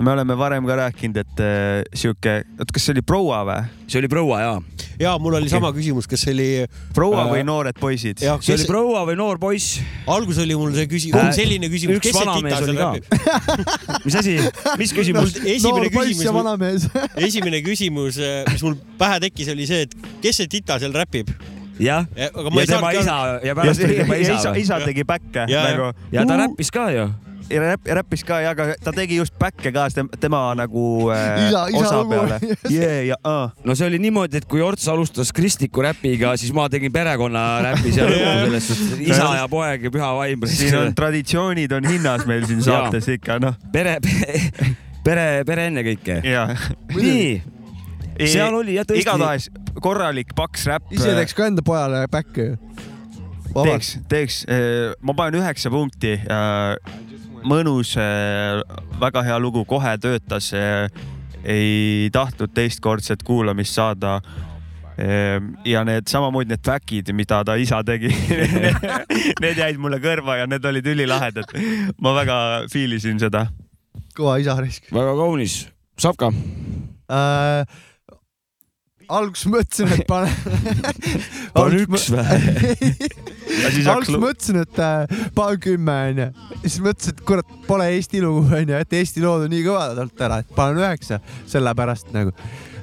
me 0.00 0.10
oleme 0.10 0.34
varem 0.38 0.66
ka 0.66 0.76
rääkinud, 0.76 1.18
et 1.22 1.42
äh, 1.42 1.82
sihuke, 1.94 2.40
oot 2.58 2.72
kas 2.74 2.86
see 2.86 2.96
oli 2.96 3.04
proua 3.06 3.44
või? 3.46 3.60
see 3.86 4.00
oli 4.00 4.10
proua 4.10 4.40
ja. 4.40 4.52
ja 4.98 5.12
mul 5.22 5.36
oli 5.38 5.50
sama 5.52 5.70
küsimus, 5.76 6.08
kas 6.10 6.24
see 6.26 6.34
oli. 6.34 6.48
proua 6.96 7.28
või 7.30 7.44
noored 7.46 7.78
poisid? 7.78 8.18
see 8.18 8.56
oli 8.56 8.66
proua 8.66 9.04
või 9.06 9.18
noor 9.20 9.38
poiss? 9.42 9.78
alguses 10.10 10.42
oli 10.42 10.58
mul 10.58 10.74
see 10.74 10.90
küsimus 10.90 11.22
Äh, 11.22 11.32
selline 11.38 11.70
küsimus, 11.70 12.00
üks 12.00 12.10
kes 12.10 12.18
vanamees 12.18 12.66
oli 12.66 12.78
ka. 12.80 12.90
räpib? 12.90 14.06
mis 14.08 14.18
asi, 14.18 14.38
mis 14.82 14.94
küsimus? 14.98 15.38
esimene 15.38 15.68
noor 15.68 15.90
poiss 15.94 16.10
ja 16.10 16.16
küsimus, 16.16 16.38
vanamees. 16.40 16.88
esimene 17.30 17.62
küsimus, 17.66 18.18
mis 18.50 18.66
mul 18.66 18.80
pähe 18.98 19.22
tekkis, 19.28 19.54
oli 19.54 19.70
see, 19.70 19.86
et 19.86 19.98
kes 20.24 20.42
see 20.42 20.50
tita 20.58 20.82
seal 20.82 20.96
räpib. 20.96 21.30
jah, 21.80 22.06
aga 22.14 22.50
ja 22.60 22.66
tema 22.66 22.92
isa 22.94 23.18
ja 23.44 23.54
pärast 23.58 23.84
oli 23.84 23.96
tema 24.02 24.16
isa 24.16 24.34
isa, 24.40 24.54
isa 24.56 24.80
tegi 24.84 25.04
back'e 25.04 25.46
Ja, 25.50 25.62
nagu. 25.72 25.92
ja 26.12 26.24
ta 26.26 26.36
räppis 26.38 26.70
ka 26.70 26.90
ju. 26.94 27.08
ja 27.50 27.60
räpp, 27.60 27.88
räppis 27.98 28.22
ka 28.24 28.38
ja, 28.40 28.50
aga 28.54 28.74
ta 28.80 28.92
tegi 28.94 29.18
just 29.18 29.34
back'e 29.38 29.72
ka 29.74 29.88
tem- 29.92 30.08
tema 30.20 30.54
nagu 30.56 31.10
äh, 31.12 31.48
Isa- 31.48 31.66
isa 31.68 31.80
osa 31.82 31.96
lugu. 32.02 32.10
peale. 32.14 32.38
yeah, 32.70 33.02
ja 33.10 33.16
uh. 33.26 33.50
no 33.64 33.74
see 33.74 33.86
oli 33.90 33.98
niimoodi, 33.98 34.36
et 34.40 34.46
kui 34.48 34.62
Orts 34.64 34.86
alustas 34.88 35.32
kristliku 35.32 35.82
räpiga, 35.84 36.36
siis 36.40 36.54
ma 36.56 36.68
tegin 36.72 36.92
perekonna 36.94 37.42
räpi 37.66 37.92
seal 37.92 38.08
lõpus 38.08 38.44
sellest, 38.46 38.72
sest 38.72 39.00
isa 39.04 39.28
ja 39.42 39.48
poeg 39.50 39.84
ja 39.84 39.90
püha 39.92 40.12
vaim. 40.16 40.46
siin 40.48 40.78
on 40.78 40.94
traditsioonid 40.94 41.72
on 41.76 41.84
hinnas 41.90 42.24
meil 42.30 42.46
siin 42.48 42.62
saates 42.64 43.08
ikka 43.18 43.38
noh. 43.42 43.58
pere, 43.72 43.98
pere, 45.06 45.26
pere 45.44 45.66
ennekõike. 45.68 46.22
ja. 46.24 46.46
nii, 46.94 47.42
seal 48.22 48.54
oli 48.54 48.76
jah 48.78 48.86
tõesti. 48.86 49.02
igatahes 49.02 49.48
korralik 49.82 50.34
paks 50.36 50.66
räpp. 50.70 50.92
ise 50.94 51.14
teeks 51.16 51.36
ka 51.36 51.48
enda 51.50 51.64
pojale 51.66 52.04
back'i 52.12 52.48
ju. 52.50 52.56
teeks, 53.54 53.94
teeks, 54.10 54.40
ma 55.02 55.14
panen 55.16 55.40
üheksa 55.42 55.72
punkti. 55.74 56.16
mõnus, 57.44 57.94
väga 59.00 59.22
hea 59.26 59.38
lugu, 59.38 59.64
kohe 59.68 59.96
töötas. 60.00 60.52
ei 61.44 62.08
tahtnud 62.12 62.54
teistkordset 62.54 63.22
kuulamist 63.22 63.74
saada. 63.74 64.20
ja 65.64 65.82
need 65.84 66.06
samamoodi 66.06 66.54
need 66.54 66.62
back'id, 66.62 67.10
mida 67.12 67.42
ta 67.44 67.56
isa 67.58 67.80
tegi 67.82 68.12
need 69.42 69.58
jäid 69.58 69.80
mulle 69.82 69.98
kõrva 69.98 70.36
ja 70.38 70.46
need 70.46 70.64
olid 70.64 70.86
ülilahedad. 70.86 71.50
ma 71.98 72.14
väga 72.14 72.36
feel 72.70 72.94
isin 72.94 73.18
seda. 73.18 73.48
kõva 74.14 74.38
isa 74.38 74.54
risk 74.60 74.86
väga 74.94 75.16
kaunis. 75.18 75.64
Savka. 75.98 76.30
äh,. 77.10 77.66
Alguses 79.08 79.48
mõtlesin, 79.50 79.90
et 79.94 80.04
pane. 80.08 80.30
Pane 81.56 81.80
üks 81.84 82.06
või? 82.12 82.24
Alguses 83.92 84.18
mõtlesin, 84.18 84.60
et 84.64 84.80
äh, 84.82 85.16
panen 85.36 85.60
kümme 85.62 85.96
onju, 86.10 86.28
siis 86.64 86.78
mõtlesin, 86.84 87.14
et 87.14 87.24
kurat, 87.28 87.56
pole 87.68 87.88
Eesti 87.94 88.22
lugu 88.24 88.44
onju, 88.48 88.78
et 88.78 88.96
Eesti 88.98 89.24
lood 89.24 89.46
on 89.46 89.52
nii 89.52 89.64
kõvad 89.66 90.00
olnud 90.04 90.24
ära, 90.26 90.40
et 90.42 90.54
panen 90.56 90.80
üheksa, 90.82 91.20
sellepärast 91.50 92.10
nagu. 92.16 92.34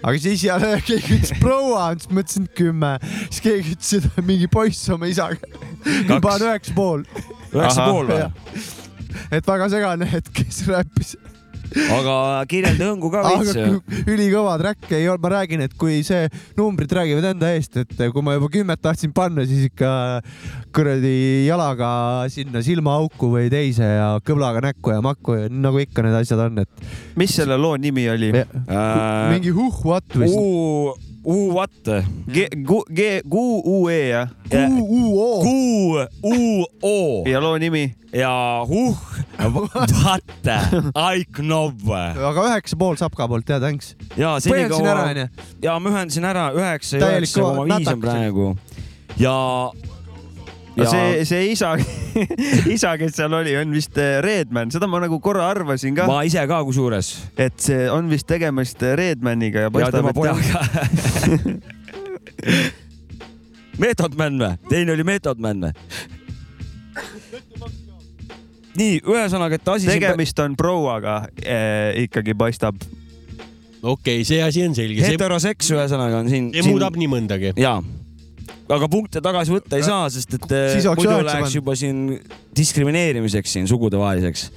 aga 0.01 0.13
siis 0.21 0.45
jälle 0.45 0.75
keegi 0.87 1.17
ütles 1.17 1.33
proua, 1.41 1.89
siis 1.97 2.13
mõtlesin 2.13 2.47
kümme, 2.57 2.93
siis 3.23 3.41
keegi 3.47 3.75
ütles, 3.75 3.93
et 3.99 4.23
mingi 4.25 4.47
poiss 4.51 4.89
oma 4.93 5.09
isaga. 5.11 5.41
panen 5.83 6.47
üheksa 6.51 6.77
pool. 6.77 7.05
üheksa 7.51 7.89
pool 7.89 8.13
või? 8.13 8.63
et 9.31 9.47
väga 9.47 9.69
segane, 9.73 10.07
et 10.17 10.33
kes 10.35 10.65
räppis. 10.69 11.15
Aga 11.71 12.15
kirjelda 12.51 12.89
hõngu 12.91 13.11
ka 13.13 13.23
veits. 13.25 13.53
aga 13.55 14.05
ülikõva 14.11 14.57
track 14.61 14.95
ei 14.97 15.07
olnud, 15.07 15.23
ma 15.23 15.33
räägin, 15.35 15.63
et 15.67 15.75
kui 15.79 16.01
see 16.07 16.27
numbrid 16.57 16.91
räägivad 16.97 17.29
enda 17.31 17.51
eest, 17.55 17.77
et 17.83 17.93
kui 18.11 18.25
ma 18.25 18.35
juba 18.37 18.49
kümmet 18.53 18.81
tahtsin 18.83 19.13
panna, 19.15 19.45
siis 19.47 19.69
ikka 19.69 19.91
kuradi 20.75 21.45
jalaga 21.47 21.91
sinna 22.31 22.63
silmaauku 22.65 23.31
või 23.35 23.51
teise 23.53 23.87
ja 23.87 24.09
kõblaga 24.25 24.63
näkku 24.67 24.95
ja 24.95 25.03
makku 25.05 25.37
ja 25.37 25.51
nagu 25.51 25.81
ikka 25.83 26.05
need 26.05 26.19
asjad 26.21 26.43
on, 26.47 26.63
et 26.65 26.91
mis 27.19 27.35
selle 27.35 27.59
loo 27.59 27.77
nimi 27.79 28.07
oli? 28.11 28.33
mingi 28.33 29.55
huh 29.55 29.85
what 29.85 30.19
vist. 30.19 31.09
U, 31.23 31.33
U 31.33 31.53
what? 31.53 31.71
G, 32.27 32.47
G, 32.93 33.21
Q, 33.29 33.35
U, 33.65 33.89
E 33.89 34.09
jah? 34.09 34.29
Q-U-O. 34.49 35.43
Q, 35.43 35.49
U, 36.23 36.65
O 36.81 37.23
ja 37.29 37.41
loo 37.41 37.57
nimi? 37.57 37.95
ja 38.13 38.65
huh, 38.67 38.97
what, 39.39 40.31
I 40.95 41.23
knob. 41.31 41.79
aga 41.87 42.43
üheksa 42.49 42.75
pool 42.79 42.97
Sapka 42.99 43.27
poolt 43.31 43.47
ja 43.49 43.59
thanks. 43.59 43.95
ja 44.17 44.33
onju. 44.35 45.27
ja 45.63 45.77
ma 45.79 45.93
ühendasin 45.93 46.27
ära 46.27 46.49
üheksa 46.57 46.99
ja 46.99 47.13
üheksa 47.13 47.45
koma 47.45 47.65
viis 47.69 47.87
on 47.87 48.01
praegu 48.03 48.49
ja. 49.21 49.37
Ja 50.77 50.85
see, 50.87 51.25
see 51.27 51.51
isa, 51.51 51.75
isa, 52.75 52.97
kes 52.99 53.15
seal 53.17 53.33
oli, 53.35 53.55
on 53.59 53.71
vist 53.75 53.97
äh, 53.99 54.21
Redman, 54.23 54.71
seda 54.73 54.87
ma 54.91 54.97
nagu 55.03 55.19
korra 55.23 55.43
arvasin 55.51 55.95
ka, 55.97 56.03
ma 56.09 56.17
ise 56.27 56.41
ka 56.47 56.57
kusjuures 56.67 57.07
et 57.41 57.55
see 57.61 57.89
on 57.91 58.09
vist 58.11 58.27
tegemist 58.29 58.79
Redmaniga 58.81 59.59
ja 59.65 59.67
ja 59.67 59.71
paistab, 59.73 59.95
tema 59.99 60.09
et 60.11 60.15
pojaga. 60.15 60.59
Method 63.81 64.13
Man 64.19 64.33
või? 64.39 64.53
teine 64.69 64.91
oli 64.95 65.03
Method 65.07 65.37
Man 65.43 65.57
või? 65.67 65.73
nii, 68.79 68.95
ühesõnaga, 69.03 69.53
et 69.59 69.67
asi. 69.73 69.85
tegemist 69.91 70.39
on 70.43 70.51
prouaga 70.59 71.15
eh, 71.43 72.03
ikkagi 72.05 72.31
paistab. 72.37 72.75
okei 73.81 74.21
okay,, 74.21 74.27
see 74.27 74.41
asi 74.43 74.63
on 74.65 74.75
selge. 74.77 75.03
see, 75.03 75.11
heteroseks 75.15 75.71
ühesõnaga 75.75 76.15
on 76.23 76.29
siin. 76.31 76.51
see 76.55 76.63
muudab 76.69 76.95
nii 76.99 77.09
mõndagi. 77.11 77.49
jaa, 77.59 77.79
aga 78.71 78.87
punkte 78.91 79.21
tagasi 79.23 79.53
võtta 79.53 79.79
ei 79.79 79.85
saa, 79.85 80.07
sest 80.11 80.37
et 80.37 80.53
eh, 80.55 80.77
muidu 80.95 81.17
läheks 81.27 81.55
juba 81.57 81.75
siin 81.79 82.05
diskrimineerimiseks 82.57 83.57
siin 83.57 83.67
sugudevaheliseks. 83.69 84.49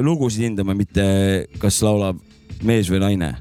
lugusid 0.00 0.46
hindama, 0.46 0.72
mitte 0.72 1.04
kas 1.60 1.82
laulab 1.84 2.16
mees 2.64 2.88
või 2.88 3.02
naine. 3.02 3.34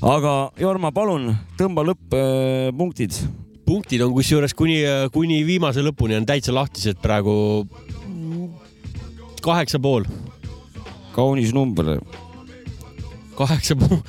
aga 0.00 0.50
Jorma, 0.60 0.92
palun 0.92 1.34
tõmba 1.58 1.84
lõpp-punktid. 1.90 3.18
punktid 3.64 4.02
on 4.04 4.12
kusjuures 4.12 4.54
kuni, 4.54 4.82
kuni 5.12 5.42
viimase 5.44 5.84
lõpuni 5.84 6.16
on 6.16 6.26
täitsa 6.26 6.54
lahtised 6.54 7.00
praegu. 7.02 7.66
kaheksa 9.42 9.78
pool, 9.78 10.04
kaunis 11.12 11.52
number. 11.52 12.00
kaheksa 13.36 13.76
pool, 13.76 14.00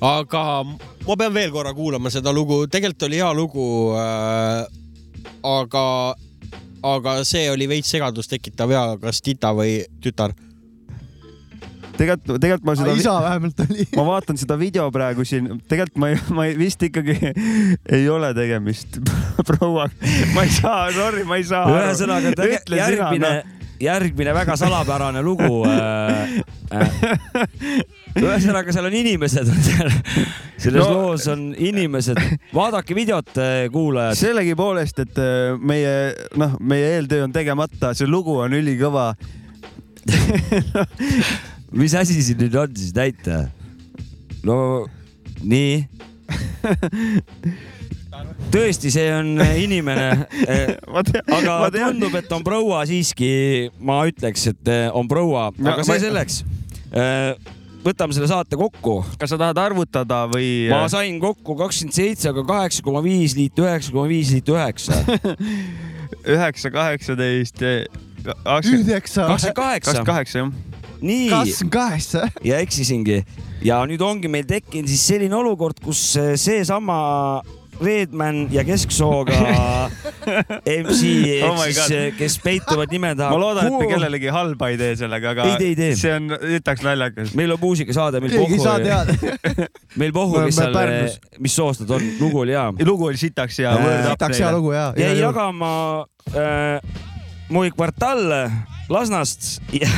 aga 0.00 0.64
ma 1.06 1.16
pean 1.16 1.34
veel 1.34 1.50
korra 1.50 1.72
kuulama 1.74 2.10
seda 2.10 2.32
lugu, 2.32 2.66
tegelikult 2.66 3.08
oli 3.08 3.16
hea 3.16 3.32
lugu 3.32 3.66
äh,. 3.96 4.81
aga, 5.42 5.84
aga 6.82 7.18
see 7.28 7.50
oli 7.52 7.68
veits 7.70 7.92
segadust 7.94 8.32
tekitav 8.32 8.72
ja 8.72 8.86
kas 9.02 9.22
tita 9.24 9.52
või 9.56 9.82
tütar. 10.02 10.34
tegelikult, 11.96 12.40
tegelikult 12.40 12.66
ma 12.66 12.76
seda, 12.78 12.96
isa 12.98 13.14
vähemalt 13.22 13.64
oli. 13.66 13.86
ma 13.98 14.06
vaatan 14.08 14.40
seda 14.40 14.58
video 14.60 14.90
praegu 14.94 15.26
siin, 15.28 15.50
tegelikult 15.68 16.02
ma 16.02 16.12
ei, 16.12 16.20
ma 16.34 16.46
ei, 16.48 16.58
vist 16.58 16.82
ikkagi 16.82 17.18
ei 17.98 18.06
ole 18.10 18.32
tegemist 18.38 19.00
prouaga, 19.48 19.92
ma 20.34 20.46
ei 20.46 20.54
saa, 20.60 20.86
sorry, 20.94 21.26
ma 21.28 21.40
ei 21.40 21.48
saa. 21.48 21.66
ühesõnaga, 21.72 22.34
järgmine, 22.76 23.34
järgmine 23.82 24.34
väga 24.34 24.56
salapärane 24.60 25.22
lugu 25.24 25.62
äh,. 25.66 26.40
Äh, 26.72 26.88
ühesõnaga, 28.16 28.72
seal 28.72 28.86
on 28.88 28.94
inimesed 28.96 29.50
selles 30.62 30.78
No- 30.78 30.88
loos 30.94 31.26
on 31.28 31.50
inimesed, 31.58 32.16
vaadake 32.54 32.94
videot, 32.96 33.28
kuulajad. 33.74 34.16
sellegipoolest, 34.16 35.02
et 35.04 35.18
äh, 35.20 35.58
meie, 35.58 35.92
noh, 36.38 36.54
meie 36.60 36.94
eeltöö 36.96 37.26
on 37.26 37.34
tegemata, 37.34 37.92
see 37.98 38.08
lugu 38.08 38.38
on 38.44 38.54
ülikõva. 38.56 39.10
mis 41.82 41.94
asi 41.94 42.22
siin 42.22 42.40
nüüd 42.42 42.56
on 42.58 42.72
siis 42.76 42.94
näita? 42.96 43.44
no 44.46 44.56
nii, 45.42 45.84
tõesti, 48.52 48.90
see 48.92 49.08
on 49.14 49.32
inimene, 49.40 50.08
aga 50.98 51.56
ma 51.64 51.70
tean. 51.72 51.94
tundub, 51.94 52.14
et 52.20 52.32
on 52.36 52.44
proua 52.46 52.82
siiski, 52.88 53.32
ma 53.80 54.02
ütleks, 54.10 54.46
et 54.52 54.70
eh, 54.72 54.86
on 54.92 55.08
proua, 55.10 55.48
No 55.56 55.72
aga 55.72 55.82
ma- 55.84 55.88
see 55.88 56.02
selleks. 56.04 56.42
võtame 57.82 58.14
selle 58.14 58.28
saate 58.30 58.58
kokku. 58.60 58.98
kas 59.18 59.32
sa 59.32 59.38
tahad 59.40 59.58
arvutada 59.62 60.24
või? 60.30 60.68
ma 60.70 60.84
sain 60.92 61.16
kokku 61.22 61.56
kakskümmend 61.58 61.96
seitse, 61.96 62.28
aga 62.32 62.44
kaheksa 62.48 62.84
koma 62.84 63.02
viis 63.04 63.36
liitu 63.38 63.64
üheksa 63.66 63.94
koma 63.94 64.08
viis 64.10 64.32
liitu 64.34 64.56
üheksa. 64.58 65.00
üheksa, 66.34 66.70
kaheksateist. 66.74 67.62
Üheksa. 67.64 68.36
kakskümmend 68.44 68.92
kaheksa. 68.92 69.26
kakskümmend 69.32 70.06
kaheksa, 70.12 70.38
jah. 70.44 70.52
nii. 71.00 71.24
kakskümmend 71.32 71.72
kaheksa. 71.78 72.28
ja 72.52 72.60
eksisingi 72.62 73.22
ja 73.62 73.80
nüüd 73.86 74.02
ongi 74.02 74.26
meil 74.30 74.46
tekkinud 74.46 74.90
siis 74.90 75.02
selline 75.06 75.36
olukord, 75.38 75.78
kus 75.82 76.00
seesama 76.42 77.42
Redman 77.80 78.46
ja 78.52 78.64
kesksooga 78.66 79.38
MC 80.82 81.02
ehk 81.38 81.46
Oh 81.48 81.60
siis 81.64 81.80
eh,, 81.90 82.08
kes 82.16 82.36
peituvad 82.42 82.92
nime 82.92 83.14
taha. 83.18 83.32
ma 83.34 83.40
loodan, 83.40 83.68
et 83.70 83.78
me 83.80 83.88
kellelegi 83.90 84.32
halba 84.34 84.68
ei 84.72 84.78
tee 84.80 84.96
sellega, 85.00 85.32
aga 85.34 85.46
Ei 85.50 85.56
tee, 85.58 85.70
ei 85.72 85.78
tee. 85.78 85.94
see 85.98 86.12
on, 86.14 86.28
ütleks 86.58 86.84
naljakas. 86.86 87.34
meil 87.38 87.54
on 87.56 87.62
muusikasaade, 87.62 88.20
meil 88.24 88.34
keegi 88.36 88.58
ei 88.58 88.62
saa 88.62 88.78
pohhu, 88.78 88.88
teada. 88.88 89.68
meil 90.00 90.12
pohhu, 90.16 90.38
oleme 90.40 90.54
seal 90.54 90.76
Pärnus., 90.76 91.16
mis 91.42 91.56
soost 91.56 91.84
nad 91.84 91.96
on, 91.98 92.10
lugu 92.20 92.44
oli 92.44 92.56
hea. 92.56 92.66
lugu 92.88 93.08
oli 93.10 93.20
sitaks 93.20 93.62
ja 93.62 93.76
word 93.78 94.04
up 94.04 94.16
sitaks 94.16 94.42
hea 94.44 94.52
lugu 94.54 94.76
ja. 94.76 94.90
jäi 94.98 95.16
jagama 95.20 95.72
äh, 96.34 96.78
Mui 97.52 97.68
kvartal 97.74 98.22
Lasnast 98.92 99.62
ja 99.72 99.88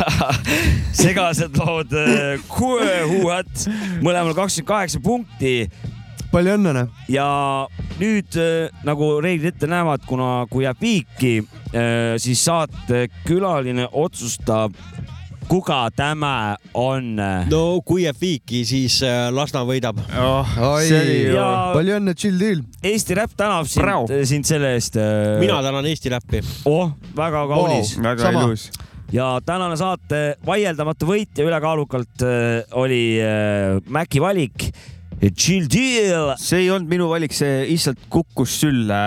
segased 1.02 1.56
lood 1.58 1.92
äh, 1.98 2.38
Kuehuat, 2.50 3.66
mõlemal 4.04 4.34
kakskümmend 4.36 4.68
kaheksa 4.70 5.02
punkti 5.04 5.54
palju 6.34 6.58
õnne, 6.58 6.74
noh. 6.74 7.02
ja 7.10 7.28
nüüd 8.00 8.38
äh, 8.40 8.84
nagu 8.86 9.14
reeglid 9.22 9.54
ette 9.54 9.70
näevad, 9.70 10.04
kuna 10.08 10.44
kui 10.50 10.66
jääb 10.66 10.80
viiki, 10.82 11.34
siis 12.22 12.44
saatekülaline 12.46 13.88
otsustab, 13.98 14.76
kuga 15.48 15.88
tämä 15.96 16.56
on. 16.74 17.16
no 17.50 17.80
kui 17.84 18.04
jääb 18.04 18.18
viiki, 18.20 18.64
siis 18.68 19.00
äh, 19.06 19.28
Lasna 19.34 19.64
võidab. 19.68 20.00
oh,. 20.18 20.56
Ja- 20.88 21.74
palju 21.74 21.98
õnne, 21.98 22.14
chill 22.18 22.40
deal. 22.40 22.64
Eesti 22.82 23.18
Räpp 23.18 23.36
tänab 23.36 23.68
sind, 23.68 24.14
sind 24.28 24.48
selle 24.48 24.74
eest. 24.78 24.98
mina 25.40 25.60
tänan 25.62 25.86
Eesti 25.90 26.12
Räppi. 26.12 26.42
oh, 26.70 26.94
väga 27.16 27.46
kaunis 27.50 27.96
wow.. 27.98 28.08
väga 28.08 28.26
Sama. 28.28 28.48
ilus. 28.48 28.70
ja 29.12 29.28
tänane 29.46 29.76
saate 29.76 30.22
vaieldamatu 30.46 31.08
võitja 31.08 31.46
ülekaalukalt 31.46 32.26
äh, 32.26 32.76
oli 32.80 33.04
äh, 33.22 33.78
Maci 33.88 34.22
valik. 34.22 34.68
Chill 35.36 35.66
deal. 35.70 36.34
see 36.36 36.64
ei 36.64 36.70
olnud 36.74 36.90
minu 36.90 37.08
valik, 37.08 37.32
see 37.32 37.64
lihtsalt 37.70 38.08
kukkus 38.12 38.58
sülle 38.64 38.98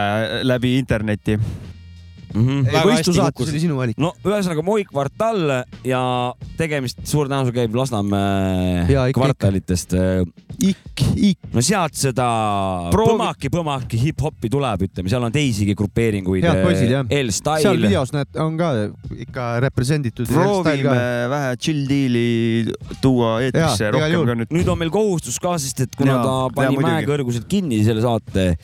läbi 0.48 0.78
interneti. 0.80 1.38
Mm 2.38 2.46
-hmm. 2.48 2.88
Võistlusaates 2.88 3.52
oli 3.52 3.62
sinu 3.62 3.78
valik. 3.78 3.98
no 3.98 4.14
ühesõnaga 4.26 4.64
Moi 4.66 4.86
kvartal 4.88 5.64
ja 5.88 6.02
tegemist 6.58 7.00
suure 7.08 7.30
tõenäosusega 7.32 7.64
käib 7.64 7.76
Lasnamäe 7.76 8.86
Jaa, 8.92 9.08
ikka, 9.10 9.22
kvartalitest. 9.22 9.96
ikk, 10.62 11.04
ikk. 11.16 11.40
no 11.54 11.64
sealt 11.66 11.98
seda 11.98 12.28
Proovi- 12.94 13.16
põmaki-põmaki 13.16 14.00
hip-hopi 14.02 14.52
tuleb, 14.54 14.86
ütleme, 14.90 15.10
seal 15.10 15.24
on 15.24 15.34
teisigi 15.34 15.76
grupeeringuid. 15.78 16.46
Head 16.46 16.64
poisid, 16.64 16.94
jah. 16.94 17.06
seal 17.62 17.82
videos 17.82 18.14
näed, 18.14 18.30
on 18.44 18.58
ka 18.60 18.72
ikka 19.28 19.48
represenditud. 19.66 20.30
proovime 20.30 21.28
vähe 21.34 21.58
chill 21.58 21.88
deal'i 21.90 22.74
tuua 23.02 23.42
eetrisse 23.42 23.92
rohkem 23.92 24.26
ka 24.26 24.38
nüüd. 24.44 24.56
nüüd 24.60 24.72
on 24.72 24.78
meil 24.78 24.94
kohustus 24.94 25.40
ka, 25.40 25.58
sest 25.58 25.86
et 25.88 25.96
kuna 25.98 26.18
Jaa, 26.18 26.24
ta 26.24 26.56
pani 26.62 26.78
mäekõrguselt 26.78 27.48
kinni 27.50 27.84
selle 27.88 28.02
saate, 28.06 28.58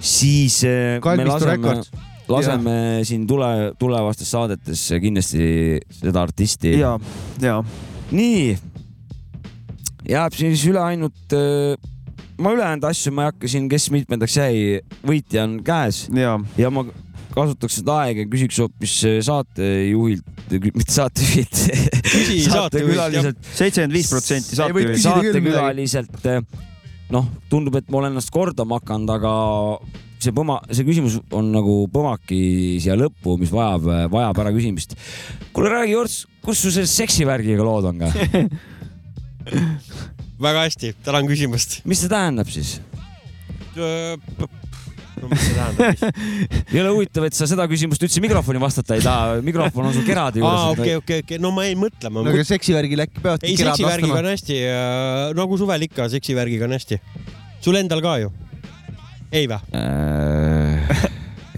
siis 0.00 0.62
me 0.64 1.00
Kalmistu 1.00 2.08
laseme 2.30 2.60
laseme 2.60 3.04
siin 3.06 3.26
tule, 3.28 3.50
tulevastes 3.78 4.30
saadetes 4.30 4.86
kindlasti 5.02 5.80
seda 6.00 6.22
artisti. 6.22 6.76
ja, 6.78 6.96
ja 7.42 7.60
nii, 8.14 8.56
jääb 10.10 10.36
siis 10.38 10.64
üle 10.70 10.82
ainult, 10.82 11.36
ma 12.40 12.56
ülejäänud 12.56 12.88
asju 12.90 13.12
ma 13.14 13.26
ei 13.26 13.32
hakka 13.32 13.52
siin, 13.52 13.68
kes 13.70 13.90
mitmendaks 13.94 14.36
jäi, 14.40 14.80
võitja 15.06 15.46
on 15.46 15.60
käes. 15.64 16.08
Ja 16.16 16.38
ja 16.58 16.72
ma 16.74 16.86
kasutaks 17.30 17.78
seda 17.80 18.00
aega 18.04 18.24
ja 18.24 18.30
küsiks 18.30 18.58
hoopis 18.58 18.96
saatejuhilt, 19.26 20.26
mitte 20.50 20.90
saatejuhilt, 20.90 21.60
saatekülaliselt, 22.56 23.38
seitsekümmend 23.54 23.94
viis 23.94 24.10
protsenti 24.10 24.58
midagi. 24.58 25.02
saatekülaliselt 25.04 26.30
noh, 27.14 27.26
tundub, 27.50 27.78
et 27.78 27.90
ma 27.90 28.00
olen 28.00 28.14
ennast 28.14 28.32
kordama 28.34 28.80
hakanud, 28.80 29.12
aga 29.14 29.32
see 30.24 30.34
põma, 30.36 30.58
see 30.70 30.86
küsimus 30.86 31.18
on 31.36 31.50
nagu 31.54 31.74
põmaki 31.92 32.40
siia 32.82 32.96
lõppu, 32.98 33.36
mis 33.40 33.52
vajab, 33.54 33.88
vajab 34.12 34.42
ära 34.44 34.52
küsimist. 34.54 34.96
kuule, 35.56 35.72
räägi, 35.72 35.96
Jorts, 35.96 36.16
kus 36.44 36.62
sul 36.64 36.74
selle 36.74 36.90
seksivärgiga 36.90 37.66
lood 37.66 37.90
on 37.90 38.04
ka? 38.04 38.08
väga 40.46 40.66
hästi, 40.66 40.94
tänan 41.04 41.28
küsimast. 41.28 41.80
mis 41.88 42.02
see 42.02 42.12
tähendab 42.12 42.48
siis? 42.52 42.78
no 43.76 45.28
mis 45.30 45.44
see 45.44 45.56
tähendab? 45.56 45.80
ei 46.72 46.82
ole 46.82 46.92
huvitav, 46.94 47.26
et 47.28 47.36
sa 47.36 47.48
seda 47.50 47.66
küsimust 47.70 48.04
üldse 48.06 48.22
mikrofoni 48.24 48.62
vastata 48.62 48.98
ei 48.98 49.04
taha, 49.04 49.40
mikrofon 49.46 49.90
on 49.90 49.96
sul 49.96 50.06
kerade 50.08 50.42
juures 50.42 50.66
aa, 50.66 50.74
okei, 50.74 50.94
okei, 51.00 51.24
okei, 51.24 51.40
no 51.42 51.52
ma 51.56 51.66
jäin 51.68 51.80
mõtlema. 51.80 52.24
no 52.24 52.32
aga 52.32 52.46
seksivärgil 52.52 53.00
äkki 53.06 53.24
peavadki 53.24 53.50
ei, 53.50 53.58
kirad 53.60 53.76
seksivärgiga 53.76 54.12
vastama 54.12 54.24
on. 54.24 54.30
hästi, 54.34 54.54
nagu 55.40 55.52
suvel 55.60 55.88
ikka, 55.88 56.08
seksivärgiga 56.16 56.68
on 56.68 56.76
hästi. 56.78 57.00
sul 57.64 57.80
endal 57.80 58.00
ka 58.04 58.16
ju? 58.24 58.32
Ei 59.32 59.48
vä? 59.48 59.60
Äh, 59.74 61.02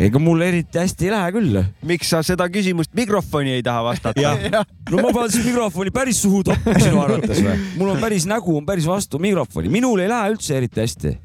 ega 0.06 0.20
mul 0.20 0.44
eriti 0.44 0.78
hästi 0.78 1.08
ei 1.08 1.12
lähe 1.14 1.32
küll. 1.36 1.58
miks 1.88 2.12
sa 2.12 2.22
seda 2.26 2.48
küsimust 2.52 2.92
mikrofoni 2.96 3.56
ei 3.56 3.62
taha 3.64 3.84
vastata? 3.86 4.36
no 4.92 5.02
ma 5.02 5.12
pean 5.14 5.32
siis 5.32 5.46
mikrofoni 5.46 5.92
päris 5.94 6.22
suhu 6.22 6.42
toppima 6.46 6.80
sinu 6.82 7.00
arvates 7.04 7.42
või? 7.44 7.58
mul 7.80 7.94
on 7.94 8.00
päris 8.02 8.26
nägu 8.28 8.56
on 8.58 8.66
päris 8.68 8.88
vastu 8.88 9.20
mikrofoni, 9.22 9.72
minul 9.72 10.04
ei 10.04 10.10
lähe 10.12 10.34
üldse 10.34 10.56
eriti 10.60 10.84
hästi. 10.84 11.16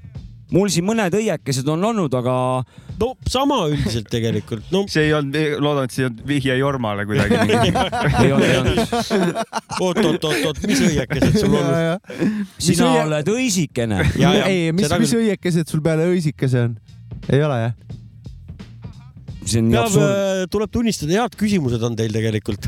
Mul 0.55 0.69
siin 0.71 0.85
mõned 0.87 1.15
õiekesed 1.17 1.67
on 1.71 1.83
olnud, 1.89 2.13
aga 2.17 2.35
no 3.01 3.09
sama 3.29 3.59
üldiselt 3.71 4.07
tegelikult, 4.11 4.65
no 4.73 4.83
see 4.91 5.07
ei 5.09 5.13
olnud, 5.17 5.37
loodan, 5.63 5.87
et 5.89 5.95
see 5.95 6.05
ei 6.05 6.09
olnud 6.09 6.23
vihje 6.31 6.57
Jormale 6.59 7.05
kuidagi. 7.09 7.39
ei 8.23 8.33
olnud, 8.35 8.47
ei 8.47 8.59
olnud. 8.61 8.81
oot, 9.81 10.01
oot, 10.03 10.29
oot, 10.29 10.41
oot, 10.51 10.63
mis 10.69 10.83
õiekesed 10.87 11.39
sul 11.41 11.57
on? 11.59 11.71
sina 12.63 12.91
oled 13.03 13.33
õisikene. 13.35 14.01
Ei, 14.47 14.71
mis, 14.75 14.91
mis 15.03 15.15
õiekesed 15.19 15.69
sul 15.71 15.83
peale 15.85 16.07
õisikese 16.13 16.67
on? 16.69 16.77
ei 17.27 17.43
ole 17.43 17.61
jah? 17.65 17.77
peab 19.47 19.85
absurd., 19.85 20.51
tuleb 20.51 20.73
tunnistada, 20.73 21.21
head 21.21 21.39
küsimused 21.39 21.83
on 21.83 21.95
teil 21.99 22.13
tegelikult. 22.15 22.67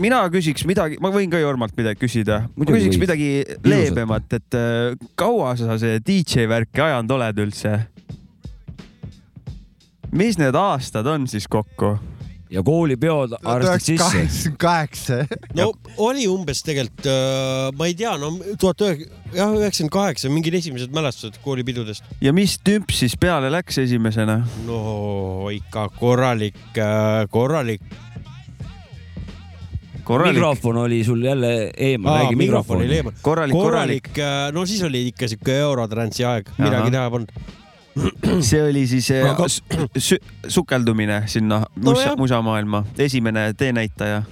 Mina 0.00 0.20
küsiks 0.32 0.64
midagi, 0.68 0.98
ma 1.02 1.12
võin 1.14 1.30
ka 1.32 1.40
Jormalt 1.40 1.76
midagi 1.78 2.00
küsida. 2.00 2.42
ma 2.56 2.68
küsiks 2.68 2.96
võid. 2.96 3.04
midagi 3.04 3.30
leebemat, 3.66 4.38
et 4.40 4.58
äh, 4.58 5.08
kaua 5.18 5.54
sa 5.60 5.78
see 5.80 6.00
DJ 6.04 6.48
värki 6.50 6.84
ajanud 6.86 7.18
oled 7.18 7.42
üldse? 7.46 7.74
mis 10.10 10.40
need 10.40 10.56
aastad 10.58 11.06
on 11.06 11.28
siis 11.30 11.46
kokku? 11.50 11.98
ja 12.50 12.62
koolipeod 12.66 13.36
arvestad 13.44 13.84
sisse. 13.84 14.02
kaheksakümmend 14.02 14.58
kaheksa. 14.58 15.18
no 15.54 15.72
oli 16.02 16.26
umbes 16.28 16.64
tegelikult, 16.66 17.06
ma 17.78 17.86
ei 17.86 17.94
tea, 17.94 18.16
no 18.18 18.32
tuhat 18.58 18.82
üheksa, 18.86 19.20
jah, 19.36 19.54
üheksakümmend 19.54 19.94
kaheksa, 19.94 20.32
mingid 20.34 20.58
esimesed 20.58 20.94
mälestused 20.94 21.38
koolipidudest. 21.44 22.10
ja 22.20 22.34
mis 22.34 22.58
tümp 22.66 22.90
siis 22.94 23.14
peale 23.20 23.52
läks 23.54 23.78
esimesena? 23.84 24.40
no 24.66 25.50
ikka 25.54 25.88
korralik, 26.00 26.58
korralik. 27.30 27.84
korralik, 30.04 30.34
mikrofon 30.38 30.76
oli 30.84 31.00
sul 31.04 31.22
jälle 31.24 31.70
eemal, 31.76 32.18
räägi 32.24 32.36
mikrofoni. 32.36 32.88
korralik, 32.88 33.22
korralik. 33.22 33.54
korralik, 33.56 34.10
no 34.52 34.66
siis 34.66 34.82
oli 34.82 35.06
ikka 35.10 35.28
siuke 35.28 35.58
Eurodantsi 35.60 36.24
aeg, 36.24 36.50
midagi 36.58 36.90
teha 36.90 37.10
polnud. 37.10 37.32
see 38.46 38.62
oli 38.62 38.86
siis 38.86 39.10
äh, 39.10 39.26
Aga- 39.30 39.48
su- 39.48 39.88
su- 39.98 40.20
sukeldumine 40.48 41.22
sinna 41.26 41.64
musa, 41.74 42.10
jah. 42.10 42.16
musamaailma, 42.18 42.84
esimene 42.98 43.50
teenäitaja 43.58 44.22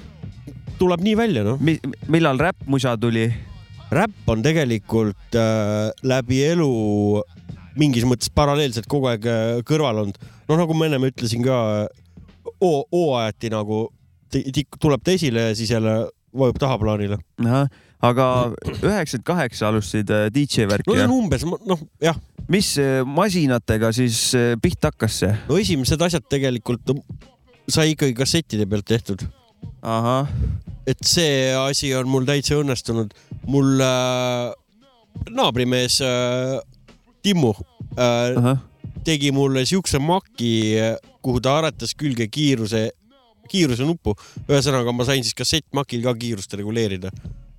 tuleb 0.79 1.03
nii 1.03 1.17
välja, 1.19 1.43
noh. 1.45 1.59
Mi,. 1.61 1.79
millal 2.09 2.39
räppmusa 2.39 2.97
tuli? 3.01 3.27
räpp 3.91 4.29
on 4.29 4.43
tegelikult 4.45 5.35
äh, 5.35 5.91
läbi 6.05 6.43
elu 6.45 6.71
mingis 7.79 8.05
mõttes 8.09 8.31
paralleelselt 8.35 8.87
kogu 8.91 9.09
aeg 9.11 9.27
äh, 9.27 9.61
kõrval 9.67 10.05
olnud. 10.05 10.19
noh, 10.49 10.57
nagu 10.61 10.75
ma 10.77 10.87
ennem 10.89 11.09
ütlesin 11.11 11.43
ka, 11.45 11.89
hooajati 12.63 13.51
nagu 13.53 13.89
ti- 14.31 14.47
tik- 14.55 14.79
tuleb 14.81 15.05
ta 15.05 15.15
esile 15.17 15.49
ja 15.51 15.55
siis 15.59 15.71
jälle 15.71 16.09
vajub 16.39 16.59
tahaplaanile. 16.61 17.19
aga 18.03 18.27
üheksakümmend 18.63 19.25
kaheksa 19.27 19.69
alustasid 19.69 20.11
äh, 20.15 20.29
DJ 20.35 20.69
värki 20.71 20.91
no 20.91 20.95
see 20.95 21.07
on? 21.09 21.15
umbes, 21.17 21.45
noh 21.67 21.81
jah, 22.03 22.19
mis 22.49 22.77
äh, 22.79 23.01
masinatega 23.05 23.91
siis 23.97 24.21
äh, 24.39 24.53
pihta 24.63 24.93
hakkas 24.93 25.19
see? 25.25 25.33
no 25.49 25.59
esimesed 25.59 26.05
asjad 26.07 26.29
tegelikult 26.31 26.95
sai 27.69 27.93
ikkagi 27.95 28.15
kassettide 28.17 28.69
pealt 28.71 28.87
tehtud. 28.89 29.25
et 30.87 31.03
see 31.05 31.51
asi 31.59 31.93
on 31.95 32.09
mul 32.09 32.29
täitsa 32.29 32.61
õnnestunud. 32.61 33.13
mul 33.47 33.83
äh, 33.83 34.53
naabrimees 35.35 36.01
äh, 36.05 36.59
Timmu 37.23 37.51
äh,, 37.99 38.39
ahah, 38.39 38.61
tegi 39.05 39.33
mulle 39.35 39.65
siukse 39.67 39.99
maki, 39.99 40.79
kuhu 41.25 41.41
ta 41.43 41.59
aretas 41.59 41.95
külge 41.99 42.29
kiiruse, 42.31 42.91
kiiruse 43.49 43.87
nuppu. 43.89 44.15
ühesõnaga, 44.49 44.95
ma 44.95 45.05
sain 45.09 45.25
siis 45.27 45.35
kassettmakil 45.39 46.03
ka 46.07 46.15
kiirust 46.15 46.55
reguleerida. 46.61 47.11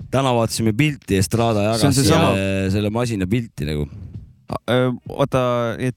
täna 0.09 0.31
vaatasime 0.33 0.73
pilti, 0.73 1.21
See 1.21 1.37
on 1.41 1.55
jagas 1.63 1.81
seesama- 1.95 2.33
selle, 2.33 2.71
selle 2.71 2.89
masina 2.89 3.27
pilti 3.27 3.65
nagu. 3.65 3.87
oota, 5.09 5.41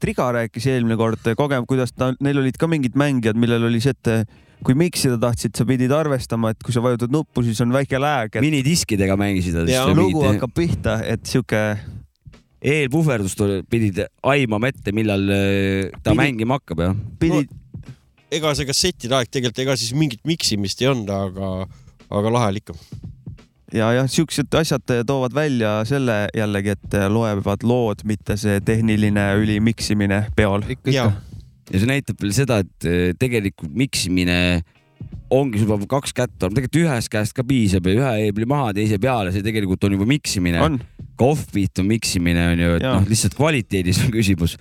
Triga 0.01 0.29
rääkis 0.37 0.67
eelmine 0.69 0.97
kord 1.01 1.23
kogemus, 1.37 1.67
kuidas 1.71 1.93
ta, 1.97 2.13
neil 2.21 2.39
olid 2.43 2.59
ka 2.61 2.69
mingid 2.69 2.97
mängijad, 2.99 3.39
millel 3.41 3.65
oli 3.65 3.81
see, 3.81 3.95
et 3.97 4.29
kui 4.63 4.77
miksida 4.79 5.17
tahtsid, 5.21 5.57
sa 5.59 5.65
pidid 5.67 5.91
arvestama, 5.95 6.53
et 6.53 6.61
kui 6.63 6.75
sa 6.75 6.83
vajutad 6.85 7.13
nuppu, 7.13 7.43
siis 7.47 7.61
on 7.65 7.73
väike 7.75 7.99
lääg. 7.99 8.39
minidiskidega 8.45 9.17
mängisid 9.19 9.57
ja 9.69 9.87
lugu 9.91 10.23
hakkab 10.27 10.55
pihta, 10.55 11.01
et 11.07 11.25
sihuke. 11.27 11.63
eelpuhverdust 12.63 13.41
pidid 13.71 14.05
aimama 14.23 14.69
ette, 14.71 14.93
millal 14.95 15.25
äh, 15.35 15.91
ta 16.03 16.13
Pidi- 16.13 16.21
mängima 16.21 16.61
hakkab 16.61 16.85
jah. 16.85 16.95
pidid 17.19 17.51
no,. 17.51 17.59
Ega 18.33 18.53
see 18.57 18.69
kassettide 18.69 19.17
aeg 19.19 19.31
tegelikult, 19.31 19.65
ega 19.65 19.79
siis 19.79 19.97
mingit 19.97 20.23
miksimist 20.29 20.83
ei 20.83 20.91
olnud, 20.93 21.11
aga, 21.13 21.51
aga 22.13 22.37
lahe 22.37 22.53
oli 22.53 22.63
ikka. 22.63 22.77
ja, 23.73 23.91
jah, 23.99 24.09
siuksed 24.11 24.53
asjad 24.61 24.95
toovad 25.09 25.35
välja 25.37 25.81
selle 25.89 26.25
jällegi, 26.37 26.77
et 26.77 26.99
loevad 27.13 27.67
lood, 27.67 28.07
mitte 28.09 28.39
see 28.41 28.61
tehniline 28.65 29.33
ülimiksimine 29.41 30.25
peol. 30.37 30.65
ja 30.93 31.11
see 31.73 31.89
näitab 31.89 32.21
veel 32.21 32.35
seda, 32.37 32.63
et 32.65 32.89
eh, 32.89 33.11
tegelikult 33.19 33.75
miksimine 33.85 34.39
ongi 35.33 35.61
sul 35.61 35.71
peab 35.71 35.87
kaks 35.91 36.15
kätt 36.17 36.37
olema, 36.43 36.59
tegelikult 36.59 36.81
ühest 36.83 37.11
käest 37.13 37.35
ka 37.37 37.45
piisab 37.47 37.89
ja 37.89 37.95
ühe 37.97 38.13
eebli 38.29 38.47
maha, 38.49 38.73
teise 38.77 38.99
peale, 39.03 39.33
see 39.35 39.45
tegelikult 39.45 39.85
on 39.89 39.97
juba 39.97 40.09
miksimine. 40.09 40.61
ka 41.19 41.29
off-beat 41.29 41.81
on 41.83 41.89
miksimine 41.89 42.47
on 42.53 42.63
ju, 42.63 42.77
et 42.79 42.87
noh, 42.87 43.09
lihtsalt 43.09 43.37
kvaliteedis 43.39 44.03
on 44.05 44.13
küsimus. 44.15 44.57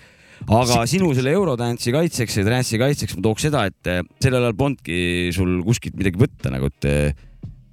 Aga 0.50 0.82
sinu 0.90 1.12
selle 1.18 1.34
Eurodantsi 1.36 1.94
kaitseks 1.94 2.40
ja 2.40 2.46
trance'i 2.48 2.80
kaitseks 2.82 3.18
ma 3.18 3.26
tooks 3.28 3.48
seda, 3.48 3.66
et 3.70 3.90
eh, 3.92 4.04
sellel 4.24 4.48
ajal 4.48 4.58
polnudki 4.58 5.32
sul 5.36 5.60
kuskilt 5.66 5.98
midagi 6.00 6.22
võtta 6.22 6.54
nagu, 6.54 6.72
et 6.72 6.90
eh, 6.90 7.26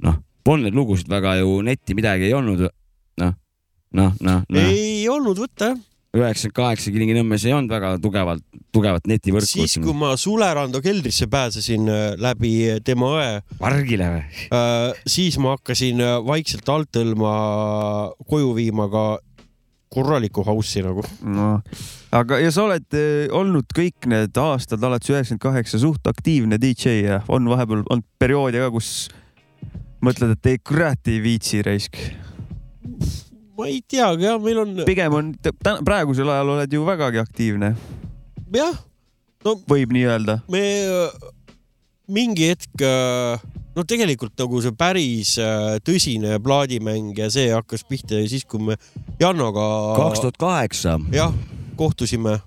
noh, 0.04 0.18
polnud 0.46 0.68
neid 0.68 0.78
lugusid 0.78 1.10
väga 1.10 1.38
ju 1.40 1.60
netti 1.66 1.96
midagi 1.98 2.28
ei 2.28 2.36
olnud. 2.36 2.66
noh, 3.22 3.36
noh, 3.96 4.16
noh, 4.20 4.42
noh. 4.44 4.64
ei 4.64 5.06
olnud 5.10 5.40
võtta 5.40 5.72
jah. 5.72 5.84
üheksakümmend 6.18 6.56
kaheksa 6.56 6.92
Kilingi-Nõmmes 6.92 7.44
ei 7.48 7.54
olnud 7.56 7.72
väga 7.72 7.94
tugevalt, 8.02 8.44
tugevat 8.74 9.08
netivõrku. 9.10 9.48
siis, 9.48 9.78
kui 9.80 9.96
ma 9.96 10.14
Sulerando 10.20 10.82
keldrisse 10.84 11.28
pääsesin 11.30 11.88
äh, 11.88 12.04
läbi 12.20 12.52
tema 12.84 13.14
õe. 13.16 13.30
Vargile 13.60 14.12
või? 14.12 14.26
siis 15.08 15.40
ma 15.40 15.56
hakkasin 15.56 16.04
vaikselt 16.28 16.68
alt 16.72 17.00
hõlma 17.00 17.32
koju 18.28 18.52
viima 18.60 18.88
ka 18.92 19.06
korralikku 19.92 20.44
house'i 20.46 20.82
nagu. 20.84 21.04
no 21.24 21.48
aga, 22.14 22.38
ja 22.42 22.50
sa 22.54 22.64
oled 22.66 22.96
eh, 22.96 23.28
olnud 23.34 23.70
kõik 23.76 24.08
need 24.10 24.36
aastad 24.40 24.84
alates 24.84 25.10
üheksakümmend 25.12 25.44
kaheksa 25.44 25.80
suht 25.82 26.10
aktiivne 26.10 26.60
DJ 26.60 27.00
ja 27.04 27.22
on 27.28 27.48
vahepeal 27.50 27.84
olnud 27.86 28.06
perioode 28.20 28.62
ka, 28.62 28.70
kus 28.74 29.08
mõtled, 30.04 30.36
et 30.36 30.50
ei 30.52 30.60
kurat 30.62 31.10
ei 31.10 31.22
viitsi 31.22 31.62
raisk. 31.66 31.98
ma 33.58 33.70
ei 33.70 33.80
teagi 33.82 34.28
jah, 34.28 34.38
meil 34.42 34.62
on. 34.64 34.76
pigem 34.88 35.16
on, 35.18 35.32
praegusel 35.84 36.30
ajal 36.34 36.54
oled 36.56 36.76
ju 36.78 36.84
vägagi 36.86 37.22
aktiivne. 37.22 37.74
jah, 38.54 38.78
no 39.44 39.58
võib 39.68 39.96
nii 39.96 40.06
öelda. 40.12 40.40
me 40.52 40.62
mingi 42.08 42.48
hetk, 42.50 42.82
no 43.76 43.84
tegelikult 43.86 44.34
nagu 44.40 44.60
see 44.64 44.74
päris 44.76 45.34
äh, 45.42 45.76
tõsine 45.84 46.38
plaadimäng 46.42 47.16
ja 47.18 47.28
see 47.32 47.50
hakkas 47.52 47.84
pihta 47.88 48.20
siis, 48.28 48.46
kui 48.48 48.62
me 48.70 48.78
Jannoga. 49.20 49.68
kaks 49.98 50.24
tuhat 50.24 50.40
kaheksa. 50.40 50.98
jah, 51.14 51.34
kohtusime. 51.76 52.38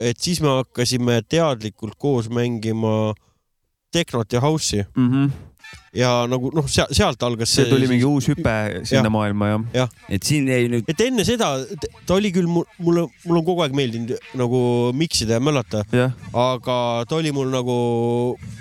et 0.00 0.18
siis 0.18 0.40
me 0.40 0.60
hakkasime 0.60 1.20
teadlikult 1.28 1.98
koos 1.98 2.28
mängima 2.28 3.14
Tehnot 3.90 4.32
ja 4.32 4.40
House'i 4.40 4.84
mm. 4.96 5.08
-hmm. 5.10 5.30
Ja 5.96 6.10
nagu 6.30 6.52
noh, 6.54 6.66
sealt 6.70 7.22
algas 7.26 7.50
see 7.56 7.64
tuli 7.66 7.88
mingi 7.90 8.06
uus 8.06 8.28
hüpe 8.30 8.52
sinna 8.86 9.08
Jah. 9.08 9.10
maailma 9.10 9.48
jah. 9.50 9.64
jah, 9.74 9.88
et 10.08 10.22
siin 10.26 10.46
jäi 10.46 10.68
nüüd. 10.70 10.84
et 10.92 11.00
enne 11.02 11.24
seda 11.26 11.48
ta 12.06 12.14
oli 12.14 12.30
küll 12.34 12.46
mul, 12.46 12.66
mulle, 12.78 13.08
mul 13.26 13.40
on 13.40 13.46
kogu 13.48 13.64
aeg 13.64 13.74
meeldinud 13.74 14.14
nagu 14.38 14.60
miksida 14.94 15.38
ja 15.38 15.42
möllata, 15.42 15.82
aga 16.30 16.76
ta 17.10 17.18
oli 17.18 17.32
mul 17.34 17.50
nagu 17.50 17.74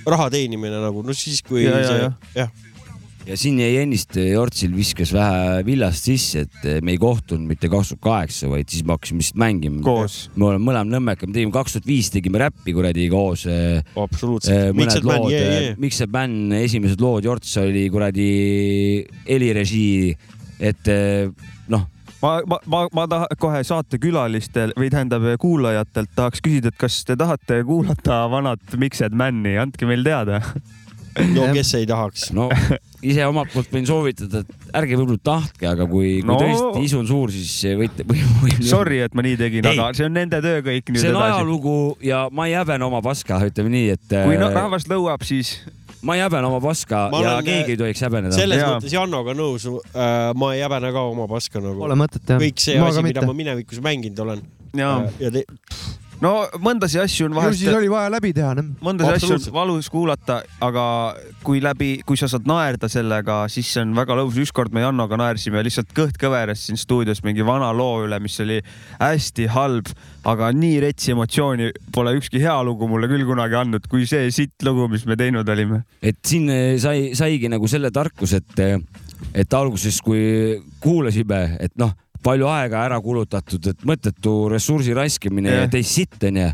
raha 0.10 0.30
teenimine 0.34 0.82
nagu 0.82 1.06
no 1.06 1.14
siis, 1.14 1.44
kui 1.46 1.68
Ja, 1.68 1.78
ja, 1.78 1.86
see 1.92 2.02
ja. 2.02 2.10
jah, 2.46 2.50
ja 3.30 3.38
siin 3.38 3.60
jäi 3.62 3.78
ennist 3.84 4.18
Jortsil 4.18 4.74
viskas 4.74 5.12
vähe 5.14 5.62
villast 5.66 6.08
sisse, 6.10 6.46
et 6.48 6.66
eh, 6.66 6.80
me 6.86 6.96
ei 6.96 7.02
kohtunud 7.02 7.46
mitte 7.50 7.70
kaks 7.70 7.94
tuhat 7.94 8.02
kaheksa, 8.06 8.50
vaid 8.50 8.72
siis 8.72 8.86
me 8.86 8.96
hakkasime 8.96 9.22
lihtsalt 9.22 9.42
mängima. 9.44 9.98
Me 10.36 10.48
oleme 10.48 10.66
mõlemad 10.66 10.94
nõmmekad, 10.96 11.30
me 11.30 11.38
tegime 11.38 11.54
kaks 11.54 11.78
tuhat 11.78 11.90
viis 11.90 12.10
tegime 12.14 12.42
räppi 12.42 12.74
kuradi 12.76 13.06
koos. 13.12 13.46
absoluutselt. 13.94 14.74
mõned 14.78 15.06
lood, 15.06 15.78
Miks 15.80 16.02
see 16.02 16.10
bänn, 16.10 16.56
esimesed 16.58 17.02
lood, 17.04 17.28
Jorts 17.30 17.54
oli 17.62 17.86
kuradi 17.94 18.30
helirežii, 19.30 20.18
et 20.72 20.90
eh, 20.90 21.30
noh, 21.70 21.86
ma, 22.24 22.34
ma, 22.50 22.60
ma, 22.66 22.82
ma 22.96 23.08
tahan 23.12 23.40
kohe 23.40 23.62
saatekülalistel 23.68 24.74
või 24.80 24.90
tähendab 24.92 25.28
kuulajatelt 25.42 26.16
tahaks 26.18 26.42
küsida, 26.44 26.74
et 26.74 26.82
kas 26.82 27.04
te 27.06 27.18
tahate 27.20 27.62
kuulata 27.68 28.24
vanat 28.32 28.78
Miksed 28.80 29.14
Männi, 29.14 29.58
andke 29.62 29.90
meil 29.90 30.04
teada. 30.08 30.42
no 31.38 31.48
kes 31.56 31.74
ei 31.80 31.88
tahaks. 31.90 32.30
no 32.36 32.50
ise 33.06 33.24
omalt 33.30 33.52
poolt 33.54 33.72
võin 33.74 33.86
soovitada, 33.88 34.42
et 34.44 34.76
ärge 34.76 34.98
võib-olla 35.00 35.22
tahtke, 35.24 35.68
aga 35.70 35.86
kui, 35.90 36.20
kui 36.20 36.28
No. 36.28 36.38
tõesti 36.42 36.86
isu 36.88 37.00
on 37.00 37.08
suur, 37.10 37.32
siis 37.32 37.54
võite 37.80 38.04
või, 38.10 38.24
või, 38.44 38.56
Sorry, 38.68 39.02
et 39.06 39.16
ma 39.18 39.24
nii 39.26 39.38
tegin, 39.40 39.68
aga 39.72 39.90
see 39.98 40.08
on 40.10 40.16
nende 40.20 40.42
töö 40.44 40.62
kõik 40.66 40.92
nüüd 40.92 41.02
see 41.04 41.12
on 41.14 41.18
edasi. 41.20 41.36
ajalugu 41.40 41.76
ja 42.06 42.26
ma 42.32 42.48
ei 42.50 42.56
häbene 42.60 42.88
oma 42.90 43.02
paska, 43.06 43.40
ütleme 43.50 43.72
nii, 43.76 43.92
et. 43.98 44.08
kui 44.16 44.40
no, 44.42 44.50
rahvas 44.56 44.88
lõuab, 44.92 45.24
siis. 45.28 45.54
ma 46.06 46.16
ei 46.16 46.22
häbene 46.24 46.48
oma 46.48 46.60
paska 46.64 47.06
Ma 47.12 47.24
ja 47.24 47.32
olen, 47.38 47.48
keegi 47.48 47.74
ei 47.76 47.80
tohiks 47.82 48.04
häbeneda. 48.06 48.36
selles 48.36 48.62
mõttes 48.64 48.94
Jannoga 48.96 49.34
nõus, 49.36 49.66
ma 50.40 50.52
ei 50.56 50.62
häbene 50.64 50.92
ka 50.96 51.08
oma 51.12 51.26
paska 51.32 51.60
nagu. 51.64 51.80
Pole 51.82 51.98
mõtet, 52.00 52.24
jah. 52.28 52.40
kõik 52.40 52.62
see 52.64 52.78
Ma 52.80 52.92
asi, 52.94 53.04
mida 53.04 53.24
ma 53.28 53.36
minevikus 53.36 53.82
mänginud 53.84 54.22
olen. 54.28 54.44
Jaa. 54.78 55.02
ja 55.20 55.32
te... 55.34 55.44
no 56.24 56.32
mõndasi 56.62 57.00
asju 57.02 57.28
on 57.28 57.34
ju 57.34 57.40
vahest. 57.40 57.62
siis 57.62 57.76
oli 57.76 57.90
vaja 57.92 58.12
läbi 58.12 58.32
teha, 58.36 58.52
noh. 58.58 58.70
mõndasi 58.84 59.20
asju 59.20 59.36
on 59.38 59.46
valus 59.56 59.90
kuulata, 59.92 60.40
aga 60.64 60.86
kui 61.46 61.62
läbi, 61.64 61.92
kui 62.08 62.20
sa 62.20 62.30
saad 62.32 62.48
naerda 62.50 62.90
sellega, 62.92 63.42
siis 63.52 63.70
see 63.74 63.84
on 63.86 63.94
väga 63.98 64.18
lõbus. 64.20 64.40
ükskord 64.44 64.76
me 64.76 64.84
Jannoga 64.84 65.20
naersime 65.20 65.64
lihtsalt 65.66 65.94
kõht 65.96 66.20
kõveras 66.22 66.66
siin 66.68 66.80
stuudios 66.80 67.24
mingi 67.26 67.46
vana 67.46 67.72
loo 67.76 68.04
üle, 68.06 68.20
mis 68.24 68.40
oli 68.44 68.60
hästi 69.00 69.50
halb, 69.56 69.92
aga 70.30 70.52
nii 70.56 70.82
retsi 70.84 71.16
emotsiooni 71.16 71.72
pole 71.96 72.16
ükski 72.20 72.42
hea 72.44 72.58
lugu 72.68 72.90
mulle 72.92 73.10
küll 73.12 73.28
kunagi 73.28 73.60
andnud, 73.60 73.88
kui 73.92 74.08
see 74.10 74.30
sitt 74.36 74.68
lugu, 74.68 74.90
mis 74.92 75.06
me 75.10 75.18
teinud 75.20 75.48
olime. 75.50 75.84
et 76.02 76.20
siin 76.26 76.50
eh, 76.54 76.76
sai, 76.82 77.12
saigi 77.18 77.52
nagu 77.52 77.68
selle 77.72 77.94
tarkus, 77.96 78.36
et, 78.38 78.66
et 79.34 79.54
alguses, 79.54 80.02
kui 80.04 80.60
kuulasime, 80.84 81.44
et 81.64 81.76
noh, 81.80 81.96
palju 82.24 82.48
aega 82.52 82.84
ära 82.88 83.00
kulutatud, 83.02 83.72
et 83.72 83.86
mõttetu 83.88 84.34
ressursi 84.52 84.94
raiskamine 84.98 85.50
ja 85.50 85.62
Jah. 85.64 85.72
teist 85.72 85.96
sitt 85.96 86.24
onju. 86.24 86.50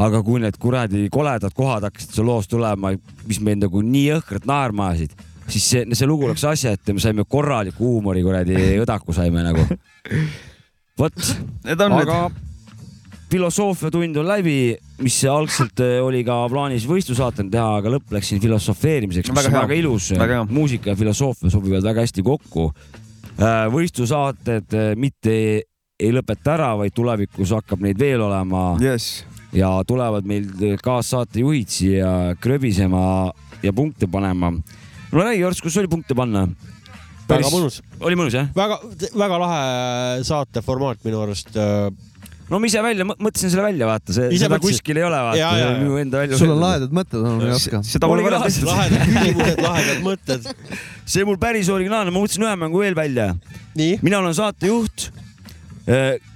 aga 0.00 0.22
kui 0.24 0.40
need 0.40 0.56
kuradi 0.56 1.08
koledad 1.12 1.52
kohad 1.52 1.84
hakkasid 1.84 2.14
seal 2.14 2.26
loos 2.26 2.46
tulema, 2.48 2.94
mis 3.28 3.40
meid 3.44 3.60
nagu 3.60 3.82
nii 3.84 4.06
jõhkralt 4.14 4.46
naerma 4.48 4.86
ajasid, 4.94 5.12
siis 5.50 5.66
see, 5.66 5.82
see 5.92 6.08
lugu 6.08 6.28
läks 6.30 6.44
asja 6.48 6.72
ette, 6.72 6.94
me 6.96 7.02
saime 7.02 7.26
korraliku 7.28 7.84
huumori 7.84 8.22
kuradi 8.24 8.78
õdaku 8.80 9.12
saime 9.12 9.42
nagu. 9.44 9.66
vot, 11.00 11.18
aga 11.66 12.30
filosoofiatund 13.30 14.16
on 14.18 14.26
läbi, 14.26 14.56
mis 15.04 15.18
algselt 15.30 15.80
eh, 15.84 15.98
oli 16.02 16.22
ka 16.26 16.38
plaanis 16.50 16.86
võistlusaatena 16.88 17.52
teha, 17.52 17.68
aga 17.78 17.92
lõpp 17.94 18.16
läks 18.16 18.32
siin 18.32 18.40
filosofeerimiseks, 18.42 19.30
mis 19.30 19.38
Väga 19.38 19.50
on 19.50 19.54
hea. 19.54 19.66
väga 19.68 19.78
ilus 19.78 20.08
muusika 20.50 20.90
ja 20.92 20.98
filosoofia 20.98 21.52
sobivad 21.52 21.86
väga 21.86 22.06
hästi 22.06 22.24
kokku. 22.26 22.70
Võistlusaated 23.40 24.74
eh, 24.76 24.90
mitte 25.00 25.34
ei 26.00 26.12
lõpeta 26.14 26.54
ära, 26.56 26.70
vaid 26.80 26.94
tulevikus 26.96 27.52
hakkab 27.56 27.82
neid 27.84 27.98
veel 28.00 28.22
olema 28.24 28.74
yes.. 28.80 29.24
ja 29.56 29.72
tulevad 29.88 30.28
meil 30.28 30.76
kaassaatejuhid 30.82 31.72
siia 31.72 32.10
kröbisema 32.40 33.30
ja 33.62 33.72
punkte 33.76 34.08
panema. 34.08 34.52
no 34.52 35.24
räägi, 35.24 35.40
Jorts, 35.40 35.60
kus 35.64 35.76
oli 35.80 35.90
punkte 35.92 36.16
panna? 36.16 36.46
väga 37.30 37.50
mõnus. 37.52 37.80
oli 38.00 38.18
mõnus 38.18 38.36
jah? 38.36 38.48
väga, 38.56 38.80
väga 39.14 39.40
lahe 39.44 40.24
saate 40.26 40.62
formaat 40.64 41.04
minu 41.04 41.20
arust. 41.24 41.52
No 42.50 42.58
ma 42.58 42.68
ise 42.70 42.82
välja, 42.82 43.06
mõtlesin 43.06 43.52
selle 43.52 43.64
välja, 43.64 43.86
vaata, 43.88 44.14
see, 44.14 44.28
seda 44.34 44.50
mõtlesid? 44.50 44.80
kuskil 44.80 44.98
ei 45.00 45.06
ole, 45.06 45.22
vaata, 45.28 45.38
see 45.54 45.68
on 45.68 45.80
minu 45.84 46.02
enda 46.02 46.22
välja. 46.24 46.40
sul 46.40 46.54
on 46.54 46.60
lahedad 46.64 46.98
mõtted 46.98 47.22
olnud, 47.22 47.44
ma 47.44 47.48
ei 47.52 47.56
oska. 47.56 47.82
seda 47.86 48.10
pole 48.10 48.26
varem 48.26 48.44
tehtud. 48.46 48.68
lahedad 48.68 49.06
küsimused, 49.06 49.64
lahedad 49.66 50.04
mõtted. 50.06 50.52
see 51.14 51.26
mul 51.28 51.40
päris 51.40 51.70
originaalne, 51.72 52.14
ma 52.14 52.22
mõtlesin 52.24 52.46
ühe 52.48 52.60
mängu 52.64 52.84
veel 52.84 52.98
välja. 52.98 53.32
mina 53.78 54.22
olen 54.22 54.34
saatejuht. 54.36 55.10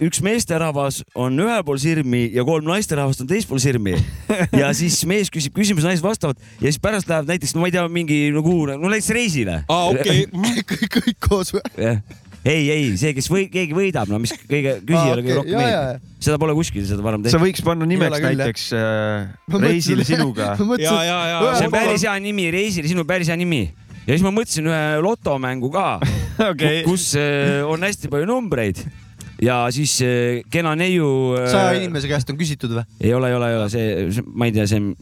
üks 0.02 0.18
meesterahvas 0.24 1.02
on 1.20 1.36
ühel 1.38 1.60
pool 1.66 1.78
sirmi 1.78 2.24
ja 2.32 2.42
kolm 2.46 2.64
naisterahvast 2.66 3.20
on 3.22 3.28
teisel 3.30 3.50
pool 3.50 3.60
sirmi 3.62 3.92
ja 4.60 4.70
siis 4.74 4.96
mees 5.06 5.30
küsib 5.30 5.54
küsimuse, 5.54 5.86
naised 5.86 6.02
vastavad 6.02 6.40
ja 6.58 6.70
siis 6.70 6.80
pärast 6.82 7.10
läheb 7.10 7.28
näiteks, 7.28 7.52
no 7.54 7.62
ma 7.62 7.68
ei 7.68 7.74
tea, 7.76 7.84
mingi 7.92 8.18
no 8.34 8.42
kuhu, 8.42 8.64
no 8.72 8.88
näiteks 8.88 9.12
reisile. 9.14 9.60
aa, 9.68 9.90
okei. 9.92 10.24
kõik, 10.72 10.88
kõik 10.96 11.20
koos 11.28 11.54
või? 11.54 11.62
jah, 11.76 12.00
ei, 12.44 12.64
ei 12.70 12.88
see, 13.00 13.14
kes 13.16 13.28
või, 13.32 13.46
keegi 13.52 13.76
võidab, 13.76 14.10
no 14.12 14.18
mis 14.22 14.34
kõige 14.36 14.76
küsijale 14.84 15.22
okei, 15.22 15.24
kõige 15.24 15.38
rohkem 15.38 15.60
meeldib. 15.62 16.10
seda 16.26 16.40
pole 16.40 16.56
kuskil 16.58 16.84
seda 16.88 17.04
varem 17.04 17.22
sa 17.22 17.30
tehtud. 17.30 17.44
võiks 17.46 17.64
panna 17.64 17.88
nimeks 17.88 18.24
näiteks 18.24 18.66
äh, 18.76 19.62
Reisile 19.64 20.04
sinuga. 20.08 20.52
ja, 20.82 20.98
ja, 21.08 21.16
ja 21.32 21.54
see 21.56 21.70
on 21.70 21.74
päris 21.74 22.04
hea 22.04 22.18
nimi, 22.24 22.50
Reisile 22.54 22.90
sinu 22.90 23.06
päris 23.08 23.32
hea 23.32 23.38
nimi. 23.40 23.62
ja 24.04 24.12
siis 24.12 24.26
ma 24.26 24.34
mõtlesin 24.34 24.68
ühe 24.68 24.84
lotomängu 25.04 25.72
ka 25.74 25.88
Okei. 26.50 26.84
kus 26.86 27.12
äh, 27.20 27.64
on 27.64 27.88
hästi 27.88 28.12
palju 28.12 28.28
numbreid 28.28 28.84
ja 29.42 29.64
siis 29.74 29.96
äh, 30.04 30.44
kena 30.52 30.76
neiu. 30.78 31.08
saja 31.48 31.72
inimese 31.80 32.12
käest 32.12 32.28
on 32.30 32.40
küsitud 32.40 32.76
või? 32.76 32.84
ei 33.00 33.16
ole, 33.16 33.32
ei 33.32 33.40
ole, 33.40 33.50
ei 33.54 33.60
ole 33.62 33.72
see, 33.72 34.24
ma 34.36 34.50
ei 34.50 34.56
tea, 34.56 34.68
see, 34.68 34.92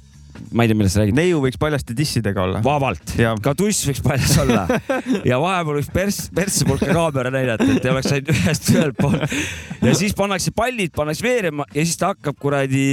ma 0.53 0.65
ei 0.65 0.71
tea, 0.71 0.79
millest 0.79 0.97
sa 0.97 1.03
räägid. 1.03 1.17
neiu 1.17 1.41
võiks 1.45 1.59
paljaste 1.61 1.97
dissidega 1.97 2.45
olla. 2.45 2.63
vabalt, 2.65 3.15
ka 3.45 3.55
tuss 3.59 3.87
võiks 3.89 4.03
paljas 4.05 4.35
olla 4.43 4.67
ja 5.31 5.41
vahepeal 5.43 5.81
võiks 5.81 5.91
pers, 5.95 6.21
persse 6.35 6.67
poolt 6.69 6.85
ka 6.85 6.93
kaamera 6.97 7.33
näidata, 7.35 7.69
et 7.69 7.89
ei 7.89 7.95
oleks 7.95 8.13
ainult 8.13 8.35
ühest 8.35 8.71
ühelt 8.75 9.01
poolt. 9.01 9.39
ja 9.83 9.97
siis 9.99 10.17
pannakse 10.19 10.55
pallid, 10.57 10.95
pannakse 10.97 11.27
veerema 11.27 11.69
ja 11.73 11.85
siis 11.85 11.99
ta 12.01 12.13
hakkab 12.15 12.39
kuradi 12.43 12.85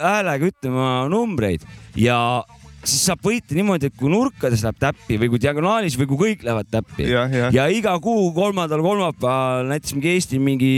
häälega 0.00 0.52
ütlema 0.52 0.88
numbreid 1.12 1.64
ja 1.98 2.18
siis 2.82 3.04
saab 3.06 3.22
võita 3.24 3.54
niimoodi, 3.54 3.88
et 3.88 3.98
kui 3.98 4.10
nurkades 4.10 4.64
läheb 4.64 4.80
täppi 4.82 5.18
või 5.20 5.30
kui 5.32 5.42
diagonaalis 5.42 5.96
või 6.00 6.08
kui 6.10 6.20
kõik 6.24 6.44
lähevad 6.46 6.70
täppi 6.72 7.06
Jah, 7.06 7.30
jah. 7.30 7.54
ja 7.54 7.68
iga 7.70 7.94
kuu 8.02 8.32
kolmandal 8.36 8.82
kolmapäeval 8.82 9.70
näiteks 9.70 9.96
mingi 9.96 10.12
Eesti 10.16 10.42
mingi 10.42 10.74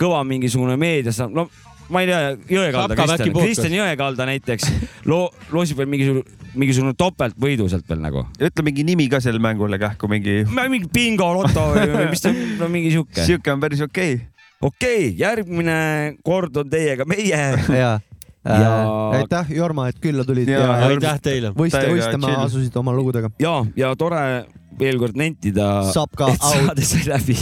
kõva 0.00 0.20
mingisugune 0.28 0.76
meedia 0.80 1.14
saab, 1.16 1.32
no 1.36 1.48
ma 1.90 2.02
ei 2.04 2.08
tea, 2.10 2.18
Jõekalda 2.50 2.96
Kristjan. 2.98 3.32
Kristjan 3.36 3.74
Jõekalda 3.74 4.26
näiteks 4.30 4.68
loo-, 5.10 5.30
loosib 5.54 5.80
veel 5.80 5.90
mingisugune, 5.90 6.38
mingisugune 6.58 6.94
topeltvõidu 6.98 7.68
sealt 7.70 7.88
veel 7.90 8.02
nagu. 8.02 8.24
ütle 8.38 8.66
mingi 8.66 8.84
nimi 8.86 9.08
ka 9.12 9.20
sellele 9.22 9.42
mängule 9.44 9.78
kähku, 9.80 10.10
mingi. 10.10 10.42
mingi 10.50 10.90
bingo, 10.92 11.32
loto 11.36 11.70
või 11.74 12.06
mis 12.12 12.24
ta, 12.24 12.34
no 12.60 12.70
mingi 12.72 12.94
sihuke. 12.94 13.24
sihuke 13.26 13.54
on 13.54 13.64
päris 13.64 13.82
okei 13.86 14.14
okay.. 14.18 14.46
okei 14.60 15.02
okay,, 15.08 15.10
järgmine 15.20 15.80
kord 16.26 16.62
on 16.62 16.70
teiega 16.70 17.08
meie. 17.10 17.42
jaa. 17.82 17.98
Ja- 18.40 19.10
aitäh, 19.18 19.50
Jorma, 19.52 19.90
et 19.90 19.98
külla 20.00 20.24
tulid 20.24 20.48
ja 20.48 20.62
aitäh 20.86 21.18
teile. 21.20 21.50
võist-, 21.52 21.76
Täiega 21.76 21.92
võistlema 21.92 22.38
asusid 22.46 22.76
oma 22.80 22.94
lugudega. 22.96 23.28
ja, 23.42 23.58
ja 23.76 23.92
tore 24.00 24.46
veel 24.80 24.96
kord 25.02 25.18
nentida, 25.20 25.66
Saab 25.92 26.14
ka 26.16 26.30
et 26.32 26.40
saade 26.40 26.86
sai 26.88 27.04
läbi. 27.10 27.36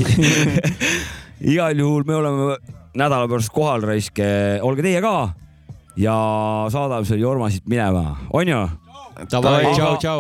igal 1.53 1.79
juhul 1.79 2.03
me 2.09 2.17
oleme 2.19 2.57
nädala 2.99 3.29
pärast 3.31 3.53
kohal, 3.55 3.85
raisk, 3.87 4.19
olge 4.67 4.83
teie 4.83 5.03
ka 5.05 5.31
ja 5.99 6.17
saadame 6.73 7.07
selle 7.07 7.23
Jorma 7.23 7.51
siit 7.51 7.67
minema, 7.71 8.17
onju? 8.35 8.65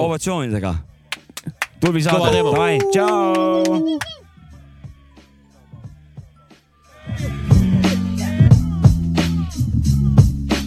Ovatsioonidega. 0.09 0.75
tubli 1.81 2.03
saade, 2.03 2.43
davai, 2.43 2.79
tšau. 2.93 4.18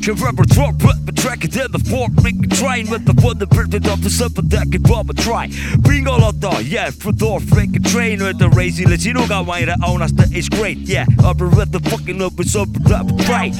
Can 0.02 0.15
rubber 0.15 0.44
drop, 0.45 0.80
put 0.80 1.06
the 1.06 1.11
track 1.11 1.44
it 1.44 1.56
in 1.56 1.72
the 1.72 1.78
fork, 1.78 2.11
make 2.23 2.44
a 2.44 2.48
train 2.56 2.90
with 2.90 3.06
the 3.06 3.14
fun, 3.22 3.38
the 3.38 3.45
printed 3.45 3.88
off 3.88 4.02
the 4.02 4.10
simple 4.10 4.41
deck 4.41 4.68
and 4.73 4.82
bomb 4.82 5.07
a 5.11 5.14
try. 5.14 5.48
Bingo 5.82 6.18
lotto, 6.18 6.57
yeah, 6.60 6.90
for 6.90 7.11
door, 7.11 7.40
make 7.56 7.76
a 7.76 7.80
train 7.80 8.23
with 8.23 8.40
the 8.40 8.49
racing, 8.49 8.90
let 8.90 9.06
you 9.06 9.14
know 9.14 9.28
got 9.28 9.45
why 9.45 9.64
the 9.64 9.78
owners 9.86 10.11
that 10.14 10.34
is 10.34 10.49
great, 10.49 10.80
yeah, 10.80 11.06
upper 11.23 11.48
with 11.48 11.72
the 11.72 11.80
fucking 11.82 12.19
up 12.19 12.34
with 12.34 12.49
some 12.49 12.72
drop 12.72 13.07
train. 13.26 13.53